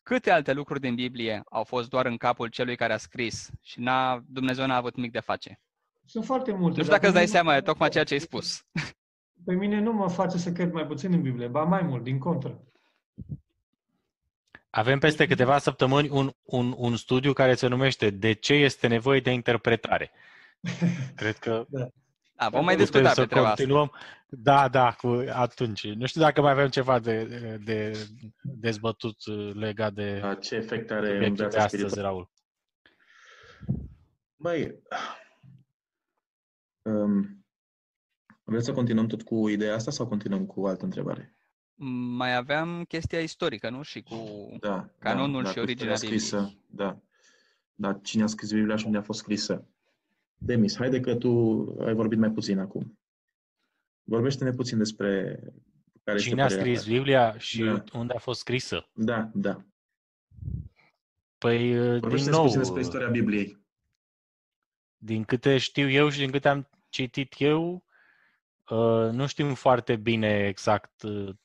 câte 0.04 0.32
alte 0.32 0.54
lucruri 0.54 0.80
din 0.80 0.96
Biblie 0.96 1.42
au 1.50 1.64
fost 1.64 1.90
doar 1.90 2.06
în 2.06 2.18
capul 2.18 2.48
celui 2.48 2.76
care 2.76 2.94
a 2.94 2.98
scris 2.98 3.50
și 3.62 3.80
n-a, 3.80 4.24
Dumnezeu 4.28 4.66
n-a 4.66 4.76
avut 4.76 4.96
nimic 4.96 5.12
de 5.12 5.20
face? 5.20 5.60
Sunt 6.06 6.26
foarte 6.26 6.52
multe. 6.52 6.78
Nu 6.78 6.84
știu 6.84 6.92
dar 6.92 7.00
dacă 7.00 7.06
îți 7.06 7.12
pe 7.14 7.18
dai 7.18 7.26
mine- 7.26 7.36
seama 7.38 7.54
de 7.54 7.62
tocmai 7.66 7.90
ceea 7.90 8.04
ce 8.04 8.14
ai 8.14 8.20
spus. 8.20 8.64
Pe 9.46 9.54
mine 9.54 9.80
nu 9.80 9.94
mă 9.94 10.10
face 10.10 10.38
să 10.38 10.52
cred 10.52 10.72
mai 10.72 10.86
puțin 10.88 11.14
în 11.14 11.22
Biblie, 11.22 11.48
ba 11.48 11.64
mai 11.64 11.82
mult, 11.82 12.04
din 12.04 12.18
contră. 12.20 12.64
Avem 14.78 15.00
peste 15.00 15.28
câteva 15.28 15.58
săptămâni 15.58 16.10
un, 16.10 16.32
un, 16.44 16.74
un 16.78 16.96
studiu 16.96 17.34
care 17.34 17.54
se 17.56 17.68
numește 17.68 18.10
De 18.10 18.34
ce 18.34 18.54
este 18.54 18.88
nevoie 18.88 19.20
de 19.20 19.32
interpretare? 19.32 20.12
Cred 21.16 21.38
că 21.38 21.66
Da, 21.70 22.50
vom 22.50 22.64
mai 22.64 22.76
Putem 22.76 22.78
discuta 22.78 23.14
să 23.14 23.22
pe 23.22 23.28
treaba 23.28 23.48
asta. 23.48 23.64
continuăm. 23.64 23.92
Da, 24.28 24.68
da, 24.68 24.92
cu 24.92 25.24
atunci. 25.30 25.88
Nu 25.88 26.06
știu 26.06 26.22
dacă 26.22 26.42
mai 26.42 26.52
avem 26.52 26.68
ceva 26.68 27.00
de, 27.00 27.24
de 27.64 27.92
dezbătut 28.42 29.18
legat 29.54 29.94
de 29.94 30.20
Da, 30.20 30.36
Ce 30.36 30.56
efect 30.56 30.92
are 30.92 31.08
în 31.08 31.14
subiectul 31.14 31.36
de 31.36 31.42
viața 31.50 31.64
astăzi, 31.64 31.84
spirituală? 31.84 32.08
Raul. 32.08 32.32
Băi, 34.36 34.84
um, 36.82 37.46
vreți 38.44 38.66
să 38.66 38.72
continuăm 38.72 39.08
tot 39.08 39.22
cu 39.22 39.50
ideea 39.50 39.74
asta 39.74 39.92
sau 39.92 40.08
continuăm 40.08 40.46
cu 40.46 40.68
altă 40.68 40.84
întrebare? 40.84 41.37
Mai 41.80 42.36
aveam 42.36 42.84
chestia 42.84 43.20
istorică, 43.20 43.70
nu? 43.70 43.82
Și 43.82 44.02
cu... 44.02 44.16
Da. 44.60 44.90
Canonul 45.00 45.44
da, 45.44 45.50
și 45.50 45.56
cu 45.56 45.62
originea 45.62 45.94
istoria 45.94 46.18
scrisă, 46.18 46.54
Da. 46.68 46.98
Da, 47.76 47.94
cine 47.94 48.24
a 48.24 48.28
scris 48.28 48.52
Biblia 48.52 48.76
și 48.76 48.86
unde 48.86 48.98
a 48.98 49.02
fost 49.02 49.20
scrisă. 49.20 49.68
Demis, 50.38 50.76
haide 50.78 51.00
că 51.00 51.16
tu 51.16 51.30
ai 51.86 51.94
vorbit 51.94 52.18
mai 52.20 52.32
puțin 52.32 52.60
acum. 52.60 53.00
Vorbește-ne 54.04 54.52
puțin 54.52 54.78
despre 54.78 55.40
care 56.04 56.18
este 56.18 56.30
Cine 56.30 56.42
a 56.42 56.46
părerea 56.48 56.64
scris 56.64 56.84
ta. 56.84 56.92
Biblia 56.92 57.38
și 57.38 57.64
Da. 57.64 57.84
unde 57.94 58.14
a 58.14 58.20
fost 58.20 58.40
scrisă? 58.40 58.90
Da, 58.94 59.30
da. 59.34 59.66
Păi, 61.38 61.58
din 61.72 62.00
Vorbește 62.00 62.30
nou, 62.30 62.44
puțin 62.44 62.60
despre 62.60 62.82
istoria 62.82 63.08
Bibliei. 63.08 63.58
din 64.98 65.24
câte 65.24 65.58
știu 65.58 65.90
eu 65.90 66.10
și 66.10 66.20
din 66.20 66.32
câte 66.32 66.48
am 66.48 66.70
citit 66.90 67.36
eu, 67.38 67.84
uh, 68.70 69.10
nu 69.12 69.28
știm 69.28 69.54
foarte 69.54 69.96
bine 69.96 70.48
exact 70.48 71.02
uh, 71.02 71.36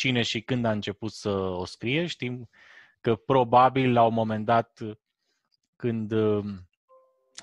cine 0.00 0.22
și 0.22 0.40
când 0.40 0.64
a 0.64 0.70
început 0.70 1.12
să 1.12 1.30
o 1.30 1.64
scrie. 1.64 2.06
Știm 2.06 2.48
că 3.00 3.14
probabil 3.16 3.92
la 3.92 4.04
un 4.04 4.14
moment 4.14 4.44
dat, 4.44 4.78
uh, 4.80 4.96
când 5.76 6.12
uh, 6.12 6.44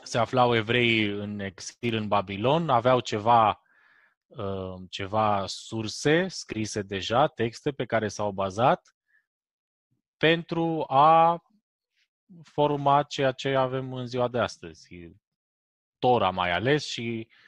se 0.03 0.17
aflau 0.17 0.55
evrei 0.55 1.03
în 1.03 1.39
exil 1.39 1.95
în 1.95 2.07
Babilon, 2.07 2.69
aveau 2.69 2.99
ceva, 2.99 3.61
uh, 4.27 4.73
ceva 4.89 5.43
surse 5.47 6.27
scrise 6.27 6.81
deja, 6.81 7.27
texte 7.27 7.71
pe 7.71 7.85
care 7.85 8.07
s-au 8.07 8.31
bazat 8.31 8.95
pentru 10.17 10.85
a 10.87 11.41
forma 12.43 13.03
ceea 13.03 13.31
ce 13.31 13.55
avem 13.55 13.93
în 13.93 14.05
ziua 14.07 14.27
de 14.27 14.39
astăzi. 14.39 15.11
Tora 15.99 16.29
mai 16.29 16.51
ales 16.51 16.85
și 16.85 17.27
uh, 17.29 17.46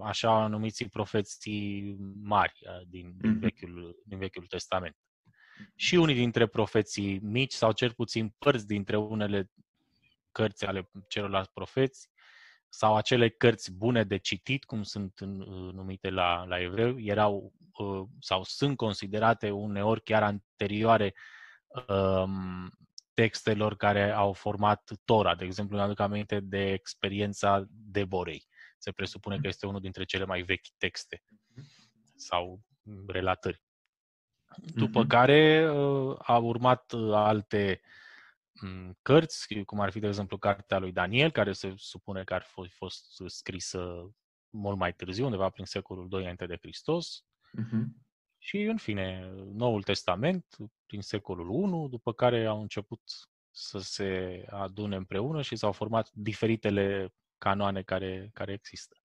așa 0.00 0.46
numiții 0.46 0.88
profeții 0.88 1.96
mari 2.22 2.52
uh, 2.60 2.86
din, 2.88 3.14
din, 3.18 3.30
Mhm. 3.30 3.38
vechiul, 3.38 3.96
din 4.04 4.18
Vechiul 4.18 4.46
Testament. 4.46 4.96
Și 5.76 5.94
unii 5.94 6.14
dintre 6.14 6.46
profeții 6.46 7.18
mici 7.18 7.52
sau 7.52 7.72
cel 7.72 7.92
puțin 7.92 8.34
părți 8.38 8.66
dintre 8.66 8.96
unele 8.96 9.50
cărți 10.32 10.66
ale 10.66 10.90
celorlalți 11.08 11.52
profeți 11.52 12.08
sau 12.68 12.96
acele 12.96 13.28
cărți 13.28 13.72
bune 13.72 14.04
de 14.04 14.16
citit, 14.16 14.64
cum 14.64 14.82
sunt 14.82 15.18
în- 15.18 15.40
uh, 15.40 15.72
numite 15.72 16.10
la, 16.10 16.44
la 16.44 16.60
evreu, 16.60 17.00
erau 17.00 17.52
uh, 17.72 18.02
sau 18.20 18.42
sunt 18.44 18.76
considerate 18.76 19.50
uneori 19.50 20.02
chiar 20.02 20.22
anterioare 20.22 21.14
um, 21.88 22.70
textelor 23.14 23.76
care 23.76 24.10
au 24.10 24.32
format 24.32 24.90
Tora. 25.04 25.34
De 25.34 25.44
exemplu, 25.44 25.76
îmi 25.76 25.84
aduc 25.84 26.00
aminte 26.00 26.40
de 26.40 26.72
experiența 26.72 27.64
Deborei. 27.68 28.46
Se 28.82 28.92
presupune 28.92 29.38
că 29.38 29.46
este 29.46 29.66
unul 29.66 29.80
dintre 29.80 30.04
cele 30.04 30.24
mai 30.24 30.42
vechi 30.42 30.66
texte 30.78 31.22
sau 32.14 32.60
relatări. 33.06 33.62
După 34.56 34.98
Mhm. 34.98 35.08
care 35.08 35.70
uh, 35.70 36.16
au 36.26 36.44
urmat 36.44 36.92
uh, 36.92 37.12
alte 37.14 37.80
m, 38.60 38.90
cărți, 39.02 39.54
cum 39.64 39.80
ar 39.80 39.90
fi, 39.90 39.98
de 39.98 40.06
exemplu, 40.06 40.38
cartea 40.38 40.78
lui 40.78 40.92
Daniel, 40.92 41.30
care 41.30 41.52
se 41.52 41.72
supune 41.76 42.24
că 42.24 42.34
ar 42.34 42.42
fi 42.42 42.68
fost 42.68 43.22
scrisă 43.26 44.10
mult 44.50 44.76
mai 44.76 44.94
târziu, 44.94 45.24
undeva 45.24 45.48
prin 45.50 45.64
secolul 45.64 46.08
II 46.12 46.18
înainte 46.18 46.46
de 46.46 46.56
Hristos, 46.60 47.24
Mhm. 47.52 47.96
și, 48.38 48.56
în 48.62 48.76
fine, 48.76 49.30
Noul 49.34 49.82
Testament, 49.82 50.56
prin 50.86 51.00
secolul 51.02 51.64
I, 51.86 51.88
după 51.90 52.12
care 52.12 52.46
au 52.46 52.60
început 52.60 53.00
să 53.50 53.78
se 53.78 54.44
adune 54.50 54.96
împreună 54.96 55.42
și 55.42 55.56
s-au 55.56 55.72
format 55.72 56.10
diferitele 56.12 57.14
canoane 57.42 57.82
care, 57.82 58.30
care 58.32 58.52
există. 58.52 58.96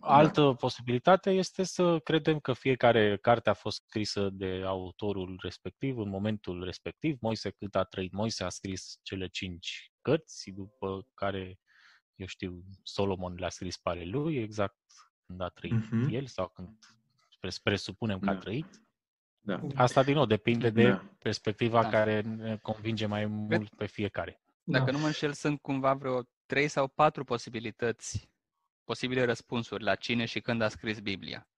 Altă 0.00 0.54
posibilitate 0.58 1.30
este 1.30 1.62
să 1.62 1.98
credem 1.98 2.38
că 2.40 2.52
fiecare 2.52 3.16
carte 3.16 3.50
a 3.50 3.54
fost 3.54 3.82
scrisă 3.86 4.28
de 4.32 4.62
autorul 4.66 5.38
respectiv 5.42 5.98
în 5.98 6.08
momentul 6.08 6.64
respectiv. 6.64 7.16
Moise, 7.20 7.50
cât 7.50 7.74
a 7.74 7.84
trăit 7.84 8.12
Moise, 8.12 8.44
a 8.44 8.48
scris 8.48 8.98
cele 9.02 9.26
cinci 9.28 9.92
cărți, 10.00 10.50
după 10.50 11.06
care, 11.14 11.58
eu 12.14 12.26
știu, 12.26 12.62
Solomon 12.82 13.34
le-a 13.34 13.48
scris 13.48 13.76
pe 13.76 13.88
ale 13.88 14.04
lui, 14.04 14.36
exact 14.36 14.78
când 15.26 15.40
a 15.40 15.48
trăit 15.48 15.90
Mhm. 15.90 16.08
el 16.14 16.26
sau 16.26 16.48
când 16.48 16.78
pres- 17.40 17.58
presupunem 17.58 18.18
că 18.18 18.30
a 18.30 18.32
Da. 18.32 18.38
trăit. 18.38 18.82
Da. 19.40 19.60
Asta, 19.74 20.02
din 20.02 20.14
nou, 20.14 20.26
depinde 20.26 20.70
de 20.70 20.88
Da. 20.88 21.04
perspectiva 21.18 21.82
Da. 21.82 21.88
care 21.88 22.20
ne 22.20 22.56
convinge 22.56 23.06
mai 23.06 23.26
mult 23.26 23.74
pe 23.74 23.86
fiecare. 23.86 24.40
Da. 24.62 24.78
Dacă 24.78 24.90
nu 24.90 24.98
mă 24.98 25.06
înșel, 25.06 25.32
sunt 25.32 25.60
cumva 25.60 25.94
vreo 25.94 26.22
trei 26.48 26.68
sau 26.68 26.88
patru 26.88 27.24
posibilități, 27.24 28.30
posibile 28.84 29.24
răspunsuri 29.24 29.82
la 29.82 29.94
cine 29.94 30.24
și 30.24 30.40
când 30.40 30.62
a 30.62 30.68
scris 30.68 31.00
Biblia. 31.00 31.48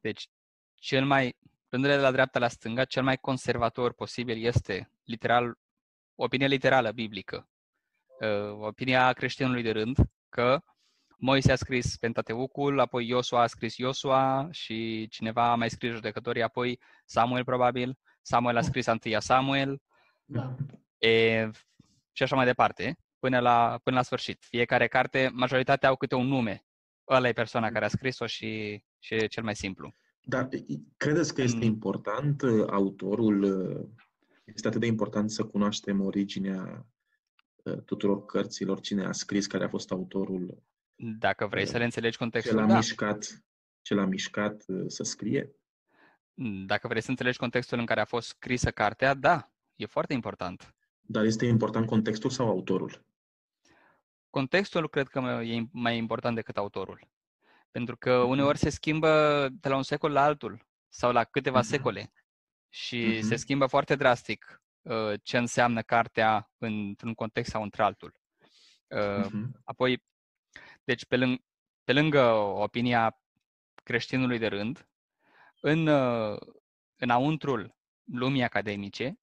Deci, 0.00 0.28
cel 0.74 1.04
mai 1.04 1.36
luându-le 1.68 1.94
de 1.94 2.00
la 2.00 2.10
dreapta 2.10 2.38
la 2.38 2.48
stânga, 2.48 2.84
cel 2.84 3.02
mai 3.02 3.16
conservator 3.16 3.92
posibil 3.92 4.44
este 4.44 4.90
literal, 5.04 5.58
opinia 6.14 6.46
literală 6.46 6.92
biblică, 6.92 7.48
uh, 8.20 8.66
opinia 8.66 9.12
creștinului 9.12 9.62
de 9.62 9.70
rând, 9.70 9.96
că 10.28 10.62
Moise 11.16 11.52
a 11.52 11.56
scris 11.56 11.96
Pentateucul, 11.96 12.80
apoi 12.80 13.06
Iosua 13.06 13.42
a 13.42 13.46
scris 13.46 13.76
Iosua 13.76 14.48
și 14.50 15.08
cineva 15.10 15.50
a 15.50 15.54
mai 15.54 15.70
scris 15.70 15.92
judecătorii, 15.92 16.42
apoi 16.42 16.80
Samuel 17.04 17.44
probabil, 17.44 17.98
Samuel 18.22 18.56
a 18.56 18.60
scris 18.60 18.86
întâia 18.86 19.20
Samuel. 19.20 19.82
Da. 20.24 20.56
e, 20.98 21.50
și 22.12 22.22
așa 22.22 22.36
mai 22.36 22.44
departe, 22.44 22.98
până 23.22 23.38
la, 23.38 23.80
până 23.82 23.96
la 23.96 24.02
sfârșit. 24.02 24.44
Fiecare 24.44 24.86
carte, 24.86 25.30
majoritatea 25.34 25.88
au 25.88 25.96
câte 25.96 26.14
un 26.14 26.26
nume. 26.26 26.64
Ăla 27.08 27.28
e 27.28 27.32
persoana 27.32 27.70
care 27.70 27.84
a 27.84 27.88
scris-o 27.88 28.26
și, 28.26 28.82
și 28.98 29.14
e 29.14 29.26
cel 29.26 29.42
mai 29.42 29.56
simplu. 29.56 29.94
Dar 30.20 30.48
credeți 30.96 31.34
că 31.34 31.42
este 31.42 31.56
Mm. 31.56 31.62
important 31.62 32.42
uh, 32.42 32.66
autorul, 32.70 33.42
uh, 33.42 33.88
este 34.44 34.68
atât 34.68 34.80
de 34.80 34.86
important 34.86 35.30
să 35.30 35.44
cunoaștem 35.44 36.00
originea 36.00 36.86
uh, 37.62 37.78
tuturor 37.84 38.24
cărților, 38.24 38.80
cine 38.80 39.04
a 39.04 39.12
scris, 39.12 39.46
care 39.46 39.64
a 39.64 39.68
fost 39.68 39.90
autorul, 39.90 40.62
Dacă 41.18 41.46
vrei 41.46 41.66
să 41.66 41.78
le 41.78 41.84
înțelegi 41.84 42.16
ce 42.16 42.24
l-a 42.24 42.30
contextul, 42.30 42.66
da. 42.66 42.76
mișcat, 42.76 43.44
ce 43.82 43.94
l-a 43.94 44.04
mișcat 44.04 44.64
uh, 44.66 44.84
să 44.86 45.02
scrie? 45.02 45.50
Dacă 46.66 46.88
vrei 46.88 47.02
să 47.02 47.10
înțelegi 47.10 47.38
contextul 47.38 47.78
în 47.78 47.86
care 47.86 48.00
a 48.00 48.04
fost 48.04 48.28
scrisă 48.28 48.70
cartea, 48.70 49.14
da, 49.14 49.52
e 49.76 49.86
foarte 49.86 50.12
important. 50.12 50.74
Dar 51.00 51.24
este 51.24 51.46
important 51.46 51.86
contextul 51.86 52.30
sau 52.30 52.48
autorul? 52.48 53.10
Contextul 54.32 54.88
cred 54.88 55.08
că 55.08 55.18
e 55.44 55.62
mai 55.72 55.96
important 55.96 56.34
decât 56.34 56.56
autorul. 56.56 57.08
Pentru 57.70 57.96
că 57.96 58.18
Mhm. 58.20 58.28
uneori 58.28 58.58
se 58.58 58.70
schimbă 58.70 59.48
de 59.50 59.68
la 59.68 59.76
un 59.76 59.82
secol 59.82 60.12
la 60.12 60.22
altul 60.22 60.66
sau 60.88 61.12
la 61.12 61.24
câteva 61.24 61.58
Mhm. 61.58 61.66
secole 61.66 62.12
și 62.68 63.22
se 63.22 63.34
Mhm. 63.34 63.36
schimbă 63.36 63.66
foarte 63.66 63.94
drastic 63.96 64.62
uh, 64.82 65.12
ce 65.22 65.38
înseamnă 65.38 65.82
cartea 65.82 66.50
într-un 66.58 67.14
context 67.14 67.50
sau 67.50 67.62
într-altul. 67.62 68.14
Uh, 68.86 69.24
Mhm. 69.24 69.60
Apoi, 69.64 70.02
deci 70.84 71.06
pe, 71.06 71.16
lâng- 71.16 71.42
pe 71.84 71.92
lângă 71.92 72.22
opinia 72.34 73.18
creștinului 73.82 74.38
de 74.38 74.46
rând, 74.46 74.88
în, 75.60 75.86
uh, 75.86 76.38
înăuntrul 76.96 77.76
lumii 78.04 78.42
academice 78.42 79.18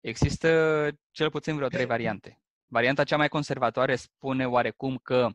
există 0.00 0.88
cel 1.10 1.30
puțin 1.30 1.54
vreo 1.56 1.68
trei 1.68 1.86
variante. 1.94 2.38
Varianta 2.74 3.04
cea 3.04 3.16
mai 3.16 3.28
conservatoare 3.28 3.96
spune 3.96 4.46
oarecum 4.46 4.96
că 4.96 5.28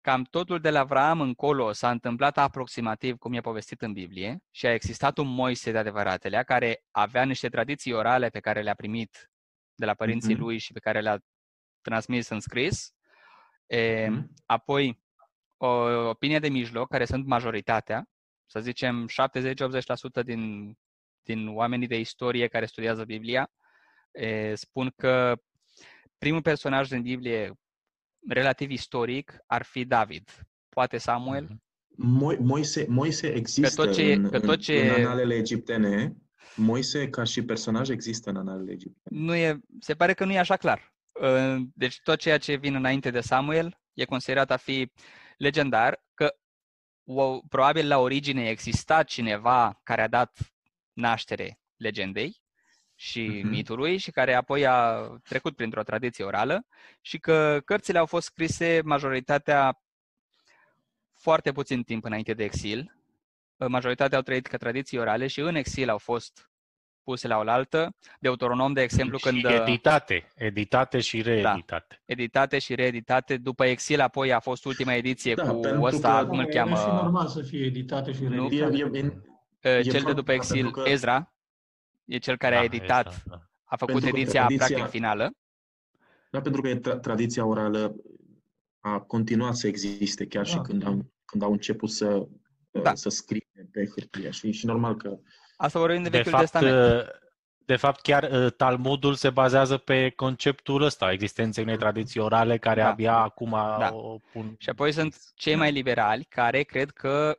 cam 0.00 0.22
totul 0.22 0.60
de 0.60 0.70
la 0.70 0.78
Avraam 0.80 1.20
încolo 1.20 1.72
s-a 1.72 1.90
întâmplat 1.90 2.38
aproximativ 2.38 3.16
cum 3.16 3.32
e 3.32 3.40
povestit 3.40 3.82
în 3.82 3.92
Biblie 3.92 4.42
și 4.50 4.66
a 4.66 4.72
existat 4.72 5.18
un 5.18 5.28
Moise 5.28 5.70
de 5.70 5.78
adevăratele 5.78 6.42
care 6.44 6.84
avea 6.90 7.24
niște 7.24 7.48
tradiții 7.48 7.92
orale 7.92 8.28
pe 8.28 8.40
care 8.40 8.62
le-a 8.62 8.74
primit 8.74 9.30
de 9.74 9.84
la 9.84 9.94
părinții 9.94 10.34
Mhm. 10.34 10.42
lui 10.42 10.58
și 10.58 10.72
pe 10.72 10.78
care 10.78 11.00
le-a 11.00 11.18
transmis 11.80 12.28
în 12.28 12.40
scris. 12.40 12.94
E, 13.66 14.08
Mhm. 14.08 14.32
Apoi, 14.46 15.02
o 15.56 15.66
opinie 16.08 16.38
de 16.38 16.48
mijloc, 16.48 16.88
care 16.88 17.04
sunt 17.04 17.26
majoritatea, 17.26 18.08
să 18.46 18.60
zicem 18.60 19.06
70-80% 19.06 20.22
din, 20.22 20.74
din 21.22 21.48
oamenii 21.48 21.86
de 21.86 21.98
istorie 21.98 22.48
care 22.48 22.66
studiază 22.66 23.04
Biblia, 23.04 23.50
e, 24.12 24.54
spun 24.54 24.92
că 24.96 25.40
primul 26.20 26.42
personaj 26.42 26.88
din 26.88 27.02
Biblie 27.02 27.52
relativ 28.28 28.70
istoric 28.70 29.38
ar 29.46 29.62
fi 29.62 29.84
David, 29.84 30.30
poate 30.68 30.98
Samuel, 30.98 31.42
Mhm. 31.44 31.62
Mo- 32.18 32.38
Moise, 32.38 32.86
Moise 32.88 33.32
există 33.34 33.84
tot 33.84 33.94
ce- 33.94 34.12
în, 34.12 34.28
că 34.30 34.36
în, 34.36 34.42
tot 34.42 34.58
ce- 34.60 34.80
în 34.82 34.90
analele 34.90 35.34
egiptene. 35.34 36.16
Moise, 36.56 37.08
ca 37.08 37.24
și 37.24 37.42
personaj, 37.44 37.88
există 37.88 38.30
în 38.30 38.36
analele 38.36 38.72
egiptene. 38.72 39.20
nu 39.22 39.34
e, 39.34 39.60
se 39.80 39.94
pare 39.94 40.14
că 40.14 40.24
nu 40.24 40.32
e 40.32 40.38
așa 40.38 40.56
clar. 40.56 40.94
Uh, 41.20 41.56
Deci 41.74 42.00
tot 42.02 42.18
ceea 42.18 42.38
ce 42.38 42.54
vine 42.54 42.76
înainte 42.76 43.10
de 43.10 43.20
Samuel 43.20 43.80
e 43.94 44.04
considerat 44.04 44.50
a 44.50 44.56
fi 44.56 44.92
legendar, 45.36 46.04
că 46.14 46.34
o, 47.04 47.40
probabil 47.48 47.86
la 47.88 47.98
origine 47.98 48.48
exista 48.48 49.02
cineva 49.02 49.80
care 49.82 50.02
a 50.02 50.08
dat 50.08 50.38
naștere 50.92 51.58
legendei 51.76 52.42
și 53.00 53.40
Mhm. 53.42 53.48
mitului 53.48 53.96
și 53.96 54.10
care 54.10 54.34
apoi 54.34 54.66
a 54.66 55.00
trecut 55.28 55.56
printr-o 55.56 55.82
tradiție 55.82 56.24
orală 56.24 56.66
și 57.00 57.18
că 57.18 57.60
cărțile 57.64 57.98
au 57.98 58.06
fost 58.06 58.26
scrise 58.26 58.80
majoritatea 58.84 59.80
foarte 61.14 61.52
puțin 61.52 61.82
timp 61.82 62.04
înainte 62.04 62.34
de 62.34 62.44
exil. 62.44 62.94
Majoritatea 63.56 64.16
au 64.16 64.22
trăit 64.22 64.46
ca 64.46 64.56
tradiții 64.56 64.98
orale 64.98 65.26
și 65.26 65.40
în 65.40 65.54
exil 65.54 65.88
au 65.90 65.98
fost 65.98 66.50
puse 67.02 67.28
la 67.28 67.36
oaltă. 67.36 67.94
Deuteronom, 68.18 68.72
de 68.72 68.82
exemplu, 68.82 69.16
și 69.18 69.24
când 69.24 69.44
uh, 69.44 69.50
editate, 69.60 70.32
editate 70.34 71.00
și 71.00 71.22
reeditate. 71.22 72.02
editate 72.04 72.58
și 72.58 72.74
reeditate, 72.74 73.36
după 73.36 73.64
exil 73.64 74.00
apoi 74.00 74.32
a 74.32 74.40
fost 74.40 74.64
ultima 74.64 74.94
ediție 74.94 75.34
Da, 75.34 75.42
cu 75.50 75.60
pentru 75.60 75.82
ăsta, 75.82 76.18
că- 76.18 76.26
cum 76.26 76.38
îl 76.38 76.44
E 76.48 76.48
cheamă, 76.48 76.76
și 76.76 76.86
normal 76.86 77.26
să 77.28 77.42
fie 77.42 77.64
editate 77.64 78.12
și 78.12 78.22
Nu? 78.22 78.28
reeditate. 78.48 78.76
E, 78.76 78.90
e, 78.92 78.98
e, 78.98 79.78
uh, 79.78 79.82
cel 79.82 79.82
de 79.82 79.90
foarte- 79.90 80.12
după 80.12 80.32
exil, 80.32 80.62
pentru 80.62 80.82
că- 80.82 80.88
Ezra, 80.90 81.32
e 82.10 82.18
cel 82.18 82.36
care 82.36 82.54
a 82.54 82.58
Da, 82.58 82.64
editat, 82.64 83.06
exact, 83.06 83.26
da. 83.28 83.40
a 83.64 83.76
făcut 83.76 83.92
Pentru 83.94 84.12
că 84.12 84.18
ediția 84.20 84.40
tradiția- 84.46 84.66
practic 84.66 84.90
finală. 84.90 85.30
da, 86.30 86.40
pentru 86.40 86.60
că 86.60 86.68
e 86.68 86.78
tra- 86.78 87.00
tradiția 87.00 87.44
orală 87.44 87.94
a 88.80 89.00
continuat 89.00 89.54
să 89.56 89.66
existe 89.66 90.26
chiar 90.26 90.46
și 90.46 90.54
Da. 90.54 90.60
când 90.60 90.86
au, 90.86 91.12
când 91.24 91.42
au 91.42 91.52
început 91.52 91.90
să, 91.90 92.26
Da. 92.70 92.94
să 92.94 93.08
scrie 93.08 93.46
pe 93.72 93.88
hârtie. 93.94 94.30
Și, 94.30 94.50
și 94.52 94.66
normal 94.66 94.96
că 94.96 95.18
Asta 95.56 95.78
vorbim 95.78 96.02
de 96.02 96.08
De 96.08 96.16
Vechiul 96.16 96.30
fapt, 96.32 96.50
Testament. 96.50 97.00
uh, 97.02 97.08
de 97.64 97.76
fapt, 97.76 98.00
chiar 98.00 98.22
uh, 98.44 98.52
Talmudul 98.52 99.14
se 99.14 99.30
bazează 99.30 99.76
pe 99.76 100.10
conceptul 100.10 100.82
ăsta, 100.82 101.12
existenței 101.12 101.62
unei 101.64 101.76
tradiții 101.76 102.20
orale 102.20 102.58
care 102.58 102.80
Da. 102.80 102.88
abia 102.88 103.14
acum 103.16 103.50
Da. 103.50 103.90
o 103.94 104.16
pun... 104.32 104.54
Și 104.58 104.68
apoi 104.68 104.92
sunt 104.92 105.16
cei 105.34 105.54
mai 105.54 105.72
liberali 105.72 106.24
care 106.24 106.62
cred 106.62 106.90
că 106.90 107.36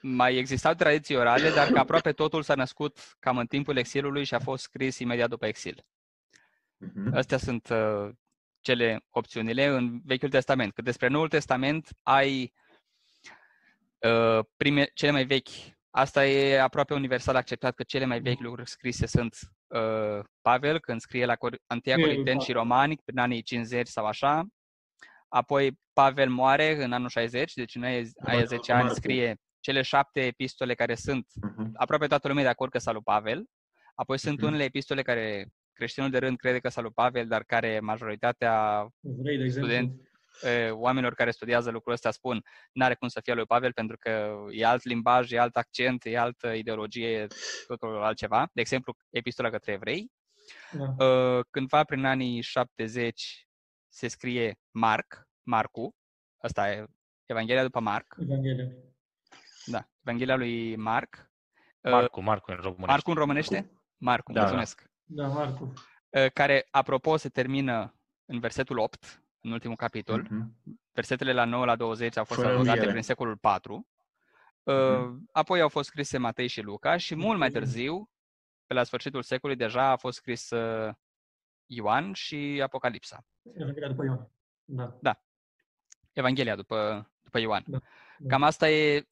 mai 0.00 0.36
existau 0.36 0.74
tradiții 0.74 1.16
orale, 1.16 1.50
dar 1.50 1.68
că 1.70 1.78
aproape 1.78 2.12
totul 2.12 2.42
s-a 2.42 2.54
născut 2.54 3.16
cam 3.18 3.38
în 3.38 3.46
timpul 3.46 3.76
exilului 3.76 4.24
și 4.24 4.34
a 4.34 4.38
fost 4.38 4.62
scris 4.62 4.98
imediat 4.98 5.28
după 5.28 5.46
exil. 5.46 5.84
Mhm. 6.76 7.14
Astea 7.14 7.38
sunt 7.38 7.68
uh, 7.68 8.08
cele 8.60 9.04
opțiunile 9.10 9.66
în 9.66 10.00
Vechiul 10.04 10.28
Testament. 10.28 10.72
Cât 10.72 10.84
despre 10.84 11.08
Noul 11.08 11.28
Testament, 11.28 11.88
ai 12.02 12.52
uh, 13.98 14.44
prime, 14.56 14.90
cele 14.94 15.10
mai 15.10 15.24
vechi. 15.24 15.48
Asta 15.90 16.26
e 16.26 16.60
aproape 16.60 16.94
universal 16.94 17.36
acceptat 17.36 17.74
că 17.74 17.82
cele 17.82 18.04
mai 18.04 18.20
vechi 18.20 18.40
lucruri 18.40 18.70
scrise 18.70 19.06
sunt 19.06 19.36
uh, 19.66 20.24
Pavel, 20.40 20.80
când 20.80 21.00
scrie 21.00 21.24
la 21.24 21.36
Cor- 21.36 21.62
Antia 21.66 21.94
E, 21.98 22.00
Corinteni 22.00 22.40
și 22.40 22.52
Romani, 22.52 23.00
prin 23.04 23.18
anii 23.18 23.42
50 23.42 23.86
sau 23.88 24.06
așa. 24.06 24.46
Apoi 25.28 25.78
Pavel 25.92 26.30
moare 26.30 26.84
în 26.84 26.92
anul 26.92 27.08
60, 27.08 27.52
deci 27.54 27.74
în 27.74 27.82
aia, 27.82 28.02
aia 28.24 28.44
10 28.44 28.72
ani 28.72 28.82
Marcu. 28.82 28.98
scrie 28.98 29.36
cele 29.64 29.82
șapte 29.82 30.20
epistole 30.26 30.74
care 30.74 30.94
sunt 30.94 31.26
Mhm. 31.42 31.70
aproape 31.74 32.06
toată 32.06 32.28
lumea 32.28 32.42
e 32.42 32.46
de 32.46 32.52
acord 32.52 32.70
că 32.70 32.78
sunt 32.78 32.94
lui 32.94 33.02
Pavel. 33.04 33.44
Apoi 33.94 34.18
sunt 34.18 34.36
Mhm. 34.38 34.46
unele 34.46 34.64
epistole 34.64 35.02
care 35.02 35.48
creștinul 35.72 36.10
de 36.10 36.18
rând 36.18 36.36
crede 36.36 36.58
că 36.58 36.68
sunt 36.68 36.84
lui 36.84 36.94
Pavel, 36.94 37.26
dar 37.28 37.42
care 37.44 37.80
majoritatea 37.80 38.86
Vrei, 39.00 39.36
de 39.36 39.44
exemplu. 39.44 39.70
Student. 39.70 40.00
e, 40.42 40.70
oamenilor 40.70 41.14
care 41.14 41.30
studiază 41.30 41.70
lucrul 41.70 41.92
ăsta 41.92 42.10
spun 42.10 42.42
n-are 42.72 42.94
cum 42.94 43.08
să 43.08 43.20
fie 43.22 43.34
lui 43.34 43.46
Pavel 43.46 43.72
pentru 43.72 43.96
că 43.98 44.34
e 44.50 44.64
alt 44.66 44.82
limbaj, 44.84 45.32
e 45.32 45.38
alt 45.38 45.56
accent, 45.56 46.04
e 46.04 46.18
altă 46.18 46.52
ideologie, 46.52 47.08
e 47.08 47.26
totul 47.66 48.02
altceva. 48.02 48.48
De 48.52 48.60
exemplu, 48.60 48.96
epistola 49.10 49.50
către 49.50 49.72
evrei. 49.72 50.10
Da. 50.72 51.04
Uh, 51.04 51.44
Cândva 51.50 51.84
prin 51.84 52.04
anii 52.04 52.40
70 52.40 53.46
se 53.88 54.08
scrie 54.08 54.58
Marc, 54.70 55.28
Marcu, 55.42 55.94
ăsta 56.42 56.70
e 56.70 56.84
Evanghelia 57.26 57.62
după 57.62 57.80
Marc, 57.80 58.16
Evanghelia. 58.20 58.68
Da, 59.66 59.88
Evanghelia 60.02 60.36
lui 60.36 60.76
Marc. 60.76 61.30
Uh, 61.80 61.90
Marcu, 61.90 62.20
Marcu 62.22 62.50
în 62.50 62.56
românește. 62.56 62.86
Marcu 62.86 63.10
în 63.10 63.16
românește? 63.16 63.70
Marcu, 63.96 64.32
Da, 64.32 64.38
da. 64.38 64.40
mulțumesc. 64.40 64.90
Da, 65.04 65.26
Marcu. 65.26 65.72
Uh, 66.08 66.26
Care, 66.32 66.68
apropo, 66.70 67.16
se 67.16 67.28
termină 67.28 67.94
în 68.24 68.38
versetul 68.40 68.78
8, 68.78 69.22
în 69.40 69.50
ultimul 69.52 69.76
capitol. 69.76 70.26
Mhm. 70.30 70.80
Versetele 70.92 71.32
la 71.32 71.44
9 71.44 71.64
la 71.64 71.76
20 71.76 72.16
au 72.16 72.24
fost 72.24 72.38
Fără 72.40 72.50
anotate 72.52 72.70
înviere. 72.70 72.90
prin 72.90 73.02
secolul 73.02 73.36
4. 73.36 73.88
Uh, 74.62 74.74
Mhm. 74.74 75.28
Apoi 75.32 75.60
au 75.60 75.68
fost 75.68 75.88
scrise 75.88 76.18
Matei 76.18 76.46
și 76.46 76.60
Luca 76.60 76.96
și 76.96 77.14
mult 77.14 77.38
mai 77.38 77.50
târziu, 77.50 78.10
pe 78.66 78.74
la 78.74 78.82
sfârșitul 78.84 79.22
secolului, 79.22 79.62
deja 79.62 79.82
a 79.90 79.96
fost 79.96 80.16
scris 80.16 80.50
uh, 80.50 80.94
Ioan 81.66 82.12
și 82.12 82.60
Apocalipsa. 82.62 83.24
Evanghelia 83.54 83.88
după 83.88 84.04
Ioan. 84.04 84.30
Da. 85.00 85.20
Evanghelia 86.12 86.56
după, 86.56 87.10
după 87.22 87.38
Ioan. 87.38 87.64
Da. 87.66 87.78
Cam 88.28 88.42
asta 88.42 88.70
e 88.70 89.06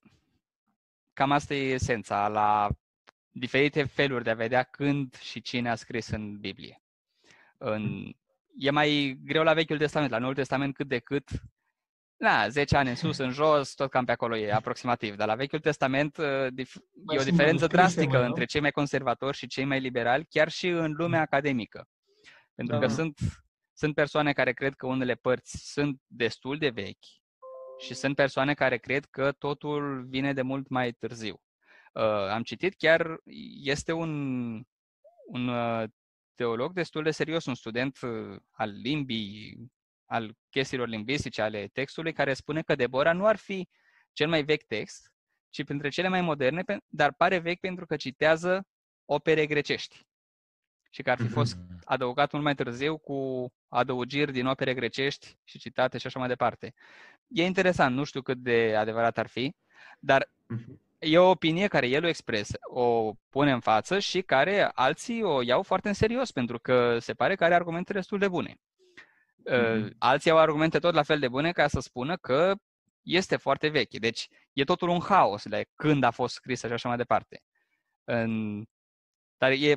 cam 1.13 1.31
asta 1.31 1.55
e 1.55 1.73
esența 1.73 2.29
la 2.29 2.69
diferite 3.31 3.85
feluri 3.85 4.25
de 4.25 4.31
a 4.31 4.35
vedea 4.35 4.63
când 4.63 5.17
și 5.17 5.41
cine 5.41 5.71
a 5.71 5.75
scris 5.75 6.09
în 6.09 6.39
Biblie. 6.39 6.83
În, 7.59 8.13
e 8.59 8.71
mai 8.71 9.19
greu 9.25 9.43
la 9.43 9.55
Vechiul 9.55 9.79
Testament, 9.79 10.11
la 10.11 10.19
Noul 10.19 10.35
Testament 10.35 10.75
cât 10.75 10.89
de 10.89 10.99
cât 10.99 11.29
Da, 12.17 12.49
10 12.49 12.77
ani 12.77 12.89
în 12.89 12.95
sus, 12.95 13.19
în 13.19 13.31
jos, 13.31 13.75
tot 13.75 13.91
cam 13.91 14.05
pe 14.05 14.13
acolo 14.13 14.37
e 14.37 14.53
aproximativ. 14.53 15.17
Dar 15.17 15.27
la 15.27 15.35
Vechiul 15.35 15.61
Testament 15.61 16.17
uh, 16.17 16.47
e 17.07 17.19
o 17.19 17.23
diferență 17.23 17.67
drastică 17.67 18.17
mai, 18.17 18.27
între 18.27 18.45
cei 18.45 18.61
mai 18.61 18.71
conservatori 18.71 19.37
și 19.37 19.47
cei 19.47 19.65
mai 19.65 19.81
liberali, 19.81 20.27
chiar 20.31 20.49
și 20.49 20.69
în 20.69 20.93
lumea 20.93 21.19
mm. 21.19 21.25
academică. 21.25 21.89
Pentru 22.55 22.75
da. 22.79 22.81
că 22.81 22.93
sunt, 22.93 23.19
sunt 23.73 23.95
persoane 23.95 24.33
care 24.33 24.53
cred 24.53 24.75
că 24.75 24.87
unele 24.87 25.15
părți 25.15 25.73
sunt 25.73 26.01
destul 26.07 26.59
de 26.59 26.69
vechi 26.69 27.22
și 27.83 27.95
sunt 27.95 28.17
persoane 28.17 28.55
care 28.55 28.77
cred 28.77 29.05
că 29.05 29.33
totul 29.33 30.05
vine 30.05 30.33
de 30.33 30.43
mult 30.43 30.69
mai 30.69 30.93
târziu. 30.93 31.43
Uh, 31.93 32.03
am 32.05 32.43
citit 32.43 32.75
chiar, 32.77 33.21
este 33.63 33.93
un, 33.93 34.11
un 35.27 35.49
uh, 35.49 35.85
teolog 36.35 36.73
destul 36.73 37.03
de 37.03 37.11
serios, 37.11 37.45
un 37.45 37.55
student 37.55 37.99
uh, 38.01 38.37
al 38.51 38.71
limbii, 38.71 39.71
al 40.07 40.37
chestiilor 40.51 40.89
lingvistice, 40.89 41.43
ale 41.43 41.67
textului, 41.73 42.13
care 42.13 42.35
spune 42.35 42.63
că 42.63 42.75
Debora 42.75 43.13
nu 43.13 43.27
ar 43.27 43.37
fi 43.37 43.69
cel 44.13 44.29
mai 44.29 44.43
vechi 44.43 44.67
text, 44.67 45.13
ci 45.51 45.65
printre 45.65 45.89
cele 45.89 46.09
mai 46.09 46.21
moderne, 46.21 46.65
dar 46.89 47.13
pare 47.13 47.39
vechi 47.39 47.61
pentru 47.61 47.87
că 47.87 47.97
citează 47.97 48.67
opere 49.05 49.47
grecești. 49.47 50.07
Și 50.91 51.03
că 51.03 51.11
ar 51.11 51.19
fi 51.19 51.29
fost 51.29 51.57
mm-hmm. 51.57 51.79
adăugat 51.85 52.33
mult 52.33 52.45
mai 52.45 52.55
târziu 52.55 52.99
cu 52.99 53.49
adăugiri 53.69 54.33
din 54.33 54.47
opere 54.47 54.75
grecești 54.75 55.39
și 55.45 55.59
citate 55.59 55.99
și 55.99 56.07
așa 56.07 56.19
mai 56.19 56.29
departe. 56.29 56.75
E 57.33 57.45
interesant, 57.45 57.97
nu 57.97 58.05
știu 58.05 58.23
cât 58.23 58.39
de 58.39 58.75
adevărat 58.77 59.19
ar 59.19 59.27
fi, 59.27 59.55
dar 59.99 60.29
mm-hmm 60.55 60.83
e 61.03 61.19
o 61.19 61.31
opinie 61.31 61.69
care 61.69 61.87
el 61.87 62.05
o 62.05 62.09
expresă, 62.09 62.59
o 62.63 63.15
pune 63.29 63.53
în 63.53 63.61
față 63.61 63.99
și 63.99 64.23
care 64.23 64.71
alții 64.75 65.23
o 65.23 65.43
iau 65.43 65.63
foarte 65.63 65.89
în 65.89 65.95
serios, 65.95 66.31
pentru 66.31 66.59
că 66.59 66.99
se 66.99 67.15
pare 67.15 67.35
că 67.35 67.45
are 67.45 67.55
argumente 67.55 67.93
destul 67.93 68.19
de 68.19 68.29
bune. 68.29 68.55
Mm-hmm. 69.51 69.89
Alții 69.99 70.31
au 70.31 70.39
argumente 70.39 70.79
tot 70.79 70.95
la 70.95 71.03
fel 71.03 71.19
de 71.19 71.29
bune 71.29 71.53
ca 71.53 71.69
să 71.69 71.81
spună 71.81 72.17
că 72.17 72.55
este 73.03 73.37
foarte 73.37 73.69
veche. 73.69 73.99
Deci 73.99 74.29
e 74.53 74.65
totul 74.65 74.89
un 74.89 75.01
haos 75.01 75.45
de 75.45 75.67
când 75.75 76.03
a 76.03 76.11
fost 76.11 76.35
scrisă 76.35 76.67
și 76.67 76.73
așa 76.73 76.89
mai 76.89 76.97
departe. 76.97 77.43
În... 78.05 78.63
Dar 79.37 79.51
e, 79.51 79.75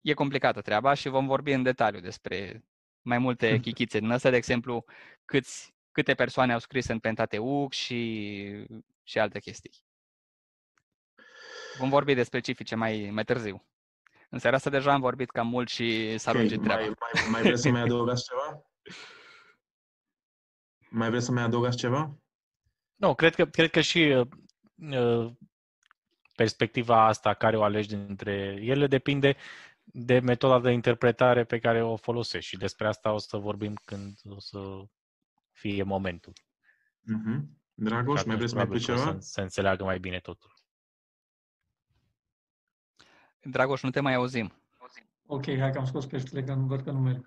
e 0.00 0.14
complicată 0.14 0.60
treaba 0.60 0.94
și 0.94 1.08
vom 1.08 1.26
vorbi 1.26 1.52
în 1.52 1.62
detaliu 1.62 2.00
despre 2.00 2.64
mai 3.02 3.18
multe 3.18 3.58
chichițe 3.60 3.98
din 3.98 4.10
astea, 4.10 4.30
de 4.30 4.36
exemplu, 4.36 4.84
câți, 5.24 5.74
câte 5.92 6.14
persoane 6.14 6.52
au 6.52 6.58
scris 6.58 6.88
în 6.88 6.98
Pentateuc 6.98 7.72
și, 7.72 8.66
și 9.02 9.18
alte 9.18 9.38
chestii. 9.38 9.72
Vom 11.78 11.88
vorbi 11.88 12.14
de 12.14 12.22
specifice 12.22 12.74
mai, 12.74 13.10
mai 13.12 13.24
târziu. 13.24 13.64
În 14.28 14.38
seara 14.38 14.56
asta 14.56 14.70
deja 14.70 14.92
am 14.92 15.00
vorbit 15.00 15.30
cam 15.30 15.46
mult 15.46 15.68
și 15.68 16.18
s-a 16.18 16.30
okay, 16.30 16.42
lungit 16.42 16.62
treaba. 16.62 16.80
Mai, 16.80 16.94
mai, 17.12 17.30
mai 17.30 17.42
vreți 17.42 17.62
să 17.62 17.70
mai 17.70 17.80
adăugați 17.90 18.24
ceva? 18.24 18.62
Mai 20.90 21.10
vreți 21.10 21.24
să 21.24 21.32
mai 21.32 21.42
adăugați 21.42 21.76
ceva? 21.76 22.18
Nu, 22.94 23.14
cred 23.14 23.34
că, 23.34 23.46
cred 23.46 23.70
că 23.70 23.80
și 23.80 23.98
uh, 23.98 24.26
uh, 24.76 25.32
perspectiva 26.34 27.06
asta 27.06 27.34
care 27.34 27.56
o 27.56 27.62
alegi 27.62 27.88
dintre 27.88 28.58
ele 28.60 28.86
depinde 28.86 29.36
de 29.84 30.18
metoda 30.18 30.60
de 30.60 30.70
interpretare 30.70 31.44
pe 31.44 31.58
care 31.58 31.82
o 31.82 31.96
folosești 31.96 32.48
și 32.48 32.56
despre 32.56 32.86
asta 32.86 33.12
o 33.12 33.18
să 33.18 33.36
vorbim 33.36 33.74
când 33.84 34.18
o 34.28 34.40
să 34.40 34.58
fie 35.60 35.82
momentul. 35.82 36.32
Mm-hmm. 37.02 37.40
Dragoș, 37.74 38.24
mai 38.24 38.36
vreți 38.36 38.50
să 38.50 38.56
mai 38.56 38.66
pui 38.66 38.78
ceva? 38.78 38.98
Să, 38.98 39.16
să 39.20 39.40
înțeleagă 39.40 39.84
mai 39.84 39.98
bine 39.98 40.18
totul. 40.18 40.54
Dragoș, 43.42 43.82
nu 43.82 43.90
te 43.90 44.00
mai 44.00 44.14
auzim. 44.14 44.52
Ok, 45.26 45.44
hai 45.44 45.70
că 45.70 45.78
am 45.78 45.84
scos 45.84 46.04
căștile, 46.04 46.42
că 46.42 46.54
nu 46.54 46.66
văd 46.66 46.80
că 46.80 46.90
nu 46.90 46.98
merg. 46.98 47.24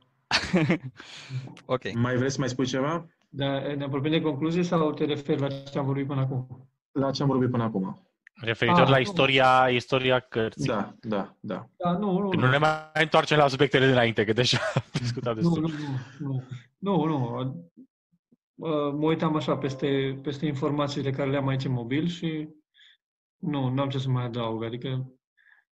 ok. 1.76 1.94
Mai 1.94 2.16
vreți 2.16 2.34
să 2.34 2.40
mai 2.40 2.50
spui 2.50 2.66
ceva? 2.66 3.08
Da, 3.30 3.60
ne 3.76 3.84
apropiem 3.84 4.12
de 4.12 4.22
concluzie 4.22 4.64
sau 4.64 4.94
te 4.94 5.06
referi 5.06 5.40
la 5.40 5.48
ce 5.48 5.78
am 5.78 5.86
vorbit 5.86 6.08
până 6.08 6.22
acum? 6.22 6.68
La 6.92 7.12
ce 7.12 7.22
am 7.22 7.28
vorbit 7.28 7.50
până 7.50 7.64
acum. 7.64 8.08
Referitor 8.34 8.82
ah, 8.84 8.90
la 8.90 8.98
istoria, 8.98 9.64
nu. 9.66 9.74
istoria 9.74 10.20
cărții. 10.20 10.66
Da, 10.66 10.96
da, 11.02 11.36
da. 11.40 11.70
da 11.78 11.92
nu, 11.92 12.20
nu, 12.20 12.32
nu 12.32 12.50
ne 12.50 12.58
mai 12.58 12.72
întoarcem 12.94 13.38
la 13.38 13.48
subiectele 13.48 13.88
dinainte, 13.88 14.26
că 14.26 14.34
deja 14.34 14.58
am 14.76 14.84
discutat 14.92 15.36
destul. 15.36 15.62
Nu, 15.62 15.68
nu, 15.68 16.44
nu. 16.80 17.06
Nu, 17.06 17.06
nu. 17.06 17.72
Mă 18.56 19.06
uitam 19.06 19.36
așa 19.36 19.58
peste, 19.58 20.20
peste 20.24 20.46
informațiile 20.46 21.12
care 21.12 21.30
le 21.30 21.38
am 21.38 21.48
aici 21.48 21.66
în 21.66 21.72
mobil 21.72 22.08
și 22.08 22.50
nu, 23.38 23.68
nu 23.70 23.82
am 23.82 23.90
ce 23.90 23.98
să 23.98 24.10
mai 24.10 24.24
adaug. 24.24 24.64
Adică 24.64 25.14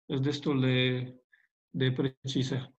sunt 0.06 0.22
destul 0.22 0.60
de, 0.60 1.14
de 1.70 1.92
precise. 1.92 2.74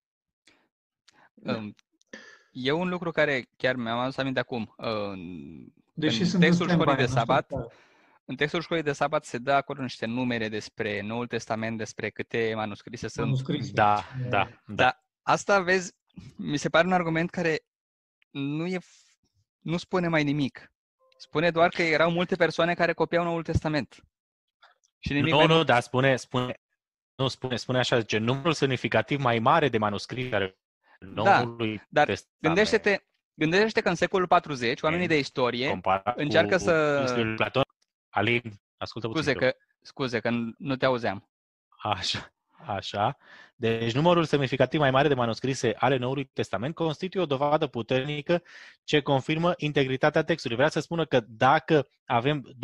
E 2.51 2.71
un 2.71 2.89
lucru 2.89 3.11
care 3.11 3.47
chiar 3.57 3.75
mi-am 3.75 3.99
adus 3.99 4.17
aminte 4.17 4.39
acum. 4.39 4.75
Deși 5.93 6.33
în 6.33 6.39
textul 6.39 6.69
școlii 6.69 6.95
de 6.95 7.05
sabat, 7.05 7.51
în 8.25 8.35
textul 8.35 8.61
școlii 8.61 8.83
de 8.83 8.91
sabat 8.91 9.25
se 9.25 9.37
dă 9.37 9.51
acolo 9.51 9.81
niște 9.81 10.05
numere 10.05 10.49
despre 10.49 11.01
Noul 11.01 11.27
Testament, 11.27 11.77
despre 11.77 12.09
câte 12.09 12.53
manuscrise 12.55 13.07
sunt. 13.07 13.25
Manuscrise. 13.25 13.71
Da, 13.71 14.03
da, 14.29 14.29
da. 14.29 14.73
Dar 14.73 15.05
asta, 15.21 15.61
vezi, 15.61 15.93
mi 16.37 16.57
se 16.57 16.69
pare 16.69 16.87
un 16.87 16.93
argument 16.93 17.29
care 17.29 17.59
nu 18.31 18.67
e, 18.67 18.79
nu 19.61 19.77
spune 19.77 20.07
mai 20.07 20.23
nimic. 20.23 20.71
Spune 21.17 21.51
doar 21.51 21.69
că 21.69 21.81
erau 21.81 22.11
multe 22.11 22.35
persoane 22.35 22.73
care 22.73 22.93
copiau 22.93 23.23
Noul 23.23 23.43
Testament. 23.43 24.03
Și 24.99 25.13
nimic 25.13 25.31
nu, 25.31 25.37
mai... 25.37 25.47
nu, 25.47 25.63
dar 25.63 25.81
spune, 25.81 26.15
spune, 26.15 26.53
nu, 27.15 27.27
spune, 27.27 27.55
spune 27.55 27.77
așa, 27.77 27.99
zice, 27.99 28.17
numărul 28.17 28.53
semnificativ 28.53 29.19
mai 29.19 29.39
mare 29.39 29.69
de 29.69 29.77
manuscrise 29.77 30.35
ale 30.35 30.59
Noului 30.99 31.77
da, 31.77 31.83
dar 31.89 32.05
Testament. 32.05 32.39
gândește-te, 32.39 33.03
gândește 33.33 33.81
că 33.81 33.89
în 33.89 33.95
secolul 33.95 34.27
40, 34.27 34.81
oamenii 34.81 35.07
de 35.07 35.17
istorie 35.17 35.81
încearcă 36.15 36.55
cu, 36.55 36.61
să... 36.61 37.33
Platon, 37.35 37.63
Alin, 38.09 38.41
ascultă 38.77 39.07
scuze 39.07 39.33
puțin. 39.33 39.47
Că, 39.47 39.57
scuze 39.81 40.19
că 40.19 40.29
nu 40.57 40.75
te 40.75 40.85
auzeam. 40.85 41.29
Așa. 41.83 42.33
Așa. 42.65 43.17
Deci 43.55 43.93
numărul 43.93 44.23
semnificativ 44.23 44.79
mai 44.79 44.91
mare 44.91 45.07
de 45.07 45.13
manuscrise 45.13 45.73
ale 45.77 45.97
Noului 45.97 46.25
Testament 46.25 46.75
constituie 46.75 47.23
o 47.23 47.25
dovadă 47.25 47.67
puternică 47.67 48.43
ce 48.83 49.01
confirmă 49.01 49.53
integritatea 49.57 50.23
textului. 50.23 50.55
Vrea 50.55 50.69
să 50.69 50.79
spună 50.79 51.05
că 51.05 51.23
dacă 51.27 51.87
avem 52.05 52.55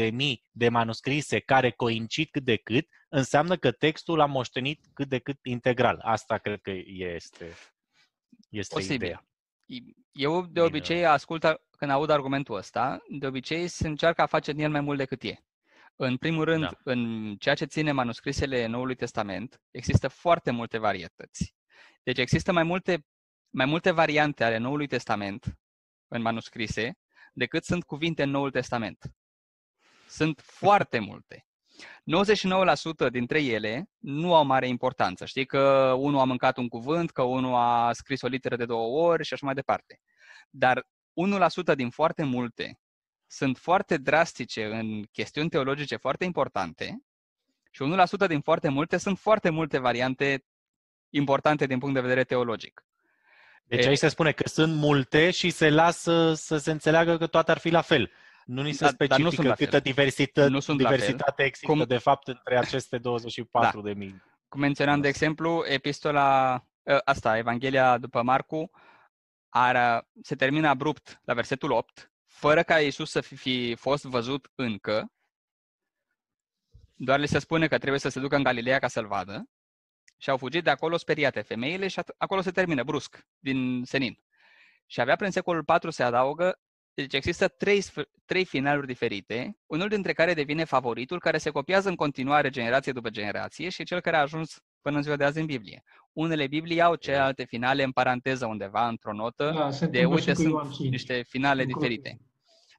24.000 0.00 0.16
de 0.50 0.68
manuscrise 0.68 1.38
care 1.38 1.70
coincid 1.70 2.28
cât 2.30 2.44
de 2.44 2.56
cât, 2.56 2.86
înseamnă 3.08 3.56
că 3.56 3.70
textul 3.70 4.20
a 4.20 4.26
moștenit 4.26 4.80
cât 4.94 5.08
de 5.08 5.18
cât 5.18 5.38
integral. 5.42 6.00
Asta 6.02 6.38
cred 6.38 6.60
că 6.60 6.72
este, 6.86 7.52
este 8.48 8.74
Posibil. 8.74 8.96
ideea. 8.96 9.26
Eu 10.12 10.46
de 10.46 10.60
obicei 10.60 11.06
ascult, 11.06 11.44
când 11.70 11.90
aud 11.90 12.10
argumentul 12.10 12.56
ăsta, 12.56 13.02
de 13.08 13.26
obicei 13.26 13.68
se 13.68 13.88
încearcă 13.88 14.22
a 14.22 14.26
face 14.26 14.52
din 14.52 14.64
el 14.64 14.70
mai 14.70 14.80
mult 14.80 14.98
decât 14.98 15.22
e. 15.22 15.38
În 15.96 16.16
primul 16.16 16.44
rând, 16.44 16.62
da. 16.62 16.70
în 16.84 17.34
ceea 17.38 17.54
ce 17.54 17.64
ține 17.64 17.92
manuscrisele 17.92 18.66
Noului 18.66 18.94
Testament, 18.94 19.60
există 19.70 20.08
foarte 20.08 20.50
multe 20.50 20.78
varietăți. 20.78 21.54
Deci 22.02 22.18
există 22.18 22.52
mai 22.52 22.62
multe, 22.62 23.06
mai 23.50 23.66
multe 23.66 23.90
variante 23.90 24.44
ale 24.44 24.56
Noului 24.56 24.86
Testament 24.86 25.58
în 26.08 26.22
manuscrise 26.22 26.98
decât 27.32 27.64
sunt 27.64 27.84
cuvinte 27.84 28.22
în 28.22 28.30
Noul 28.30 28.50
Testament. 28.50 29.14
Sunt 30.08 30.40
foarte 30.44 30.98
multe. 31.08 31.46
99% 33.06 33.10
dintre 33.10 33.42
ele 33.42 33.88
nu 33.98 34.34
au 34.34 34.44
mare 34.44 34.68
importanță. 34.68 35.24
Știi 35.24 35.46
că 35.46 35.94
unul 35.98 36.20
a 36.20 36.24
mâncat 36.24 36.56
un 36.56 36.68
cuvânt, 36.68 37.10
că 37.10 37.22
unul 37.22 37.54
a 37.54 37.92
scris 37.92 38.22
o 38.22 38.26
literă 38.26 38.56
de 38.56 38.64
două 38.64 39.08
ori 39.08 39.24
și 39.24 39.32
așa 39.32 39.46
mai 39.46 39.54
departe. 39.54 40.00
Dar 40.50 40.86
1% 41.72 41.74
din 41.74 41.90
foarte 41.90 42.22
multe 42.22 42.78
sunt 43.26 43.58
foarte 43.58 43.96
drastice 43.96 44.64
în 44.64 45.02
chestiuni 45.02 45.48
teologice 45.48 45.96
foarte 45.96 46.24
importante 46.24 47.02
și 47.70 47.82
1% 48.24 48.26
din 48.28 48.40
foarte 48.40 48.68
multe 48.68 48.96
sunt 48.96 49.18
foarte 49.18 49.50
multe 49.50 49.78
variante 49.78 50.44
importante 51.10 51.66
din 51.66 51.78
punct 51.78 51.94
de 51.94 52.00
vedere 52.00 52.24
teologic. 52.24 52.84
Deci 53.64 53.86
aici 53.86 53.98
se 53.98 54.08
spune 54.08 54.32
că 54.32 54.48
sunt 54.48 54.74
multe 54.74 55.30
și 55.30 55.50
se 55.50 55.70
lasă 55.70 56.34
să 56.34 56.56
se 56.56 56.70
înțeleagă 56.70 57.16
că 57.16 57.26
toate 57.26 57.50
ar 57.50 57.58
fi 57.58 57.70
la 57.70 57.80
fel. 57.80 58.10
Nu 58.44 58.62
ni 58.62 58.72
se 58.72 58.84
da, 58.84 58.90
specifică 58.90 59.42
nu 59.42 59.54
câtă 59.54 59.80
diversitate, 59.80 60.48
nu 60.48 60.60
sunt 60.60 60.78
diversitate 60.78 61.42
există 61.42 61.66
Cum... 61.66 61.84
de 61.84 61.98
fapt 61.98 62.28
între 62.28 62.58
aceste 62.58 62.98
24 62.98 63.80
da. 63.80 63.88
de 63.88 63.94
mii. 63.94 64.22
Cum 64.48 64.60
menționam, 64.60 65.00
de 65.00 65.08
exemplu, 65.08 65.64
epistola, 65.66 66.54
ă, 66.86 67.00
asta, 67.04 67.36
Evanghelia 67.36 67.98
după 67.98 68.22
Marcu, 68.22 68.70
are, 69.48 70.08
se 70.22 70.34
termină 70.34 70.68
abrupt 70.68 71.20
la 71.24 71.34
versetul 71.34 71.70
8 71.70 72.12
fără 72.46 72.62
ca 72.62 72.80
Iisus 72.80 73.10
să 73.10 73.20
fi 73.20 73.74
fost 73.74 74.04
văzut 74.04 74.50
încă, 74.54 75.12
doar 76.94 77.18
li 77.18 77.28
se 77.28 77.38
spune 77.38 77.66
că 77.68 77.78
trebuie 77.78 78.00
să 78.00 78.08
se 78.08 78.20
ducă 78.20 78.36
în 78.36 78.42
Galileea 78.42 78.78
ca 78.78 78.88
să-l 78.88 79.06
vadă 79.06 79.44
și 80.18 80.30
au 80.30 80.36
fugit 80.36 80.64
de 80.64 80.70
acolo 80.70 80.96
speriate 80.96 81.40
femeile 81.40 81.88
și 81.88 82.00
acolo 82.16 82.40
se 82.40 82.50
termină 82.50 82.82
brusc, 82.82 83.26
din 83.38 83.82
senin. 83.84 84.18
Și 84.86 85.00
avea 85.00 85.16
prin 85.16 85.30
secolul 85.30 85.64
4 85.64 85.90
se 85.90 86.02
adaugă, 86.02 86.60
deci 86.94 87.14
există 87.14 87.48
trei, 87.48 87.84
trei 88.24 88.44
finaluri 88.44 88.86
diferite, 88.86 89.56
unul 89.66 89.88
dintre 89.88 90.12
care 90.12 90.34
devine 90.34 90.64
favoritul, 90.64 91.18
care 91.18 91.38
se 91.38 91.50
copiază 91.50 91.88
în 91.88 91.96
continuare 91.96 92.50
generație 92.50 92.92
după 92.92 93.10
generație 93.10 93.68
și 93.68 93.84
cel 93.84 94.00
care 94.00 94.16
a 94.16 94.20
ajuns 94.20 94.58
până 94.80 94.96
în 94.96 95.02
ziua 95.02 95.16
de 95.16 95.24
azi 95.24 95.38
în 95.38 95.46
Biblie. 95.46 95.82
Unele 96.12 96.46
Biblii 96.46 96.80
au 96.80 96.94
celelalte 96.94 97.44
finale 97.44 97.82
în 97.82 97.92
paranteză 97.92 98.46
undeva, 98.46 98.88
într-o 98.88 99.12
notă, 99.12 99.52
da, 99.80 99.86
de 99.86 100.04
uite, 100.04 100.34
sunt 100.34 100.78
niște 100.78 101.22
finale 101.22 101.64
diferite. 101.64 102.18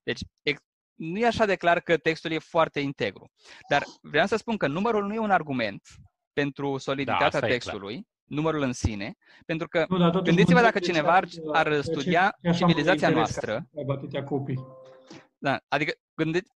Deci 0.06 0.19
ex- 0.41 0.61
nu 0.94 1.18
e 1.19 1.26
așa 1.26 1.45
de 1.45 1.56
clar 1.56 1.80
că 1.80 1.98
textul 1.98 2.32
e 2.32 2.40
foarte 2.40 2.80
integru. 2.80 3.32
Dar 3.69 3.84
vreau 4.02 4.26
să 4.27 4.36
spun 4.36 4.57
că 4.57 4.68
numărul 4.68 5.06
nu 5.07 5.14
e 5.14 5.19
un 5.19 5.32
argument 5.32 5.82
pentru 6.34 6.77
soliditatea 6.77 7.26
asta 7.26 7.48
e 7.48 7.49
textului, 7.49 8.07
numărul 8.23 8.61
în 8.61 8.73
sine, 8.73 9.14
pentru 9.45 9.68
că 9.68 9.86
Nu, 9.90 9.98
dar 9.98 10.10
totuși 10.10 10.26
gândiți-vă 10.36 10.60
mă 10.60 10.65
dacă 10.65 10.77
întreb 10.77 10.94
de 10.94 10.99
cineva 10.99 11.15
ar, 11.15 11.27
ce- 11.27 11.40
ar 11.53 11.69
de 11.69 11.76
ce- 11.76 11.82
studia 11.82 12.38
ce 12.41 12.48
așa 12.49 12.65
mă 12.65 12.72
civilizația 12.72 13.07
interes 13.07 13.15
noastră, 13.15 13.53
ca 13.53 13.68
să 13.72 13.77
aibă 13.77 13.94
atâtea 13.94 14.23
copii. 14.23 14.65
da, 15.38 15.60
adică 15.68 15.94
gândiți, 16.15 16.52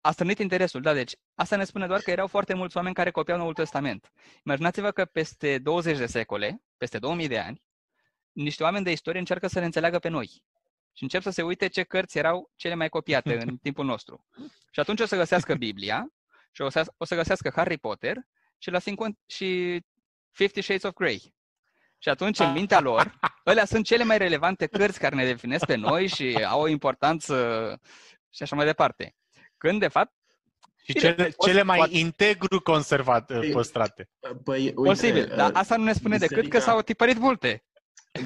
a 0.00 0.10
strânit 0.10 0.38
interesul, 0.38 0.80
da, 0.80 0.92
deci 0.92 1.12
asta 1.34 1.56
ne 1.56 1.64
spune 1.64 1.86
doar 1.86 2.00
că 2.00 2.10
erau 2.10 2.26
foarte 2.26 2.54
mulți 2.54 2.76
oameni 2.76 2.94
care 2.94 3.10
copiau 3.10 3.38
Noul 3.38 3.54
Testament. 3.54 4.12
Imaginați-vă 4.44 4.90
că 4.90 5.04
peste 5.04 5.58
20 5.58 5.98
de 5.98 6.06
secole, 6.06 6.62
peste 6.76 6.98
2000 6.98 7.28
de 7.28 7.38
ani, 7.38 7.62
niște 8.32 8.62
oameni 8.62 8.84
de 8.84 8.90
istorie 8.90 9.18
încearcă 9.20 9.46
să 9.46 9.58
ne 9.58 9.64
înțeleagă 9.64 9.98
pe 9.98 10.08
noi. 10.08 10.42
Și 10.96 11.02
încep 11.02 11.22
să 11.22 11.30
se 11.30 11.42
uite 11.42 11.66
ce 11.68 11.82
cărți 11.82 12.18
erau 12.18 12.50
cele 12.56 12.74
mai 12.74 12.88
copiate 12.88 13.42
în 13.42 13.56
timpul 13.62 13.84
nostru. 13.84 14.24
Și 14.70 14.80
atunci 14.80 15.00
o 15.00 15.06
să 15.06 15.16
găsească 15.16 15.54
Biblia 15.54 16.06
și 16.52 16.62
o 16.62 16.68
să, 16.68 16.92
o 16.96 17.04
să 17.04 17.14
găsească 17.14 17.52
Harry 17.54 17.78
Potter 17.78 18.16
și 18.58 18.70
la 18.70 18.78
50, 18.78 19.16
și 19.26 19.80
Fifty 20.30 20.60
Shades 20.62 20.82
of 20.82 20.92
Grey. 20.94 21.34
Și 21.98 22.08
atunci, 22.08 22.38
în 22.38 22.52
mintea 22.52 22.80
lor, 22.80 23.18
alea 23.44 23.64
sunt 23.64 23.84
cele 23.84 24.04
mai 24.04 24.18
relevante 24.18 24.66
cărți 24.66 24.98
care 24.98 25.14
ne 25.14 25.24
definesc 25.24 25.66
pe 25.66 25.74
noi 25.74 26.06
și 26.06 26.44
au 26.48 26.60
o 26.60 26.68
importanță 26.68 27.34
și 28.30 28.42
așa 28.42 28.56
mai 28.56 28.64
departe. 28.64 29.14
Când, 29.56 29.80
de 29.80 29.88
fapt, 29.88 30.12
Și 30.82 30.92
Bine, 30.92 31.00
cele, 31.14 31.28
poți- 31.28 31.48
cele 31.48 31.62
mai 31.62 31.76
poate- 31.76 31.96
integru 31.96 32.60
conservate, 32.60 33.38
Ei, 33.42 33.50
păstrate. 33.50 34.08
Păi, 34.44 34.60
uite, 34.62 34.72
posibil. 34.74 35.26
Dar 35.36 35.50
uh, 35.50 35.56
asta 35.56 35.76
nu 35.76 35.84
ne 35.84 35.92
spune 35.92 36.16
decât 36.18 36.36
că 36.36 36.42
biserica- 36.58 36.60
s-au 36.64 36.82
tipărit 36.82 37.18
multe. 37.18 37.64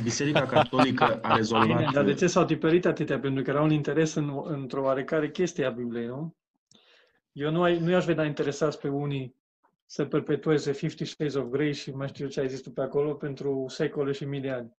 Biserica 0.02 0.46
Catolică 0.46 1.18
a 1.22 1.34
rezolvat... 1.36 1.66
Bine, 1.66 1.88
dar 1.92 2.04
de 2.04 2.14
ce 2.14 2.26
s-au 2.26 2.44
tiperit 2.44 2.84
atâtea? 2.86 3.18
Pentru 3.18 3.42
că 3.42 3.50
era 3.50 3.62
un 3.62 3.70
interes 3.70 4.14
în, 4.14 4.42
într-o 4.44 4.82
oarecare 4.82 5.30
chestie 5.30 5.64
a 5.64 5.70
Bibliei, 5.70 6.06
nu? 6.06 6.36
Eu 7.32 7.50
nu, 7.50 7.62
ai, 7.62 7.78
nu 7.78 7.90
i-aș 7.90 8.04
vedea 8.04 8.24
interesați 8.24 8.78
pe 8.78 8.88
unii 8.88 9.36
să 9.86 10.04
perpetueze 10.04 10.72
Fifty 10.72 11.04
Shades 11.04 11.34
of 11.34 11.44
Grey 11.50 11.72
și 11.74 11.90
mai 11.90 12.08
știu 12.08 12.26
ce 12.28 12.40
ai 12.40 12.48
zis 12.48 12.60
tu 12.60 12.70
pe 12.70 12.80
acolo 12.80 13.14
pentru 13.14 13.64
secole 13.68 14.12
și 14.12 14.24
mii 14.24 14.40
de 14.40 14.50
ani. 14.50 14.76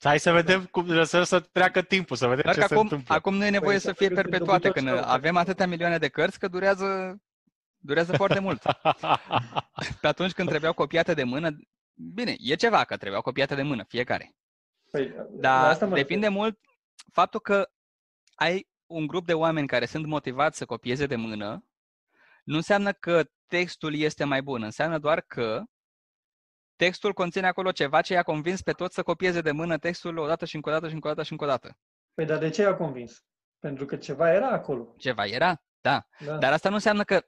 Hai 0.00 0.18
să 0.18 0.32
vedem 0.32 0.64
cum 0.64 1.04
să, 1.04 1.22
să 1.22 1.40
treacă 1.40 1.82
timpul, 1.82 2.16
să 2.16 2.26
vedem 2.26 2.42
Doar 2.42 2.54
ce 2.54 2.60
că 2.60 2.66
se 2.66 2.72
acum, 2.74 2.84
întâmplă. 2.86 3.14
acum 3.14 3.34
nu 3.34 3.44
e 3.44 3.50
nevoie 3.50 3.70
Păi, 3.70 3.80
să 3.80 3.86
să 3.88 3.92
fie 3.94 4.06
trebuie 4.08 4.24
să 4.24 4.30
perpetuate, 4.30 4.68
dobitoci 4.68 4.84
când 4.92 5.04
sau- 5.04 5.14
avem 5.14 5.36
atâtea 5.36 5.66
milioane 5.66 5.98
de 5.98 6.08
cărți 6.08 6.38
că 6.38 6.48
durează, 6.48 7.18
durează 7.78 8.12
foarte 8.12 8.38
mult. 8.40 8.62
Pe 10.00 10.06
atunci 10.06 10.32
când 10.32 10.48
trebuiau 10.48 10.72
copiate 10.72 11.14
de 11.14 11.22
mână, 11.24 11.56
bine, 11.94 12.34
e 12.38 12.54
ceva 12.54 12.84
că 12.84 12.96
trebuiau 12.96 13.22
copiate 13.22 13.54
de 13.54 13.62
mână, 13.62 13.84
fiecare. 13.84 14.34
Păi, 14.90 15.08
la 15.08 15.26
Dar 15.30 15.70
asta 15.70 15.86
mă 15.86 15.94
depinde 15.94 16.26
refer. 16.26 16.40
mult 16.40 16.58
faptul 17.12 17.40
că 17.40 17.70
ai 18.34 18.68
un 18.86 19.06
grup 19.06 19.26
de 19.26 19.34
oameni 19.34 19.66
care 19.66 19.86
sunt 19.86 20.06
motivați 20.06 20.58
să 20.58 20.64
copieze 20.64 21.06
de 21.06 21.16
mână, 21.16 21.64
nu 22.44 22.56
înseamnă 22.56 22.92
că 22.92 23.24
textul 23.46 23.94
este 23.94 24.24
mai 24.24 24.42
bun, 24.42 24.62
înseamnă 24.62 24.98
doar 24.98 25.20
că 25.20 25.62
textul 26.76 27.12
conține 27.12 27.46
acolo 27.46 27.72
ceva 27.72 28.00
ce 28.00 28.12
i-a 28.12 28.22
convins 28.22 28.62
pe 28.62 28.72
toți 28.72 28.94
să 28.94 29.02
copieze 29.02 29.40
de 29.40 29.50
mână 29.50 29.78
textul 29.78 30.18
odată 30.18 30.44
și 30.44 30.54
încă 30.54 30.68
o 30.68 30.72
dată 30.72 30.88
și 30.88 30.94
încă 30.94 31.06
o 31.06 31.10
dată 31.10 31.22
și 31.22 31.32
încă 31.32 31.44
o 31.44 31.46
dată. 31.46 31.78
Păi, 32.14 32.24
dar 32.26 32.38
de 32.38 32.50
ce 32.50 32.64
a 32.64 32.74
convins? 32.76 33.24
Pentru 33.58 33.84
că 33.84 33.96
ceva 33.96 34.32
era 34.32 34.48
acolo. 34.48 34.94
Ceva 34.98 35.26
era, 35.26 35.62
da. 35.80 36.06
Da. 36.24 36.38
Dar 36.38 36.52
asta 36.52 36.68
nu 36.68 36.74
înseamnă 36.74 37.04
că 37.04 37.26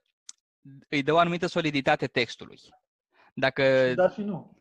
îi 0.89 1.03
dă 1.03 1.13
o 1.13 1.19
anumită 1.19 1.47
soliditate 1.47 2.07
textului. 2.07 2.59
Dacă, 3.35 3.95
da 3.95 4.09
și 4.09 4.21
nu. 4.21 4.56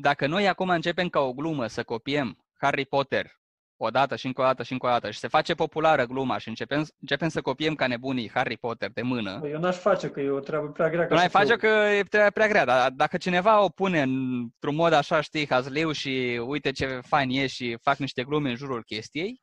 Dacă 0.00 0.26
noi 0.26 0.48
acum 0.48 0.68
începem 0.68 1.08
ca 1.08 1.20
o 1.20 1.32
glumă 1.32 1.66
să 1.66 1.82
copiem 1.82 2.38
Harry 2.58 2.84
Potter 2.86 3.38
o 3.82 3.88
dată 3.90 4.16
și 4.16 4.26
încă 4.26 4.40
o 4.40 4.44
dată 4.44 4.62
și 4.62 4.72
încă 4.72 4.86
o 4.86 4.88
dată 4.88 5.10
și 5.10 5.18
se 5.18 5.28
face 5.28 5.54
populară 5.54 6.04
gluma 6.04 6.38
și 6.38 6.48
începem, 6.48 6.86
începem 7.00 7.28
să 7.28 7.40
copiem 7.40 7.74
ca 7.74 7.86
nebunii 7.86 8.30
Harry 8.34 8.56
Potter 8.56 8.90
de 8.92 9.02
mână, 9.02 9.38
Păi, 9.40 9.50
eu 9.50 9.58
n-aș 9.58 9.76
face, 9.76 10.08
că 10.08 10.20
e 10.20 10.30
o 10.30 10.38
treabă 10.40 10.66
prea 10.68 10.88
grea. 10.90 11.06
ca 11.06 11.08
nu 11.08 11.14
mai 11.20 11.28
să 11.30 11.38
fiu- 11.38 11.38
face 11.38 11.56
că 11.56 11.66
e 11.92 12.02
prea, 12.10 12.30
prea 12.30 12.48
grea, 12.48 12.64
dar 12.64 12.90
dacă 12.90 13.16
cineva 13.16 13.62
o 13.64 13.68
pune 13.68 14.00
într-un 14.02 14.74
mod 14.74 14.92
așa, 14.92 15.20
știi, 15.20 15.46
hazliu 15.48 15.92
și 15.92 16.40
uite 16.46 16.70
ce 16.70 17.00
fain 17.06 17.30
e 17.30 17.46
și 17.46 17.76
fac 17.82 17.96
niște 17.96 18.24
glume 18.24 18.50
în 18.50 18.56
jurul 18.56 18.82
chestiei, 18.82 19.42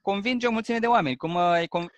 convinge 0.00 0.46
o 0.46 0.50
mulțime 0.50 0.78
de 0.78 0.86
oameni. 0.86 1.16
Cum, 1.16 1.34
uh, 1.34 1.58
e 1.60 1.62
con- 1.64 1.90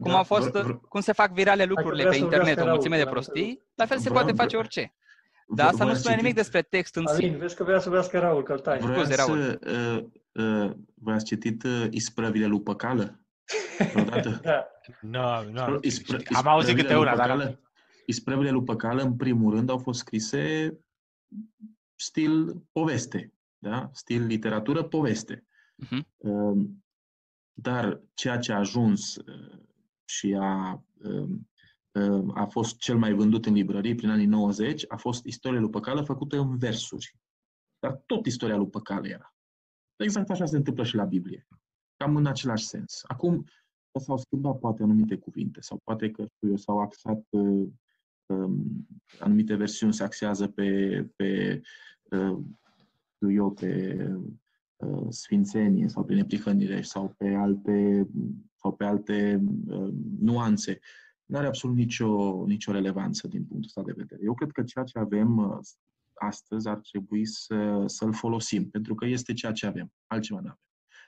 cum, 0.00 0.10
Da, 0.10 0.16
au 0.16 0.22
fost, 0.22 0.48
vr- 0.58 0.62
vr- 0.62 0.80
cum 0.88 1.00
se 1.00 1.12
fac 1.12 1.30
virale 1.32 1.64
lucrurile 1.64 2.02
vrea 2.02 2.10
pe 2.12 2.16
să 2.18 2.22
internet, 2.24 2.46
vorbească 2.46 2.60
o 2.60 2.64
Raul, 2.64 2.74
mulțime 2.76 2.96
de 2.96 3.02
l-am 3.02 3.12
prostii, 3.12 3.62
la 3.74 3.86
fel 3.86 3.96
se 3.98 4.02
Vreau- 4.08 4.14
poate 4.24 4.36
face 4.36 4.46
vreau- 4.56 4.62
orice. 4.62 4.92
Dar 5.54 5.66
asta 5.66 5.84
nu 5.84 5.90
v-ați 5.90 6.00
spune 6.00 6.16
nimic 6.16 6.30
citit- 6.34 6.42
despre 6.42 6.62
text 6.62 6.96
în 6.96 7.06
Alin, 7.06 7.26
sine. 7.28 7.36
vezi 7.36 7.56
că 7.56 7.64
vrea 7.64 7.78
să 7.78 7.88
vorbească 7.88 8.18
Raul, 8.18 8.42
că 8.42 8.52
îl 8.52 8.58
tai. 8.58 8.78
Vreau 8.78 8.94
Scuze, 9.04 9.14
Raul. 9.14 9.38
să... 9.38 9.58
Uh, 10.34 10.44
uh, 10.44 10.72
v-ați 10.94 11.24
citit 11.24 11.62
uh, 11.62 11.86
Isprăvile 11.90 12.46
lui 12.46 12.60
Păcală? 12.60 13.20
Vreodată? 13.92 14.40
Da. 14.42 14.66
Nu, 15.00 15.50
nu. 15.50 15.78
Ispre- 15.82 16.22
Am 16.34 16.46
auzit 16.46 16.68
isprăvile 16.68 16.82
câte 16.82 16.92
lui 16.92 17.02
una, 17.02 17.16
dar 17.16 17.28
Păcală- 17.36 17.60
Isprăvile 18.06 18.50
lui 18.50 18.64
Păcală, 18.64 19.02
în 19.02 19.16
primul 19.16 19.54
rând, 19.54 19.70
au 19.70 19.78
fost 19.78 19.98
scrise 19.98 20.72
stil 21.94 22.62
poveste, 22.72 23.32
da? 23.58 23.90
Stil 23.92 24.24
literatură, 24.26 24.82
poveste. 24.82 25.46
Mhm. 25.76 26.06
Um, 26.16 26.84
Dar 27.52 28.00
ceea 28.14 28.38
ce 28.38 28.52
a 28.52 28.58
ajuns 28.58 29.16
uh, 29.16 29.58
și 30.04 30.36
a, 30.40 30.84
um, 31.02 31.12
um, 31.12 31.48
a 32.34 32.44
fost 32.44 32.76
cel 32.76 32.98
mai 32.98 33.12
vândut 33.12 33.46
în 33.46 33.52
librării 33.52 33.94
prin 33.94 34.10
anii 34.10 34.26
90 34.26 34.84
a 34.88 34.96
fost 34.96 35.24
istoria 35.24 35.60
lui 35.60 35.70
Păcală 35.70 36.02
făcută 36.02 36.38
în 36.38 36.58
versuri. 36.58 37.16
Dar 37.78 38.02
tot 38.06 38.26
istoria 38.26 38.56
lui 38.56 38.68
Păcală 38.68 39.08
era. 39.08 39.34
Exact 39.96 40.30
așa 40.30 40.44
se 40.44 40.56
întâmplă 40.56 40.84
și 40.84 40.94
la 40.94 41.04
Biblie. 41.04 41.46
Cam 41.96 42.16
în 42.16 42.26
același 42.26 42.64
sens. 42.64 43.02
Acum 43.06 43.44
s-au 43.98 44.16
schimbat 44.16 44.58
poate 44.58 44.82
anumite 44.82 45.16
cuvinte 45.16 45.60
sau 45.60 45.80
poate 45.84 46.10
că 46.10 46.24
știu 46.34 46.48
eu, 46.48 46.56
s-au 46.56 46.78
axat 46.78 47.26
uh, 47.30 47.68
um, 48.26 48.86
anumite 49.18 49.54
versiuni 49.54 49.94
se 49.94 50.02
axează 50.02 50.46
pe, 50.46 51.02
pe 51.16 51.60
uh, 52.10 52.38
știu 53.14 53.32
eu, 53.32 53.50
pe 53.50 53.96
uh, 54.76 55.06
sfințenie 55.08 55.88
sau 55.88 56.04
pe 56.04 56.14
neprihănire 56.14 56.82
sau 56.82 57.14
pe 57.16 57.28
alte, 57.28 58.08
sau 58.54 58.72
pe 58.72 58.84
alte 58.84 59.42
uh, 59.66 59.88
nuanțe. 60.20 60.78
Nu 61.28 61.38
are 61.38 61.46
absolut 61.46 61.76
nicio, 61.76 62.44
nicio 62.46 62.72
relevanță 62.72 63.28
din 63.28 63.44
punctul 63.44 63.64
ăsta 63.66 63.82
de 63.82 63.92
vedere. 63.96 64.20
Eu 64.24 64.34
cred 64.34 64.50
că 64.50 64.62
ceea 64.62 64.84
ce 64.84 64.98
avem 64.98 65.36
uh, 65.36 65.58
astăzi 66.14 66.68
ar 66.68 66.78
trebui 66.78 67.26
să, 67.26 67.82
să-l 67.86 68.12
folosim, 68.12 68.70
pentru 68.70 68.94
că 68.94 69.06
este 69.06 69.32
ceea 69.32 69.52
ce 69.52 69.66
avem, 69.66 69.92
altceva 70.06 70.40
nu 70.40 70.46
avem. 70.46 70.60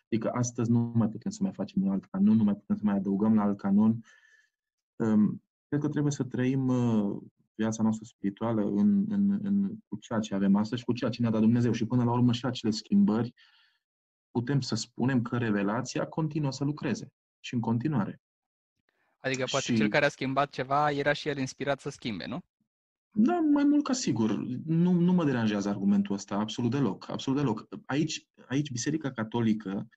Adică 0.05 0.30
astăzi 0.32 0.70
nu 0.70 0.92
mai 0.94 1.09
putem 1.09 1.30
să 1.30 1.42
mai 1.42 1.52
facem 1.52 1.82
un 1.82 1.90
alt 1.90 2.05
canon, 2.05 2.36
nu 2.36 2.44
mai 2.44 2.55
putem 2.55 2.76
să 2.76 2.82
mai 2.84 2.94
adăugăm 2.97 3.34
la 3.34 3.42
alt 3.42 3.59
canon. 3.59 4.05
Um, 4.97 5.42
cred 5.68 5.80
că 5.80 5.88
trebuie 5.88 6.12
să 6.12 6.24
trăim 6.24 6.68
uh, 6.68 7.16
viața 7.55 7.82
noastră 7.82 8.05
spirituală 8.05 8.62
în, 8.62 9.05
în, 9.09 9.38
în, 9.42 9.76
cu 9.88 9.97
ceea 9.97 10.18
ce 10.18 10.34
avem 10.34 10.56
astăzi 10.56 10.80
și 10.80 10.86
cu 10.86 10.92
ceea 10.92 11.10
ce 11.10 11.22
ne-a 11.22 11.30
dat 11.30 11.40
Dumnezeu. 11.40 11.72
Și 11.72 11.86
până 11.86 12.05
la 12.05 12.12
urmă 12.12 12.32
și 12.32 12.47
acele 12.47 12.72
schimbări 12.72 13.34
putem 14.30 14.60
să 14.60 14.74
spunem 14.74 15.22
că 15.22 15.36
revelația 15.36 16.06
continuă 16.06 16.52
să 16.52 16.64
lucreze 16.64 17.12
și 17.40 17.55
în 17.55 17.60
continuare. 17.60 18.20
Adică 19.20 19.44
poate 19.51 19.72
Și- 19.72 19.76
cel 19.76 19.88
care 19.88 20.05
a 20.05 20.09
schimbat 20.09 20.51
ceva 20.51 20.90
era 20.90 21.12
și 21.12 21.28
el 21.28 21.38
inspirat 21.38 21.80
să 21.80 21.88
schimbe, 21.90 22.26
nu? 22.26 22.38
Da, 23.12 23.38
mai 23.40 23.64
mult 23.64 23.84
ca 23.84 23.92
sigur. 23.92 24.36
Nu, 24.64 24.92
nu 24.92 25.12
mă 25.12 25.24
deranjează 25.24 25.68
argumentul 25.68 26.14
ăsta, 26.14 26.34
absolut 26.36 26.70
deloc. 26.70 27.09
Absolut 27.09 27.38
deloc. 27.38 27.68
Aici, 27.86 28.26
aici 28.47 28.70
Biserica 28.70 29.10
Catolică 29.12 29.88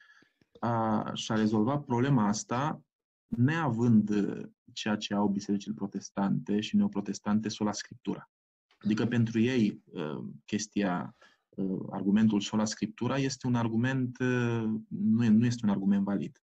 a, 0.60 1.12
și-a 1.14 1.36
rezolvat 1.36 1.84
problema 1.86 2.28
asta 2.28 2.82
neavând 3.28 4.10
uh, 4.10 4.42
ceea 4.74 4.96
ce 4.96 5.14
au 5.14 5.28
bisericile 5.28 5.74
protestante 5.74 6.60
și 6.60 6.76
neoprotestante 6.76 7.50
sola 7.50 7.72
scriptura. 7.72 8.30
Adică 8.78 9.06
pentru 9.06 9.40
ei 9.40 9.82
uh, 9.86 10.24
chestia, 10.46 11.16
uh, 11.50 11.80
argumentul 11.92 12.40
sola 12.40 12.66
scriptura 12.66 13.18
este 13.18 13.48
un 13.48 13.56
argument, 13.56 14.18
uh, 14.20 14.64
nu, 14.88 15.24
e- 15.24 15.30
nu 15.30 15.46
este 15.46 15.66
un 15.66 15.72
argument 15.72 16.04
valid. 16.04 16.42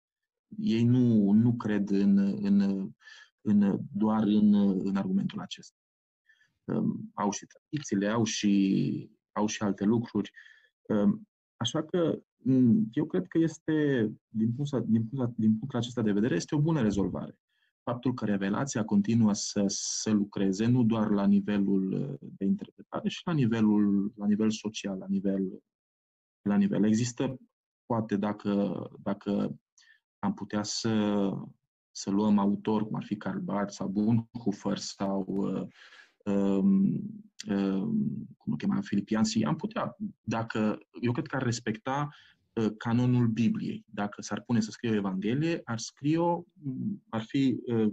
Ei 0.59 0.85
nu, 0.85 1.31
nu 1.31 1.57
cred 1.57 1.91
în, 1.91 2.19
în, 2.19 2.91
în, 3.41 3.81
doar 3.93 4.23
în, 4.23 4.55
în 4.85 4.97
argumentul 4.97 5.41
acesta. 5.41 5.77
Um, 6.65 7.11
au 7.15 7.31
și 7.31 7.47
tradițiile, 7.47 8.09
au 8.09 8.25
și, 8.25 9.11
au 9.33 9.47
și 9.47 9.63
alte 9.63 9.85
lucruri. 9.85 10.31
Um, 10.89 11.27
Așa 11.57 11.85
că 11.85 12.19
m, 12.37 12.83
eu 12.93 13.07
cred 13.07 13.27
că 13.27 13.39
este, 13.39 13.73
din 14.29 14.53
punctul, 14.53 14.85
din, 14.89 15.07
punctul, 15.07 15.35
din 15.37 15.59
punctul 15.59 15.79
acesta 15.79 16.03
de 16.03 16.13
vedere, 16.13 16.35
este 16.35 16.55
o 16.55 16.61
bună 16.61 16.83
rezolvare. 16.83 17.39
Faptul 17.83 18.15
că 18.15 18.25
revelația 18.25 18.85
continuă 18.85 19.33
să, 19.33 19.65
să 19.67 20.11
lucreze 20.11 20.67
nu 20.67 20.85
doar 20.85 21.11
la 21.11 21.27
nivelul 21.27 21.93
uh, 21.93 22.29
de 22.37 22.45
interpretare, 22.45 23.09
și 23.09 23.21
la 23.25 23.33
nivelul, 23.33 24.13
la 24.17 24.27
nivel 24.27 24.51
social, 24.51 24.99
la 24.99 25.07
nivel, 25.09 25.63
la 26.43 26.57
nivel. 26.57 26.85
Există, 26.85 27.37
poate, 27.87 28.17
dacă, 28.17 28.83
dacă 29.03 29.59
am 30.27 30.35
putea 30.35 30.63
să, 30.63 31.31
să 31.91 32.11
luăm 32.11 32.39
autor, 32.39 32.85
cum 32.87 32.95
ar 32.95 33.05
fi 33.05 33.17
Karl 33.17 33.39
Barth 33.39 33.73
sau 33.73 33.89
Bonhoeffer 33.89 34.79
sau 34.79 35.25
uh, 35.27 35.67
um, 36.35 36.93
um, 37.49 38.27
cum 38.37 38.53
îl 38.53 38.57
chema, 38.57 38.81
Filipiansi, 38.81 39.45
am 39.45 39.57
putea, 39.57 39.97
dacă, 40.23 40.79
eu 41.01 41.13
cred 41.13 41.27
că 41.27 41.37
ar 41.37 41.43
respecta 41.43 42.09
uh, 42.53 42.71
canonul 42.79 43.27
Bibliei. 43.27 43.85
Dacă 43.89 44.23
s-ar 44.23 44.41
pune 44.41 44.61
să 44.61 44.71
scrie 44.71 44.91
o 44.91 44.95
Evanghelie, 44.95 45.61
ar 45.65 45.79
scrie 45.79 46.19
ar 47.09 47.23
fi, 47.23 47.61
uh, 47.67 47.93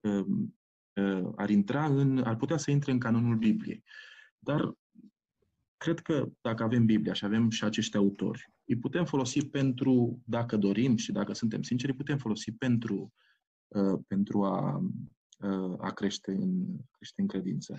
um, 0.00 0.56
uh, 0.92 1.32
ar 1.36 1.50
intra 1.50 1.84
în, 1.84 2.18
ar 2.18 2.36
putea 2.36 2.56
să 2.56 2.70
intre 2.70 2.92
în 2.92 2.98
canonul 2.98 3.36
Bibliei. 3.36 3.82
Dar 4.38 4.76
cred 5.76 6.00
că 6.00 6.28
dacă 6.40 6.62
avem 6.62 6.84
Biblia 6.84 7.12
și 7.12 7.24
avem 7.24 7.50
și 7.50 7.64
acești 7.64 7.96
autori, 7.96 8.54
îi 8.66 8.78
putem 8.78 9.04
folosi 9.04 9.46
pentru, 9.46 10.22
dacă 10.24 10.56
dorim 10.56 10.96
și 10.96 11.12
dacă 11.12 11.32
suntem 11.32 11.62
sinceri, 11.62 11.92
îi 11.92 11.98
putem 11.98 12.18
folosi 12.18 12.52
pentru, 12.52 13.12
pentru 14.06 14.44
a, 14.44 14.80
a 15.78 15.90
crește, 15.90 16.30
în, 16.30 16.66
crește 16.90 17.20
în 17.20 17.26
credință. 17.26 17.78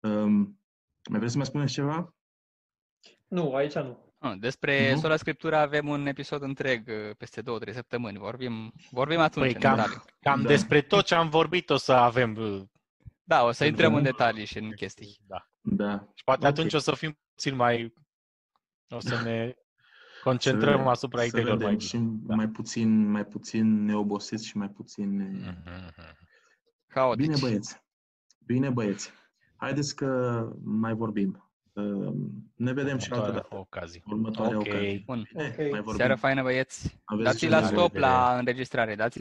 Um, 0.00 0.60
mai 1.10 1.18
vreți 1.18 1.32
să 1.32 1.38
mai 1.38 1.46
spuneți 1.46 1.72
ceva? 1.72 2.14
Nu, 3.28 3.54
aici 3.54 3.74
nu. 3.74 4.12
Despre 4.38 4.92
nu? 4.92 4.98
Sola 4.98 5.16
Scriptura 5.16 5.60
avem 5.60 5.88
un 5.88 6.06
episod 6.06 6.42
întreg 6.42 6.88
uh, 6.88 7.16
peste 7.18 7.40
două, 7.40 7.58
trei 7.58 7.74
săptămâni. 7.74 8.18
Vorbim, 8.18 8.72
vorbim 8.90 9.18
atunci 9.18 9.52
păi 9.52 9.60
cam, 9.60 10.04
cam 10.20 10.42
da. 10.42 10.48
despre 10.48 10.80
tot 10.80 11.04
ce 11.04 11.14
am 11.14 11.28
vorbit 11.28 11.70
o 11.70 11.76
să 11.76 11.92
avem. 11.92 12.36
Uh, 12.36 12.62
da, 13.22 13.44
o 13.44 13.50
să 13.50 13.64
intrăm 13.64 13.94
în 13.94 14.02
detalii 14.02 14.44
și 14.44 14.58
în 14.58 14.72
chestii. 14.72 15.18
Da. 15.26 15.48
da. 15.60 16.08
Și 16.14 16.24
poate 16.24 16.40
okay. 16.40 16.50
atunci 16.50 16.72
o 16.72 16.78
să 16.78 16.94
fim 16.94 17.18
puțin 17.34 17.54
mai... 17.56 17.94
O 18.94 19.00
să 19.00 19.20
ne 19.24 19.54
concentrăm 20.24 20.82
să, 20.82 20.88
asupra 20.88 21.24
ideilor 21.24 21.58
mai 21.58 21.80
Și 21.80 21.96
da. 21.96 22.34
mai 22.34 22.48
puțin, 22.48 23.10
mai 23.10 23.24
puțin 23.24 23.84
neobosiți 23.84 24.46
și 24.46 24.56
mai 24.56 24.68
puțin... 24.68 25.40
Mm-hmm. 25.40 26.30
Haotici. 26.88 27.26
Bine 27.26 27.36
băieți. 27.40 27.82
Bine 28.46 28.70
băieți. 28.70 29.12
Haideți 29.56 29.96
că 29.96 30.48
mai 30.62 30.94
vorbim. 30.94 31.52
Ne 32.54 32.72
vedem 32.72 32.98
și 32.98 33.12
altă 33.12 33.30
dată. 33.30 33.56
Ocazie. 33.56 34.02
Următoarea 34.06 34.58
okay. 34.58 34.72
ocazie. 34.72 35.02
Bun. 35.06 35.28
Eh, 35.34 35.46
okay. 35.58 35.82
Seară 35.96 36.14
faină, 36.14 36.42
băieți. 36.42 37.00
Dați-i 37.22 37.48
la 37.48 37.62
stop 37.62 37.94
la 37.94 38.36
înregistrare. 38.38 38.94
Dați 38.94 39.10